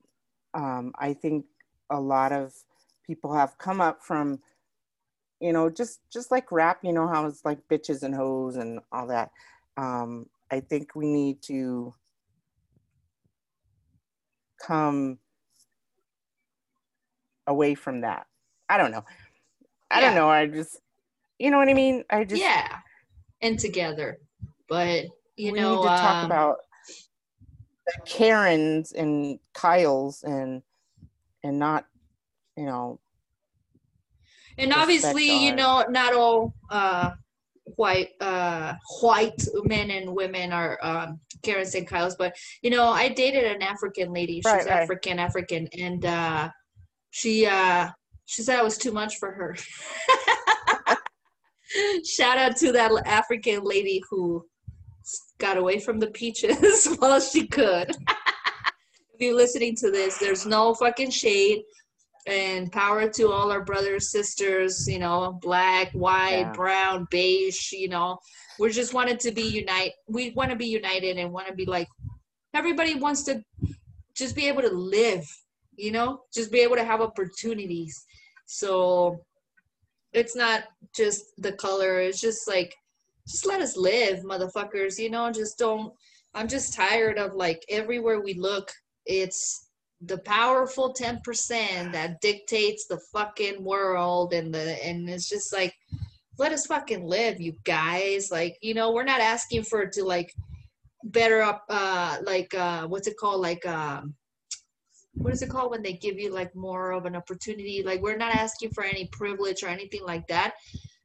um, 0.53 0.94
I 0.98 1.14
think 1.14 1.45
a 1.90 1.99
lot 1.99 2.32
of 2.32 2.53
people 3.06 3.34
have 3.34 3.57
come 3.57 3.82
up 3.82 4.02
from, 4.02 4.40
you 5.40 5.53
know, 5.53 5.70
just 5.70 5.99
just 6.11 6.32
like 6.32 6.52
rap, 6.52 6.80
you 6.84 6.94
know, 6.94 7.07
how 7.07 7.26
it's 7.28 7.45
like 7.45 7.60
bitches 7.70 8.03
and 8.03 8.14
hoes 8.14 8.57
and 8.57 8.80
all 8.91 9.07
that. 9.07 9.32
Um, 9.78 10.28
I 10.52 10.60
think 10.60 10.95
we 10.95 11.07
need 11.07 11.41
to 11.44 11.94
come 14.65 15.18
away 17.48 17.76
from 17.76 18.02
that. 18.02 18.28
I 18.70 18.78
don't 18.78 18.91
know. 18.91 19.03
I 19.94 20.02
don't 20.02 20.15
know. 20.15 20.30
I 20.30 20.48
just, 20.48 20.80
you 21.40 21.52
know 21.52 21.57
what 21.57 21.70
I 21.70 21.74
mean. 21.74 22.03
I 22.10 22.24
just 22.24 22.41
yeah 22.41 22.78
and 23.41 23.60
together 23.60 24.18
but 24.70 25.06
you 25.36 25.52
we 25.52 25.60
know 25.60 25.76
need 25.76 25.90
to 25.95 26.02
talk 26.02 26.24
um, 26.24 26.26
about 26.32 26.57
the 27.86 27.94
Karens 28.06 28.91
and 28.91 29.40
Kyles 29.53 30.24
and 30.24 30.61
and 31.44 31.60
not, 31.60 31.86
you 32.56 32.65
know, 32.65 32.99
and 34.57 34.74
obviously 34.74 35.45
you 35.45 35.53
know 35.56 35.86
not 35.90 36.14
all 36.14 36.53
uh 36.70 37.11
white 37.76 38.10
uh 38.22 38.74
white 39.02 39.48
men 39.64 39.90
and 39.91 40.14
women 40.14 40.52
are 40.52 40.78
um 40.82 41.20
karens 41.41 41.76
and 41.76 41.88
kyles 41.88 42.15
but 42.15 42.36
you 42.61 42.70
know 42.70 42.86
i 42.86 43.10
dated 43.10 43.44
an 43.45 43.61
african 43.61 44.14
lady 44.14 44.36
she's 44.36 44.45
Right, 44.45 44.65
right. 44.65 44.84
african 44.84 45.20
african 45.20 45.68
and 45.78 46.06
uh 46.06 46.49
she 47.11 47.45
uh 47.45 47.90
she 48.34 48.41
said 48.41 48.57
i 48.57 48.64
was 48.64 48.80
too 48.80 48.91
much 48.91 49.18
for 49.18 49.31
her. 49.31 49.55
Shout 52.05 52.38
out 52.39 52.55
to 52.57 52.72
that 52.72 52.91
african 53.05 53.64
lady 53.64 54.01
who 54.10 54.43
got 55.38 55.57
away 55.57 55.80
from 55.80 55.99
the 55.99 56.07
peaches 56.07 56.88
while 56.99 57.19
she 57.19 57.47
could. 57.47 57.95
If 59.15 59.22
you're 59.22 59.35
listening 59.35 59.76
to 59.76 59.91
this 59.91 60.18
there's 60.18 60.47
no 60.47 60.73
fucking 60.73 61.11
shade 61.11 61.61
and 62.26 62.72
power 62.72 63.07
to 63.10 63.31
all 63.31 63.51
our 63.51 63.64
brothers 63.64 64.10
sisters 64.10 64.88
you 64.88 64.97
know 64.97 65.38
black 65.39 65.91
white 65.91 66.47
Yeah. 66.47 66.51
brown 66.53 67.07
beige 67.11 67.72
you 67.72 67.89
know. 67.89 68.18
We 68.60 68.72
just 68.72 68.95
wanted 68.95 69.19
to 69.19 69.31
be 69.31 69.43
unite 69.43 69.91
we 70.07 70.31
want 70.31 70.49
to 70.49 70.55
be 70.55 70.65
united 70.65 71.19
and 71.19 71.31
want 71.31 71.45
to 71.47 71.53
be 71.53 71.65
like 71.65 71.88
everybody 72.55 72.95
wants 72.95 73.22
to 73.26 73.43
just 74.15 74.35
be 74.35 74.47
able 74.47 74.64
to 74.64 74.72
live 74.72 75.23
you 75.77 75.91
know 75.91 76.22
just 76.34 76.51
be 76.51 76.61
able 76.61 76.76
to 76.77 76.84
have 76.91 76.99
opportunities 77.01 78.03
so 78.45 79.20
it's 80.14 80.36
not 80.36 80.64
just 80.95 81.24
the 81.38 81.52
color 81.53 81.99
it's 81.99 82.22
just 82.22 82.48
like 82.48 82.76
just 83.28 83.45
let 83.45 83.61
us 83.61 83.78
live 83.78 84.20
motherfuckers 84.20 84.98
you 84.98 85.10
know 85.10 85.32
just 85.32 85.57
don't 85.57 85.94
i'm 86.34 86.48
just 86.48 86.74
tired 86.74 87.18
of 87.18 87.34
like 87.34 87.64
everywhere 87.70 88.22
we 88.22 88.34
look 88.34 88.72
it's 89.06 89.70
the 90.06 90.18
powerful 90.20 90.94
10% 90.94 91.22
that 91.94 92.20
dictates 92.22 92.88
the 92.88 92.99
fucking 93.14 93.64
world 93.64 94.34
and 94.34 94.53
the 94.53 94.86
and 94.86 95.10
it's 95.10 95.30
just 95.30 95.53
like 95.53 95.74
let 96.38 96.52
us 96.52 96.65
fucking 96.65 97.06
live 97.07 97.40
you 97.40 97.53
guys 97.64 98.30
like 98.32 98.57
you 98.61 98.74
know 98.74 98.91
we're 98.91 99.03
not 99.03 99.22
asking 99.22 99.64
for 99.64 99.86
to 99.86 100.03
like 100.03 100.34
better 101.06 101.41
up 101.41 101.64
uh 101.70 102.18
like 102.24 102.53
uh 102.53 102.86
what's 102.88 103.07
it 103.07 103.18
called 103.18 103.41
like 103.41 103.65
um 103.65 104.14
what 105.15 105.34
is 105.34 105.41
it 105.41 105.49
called 105.49 105.72
when 105.72 105.84
they 105.84 105.94
give 105.94 106.18
you 106.18 106.34
like 106.34 106.56
more 106.56 106.91
of 106.91 107.06
an 107.06 107.15
opportunity 107.15 107.84
like 107.84 108.02
we're 108.02 108.18
not 108.18 108.35
asking 108.35 108.69
for 108.72 108.84
any 108.84 109.07
privilege 109.11 109.64
or 109.64 109.68
anything 109.68 110.03
like 110.03 110.27
that 110.27 110.53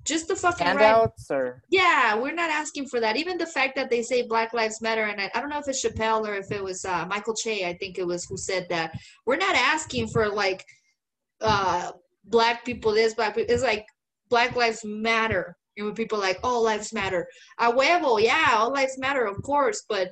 just 0.09 0.27
the 0.27 0.35
fucking 0.35 0.67
right 0.67 0.79
handouts 0.79 1.31
or 1.31 1.63
yeah, 1.71 2.15
we're 2.15 2.33
not 2.33 2.51
asking 2.51 2.87
for 2.87 2.99
that. 2.99 3.17
Even 3.17 3.37
the 3.37 3.47
fact 3.47 3.77
that 3.77 3.91
they 3.91 4.03
say 4.03 4.23
Black 4.23 4.55
Lives 4.55 4.81
Matter, 4.81 5.05
and 5.05 5.21
I, 5.21 5.31
I 5.35 5.41
don't 5.41 5.51
know 5.51 5.59
if 5.59 5.69
it's 5.69 5.85
Chappelle 5.85 6.27
or 6.27 6.35
if 6.35 6.51
it 6.51 6.65
was 6.65 6.85
uh, 6.85 7.05
Michael 7.07 7.35
Che, 7.35 7.69
I 7.69 7.75
think 7.75 7.99
it 7.99 8.07
was 8.07 8.25
who 8.25 8.39
said 8.39 8.67
that. 8.71 8.93
We're 9.27 9.37
not 9.37 9.55
asking 9.55 10.09
for 10.09 10.29
like 10.29 10.65
uh, 11.43 11.93
black 12.25 12.65
people 12.65 12.95
this, 12.95 13.15
black 13.15 13.35
people. 13.35 13.53
It's 13.53 13.63
like 13.63 13.85
Black 14.31 14.57
Lives 14.57 14.83
Matter. 14.85 15.57
And 15.77 15.87
when 15.87 15.95
people 15.95 16.19
are 16.19 16.23
like, 16.23 16.41
all 16.43 16.65
lives 16.65 16.93
matter. 16.93 17.25
A 17.61 17.71
huevo, 17.71 18.21
yeah, 18.21 18.49
all 18.55 18.73
lives 18.73 18.99
matter, 18.99 19.25
of 19.25 19.41
course. 19.43 19.85
But 19.89 20.11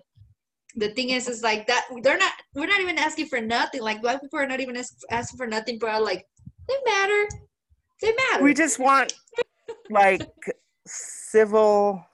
the 0.77 0.91
thing 0.91 1.11
is, 1.11 1.29
is 1.29 1.43
like 1.43 1.67
that. 1.67 1.87
They're 2.03 2.19
not. 2.19 2.33
We're 2.55 2.67
not 2.67 2.81
even 2.81 2.99
asking 2.99 3.27
for 3.27 3.41
nothing. 3.41 3.81
Like 3.83 4.03
black 4.03 4.21
people 4.21 4.39
are 4.39 4.47
not 4.47 4.61
even 4.61 4.77
ask, 4.77 4.95
asking 5.11 5.39
for 5.39 5.47
nothing, 5.47 5.79
but 5.79 6.03
like 6.03 6.27
they 6.69 6.75
matter. 6.85 7.29
They 8.03 8.13
matter. 8.13 8.45
we 8.45 8.53
just 8.55 8.79
want 8.79 9.15
like 9.91 10.29
civil 10.87 12.05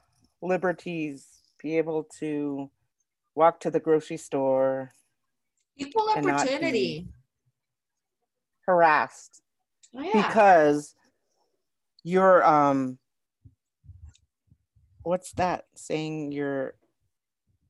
liberties, 0.40 1.26
be 1.60 1.76
able 1.76 2.04
to 2.20 2.70
walk 3.34 3.60
to 3.60 3.70
the 3.70 3.80
grocery 3.80 4.16
store 4.16 4.92
Equal 5.76 6.10
and 6.14 6.26
not 6.26 6.44
be- 6.46 6.52
opportunity. 6.52 7.08
harassed 8.66 9.42
Oh, 9.96 10.02
yeah. 10.02 10.26
because 10.28 10.94
you're 12.04 12.44
um 12.44 12.98
what's 15.02 15.32
that 15.32 15.64
saying 15.74 16.32
you're 16.32 16.74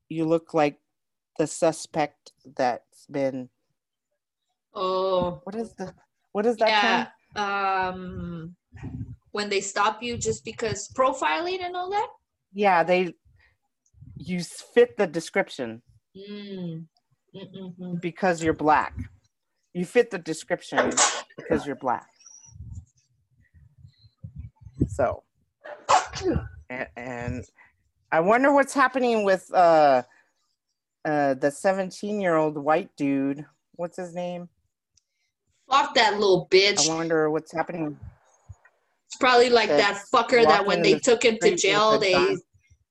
you 0.09 0.25
look 0.25 0.53
like 0.53 0.79
the 1.39 1.47
suspect 1.47 2.33
that's 2.57 3.07
been 3.07 3.49
Oh, 4.75 5.41
What 5.45 5.55
is 5.55 5.75
the 5.75 5.93
what 6.33 6.47
is 6.47 6.57
that 6.57 6.69
yeah. 7.37 7.89
Um, 7.89 8.55
when 9.33 9.49
they 9.49 9.61
stop 9.61 10.03
you 10.03 10.17
just 10.17 10.45
because 10.45 10.89
profiling 10.97 11.63
and 11.63 11.77
all 11.77 11.91
that. 11.91 12.09
Yeah, 12.53 12.83
they 12.83 13.15
you 14.17 14.43
fit 14.43 14.97
the 14.97 15.07
description 15.07 15.83
Mm. 16.17 16.87
Because 18.01 18.43
you're 18.43 18.53
black. 18.53 18.95
You 19.73 19.85
fit 19.87 20.11
the 20.11 20.19
description 20.19 20.91
because 21.37 21.67
you're 21.67 21.77
black. 21.77 22.07
So, 24.89 25.23
and, 26.69 26.89
and 26.97 27.45
I 28.11 28.21
wonder 28.21 28.53
what's 28.53 28.75
happening 28.75 29.25
with 29.25 29.51
uh, 29.55 30.03
uh, 31.05 31.35
the 31.35 31.51
17 31.51 32.21
year 32.21 32.37
old 32.37 32.57
white 32.57 32.91
dude. 32.97 33.45
What's 33.77 33.97
his 33.97 34.15
name? 34.15 34.49
Fuck 35.71 35.95
that 35.95 36.15
little 36.15 36.49
bitch. 36.51 36.89
I 36.89 36.95
wonder 36.95 37.31
what's 37.31 37.53
happening. 37.53 37.99
It's 39.07 39.17
probably 39.17 39.51
like 39.51 39.69
that 39.69 40.03
fucker 40.13 40.45
that 40.45 40.67
when 40.67 40.83
they 40.83 40.95
the 40.95 41.01
took 41.01 41.25
him 41.25 41.39
to 41.43 41.57
jail, 41.57 41.99
they 41.99 42.13
gun. 42.13 42.39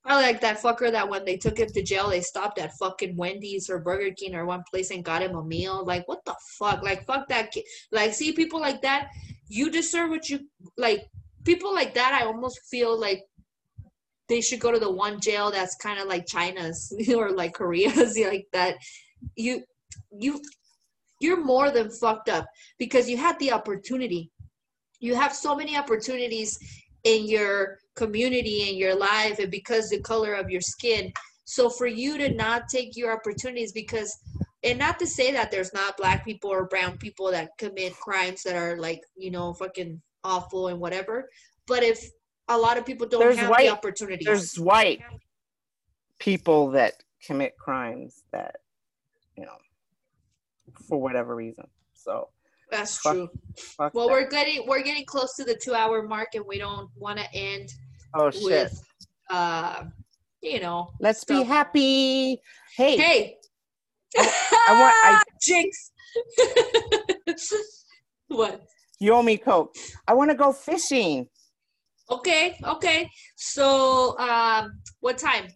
probably 0.04 0.26
like 0.26 0.42
that 0.42 0.62
fucker 0.62 0.92
that 0.92 1.08
when 1.08 1.26
they 1.26 1.38
took 1.38 1.58
him 1.58 1.70
to 1.70 1.84
jail, 1.84 2.10
they 2.10 2.22
stopped 2.22 2.60
at 2.60 2.74
fucking 2.78 3.16
Wendy's 3.16 3.70
or 3.70 3.80
Burger 3.80 4.14
King 4.16 4.36
or 4.36 4.46
one 4.46 4.64
place 4.70 4.92
and 4.92 5.04
got 5.04 5.22
him 5.22 5.36
a 5.36 5.44
meal. 5.44 5.86
Like 5.86 6.08
what 6.08 6.24
the 6.26 6.36
fuck? 6.60 6.84
Like 6.84 7.06
fuck 7.06 7.28
that 7.30 7.52
kid. 7.52 7.66
Like 7.92 8.14
see 8.14 8.32
people 8.32 8.60
like 8.60 8.82
that, 8.82 9.10
you 9.48 9.70
deserve 9.70 10.10
what 10.10 10.30
you 10.30 10.42
like. 10.78 11.08
People 11.44 11.74
like 11.74 11.96
that, 11.96 12.20
I 12.22 12.26
almost 12.26 12.60
feel 12.70 13.00
like 13.00 13.24
they 14.32 14.42
should 14.42 14.62
go 14.62 14.72
to 14.72 14.80
the 14.80 14.92
one 14.92 15.20
jail 15.20 15.52
that's 15.52 15.76
kind 15.76 16.00
of 16.00 16.08
like 16.08 16.26
China's 16.26 16.92
or 17.16 17.32
like 17.32 17.54
Korea's, 17.54 18.18
like 18.26 18.48
that. 18.54 18.78
You, 19.36 19.64
you, 20.18 20.42
you're 21.20 21.44
more 21.44 21.70
than 21.70 21.92
fucked 21.92 22.30
up 22.30 22.48
because 22.80 23.10
you 23.10 23.18
had 23.18 23.38
the 23.40 23.52
opportunity. 23.52 24.32
You 25.00 25.16
have 25.16 25.34
so 25.34 25.56
many 25.56 25.78
opportunities 25.78 26.58
in 27.04 27.28
your 27.28 27.78
community 27.96 28.70
in 28.70 28.78
your 28.78 28.96
life 28.96 29.40
and 29.40 29.52
because 29.52 29.90
the 29.90 30.00
color 30.00 30.34
of 30.34 30.50
your 30.50 30.62
skin 30.62 31.12
so 31.46 31.70
for 31.70 31.88
you 31.88 32.18
to 32.18 32.34
not 32.34 32.70
take 32.70 32.96
your 32.96 33.12
opportunities 33.12 33.72
because 33.74 34.18
and 34.64 34.78
not 34.78 35.00
to 35.00 35.08
say 35.08 35.32
that 35.32 35.52
there's 35.52 35.74
not 35.74 35.98
black 35.98 36.24
people 36.24 36.50
or 36.50 36.68
brown 36.68 36.98
people 36.98 37.32
that 37.32 37.50
commit 37.58 37.94
crimes 37.96 38.44
that 38.44 38.56
are 38.56 38.78
like 38.78 39.02
you 39.18 39.32
know 39.32 39.54
fucking 39.56 40.00
awful 40.24 40.68
and 40.68 40.80
whatever 40.80 41.28
but 41.68 41.84
if 41.84 42.00
a 42.56 42.58
lot 42.58 42.78
of 42.78 42.86
people 42.86 43.08
don't 43.08 43.20
There's 43.22 43.38
have 43.38 43.50
white- 43.50 43.66
the 43.66 43.70
opportunities 43.72 44.26
There's 44.26 44.60
white 44.60 45.00
people 46.20 46.72
that 46.72 46.94
commit 47.26 47.58
crimes 47.58 48.24
that, 48.32 48.58
you 49.38 49.46
know, 49.46 49.58
for 50.88 51.00
whatever 51.02 51.36
reason. 51.36 51.66
So, 51.94 52.30
that's 52.72 52.98
fuck 53.00 53.14
true 53.14 53.30
fuck 53.58 53.94
well 53.94 54.08
that. 54.08 54.14
we're 54.14 54.30
getting 54.30 54.66
we're 54.66 54.82
getting 54.82 55.04
close 55.06 55.36
to 55.36 55.44
the 55.44 55.54
two 55.62 55.74
hour 55.74 56.02
mark 56.04 56.30
and 56.36 56.46
we 56.48 56.58
don't 56.58 56.90
want 56.96 57.20
to 57.20 57.26
end 57.34 57.68
oh 58.14 58.32
shit. 58.32 58.44
with 58.46 58.82
uh 59.30 59.84
you 60.42 60.62
know 60.62 60.90
Let's 61.02 61.26
be 61.26 61.44
happy. 61.44 62.40
Hey, 62.78 62.96
Hey. 62.98 63.38
I 64.18 64.70
want- 64.70 64.96
I- 65.04 65.24
Jinx. 65.42 65.92
what? 68.28 68.62
you 69.00 69.14
owe 69.14 69.22
me 69.24 69.38
coke. 69.38 69.76
I 70.08 70.14
want 70.14 70.32
to 70.32 70.36
go 70.38 70.52
fishing. 70.54 71.28
Okay, 72.12 72.60
okay. 72.66 73.10
So, 73.36 74.18
um, 74.20 74.80
what 75.00 75.18
time? 75.18 75.48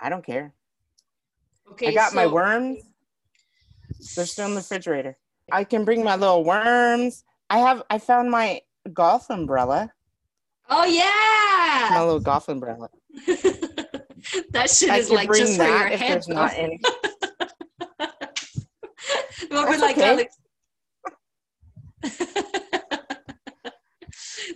I 0.00 0.08
don't 0.08 0.24
care. 0.24 0.52
Okay, 1.70 1.88
I 1.88 1.92
got 1.92 2.12
my 2.12 2.26
worms. 2.26 2.82
They're 4.16 4.26
still 4.26 4.46
in 4.46 4.54
the 4.54 4.56
refrigerator. 4.60 5.16
I 5.52 5.62
can 5.64 5.84
bring 5.84 6.02
my 6.02 6.16
little 6.16 6.44
worms. 6.44 7.24
I 7.48 7.58
have. 7.58 7.82
I 7.88 7.98
found 7.98 8.30
my 8.30 8.60
golf 8.92 9.30
umbrella. 9.30 9.92
Oh 10.68 10.84
yeah. 10.84 11.94
My 11.94 12.02
little 12.02 12.20
golf 12.20 12.48
umbrella. 12.48 12.88
that 14.50 14.70
shit 14.70 14.90
I 14.90 14.98
is 14.98 15.10
like 15.10 15.30
just 15.32 15.56
for 15.56 15.64
your 15.64 15.86
if 15.86 16.00
head. 16.00 16.12
there's 16.14 16.28
not 16.28 16.52
any. 16.56 16.80
We'll 19.50 19.80
like 19.80 19.98
okay. 19.98 20.08
Alex. 20.10 20.34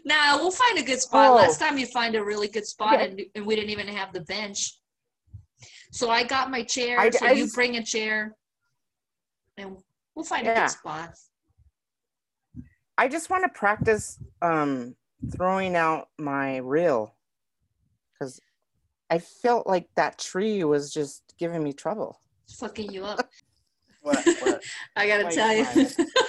nah, 0.06 0.36
we'll 0.36 0.50
find 0.50 0.78
a 0.78 0.82
good 0.82 1.00
spot. 1.00 1.30
Oh. 1.32 1.34
Last 1.34 1.58
time 1.58 1.76
you 1.76 1.86
find 1.86 2.14
a 2.14 2.24
really 2.24 2.48
good 2.48 2.66
spot, 2.66 2.94
Okay. 2.94 3.04
and, 3.10 3.20
and 3.34 3.44
we 3.46 3.54
didn't 3.56 3.70
even 3.70 3.88
have 3.88 4.12
the 4.14 4.22
bench. 4.22 4.78
So 5.92 6.08
I 6.08 6.24
got 6.24 6.50
my 6.50 6.62
chair. 6.62 6.98
I- 6.98 7.10
so 7.10 7.26
I 7.26 7.32
you 7.32 7.44
just- 7.44 7.54
bring 7.54 7.76
a 7.76 7.82
chair, 7.84 8.34
and 9.58 9.76
we'll 10.14 10.24
find 10.24 10.46
a 10.46 10.54
good 10.54 10.70
spot. 10.70 11.10
I 12.98 13.08
just 13.08 13.28
want 13.28 13.44
to 13.44 13.50
practice 13.58 14.18
um, 14.40 14.94
throwing 15.36 15.76
out 15.76 16.08
my 16.18 16.58
reel 16.58 17.14
because 18.12 18.40
I 19.10 19.18
felt 19.18 19.66
like 19.66 19.88
that 19.96 20.18
tree 20.18 20.64
was 20.64 20.92
just 20.92 21.22
giving 21.38 21.62
me 21.62 21.72
trouble. 21.74 22.20
It's 22.44 22.58
fucking 22.58 22.90
you 22.92 23.04
up. 23.04 23.28
What? 24.00 24.24
what? 24.24 24.62
I 24.96 25.06
gotta 25.08 25.24
Why 25.24 25.30
tell 25.30 25.52
you 25.52 25.66
you. 25.74 25.88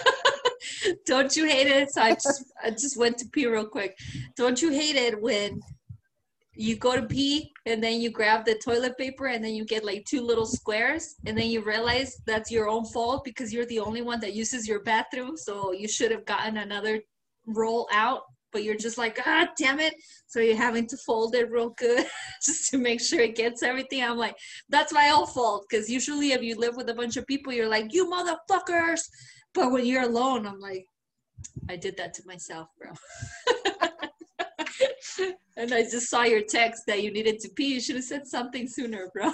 Don't 1.07 1.35
you 1.38 1.45
hate 1.45 1.67
it? 1.67 1.89
So 1.91 2.01
I 2.01 2.13
just 2.13 2.43
I 2.63 2.69
just 2.69 2.97
went 2.97 3.17
to 3.19 3.27
pee 3.29 3.47
real 3.47 3.65
quick. 3.65 3.97
Don't 4.35 4.61
you 4.61 4.71
hate 4.71 4.97
it 4.97 5.19
when 5.19 5.61
you 6.53 6.75
go 6.75 6.95
to 6.95 7.03
pee 7.03 7.51
and 7.65 7.84
then 7.84 8.01
you 8.01 8.09
grab 8.09 8.43
the 8.43 8.55
toilet 8.55 8.97
paper 8.97 9.27
and 9.27 9.43
then 9.43 9.53
you 9.53 9.63
get 9.63 9.85
like 9.85 10.03
two 10.05 10.21
little 10.21 10.45
squares 10.45 11.15
and 11.25 11.38
then 11.38 11.49
you 11.49 11.61
realize 11.61 12.17
that's 12.25 12.51
your 12.51 12.67
own 12.67 12.84
fault 12.85 13.23
because 13.23 13.53
you're 13.53 13.67
the 13.67 13.79
only 13.79 14.01
one 14.01 14.19
that 14.19 14.34
uses 14.34 14.67
your 14.67 14.81
bathroom. 14.81 15.38
So 15.38 15.71
you 15.71 15.88
should 15.88 16.11
have 16.11 16.25
gotten 16.25 16.57
another 16.57 16.99
roll 17.45 17.88
out, 17.93 18.21
but 18.51 18.63
you're 18.63 18.75
just 18.75 18.97
like, 18.97 19.19
ah, 19.25 19.47
damn 19.55 19.79
it. 19.79 19.93
So 20.25 20.39
you're 20.39 20.57
having 20.57 20.88
to 20.88 20.97
fold 20.97 21.35
it 21.35 21.51
real 21.51 21.69
good 21.77 22.05
just 22.43 22.71
to 22.71 22.79
make 22.79 23.01
sure 23.01 23.21
it 23.21 23.35
gets 23.35 23.61
everything. 23.61 24.03
I'm 24.03 24.17
like, 24.17 24.35
that's 24.67 24.91
my 24.91 25.11
own 25.15 25.27
fault 25.27 25.67
because 25.69 25.89
usually 25.89 26.31
if 26.31 26.41
you 26.41 26.57
live 26.57 26.75
with 26.75 26.89
a 26.89 26.95
bunch 26.95 27.17
of 27.17 27.27
people, 27.27 27.53
you're 27.53 27.69
like, 27.69 27.93
you 27.93 28.09
motherfuckers. 28.09 29.01
But 29.53 29.71
when 29.71 29.85
you're 29.85 30.03
alone, 30.03 30.45
I'm 30.47 30.59
like, 30.59 30.85
I 31.69 31.76
did 31.76 31.97
that 31.97 32.14
to 32.15 32.23
myself, 32.26 32.69
bro. 32.80 32.91
and 35.57 35.73
I 35.73 35.84
just 35.84 36.09
saw 36.09 36.23
your 36.23 36.41
text 36.41 36.84
that 36.88 37.03
you 37.03 37.11
needed 37.11 37.39
to 37.41 37.49
pee. 37.49 37.73
You 37.73 37.81
should 37.81 37.95
have 37.95 38.05
said 38.05 38.27
something 38.27 38.68
sooner, 38.68 39.09
bro. 39.14 39.34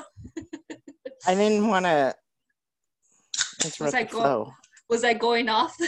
I 1.27 1.35
didn't 1.35 1.67
want 1.67 1.85
to 1.85 2.15
interrupt 3.65 3.95
I 3.95 4.03
go- 4.03 4.53
Was 4.89 5.03
I 5.03 5.13
going 5.13 5.49
off? 5.49 5.75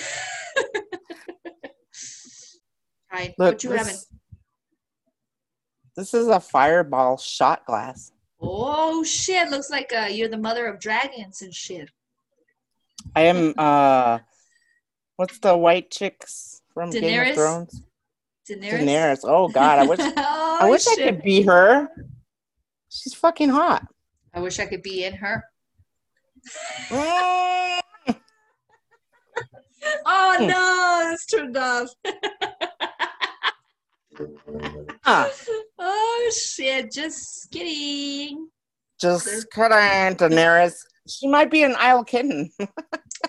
Hi, 3.12 3.34
Look, 3.38 3.54
what 3.54 3.64
you 3.64 3.72
having? 3.72 3.94
this, 3.94 4.08
this 5.96 6.14
is 6.14 6.28
a 6.28 6.40
fireball 6.40 7.18
shot 7.18 7.66
glass. 7.66 8.12
Oh 8.42 9.04
shit! 9.04 9.50
Looks 9.50 9.70
like 9.70 9.92
uh, 9.96 10.08
you're 10.12 10.28
the 10.28 10.38
mother 10.38 10.68
of 10.68 10.80
dragons 10.80 11.42
and 11.42 11.54
shit. 11.54 11.90
I 13.16 13.22
am. 13.22 13.54
uh 13.58 14.20
What's 15.18 15.40
the 15.40 15.56
white 15.58 15.92
chicks 15.92 16.62
from 16.74 16.90
Game 16.92 17.30
of 17.30 17.36
Thrones? 17.36 17.82
Daenerys. 18.50 18.72
Daenerys. 18.82 19.20
Oh 19.24 19.48
God, 19.48 19.80
I 19.80 19.84
wish. 19.84 20.00
oh, 20.18 20.58
I 20.62 20.70
wish 20.70 20.88
I 20.88 20.96
could 20.96 21.22
be 21.24 21.42
her. 21.44 21.88
She's 22.90 23.14
fucking 23.14 23.50
hot. 23.50 23.88
I 24.34 24.40
wish 24.40 24.60
I 24.60 24.66
could 24.66 24.82
be 24.84 25.04
in 25.06 25.14
her. 25.16 25.44
Oh 30.08 30.36
Hmm. 30.40 30.48
no, 30.48 31.10
it's 31.14 31.26
turned 31.26 31.56
off. 31.58 31.90
Ah, 35.06 35.30
Oh 35.80 36.32
shit! 36.36 36.92
Just 36.92 37.52
kidding. 37.52 38.48
just 39.00 39.50
kidding, 39.52 40.16
Daenerys. 40.18 40.76
She 41.08 41.28
might 41.28 41.52
be 41.52 41.64
an 41.64 41.76
Isle 41.78 42.04
kitten. 42.04 42.50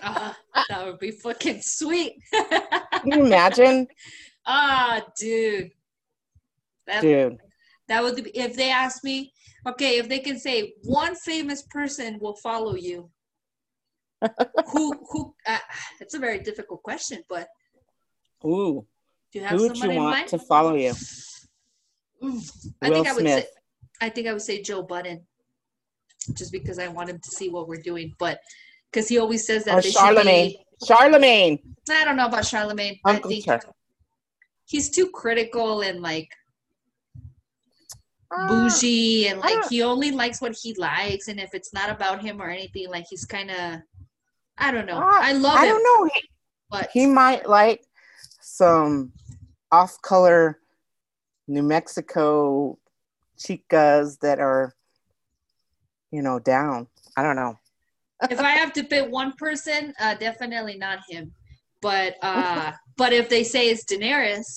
Ah, 0.01 0.35
that 0.69 0.85
would 0.85 0.99
be 0.99 1.11
fucking 1.11 1.61
sweet. 1.61 2.13
Can 2.33 3.11
you 3.11 3.25
imagine, 3.25 3.87
ah, 4.45 5.01
dude. 5.19 5.71
That, 6.87 7.01
dude? 7.01 7.37
that 7.87 8.01
would 8.03 8.15
be 8.15 8.29
if 8.37 8.55
they 8.55 8.71
ask 8.71 9.03
me. 9.03 9.33
Okay, 9.67 9.97
if 9.97 10.07
they 10.07 10.19
can 10.19 10.39
say 10.39 10.73
one 10.83 11.13
famous 11.15 11.63
person 11.63 12.19
will 12.21 12.35
follow 12.35 12.75
you. 12.75 13.09
who 14.71 14.93
who? 15.11 15.35
Uh, 15.45 15.57
it's 15.99 16.13
a 16.13 16.19
very 16.19 16.39
difficult 16.39 16.81
question, 16.83 17.21
but 17.27 17.47
Ooh, 18.45 18.85
do 19.33 19.39
you 19.39 19.45
have 19.45 19.57
who 19.59 19.67
would 19.67 19.77
someone 19.77 19.89
you 19.95 19.97
in 19.97 20.03
want 20.03 20.15
mind? 20.17 20.27
to 20.29 20.39
follow 20.39 20.75
you? 20.75 20.91
Mm, 22.23 22.73
I 22.81 22.89
Will 22.89 22.95
think 22.95 23.07
I 23.07 23.13
would 23.13 23.25
say 23.25 23.45
I 24.01 24.09
think 24.09 24.27
I 24.27 24.33
would 24.33 24.41
say 24.41 24.61
Joe 24.61 24.83
Budden, 24.83 25.25
just 26.33 26.51
because 26.51 26.79
I 26.79 26.87
want 26.87 27.09
him 27.09 27.19
to 27.19 27.29
see 27.31 27.49
what 27.49 27.67
we're 27.67 27.81
doing. 27.81 28.13
But 28.19 28.39
because 28.91 29.07
he 29.07 29.17
always 29.19 29.45
says 29.45 29.65
that 29.65 29.77
Or 29.77 29.81
they 29.81 29.91
Charlamagne. 29.91 30.51
should 30.51 30.87
be. 30.87 30.93
Charlamagne. 30.93 31.59
I 31.89 32.05
don't 32.05 32.15
know 32.17 32.27
about 32.27 32.43
Charlamagne. 32.43 32.99
I 33.05 33.15
Uncle 33.15 33.31
Char- 33.41 33.61
he's 34.65 34.89
too 34.89 35.09
critical 35.11 35.81
and 35.81 36.01
like 36.01 36.29
Ah, 38.29 38.45
bougie 38.49 39.27
and 39.29 39.39
like 39.39 39.69
he 39.69 39.81
only 39.81 40.11
likes 40.11 40.41
what 40.41 40.53
he 40.61 40.73
likes 40.75 41.29
and 41.29 41.39
if 41.39 41.53
it's 41.53 41.73
not 41.73 41.89
about 41.89 42.21
him 42.21 42.41
or 42.41 42.49
anything 42.49 42.89
like 42.89 43.05
he's 43.09 43.23
kind 43.23 43.49
of 43.49 43.79
i 44.57 44.69
don't 44.69 44.85
know 44.85 44.99
Ah, 45.01 45.19
i 45.21 45.31
love 45.31 45.55
I 45.57 45.65
him 45.65 45.69
don't 45.75 45.83
know. 45.83 46.09
He, 46.13 46.21
but 46.69 46.89
he 46.91 47.05
might 47.05 47.47
like 47.47 47.85
some 48.41 49.13
off-color 49.71 50.59
New 51.47 51.63
Mexico 51.63 52.77
chicas 53.39 54.19
that 54.19 54.39
are, 54.39 54.73
you 56.11 56.21
know, 56.21 56.39
down. 56.39 56.87
I 57.15 57.23
don't 57.23 57.35
know. 57.35 57.57
if 58.31 58.39
i 58.39 58.51
have 58.51 58.73
to 58.73 58.83
pick 58.83 59.05
one 59.11 59.31
person 59.37 59.93
uh 59.99 60.15
definitely 60.15 60.75
not 60.77 60.97
him 61.07 61.31
but 61.81 62.15
uh 62.23 62.71
but 62.97 63.13
if 63.13 63.29
they 63.29 63.43
say 63.43 63.69
it's 63.69 63.85
daenerys 63.85 64.47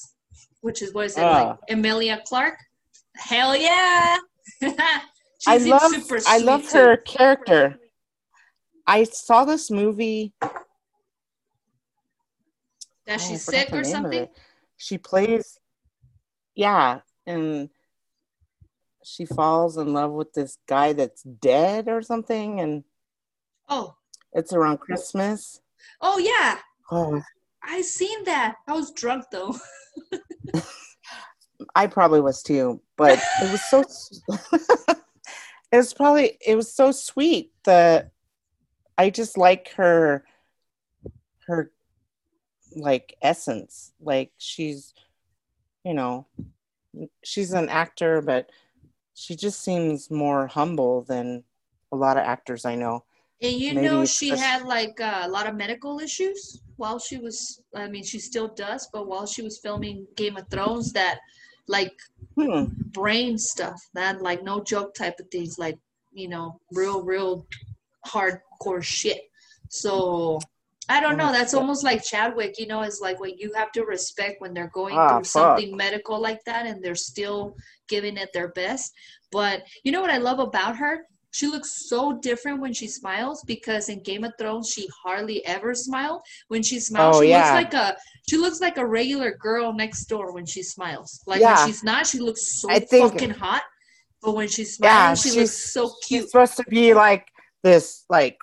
which 0.62 0.80
is 0.80 0.94
what 0.94 1.04
is 1.06 1.16
it 1.18 1.22
Ah. 1.22 1.36
like 1.48 1.56
emilia 1.68 2.16
clarke 2.26 2.56
hell 3.16 3.54
yeah 3.54 4.16
she 4.62 5.50
I 5.54 5.58
seems 5.58 5.68
love 5.68 5.92
I 6.26 6.38
love 6.38 6.64
too. 6.70 6.78
her 6.78 6.96
character. 6.98 7.78
I 8.86 9.04
saw 9.04 9.44
this 9.44 9.70
movie. 9.70 10.32
that 13.06 13.20
oh, 13.20 13.24
she's 13.26 13.44
sick 13.44 13.68
or 13.72 13.84
something. 13.84 14.26
She 14.76 14.96
plays, 14.98 15.58
yeah, 16.54 17.00
and 17.26 17.68
she 19.04 19.24
falls 19.24 19.76
in 19.76 19.92
love 19.92 20.12
with 20.12 20.32
this 20.32 20.58
guy 20.66 20.92
that's 20.92 21.22
dead 21.22 21.88
or 21.88 22.02
something, 22.02 22.60
and 22.60 22.84
oh 23.68 23.94
it's 24.32 24.52
around 24.52 24.78
Christmas. 24.78 25.60
oh 26.00 26.18
yeah 26.18 26.58
Oh, 26.92 27.20
i 27.62 27.82
seen 27.82 28.24
that 28.24 28.56
i 28.66 28.72
was 28.72 28.90
drunk 28.90 29.24
though 29.30 29.54
I 31.74 31.86
probably 31.86 32.20
was 32.20 32.42
too, 32.42 32.80
but 32.96 33.18
it 33.42 33.50
was 33.50 33.62
so. 33.68 33.84
it 35.72 35.76
was 35.76 35.94
probably 35.94 36.38
it 36.46 36.56
was 36.56 36.72
so 36.72 36.90
sweet 36.92 37.52
that 37.64 38.10
I 38.98 39.10
just 39.10 39.36
like 39.38 39.72
her, 39.74 40.24
her, 41.46 41.70
like 42.74 43.16
essence. 43.22 43.92
Like 44.00 44.32
she's, 44.38 44.94
you 45.84 45.94
know, 45.94 46.26
she's 47.24 47.52
an 47.52 47.68
actor, 47.68 48.20
but 48.22 48.50
she 49.20 49.36
just 49.36 49.60
seems 49.62 50.10
more 50.10 50.46
humble 50.46 51.02
than 51.02 51.44
a 51.92 51.96
lot 51.96 52.16
of 52.16 52.24
actors 52.24 52.64
I 52.64 52.74
know. 52.74 53.04
And 53.42 53.52
you 53.52 53.74
Maybe 53.74 53.86
know, 53.86 54.04
she 54.06 54.30
had 54.30 54.62
like 54.62 54.98
uh, 55.00 55.22
a 55.24 55.28
lot 55.28 55.46
of 55.46 55.54
medical 55.56 55.98
issues 56.00 56.62
while 56.76 56.98
she 56.98 57.18
was, 57.18 57.60
I 57.74 57.86
mean, 57.88 58.02
she 58.02 58.18
still 58.18 58.48
does, 58.48 58.88
but 58.92 59.06
while 59.06 59.26
she 59.26 59.42
was 59.42 59.58
filming 59.58 60.06
Game 60.16 60.38
of 60.38 60.48
Thrones, 60.48 60.92
that 60.94 61.18
like 61.68 61.92
Hmm. 62.34 62.64
brain 62.92 63.36
stuff, 63.36 63.78
that 63.92 64.22
like 64.22 64.42
no 64.42 64.62
joke 64.62 64.94
type 64.94 65.20
of 65.20 65.26
things, 65.30 65.58
like, 65.58 65.78
you 66.12 66.28
know, 66.28 66.58
real, 66.72 67.02
real 67.02 67.46
hardcore 68.06 68.82
shit. 68.82 69.20
So 69.68 70.40
I 70.88 71.00
don't 71.00 71.14
Oh, 71.14 71.26
know. 71.26 71.32
That's 71.32 71.54
almost 71.54 71.84
like 71.84 72.02
Chadwick, 72.02 72.58
you 72.58 72.66
know, 72.66 72.80
it's 72.82 73.00
like 73.00 73.20
when 73.20 73.36
you 73.38 73.52
have 73.54 73.70
to 73.72 73.84
respect 73.84 74.40
when 74.40 74.54
they're 74.54 74.72
going 74.74 74.96
Ah, 74.96 75.08
through 75.08 75.24
fuck. 75.24 75.58
something 75.58 75.76
medical 75.76 76.18
like 76.20 76.42
that 76.46 76.66
and 76.66 76.82
they're 76.82 76.94
still 76.94 77.54
giving 77.90 78.16
it 78.16 78.30
their 78.32 78.48
best. 78.48 78.92
But 79.30 79.62
you 79.84 79.92
know 79.92 80.00
what 80.00 80.10
I 80.10 80.16
love 80.18 80.38
about 80.38 80.76
her? 80.76 81.00
She 81.32 81.46
looks 81.46 81.88
so 81.88 82.18
different 82.18 82.60
when 82.60 82.72
she 82.72 82.88
smiles 82.88 83.44
because 83.46 83.88
in 83.88 84.02
Game 84.02 84.24
of 84.24 84.32
Thrones 84.38 84.70
she 84.70 84.88
hardly 85.04 85.44
ever 85.46 85.74
smiled. 85.74 86.22
When 86.48 86.62
she 86.62 86.80
smiles, 86.80 87.16
Oh, 87.18 87.22
she 87.22 87.28
yeah. 87.28 87.38
looks 87.38 87.54
like 87.64 87.74
a 87.74 87.96
she 88.28 88.36
looks 88.36 88.60
like 88.60 88.78
a 88.78 88.86
regular 88.86 89.32
girl 89.36 89.72
next 89.72 90.06
door 90.06 90.32
when 90.32 90.46
she 90.46 90.62
smiles. 90.62 91.20
Like 91.26 91.40
Yeah. 91.40 91.56
when 91.58 91.66
she's 91.68 91.84
not, 91.84 92.06
she 92.06 92.18
looks 92.18 92.60
so 92.60 92.68
think- 92.68 93.12
fucking 93.12 93.30
hot. 93.30 93.62
But 94.22 94.32
when 94.34 94.48
she's 94.48 94.78
Yeah, 94.80 95.14
she 95.14 95.30
she's- 95.30 95.36
looks 95.36 95.72
so 95.72 95.86
She's 95.88 96.06
cute. 96.08 96.30
supposed 96.30 96.56
to 96.56 96.64
be 96.64 96.94
like 96.94 97.26
this, 97.62 98.04
like, 98.10 98.36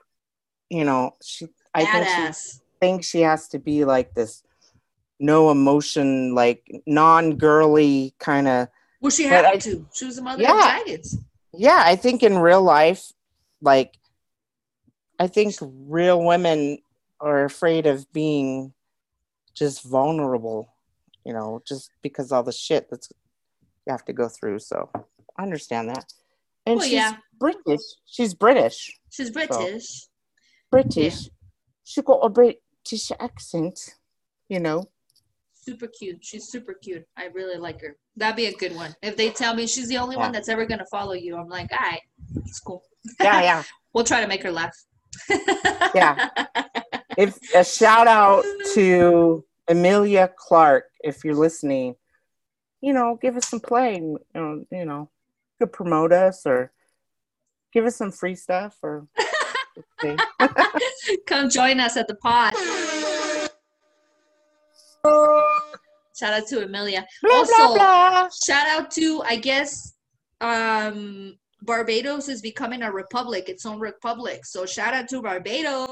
you 0.69 0.86
know, 0.86 1.15
she. 1.24 1.48
I 1.76 1.84
think 1.86 2.36
she 2.36 2.60
think 2.80 3.03
she 3.03 3.22
has 3.22 3.48
to 3.49 3.60
be 3.60 3.84
like 3.86 4.14
this 4.14 4.44
no 5.19 5.49
emotion 5.52 6.34
like 6.36 6.61
non-girly 6.86 8.14
kind 8.19 8.48
of 8.48 8.68
Well, 9.02 9.11
she 9.11 9.24
had 9.24 9.45
I- 9.45 9.57
to. 9.57 9.86
She 9.94 10.06
was 10.06 10.18
a 10.18 10.22
mother 10.24 10.41
Yeah. 10.44 10.53
of 10.80 10.84
dragons. 10.86 11.18
yeah 11.53 11.82
i 11.86 11.95
think 11.95 12.22
in 12.24 12.38
real 12.38 12.61
life 12.61 13.11
like 13.61 13.98
i 15.18 15.28
think 15.28 15.56
real 15.61 16.24
women 16.24 16.78
are 17.19 17.45
afraid 17.45 17.86
of 17.88 18.11
being 18.14 18.74
just 19.56 19.82
vulnerable 19.84 20.68
you 21.26 21.34
know 21.34 21.61
just 21.65 21.90
because 22.03 22.32
all 22.32 22.44
the 22.44 22.52
shit 22.52 22.90
that's 22.90 23.10
you 23.86 23.91
have 23.91 24.06
to 24.06 24.14
go 24.14 24.28
through 24.28 24.60
so 24.60 24.90
i 25.38 25.41
understand 25.41 25.90
that 25.90 26.06
and 26.65 26.76
Well, 26.78 26.84
she's 26.86 26.94
yeah. 26.94 27.15
british 27.40 27.86
she's 28.06 28.34
british 28.36 28.99
She's 29.10 29.32
British. 29.32 30.07
british 30.69 31.30
she 31.86 32.02
got 32.03 32.19
a 32.19 32.30
british 32.30 33.11
accent 33.19 33.95
you 34.49 34.60
know 34.60 34.84
Super 35.68 35.88
cute. 35.88 36.23
She's 36.23 36.48
super 36.48 36.73
cute. 36.73 37.06
I 37.18 37.26
really 37.26 37.57
like 37.57 37.81
her. 37.81 37.98
That'd 38.15 38.38
be 38.38 38.45
a 38.45 38.53
good 38.53 38.73
one. 38.73 38.95
If 39.02 39.18
they 39.18 39.31
tell 39.31 39.53
me 39.53 39.68
she's 39.68 39.89
the 39.89 39.98
only 39.98 40.15
Yeah. 40.15 40.22
one 40.22 40.31
that's 40.31 40.48
ever 40.48 40.65
gonna 40.65 40.85
follow 40.89 41.11
you, 41.11 41.35
I'm 41.35 41.49
like, 41.49 41.69
all 41.73 41.80
right, 41.80 41.99
it's 42.45 42.61
cool. 42.61 42.84
yeah 43.19 43.41
yeah 43.41 43.64
We'll 43.94 44.06
try 44.06 44.22
to 44.22 44.27
make 44.27 44.44
her 44.44 44.52
laugh. 44.52 44.73
Yeah. 45.94 46.30
if 47.18 47.38
a 47.53 47.65
shout 47.65 48.07
out 48.07 48.45
to 48.76 49.44
Emilia 49.68 50.31
Clarke, 50.38 50.89
if 51.02 51.26
you're 51.26 51.35
listening, 51.35 51.95
you 52.80 52.94
know, 52.94 53.19
give 53.22 53.35
us 53.35 53.49
some 53.49 53.60
play. 53.60 53.95
You 53.95 54.19
know, 54.34 54.65
you 54.72 54.85
know, 54.85 55.10
you 55.60 55.65
could 55.68 55.73
promote 55.73 56.14
us 56.14 56.45
or 56.45 56.72
give 57.73 57.85
us 57.85 57.98
some 57.98 58.14
free 58.14 58.35
stuff 58.35 58.77
or. 58.81 59.06
Come 61.27 61.49
join 61.49 61.81
us 61.81 61.98
at 61.98 62.07
the 62.07 62.15
pod. 62.15 62.53
Shout 66.18 66.34
out 66.34 66.48
to 66.48 66.61
Emilia. 66.64 67.06
blah, 67.22 67.35
Also- 67.35 67.56
blah, 67.56 67.73
blah. 67.76 68.30
Shout 68.45 68.68
out 68.68 68.89
to, 68.91 69.22
I 69.23 69.35
guess, 69.35 69.94
um, 70.41 71.38
Barbados 71.61 72.27
is 72.30 72.41
becoming 72.41 72.81
a 72.84 72.91
republic, 72.91 73.49
its 73.49 73.65
own 73.65 73.80
republic. 73.80 74.45
So 74.45 74.65
shout 74.65 74.94
out 74.94 75.07
to 75.10 75.22
Barbados. 75.22 75.88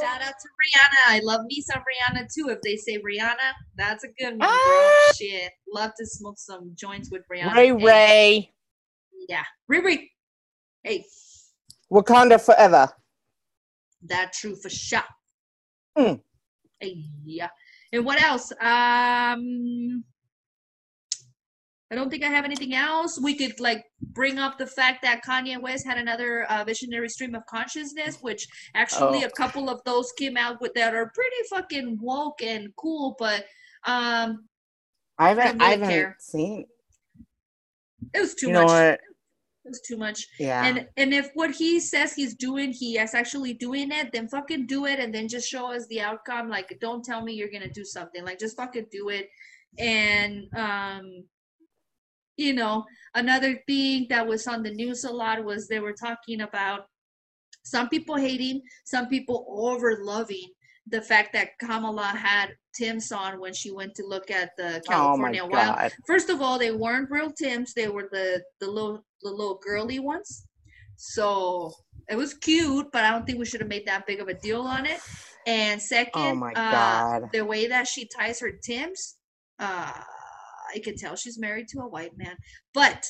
Shout 0.00 0.22
out 0.22 0.34
to 0.40 0.48
Rihanna. 0.48 1.08
I 1.08 1.20
love 1.22 1.42
me 1.46 1.60
some 1.60 1.80
Rihanna 1.82 2.32
too. 2.32 2.48
If 2.50 2.60
they 2.62 2.76
say 2.76 2.98
Rihanna, 2.98 3.52
that's 3.76 4.04
a 4.04 4.08
good 4.18 4.30
one. 4.38 4.38
Ah. 4.42 5.12
Shit. 5.16 5.50
Love 5.72 5.90
to 5.98 6.06
smoke 6.06 6.38
some 6.38 6.72
joints 6.74 7.10
with 7.10 7.22
Rihanna. 7.32 7.54
Ray 7.54 7.66
Hey, 7.66 7.72
Ray, 7.72 8.52
Yeah. 9.28 9.44
Ray 9.68 9.80
Ray. 9.80 10.10
Hey, 10.82 11.04
Wakanda 11.92 12.40
forever. 12.44 12.88
that 14.04 14.32
true 14.32 14.56
for 14.56 14.70
sure. 14.70 15.02
Hmm. 15.96 16.14
Yeah. 17.24 17.48
And 17.92 18.04
what 18.04 18.20
else? 18.22 18.52
Um 18.60 20.04
I 21.92 21.96
don't 21.96 22.08
think 22.08 22.22
I 22.22 22.28
have 22.28 22.44
anything 22.44 22.72
else. 22.72 23.18
We 23.20 23.34
could 23.34 23.58
like 23.58 23.84
bring 24.00 24.38
up 24.38 24.58
the 24.58 24.66
fact 24.66 25.02
that 25.02 25.22
Kanye 25.26 25.60
West 25.60 25.84
had 25.84 25.98
another 25.98 26.44
uh, 26.44 26.62
visionary 26.62 27.08
stream 27.08 27.34
of 27.34 27.44
consciousness, 27.46 28.18
which 28.20 28.46
actually 28.76 29.24
Oh. 29.24 29.26
a 29.26 29.30
couple 29.30 29.68
of 29.68 29.80
those 29.84 30.12
came 30.12 30.36
out 30.36 30.60
with 30.60 30.72
that 30.74 30.94
are 30.94 31.10
pretty 31.12 31.36
fucking 31.50 31.98
woke 32.00 32.42
and 32.42 32.68
cool. 32.76 33.16
But 33.18 33.44
um, 33.84 34.46
I 35.18 35.30
haven't, 35.30 35.58
don't 35.58 35.62
I 35.62 35.70
haven't 35.70 35.88
care. 35.88 36.16
seen. 36.20 36.66
it 38.14 38.20
was 38.20 38.34
too 38.36 38.48
you 38.48 38.52
much. 38.54 38.68
know 38.68 38.72
what? 38.72 39.00
Too 39.86 39.96
much. 39.96 40.26
Yeah. 40.38 40.64
And 40.64 40.86
and 40.96 41.12
if 41.14 41.30
what 41.34 41.50
he 41.50 41.80
says 41.80 42.12
he's 42.12 42.34
doing, 42.34 42.72
he 42.72 42.98
is 42.98 43.14
actually 43.14 43.54
doing 43.54 43.90
it, 43.92 44.12
then 44.12 44.28
fucking 44.28 44.66
do 44.66 44.86
it, 44.86 44.98
and 44.98 45.14
then 45.14 45.28
just 45.28 45.48
show 45.48 45.72
us 45.72 45.86
the 45.88 46.00
outcome. 46.00 46.48
Like, 46.48 46.76
don't 46.80 47.04
tell 47.04 47.22
me 47.22 47.32
you're 47.34 47.50
gonna 47.50 47.70
do 47.70 47.84
something. 47.84 48.24
Like, 48.24 48.38
just 48.38 48.56
fucking 48.56 48.86
do 48.90 49.08
it. 49.10 49.28
And 49.78 50.46
um, 50.56 51.24
you 52.36 52.54
know, 52.54 52.84
another 53.14 53.60
thing 53.66 54.06
that 54.10 54.26
was 54.26 54.46
on 54.46 54.62
the 54.62 54.72
news 54.72 55.04
a 55.04 55.10
lot 55.10 55.44
was 55.44 55.68
they 55.68 55.80
were 55.80 55.92
talking 55.92 56.40
about 56.40 56.86
some 57.62 57.88
people 57.88 58.16
hating, 58.16 58.62
some 58.84 59.08
people 59.08 59.46
over 59.48 59.98
loving 60.02 60.48
the 60.90 61.02
fact 61.02 61.32
that 61.32 61.58
Kamala 61.58 62.04
had 62.04 62.50
Tim's 62.74 63.12
on 63.12 63.40
when 63.40 63.52
she 63.52 63.70
went 63.70 63.94
to 63.96 64.06
look 64.06 64.30
at 64.30 64.50
the 64.56 64.82
California 64.86 65.42
oh 65.42 65.48
wild 65.48 65.92
first 66.06 66.30
of 66.30 66.40
all 66.40 66.58
they 66.58 66.70
weren't 66.70 67.10
real 67.10 67.30
tims 67.30 67.74
they 67.74 67.88
were 67.88 68.08
the 68.12 68.42
the 68.60 68.66
little 68.66 69.04
the 69.22 69.30
little 69.30 69.58
girly 69.62 69.98
ones. 69.98 70.46
So 70.96 71.72
it 72.08 72.16
was 72.16 72.34
cute 72.34 72.90
but 72.92 73.04
i 73.04 73.10
don't 73.10 73.24
think 73.24 73.38
we 73.38 73.44
should 73.46 73.60
have 73.60 73.68
made 73.68 73.86
that 73.86 74.04
big 74.06 74.20
of 74.20 74.28
a 74.28 74.34
deal 74.34 74.62
on 74.62 74.84
it. 74.86 75.00
And 75.46 75.80
second 75.80 76.32
Oh 76.32 76.34
my 76.34 76.52
uh, 76.54 76.70
god. 76.70 77.30
the 77.32 77.44
way 77.44 77.68
that 77.68 77.86
she 77.86 78.06
ties 78.06 78.40
her 78.40 78.50
tims 78.50 79.16
uh 79.58 79.92
i 80.74 80.78
can 80.82 80.96
tell 80.96 81.14
she's 81.16 81.38
married 81.38 81.68
to 81.68 81.80
a 81.80 81.88
white 81.88 82.16
man. 82.16 82.36
But 82.74 83.04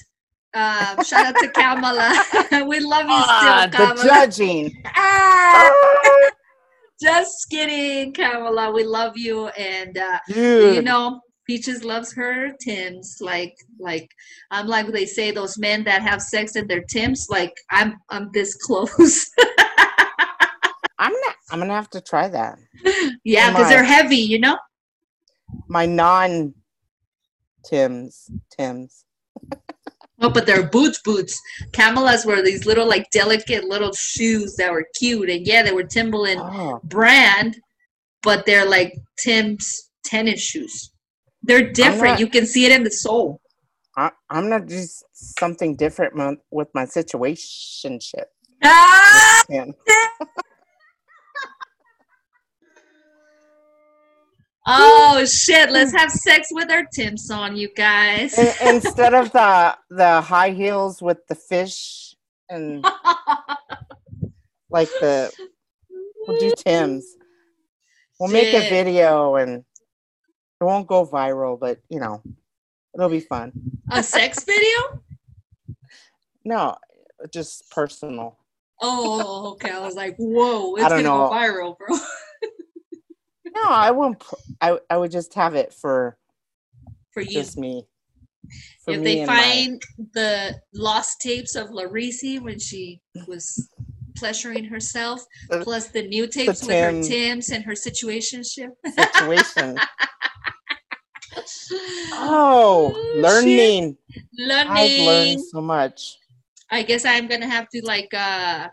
um 0.54 1.02
shout 1.02 1.24
out 1.24 1.38
to 1.38 1.48
kamala. 1.58 2.12
We 2.66 2.80
love 2.80 3.08
you 3.08 3.22
Ah, 3.22 3.66
still 3.68 3.94
the 3.96 4.02
judging. 4.04 4.82
ah, 4.86 5.72
just 7.00 7.48
kidding 7.50 8.12
kamala. 8.12 8.70
We 8.72 8.84
love 8.84 9.16
you 9.16 9.48
and 9.48 9.96
uh 9.96 10.18
you 10.74 10.82
know 10.82 11.20
Peaches 11.50 11.82
loves 11.82 12.12
her 12.12 12.52
Tims. 12.60 13.16
Like, 13.20 13.56
like 13.80 14.08
I'm 14.52 14.68
like 14.68 14.86
they 14.86 15.04
say 15.04 15.32
those 15.32 15.58
men 15.58 15.82
that 15.82 16.00
have 16.00 16.22
sex 16.22 16.54
in 16.54 16.68
their 16.68 16.84
Tims. 16.84 17.26
Like 17.28 17.52
I'm, 17.72 17.96
I'm 18.08 18.30
this 18.32 18.54
close. 18.54 19.28
I'm 21.00 21.10
not. 21.12 21.34
I'm 21.50 21.58
gonna 21.58 21.74
have 21.74 21.90
to 21.90 22.00
try 22.00 22.28
that. 22.28 22.56
yeah, 23.24 23.50
because 23.50 23.68
they're 23.68 23.82
heavy, 23.82 24.18
you 24.18 24.38
know. 24.38 24.58
My 25.66 25.86
non 25.86 26.54
Tim's 27.64 28.30
Tim's. 28.56 29.04
Oh, 30.20 30.30
but 30.30 30.46
they're 30.46 30.68
boots, 30.68 31.00
boots. 31.02 31.40
Camila's 31.72 32.24
were 32.24 32.42
these 32.42 32.66
little, 32.66 32.86
like, 32.86 33.10
delicate 33.10 33.64
little 33.64 33.92
shoes 33.94 34.54
that 34.56 34.70
were 34.70 34.86
cute, 34.98 35.30
and 35.30 35.46
yeah, 35.46 35.62
they 35.62 35.72
were 35.72 35.82
Timberland 35.82 36.40
Oh, 36.44 36.78
brand, 36.84 37.56
but 38.22 38.46
they're 38.46 38.68
like 38.68 38.94
Tim's 39.18 39.90
tennis 40.04 40.40
shoes. 40.40 40.89
They're 41.42 41.70
different. 41.70 42.02
not- 42.14 42.20
you 42.20 42.28
can 42.28 42.46
see 42.46 42.64
it 42.66 42.72
in 42.72 42.84
the 42.84 42.90
soul. 42.90 43.40
I, 43.96 44.10
I'm 44.30 44.48
not 44.48 44.66
just 44.66 45.04
something 45.12 45.74
different 45.76 46.14
mon- 46.14 46.38
with 46.50 46.68
my 46.74 46.84
situationship. 46.86 48.24
Ah! 48.62 49.42
Oh 54.66 55.24
shit! 55.24 55.70
Let's 55.70 55.92
have 55.96 56.10
sex 56.10 56.48
with 56.52 56.70
our 56.70 56.84
Tim's 56.92 57.30
on, 57.30 57.56
you 57.56 57.68
guys. 57.74 58.38
in- 58.38 58.74
instead 58.76 59.14
of 59.14 59.32
the 59.32 59.76
the 59.88 60.20
high 60.20 60.50
heels 60.50 61.00
with 61.02 61.18
the 61.28 61.34
fish 61.34 62.14
and 62.48 62.84
like 64.70 64.88
the 65.00 65.32
we'll 66.26 66.38
do 66.38 66.52
Tim's. 66.56 67.06
We'll 68.18 68.30
make 68.30 68.52
a 68.54 68.68
video 68.68 69.36
and 69.36 69.64
it 70.60 70.64
won't 70.64 70.86
go 70.86 71.06
viral, 71.06 71.58
but 71.58 71.78
you 71.88 72.00
know, 72.00 72.22
it'll 72.94 73.08
be 73.08 73.20
fun. 73.20 73.52
A 73.90 74.02
sex 74.02 74.44
video? 74.44 75.02
No, 76.44 76.76
just 77.32 77.70
personal. 77.70 78.36
Oh, 78.82 79.52
okay. 79.52 79.70
I 79.70 79.78
was 79.80 79.94
like, 79.94 80.14
whoa, 80.18 80.74
it's 80.76 80.88
gonna 80.88 81.02
don't 81.02 81.04
go 81.04 81.28
know. 81.28 81.34
viral, 81.34 81.78
bro. 81.78 81.96
No, 83.52 83.64
I 83.68 83.90
wouldn't. 83.90 84.22
I 84.60 84.78
I 84.88 84.96
would 84.96 85.10
just 85.10 85.34
have 85.34 85.56
it 85.56 85.74
for 85.74 86.16
For 87.10 87.20
you. 87.20 87.32
just 87.32 87.58
me. 87.58 87.84
For 88.84 88.92
if 88.92 89.00
me 89.00 89.04
they 89.04 89.20
and 89.22 89.26
my- 89.26 89.36
find 89.42 89.82
the 90.14 90.60
lost 90.72 91.20
tapes 91.20 91.56
of 91.56 91.68
Larisi 91.70 92.40
when 92.40 92.60
she 92.60 93.00
was 93.26 93.68
pleasuring 94.20 94.64
herself, 94.64 95.24
The- 95.48 95.64
plus 95.64 95.88
the 95.88 96.02
new 96.06 96.26
tapes 96.28 96.60
with 96.66 96.70
her 96.86 97.02
Tim's 97.02 97.48
and 97.50 97.64
her 97.64 97.72
situationship. 97.72 98.70
situation. 98.86 99.78
Oh, 102.12 102.92
shit. 102.94 103.22
learning. 103.22 103.96
Learning. 104.36 104.72
I've 104.72 105.00
learned 105.06 105.40
so 105.40 105.60
much. 105.60 106.18
I 106.70 106.82
guess 106.82 107.04
I'm 107.04 107.26
gonna 107.28 107.48
have 107.48 107.68
to 107.70 107.80
like 107.84 108.12
uh 108.12 108.68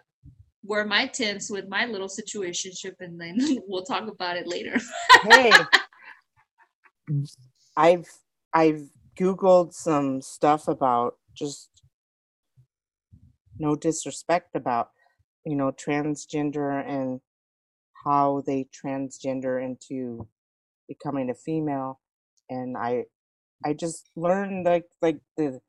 wear 0.63 0.83
my 0.85 1.05
Tim's 1.07 1.49
with 1.49 1.67
my 1.67 1.85
little 1.85 2.07
situationship 2.09 2.95
and 2.99 3.19
then 3.21 3.37
we'll 3.67 3.83
talk 3.85 4.07
about 4.09 4.37
it 4.37 4.47
later. 4.47 4.77
hey 5.29 5.51
i've 7.77 8.07
i've 8.53 8.83
googled 9.17 9.71
some 9.73 10.21
stuff 10.21 10.67
about 10.67 11.15
just 11.35 11.69
no 13.59 13.75
disrespect 13.75 14.55
about 14.55 14.89
you 15.47 15.55
know 15.55 15.71
transgender 15.71 16.85
and 16.85 17.21
how 18.05 18.43
they 18.45 18.67
transgender 18.83 19.63
into 19.63 20.27
becoming 20.87 21.29
a 21.29 21.35
female 21.35 21.99
and 22.49 22.77
i 22.77 23.03
i 23.65 23.73
just 23.73 24.09
learned 24.15 24.65
like 24.65 24.85
like 25.01 25.19
the 25.37 25.59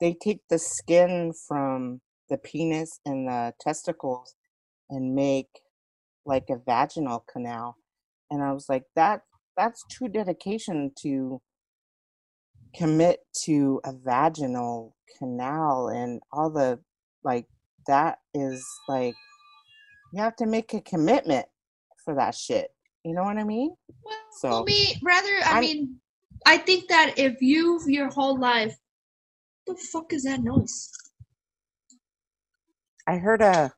they 0.00 0.14
take 0.14 0.40
the 0.48 0.58
skin 0.58 1.32
from 1.48 2.00
the 2.28 2.38
penis 2.38 3.00
and 3.04 3.26
the 3.28 3.52
testicles 3.60 4.36
and 4.88 5.14
make 5.14 5.48
like 6.24 6.48
a 6.48 6.56
vaginal 6.64 7.24
canal 7.32 7.76
and 8.30 8.42
i 8.44 8.52
was 8.52 8.66
like 8.68 8.84
that 8.94 9.22
that's 9.56 9.84
true 9.90 10.08
dedication 10.08 10.92
to 11.02 11.40
commit 12.76 13.18
to 13.44 13.80
a 13.84 13.92
vaginal 13.92 14.94
canal 15.18 15.88
and 15.88 16.20
all 16.32 16.50
the 16.50 16.78
like 17.24 17.46
that 17.90 18.18
is 18.34 18.64
like 18.88 19.14
you 20.12 20.20
have 20.22 20.36
to 20.36 20.46
make 20.46 20.72
a 20.74 20.80
commitment 20.80 21.46
for 22.04 22.14
that 22.14 22.34
shit 22.34 22.68
you 23.04 23.12
know 23.14 23.24
what 23.24 23.36
i 23.36 23.44
mean 23.44 23.70
Well, 24.04 24.14
So, 24.40 24.64
me 24.64 24.96
rather. 25.02 25.34
I 25.44 25.50
I'm- 25.54 25.60
mean, 25.60 25.80
I 26.46 26.56
think 26.56 26.88
that 26.88 27.08
if 27.18 27.34
you 27.42 27.80
your 27.86 28.08
whole 28.16 28.38
life, 28.38 28.74
the 29.66 29.74
fuck 29.92 30.12
is 30.12 30.22
that 30.24 30.40
noise? 30.42 30.90
i 33.06 33.16
heard 33.26 33.42
a 33.42 33.72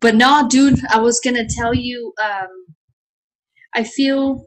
But 0.00 0.14
no, 0.14 0.46
dude, 0.48 0.80
I 0.90 0.98
was 1.06 1.20
gonna 1.20 1.46
tell 1.58 1.74
you. 1.74 2.12
Um, 2.28 2.52
I 3.74 3.82
feel 3.84 4.46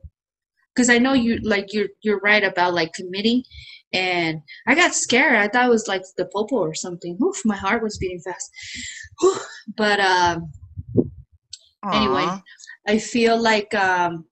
because 0.74 0.90
I 0.90 0.98
know 0.98 1.14
you 1.14 1.38
like 1.54 1.74
you're 1.74 1.90
you're 2.06 2.20
right 2.32 2.44
about 2.44 2.74
like 2.74 2.94
committing, 2.94 3.44
and 3.96 4.42
I 4.68 4.76
got 4.76 4.94
scared. 4.94 5.36
I 5.36 5.48
thought 5.48 5.66
it 5.66 5.70
was 5.70 5.88
like 5.88 6.04
the 6.18 6.26
popo 6.26 6.58
or 6.58 6.74
something. 6.74 7.18
Oof, 7.24 7.42
my 7.46 7.56
heart 7.56 7.84
was 7.84 7.98
beating 7.98 8.20
fast. 8.20 8.52
Whew. 9.20 9.38
But 9.76 10.00
um, 10.00 10.52
Anyway, 11.94 12.28
I 12.88 12.98
feel 12.98 13.40
like 13.40 13.74
um, 13.76 14.26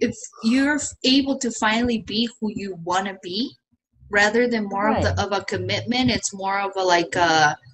if 0.00 0.16
you're 0.42 0.80
able 1.04 1.38
to 1.38 1.50
finally 1.50 2.02
be 2.06 2.28
who 2.40 2.50
you 2.54 2.76
want 2.84 3.06
to 3.06 3.18
be, 3.22 3.50
rather 4.10 4.48
than 4.48 4.64
more 4.64 4.88
of 4.88 5.02
the 5.02 5.22
of 5.22 5.32
a 5.32 5.44
commitment, 5.44 6.10
it's 6.10 6.34
more 6.34 6.58
of 6.60 6.72
a 6.76 6.82
like 6.82 7.14
a 7.16 7.56
sh- 7.56 7.69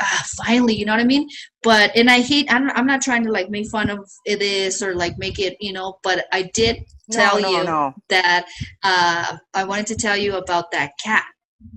ah, 0.00 0.24
finally, 0.44 0.74
you 0.74 0.84
know 0.84 0.92
what 0.92 1.00
I 1.00 1.04
mean? 1.04 1.28
But 1.62 1.94
and 1.96 2.10
I 2.10 2.20
hate. 2.20 2.52
I'm 2.52 2.70
I'm 2.70 2.86
not 2.86 3.02
trying 3.02 3.24
to 3.24 3.30
like 3.30 3.50
make 3.50 3.68
fun 3.68 3.90
of 3.90 4.08
this 4.26 4.82
or 4.82 4.94
like 4.94 5.18
make 5.18 5.38
it, 5.38 5.56
you 5.60 5.72
know. 5.72 5.98
But 6.02 6.26
I 6.32 6.50
did 6.54 6.78
no, 7.08 7.16
tell 7.16 7.40
no, 7.40 7.50
you 7.50 7.64
no. 7.64 7.94
that 8.08 8.46
uh, 8.82 9.36
I 9.54 9.64
wanted 9.64 9.86
to 9.88 9.96
tell 9.96 10.16
you 10.16 10.36
about 10.36 10.70
that 10.72 10.92
cat 11.02 11.24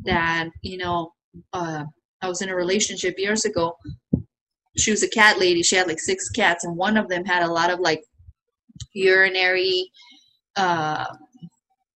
that 0.05 0.49
you 0.61 0.77
know 0.77 1.11
uh, 1.53 1.83
I 2.21 2.27
was 2.27 2.41
in 2.41 2.49
a 2.49 2.55
relationship 2.55 3.15
years 3.17 3.45
ago. 3.45 3.75
She 4.77 4.91
was 4.91 5.03
a 5.03 5.09
cat 5.09 5.39
lady. 5.39 5.63
She 5.63 5.75
had 5.75 5.87
like 5.87 5.99
six 5.99 6.29
cats, 6.29 6.63
and 6.63 6.77
one 6.77 6.97
of 6.97 7.09
them 7.09 7.25
had 7.25 7.43
a 7.43 7.51
lot 7.51 7.71
of 7.71 7.79
like 7.79 8.03
urinary, 8.93 9.89
uh, 10.55 11.05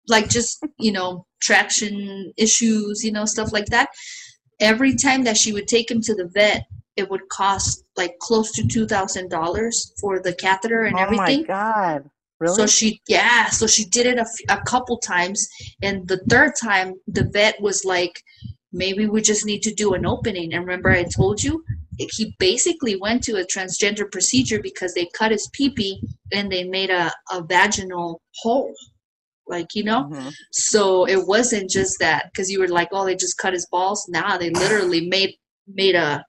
like 0.07 0.29
just 0.29 0.63
you 0.79 0.91
know 0.91 1.25
traction 1.41 2.33
issues, 2.37 3.03
you 3.03 3.11
know 3.11 3.25
stuff 3.25 3.51
like 3.51 3.67
that. 3.67 3.89
Every 4.61 4.95
time 4.95 5.23
that 5.23 5.37
she 5.37 5.51
would 5.51 5.67
take 5.67 5.91
him 5.91 6.01
to 6.01 6.15
the 6.15 6.29
vet, 6.33 6.65
it 6.95 7.09
would 7.09 7.27
cost 7.29 7.83
like 7.97 8.17
close 8.19 8.51
to 8.53 8.67
two 8.67 8.87
thousand 8.87 9.29
dollars 9.29 9.93
for 9.99 10.21
the 10.21 10.33
catheter 10.33 10.83
and 10.83 10.95
oh 10.97 11.01
everything. 11.01 11.39
Oh 11.39 11.41
my 11.41 11.47
god 11.47 12.09
really 12.41 12.55
So 12.55 12.65
she, 12.65 13.01
yeah, 13.07 13.49
so 13.49 13.67
she 13.67 13.85
did 13.85 14.07
it 14.07 14.17
a, 14.17 14.21
f- 14.21 14.59
a 14.59 14.61
couple 14.63 14.97
times, 14.97 15.47
and 15.81 16.07
the 16.07 16.17
third 16.29 16.53
time, 16.61 16.95
the 17.07 17.29
vet 17.31 17.61
was 17.61 17.85
like, 17.85 18.21
maybe 18.73 19.07
we 19.07 19.21
just 19.21 19.45
need 19.45 19.61
to 19.61 19.73
do 19.73 19.93
an 19.93 20.05
opening. 20.05 20.53
And 20.53 20.65
remember, 20.65 20.89
I 20.89 21.03
told 21.03 21.43
you, 21.43 21.63
he 21.97 22.35
basically 22.39 22.95
went 22.95 23.23
to 23.23 23.35
a 23.35 23.45
transgender 23.45 24.11
procedure 24.11 24.59
because 24.61 24.93
they 24.93 25.07
cut 25.13 25.31
his 25.31 25.49
peepee 25.57 26.01
and 26.33 26.51
they 26.51 26.63
made 26.63 26.89
a, 26.89 27.11
a 27.31 27.43
vaginal 27.43 28.21
hole, 28.37 28.73
like 29.51 29.75
you 29.75 29.83
know. 29.83 30.05
Mhm. 30.05 30.33
So 30.51 31.05
it 31.07 31.27
wasn't 31.27 31.69
just 31.69 31.99
that 31.99 32.25
because 32.31 32.49
you 32.49 32.59
were 32.59 32.67
like, 32.69 32.89
oh, 32.91 33.05
they 33.05 33.15
just 33.15 33.37
cut 33.37 33.53
his 33.53 33.67
balls. 33.71 34.05
Nah, 34.09 34.37
they 34.37 34.49
literally 34.49 35.07
made 35.07 35.35
made 35.67 35.95
a. 35.95 36.25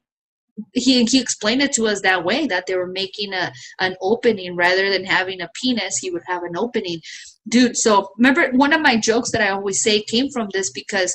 He 0.74 1.04
he 1.04 1.18
explained 1.20 1.62
it 1.62 1.72
to 1.74 1.86
us 1.86 2.02
that 2.02 2.24
way 2.24 2.46
that 2.46 2.66
they 2.66 2.76
were 2.76 2.86
making 3.02 3.32
a 3.32 3.52
an 3.80 3.96
opening 4.02 4.54
rather 4.56 4.90
than 4.90 5.04
having 5.04 5.40
a 5.40 5.48
penis. 5.60 5.96
He 5.98 6.10
would 6.10 6.22
have 6.26 6.42
an 6.42 6.56
opening, 6.56 7.00
dude. 7.48 7.76
So 7.76 8.10
remember, 8.18 8.50
one 8.52 8.74
of 8.74 8.82
my 8.82 8.96
jokes 8.98 9.30
that 9.32 9.40
I 9.40 9.50
always 9.50 9.82
say 9.82 10.02
came 10.02 10.28
from 10.30 10.48
this 10.52 10.70
because 10.70 11.14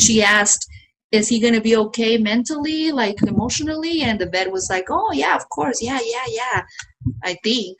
she 0.00 0.22
asked. 0.22 0.64
Is 1.10 1.26
he 1.28 1.40
gonna 1.40 1.62
be 1.62 1.74
okay 1.74 2.18
mentally, 2.18 2.92
like 2.92 3.22
emotionally? 3.22 4.02
And 4.02 4.18
the 4.20 4.28
vet 4.28 4.52
was 4.52 4.68
like, 4.68 4.88
"Oh 4.90 5.10
yeah, 5.14 5.36
of 5.36 5.48
course, 5.48 5.82
yeah, 5.82 5.98
yeah, 6.04 6.26
yeah." 6.28 6.62
I 7.24 7.34
think 7.42 7.78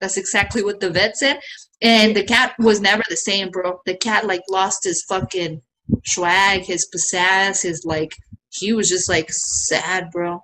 that's 0.00 0.16
exactly 0.16 0.62
what 0.62 0.78
the 0.80 0.90
vet 0.90 1.16
said. 1.16 1.40
And 1.82 2.16
the 2.16 2.24
cat 2.24 2.54
was 2.58 2.80
never 2.80 3.02
the 3.08 3.16
same, 3.16 3.50
bro. 3.50 3.80
The 3.84 3.96
cat 3.96 4.26
like 4.26 4.42
lost 4.50 4.84
his 4.84 5.02
fucking 5.02 5.60
swag, 6.04 6.62
his 6.62 6.88
pizzazz, 6.92 7.62
his 7.62 7.84
like 7.84 8.16
he 8.50 8.72
was 8.72 8.88
just 8.88 9.08
like 9.08 9.28
sad, 9.30 10.10
bro. 10.10 10.42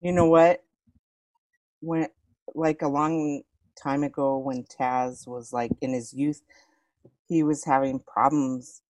You 0.00 0.12
know 0.12 0.26
what? 0.26 0.62
When 1.80 2.08
like 2.54 2.82
a 2.82 2.88
long 2.88 3.42
time 3.80 4.02
ago 4.02 4.38
when 4.38 4.64
Taz 4.64 5.26
was 5.26 5.52
like 5.52 5.70
in 5.80 5.92
his 5.92 6.14
youth, 6.14 6.42
he 7.28 7.42
was 7.42 7.64
having 7.64 8.00
problems. 8.00 8.82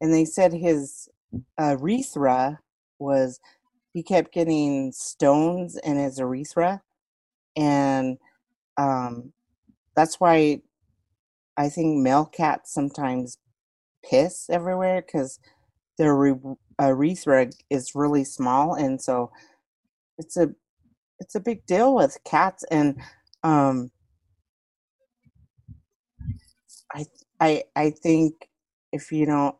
And 0.00 0.12
they 0.12 0.24
said 0.24 0.52
his 0.52 1.08
uh, 1.58 1.76
urethra 1.80 2.60
was 2.98 3.40
he 3.92 4.02
kept 4.02 4.32
getting 4.32 4.92
stones 4.92 5.76
in 5.76 5.96
his 5.96 6.18
urethra 6.18 6.82
and 7.56 8.18
um 8.76 9.32
that's 9.94 10.18
why 10.20 10.60
I 11.56 11.68
think 11.68 11.98
male 12.02 12.26
cats 12.26 12.72
sometimes 12.72 13.38
piss 14.04 14.50
everywhere 14.50 15.02
because 15.02 15.40
their 15.98 16.16
re- 16.16 16.34
urethra 16.80 17.50
is 17.70 17.94
really 17.94 18.24
small, 18.24 18.74
and 18.74 19.02
so 19.02 19.32
it's 20.18 20.36
a 20.36 20.54
it's 21.20 21.34
a 21.36 21.40
big 21.40 21.66
deal 21.66 21.94
with 21.94 22.18
cats. 22.24 22.64
And 22.70 23.00
um, 23.44 23.90
I 26.94 27.06
I 27.40 27.64
I 27.76 27.90
think 27.90 28.48
if 28.92 29.10
you 29.12 29.26
don't, 29.26 29.56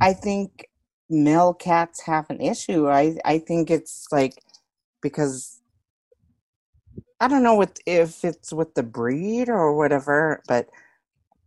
I 0.00 0.12
think 0.12 0.68
male 1.08 1.54
cats 1.54 2.02
have 2.02 2.28
an 2.30 2.40
issue. 2.40 2.88
I 2.88 3.16
I 3.24 3.38
think 3.38 3.70
it's 3.70 4.06
like 4.12 4.42
because 5.02 5.59
I 7.20 7.28
don't 7.28 7.42
know 7.42 7.54
what 7.54 7.78
if 7.84 8.24
it's 8.24 8.52
with 8.52 8.74
the 8.74 8.82
breed 8.82 9.48
or 9.48 9.74
whatever, 9.74 10.42
but 10.48 10.68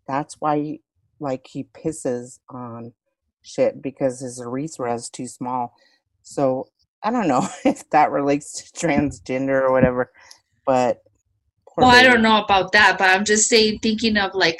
that's 0.07 0.35
why 0.39 0.79
like 1.19 1.47
he 1.47 1.63
pisses 1.63 2.39
on 2.49 2.93
shit 3.41 3.81
because 3.81 4.19
his 4.19 4.39
urethra 4.39 4.93
is 4.93 5.09
too 5.09 5.27
small. 5.27 5.75
So 6.21 6.67
I 7.01 7.11
don't 7.11 7.27
know 7.27 7.47
if 7.65 7.89
that 7.89 8.11
relates 8.11 8.71
to 8.71 8.87
transgender 8.87 9.61
or 9.61 9.71
whatever, 9.71 10.11
but 10.65 11.01
Well, 11.75 11.89
I 11.89 12.03
don't 12.03 12.21
know 12.21 12.43
about 12.43 12.71
that, 12.73 12.97
but 12.99 13.09
I'm 13.09 13.25
just 13.25 13.49
saying, 13.49 13.79
thinking 13.79 14.17
of 14.17 14.35
like 14.35 14.59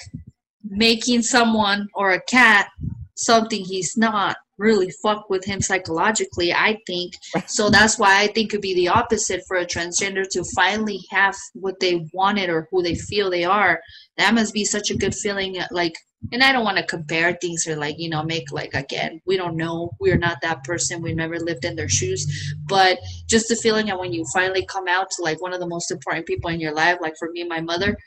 making 0.68 1.22
someone 1.22 1.88
or 1.94 2.11
a 2.11 2.22
cat 2.22 2.69
something 3.15 3.64
he's 3.64 3.95
not 3.95 4.38
really 4.64 4.90
fuck 5.03 5.30
with 5.30 5.44
him 5.45 5.61
psychologically, 5.61 6.53
I 6.53 6.77
think. 6.88 7.14
So 7.45 7.69
that's 7.69 7.99
why 7.99 8.22
I 8.22 8.27
think 8.27 8.53
it'd 8.53 8.61
be 8.61 8.73
the 8.73 8.88
opposite 8.88 9.41
for 9.48 9.57
a 9.57 9.65
transgender 9.65 10.23
to 10.31 10.44
finally 10.56 10.99
have 11.11 11.35
what 11.53 11.80
they 11.80 12.07
wanted 12.14 12.49
or 12.49 12.68
who 12.72 12.81
they 12.81 12.95
feel 12.95 13.30
they 13.30 13.44
are. 13.44 13.80
That 14.18 14.34
must 14.34 14.53
be 14.53 14.65
such 14.65 14.90
a 14.90 14.98
good 14.98 15.14
feeling. 15.14 15.61
Like, 15.69 15.94
and 16.31 16.41
I 16.41 16.53
don't 16.53 16.64
want 16.64 16.77
to 16.77 16.85
compare 16.85 17.38
things 17.41 17.68
or 17.68 17.76
like, 17.76 17.95
you 17.99 18.10
know, 18.10 18.23
make 18.23 18.52
like, 18.52 18.73
again, 18.73 19.22
we 19.26 19.35
don't 19.35 19.57
know. 19.57 19.91
We're 19.99 20.18
not 20.18 20.38
that 20.41 20.64
person. 20.64 21.02
We've 21.02 21.15
never 21.15 21.38
lived 21.38 21.65
in 21.65 21.76
their 21.76 21.90
shoes. 21.90 22.26
But 22.65 22.98
just 23.27 23.49
the 23.49 23.57
feeling 23.57 23.91
of 23.91 23.99
when 23.99 24.14
you 24.14 24.26
finally 24.34 24.65
come 24.65 24.88
out 24.88 25.11
to 25.11 25.22
like 25.22 25.41
one 25.41 25.53
of 25.53 25.60
the 25.60 25.68
most 25.68 25.91
important 25.91 26.26
people 26.26 26.49
in 26.49 26.61
your 26.61 26.73
life, 26.73 26.99
like 27.02 27.15
for 27.19 27.30
me, 27.31 27.44
my 27.44 27.60
mother, 27.60 27.98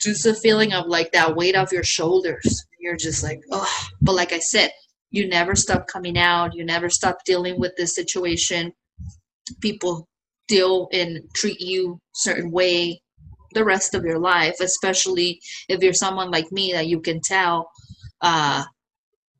just 0.00 0.24
the 0.24 0.34
feeling 0.34 0.74
of 0.74 0.86
like 0.86 1.12
that 1.12 1.34
weight 1.34 1.56
off 1.56 1.72
your 1.72 1.84
shoulders. 1.84 2.66
You're 2.78 2.96
just 2.96 3.22
like, 3.22 3.40
oh, 3.52 3.88
but 4.00 4.14
like 4.14 4.32
I 4.32 4.40
said, 4.40 4.72
you 5.12 5.28
never 5.28 5.54
stop 5.54 5.86
coming 5.86 6.18
out. 6.18 6.54
You 6.54 6.64
never 6.64 6.90
stop 6.90 7.18
dealing 7.24 7.60
with 7.60 7.72
this 7.76 7.94
situation. 7.94 8.72
People 9.60 10.08
deal 10.48 10.88
and 10.92 11.20
treat 11.34 11.60
you 11.60 12.00
certain 12.14 12.50
way 12.50 13.00
the 13.54 13.64
rest 13.64 13.94
of 13.94 14.04
your 14.04 14.18
life, 14.18 14.56
especially 14.60 15.38
if 15.68 15.82
you're 15.82 15.92
someone 15.92 16.30
like 16.30 16.50
me 16.50 16.72
that 16.72 16.88
you 16.88 17.00
can 17.00 17.20
tell. 17.20 17.70
Uh, 18.22 18.64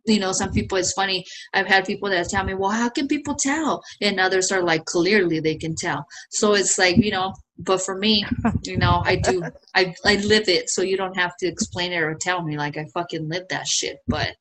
you 0.07 0.19
know, 0.19 0.32
some 0.32 0.53
people, 0.53 0.77
it's 0.77 0.93
funny. 0.93 1.24
I've 1.55 1.66
had 1.66 1.86
people 1.86 2.11
that 2.11 2.28
tell 2.28 2.44
me, 2.44 2.55
well, 2.55 2.70
how 2.70 2.90
can 2.90 3.09
people 3.09 3.35
tell? 3.35 3.82
And 4.03 4.20
others 4.20 4.53
are 4.53 4.62
like, 4.62 4.85
clearly 4.85 5.40
they 5.40 5.55
can 5.55 5.74
tell. 5.74 6.05
So 6.31 6.55
it's 6.55 6.77
like, 6.77 6.97
you 6.97 7.12
know, 7.12 7.32
but 7.59 7.81
for 7.81 7.97
me, 7.97 8.27
you 8.65 8.77
know, 8.77 9.03
I 9.07 9.16
do, 9.16 9.43
I, 9.74 9.94
I 10.05 10.16
live 10.16 10.49
it. 10.49 10.69
So 10.69 10.82
you 10.82 10.99
don't 10.99 11.16
have 11.16 11.36
to 11.39 11.47
explain 11.47 11.93
it 11.93 12.03
or 12.03 12.15
tell 12.15 12.43
me 12.43 12.59
like 12.59 12.77
I 12.77 12.85
fucking 12.93 13.28
live 13.28 13.44
that 13.49 13.66
shit. 13.66 13.99
But 14.09 14.32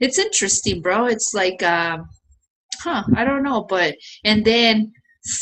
it's 0.00 0.18
interesting, 0.18 0.80
bro. 0.80 1.06
It's 1.06 1.32
like, 1.34 1.62
um, 1.62 2.08
huh, 2.80 3.04
I 3.16 3.24
don't 3.24 3.42
know. 3.42 3.62
But, 3.68 3.96
and 4.24 4.44
then 4.44 4.92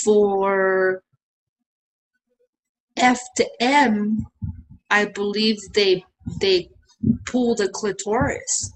for 0.05 1.03
F 2.97 3.21
to 3.37 3.49
M, 3.61 4.27
I 4.91 5.07
believe 5.07 5.57
they, 5.75 6.05
they 6.41 6.69
pull 7.27 7.55
the 7.55 7.69
clitoris 7.69 8.73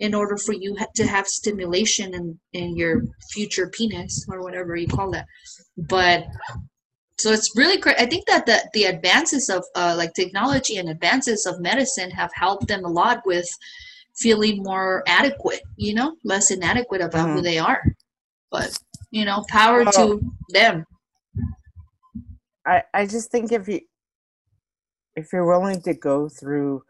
in 0.00 0.14
order 0.14 0.36
for 0.36 0.52
you 0.52 0.76
to 0.96 1.06
have 1.06 1.26
stimulation 1.26 2.14
in, 2.14 2.38
in 2.52 2.76
your 2.76 3.02
future 3.32 3.68
penis 3.68 4.26
or 4.28 4.42
whatever 4.42 4.76
you 4.76 4.88
call 4.88 5.10
that. 5.10 5.26
But 5.76 6.26
so 7.18 7.30
it's 7.30 7.56
really 7.56 7.78
great. 7.78 8.00
I 8.00 8.06
think 8.06 8.26
that 8.26 8.44
the, 8.44 8.68
the 8.74 8.84
advances 8.84 9.48
of 9.48 9.64
uh, 9.76 9.94
like 9.96 10.12
technology 10.14 10.78
and 10.78 10.88
advances 10.88 11.46
of 11.46 11.60
medicine 11.60 12.10
have 12.10 12.30
helped 12.34 12.66
them 12.66 12.84
a 12.84 12.90
lot 12.90 13.22
with 13.24 13.48
feeling 14.14 14.62
more 14.62 15.02
adequate, 15.06 15.60
you 15.76 15.94
know, 15.94 16.16
less 16.24 16.50
inadequate 16.50 17.00
about 17.00 17.30
who 17.30 17.40
Mhm. 17.40 17.42
they 17.42 17.58
are. 17.58 17.82
But 18.50 18.78
you 19.10 19.24
know, 19.24 19.44
power 19.48 19.84
Well- 19.84 19.92
to 19.92 20.32
them. 20.48 20.86
I, 22.66 22.82
I 22.94 23.06
just 23.06 23.30
think 23.30 23.52
if 23.52 23.68
you 23.68 23.80
if 25.16 25.32
you're 25.32 25.46
willing 25.46 25.80
to 25.82 25.94
go 25.94 26.28
through 26.28 26.84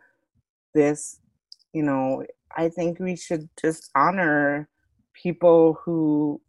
this, 0.72 1.20
you 1.74 1.82
know, 1.82 2.24
I 2.56 2.68
think 2.70 2.98
we 2.98 3.16
should 3.16 3.48
just 3.60 3.90
honor 3.94 4.68
people 5.12 5.74
who 5.82 6.40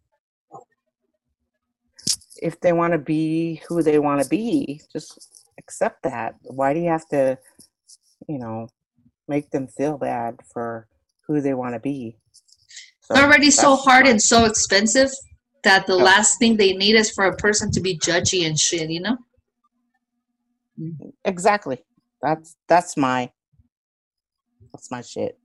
if 2.41 2.59
they 2.59 2.73
want 2.73 2.93
to 2.93 2.97
be 2.99 3.61
who 3.67 3.81
they 3.81 3.99
want 3.99 4.21
to 4.21 4.29
be, 4.29 4.81
just 4.91 5.45
accept 5.57 6.03
that. 6.03 6.35
Why 6.43 6.73
do 6.73 6.79
you 6.79 6.89
have 6.89 7.07
to, 7.09 7.37
you 8.27 8.37
know, 8.37 8.67
make 9.27 9.49
them 9.51 9.67
feel 9.67 9.97
bad 9.97 10.39
for 10.53 10.87
who 11.27 11.41
they 11.41 11.53
want 11.53 11.73
to 11.73 11.79
be? 11.79 12.17
So 13.01 13.15
It's 13.15 13.23
already 13.23 13.51
so 13.51 13.75
hard 13.75 14.07
and 14.07 14.21
so 14.21 14.45
expensive 14.45 15.09
that 15.63 15.87
the 15.87 15.95
Yeah. 15.95 16.03
last 16.03 16.39
thing 16.39 16.57
they 16.57 16.73
need 16.73 16.95
is 16.95 17.11
for 17.11 17.25
a 17.25 17.35
person 17.35 17.71
to 17.71 17.81
be 17.81 17.97
judgy 17.97 18.45
and 18.45 18.59
shit, 18.59 18.89
you 18.89 19.01
know? 19.01 19.17
exactly. 21.23 21.83
That's 22.21 22.55
that's 22.67 22.97
my 22.97 23.31
that's 24.73 24.91
my 24.91 25.01
shit. 25.01 25.39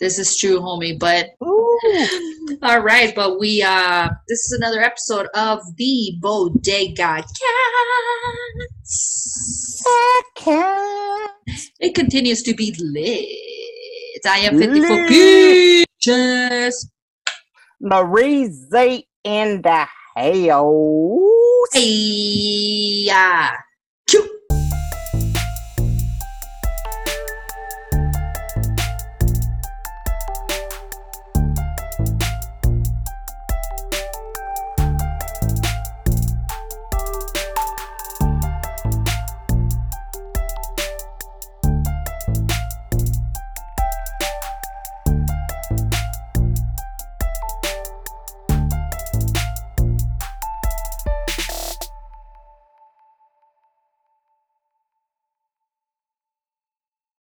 This 0.00 0.18
is 0.18 0.36
true, 0.36 0.60
homie. 0.60 0.98
But 0.98 1.30
Ooh. 1.42 1.78
all 2.62 2.80
right, 2.80 3.14
but 3.14 3.38
we 3.38 3.62
uh 3.62 4.08
this 4.28 4.40
is 4.40 4.52
another 4.52 4.80
episode 4.80 5.28
of 5.34 5.60
the 5.76 6.16
Bodega 6.20 6.94
Cats. 6.96 7.40
It 11.80 11.94
continues 11.94 12.42
to 12.42 12.54
be 12.54 12.74
lit. 12.78 14.26
I 14.26 14.38
am 14.38 14.58
54 14.58 15.08
Lit. 15.08 15.88
Marie 17.80 18.48
in 19.24 19.62
the 19.62 19.86
house. 20.14 21.68
Hey, 21.72 23.04
yeah. 23.06 23.56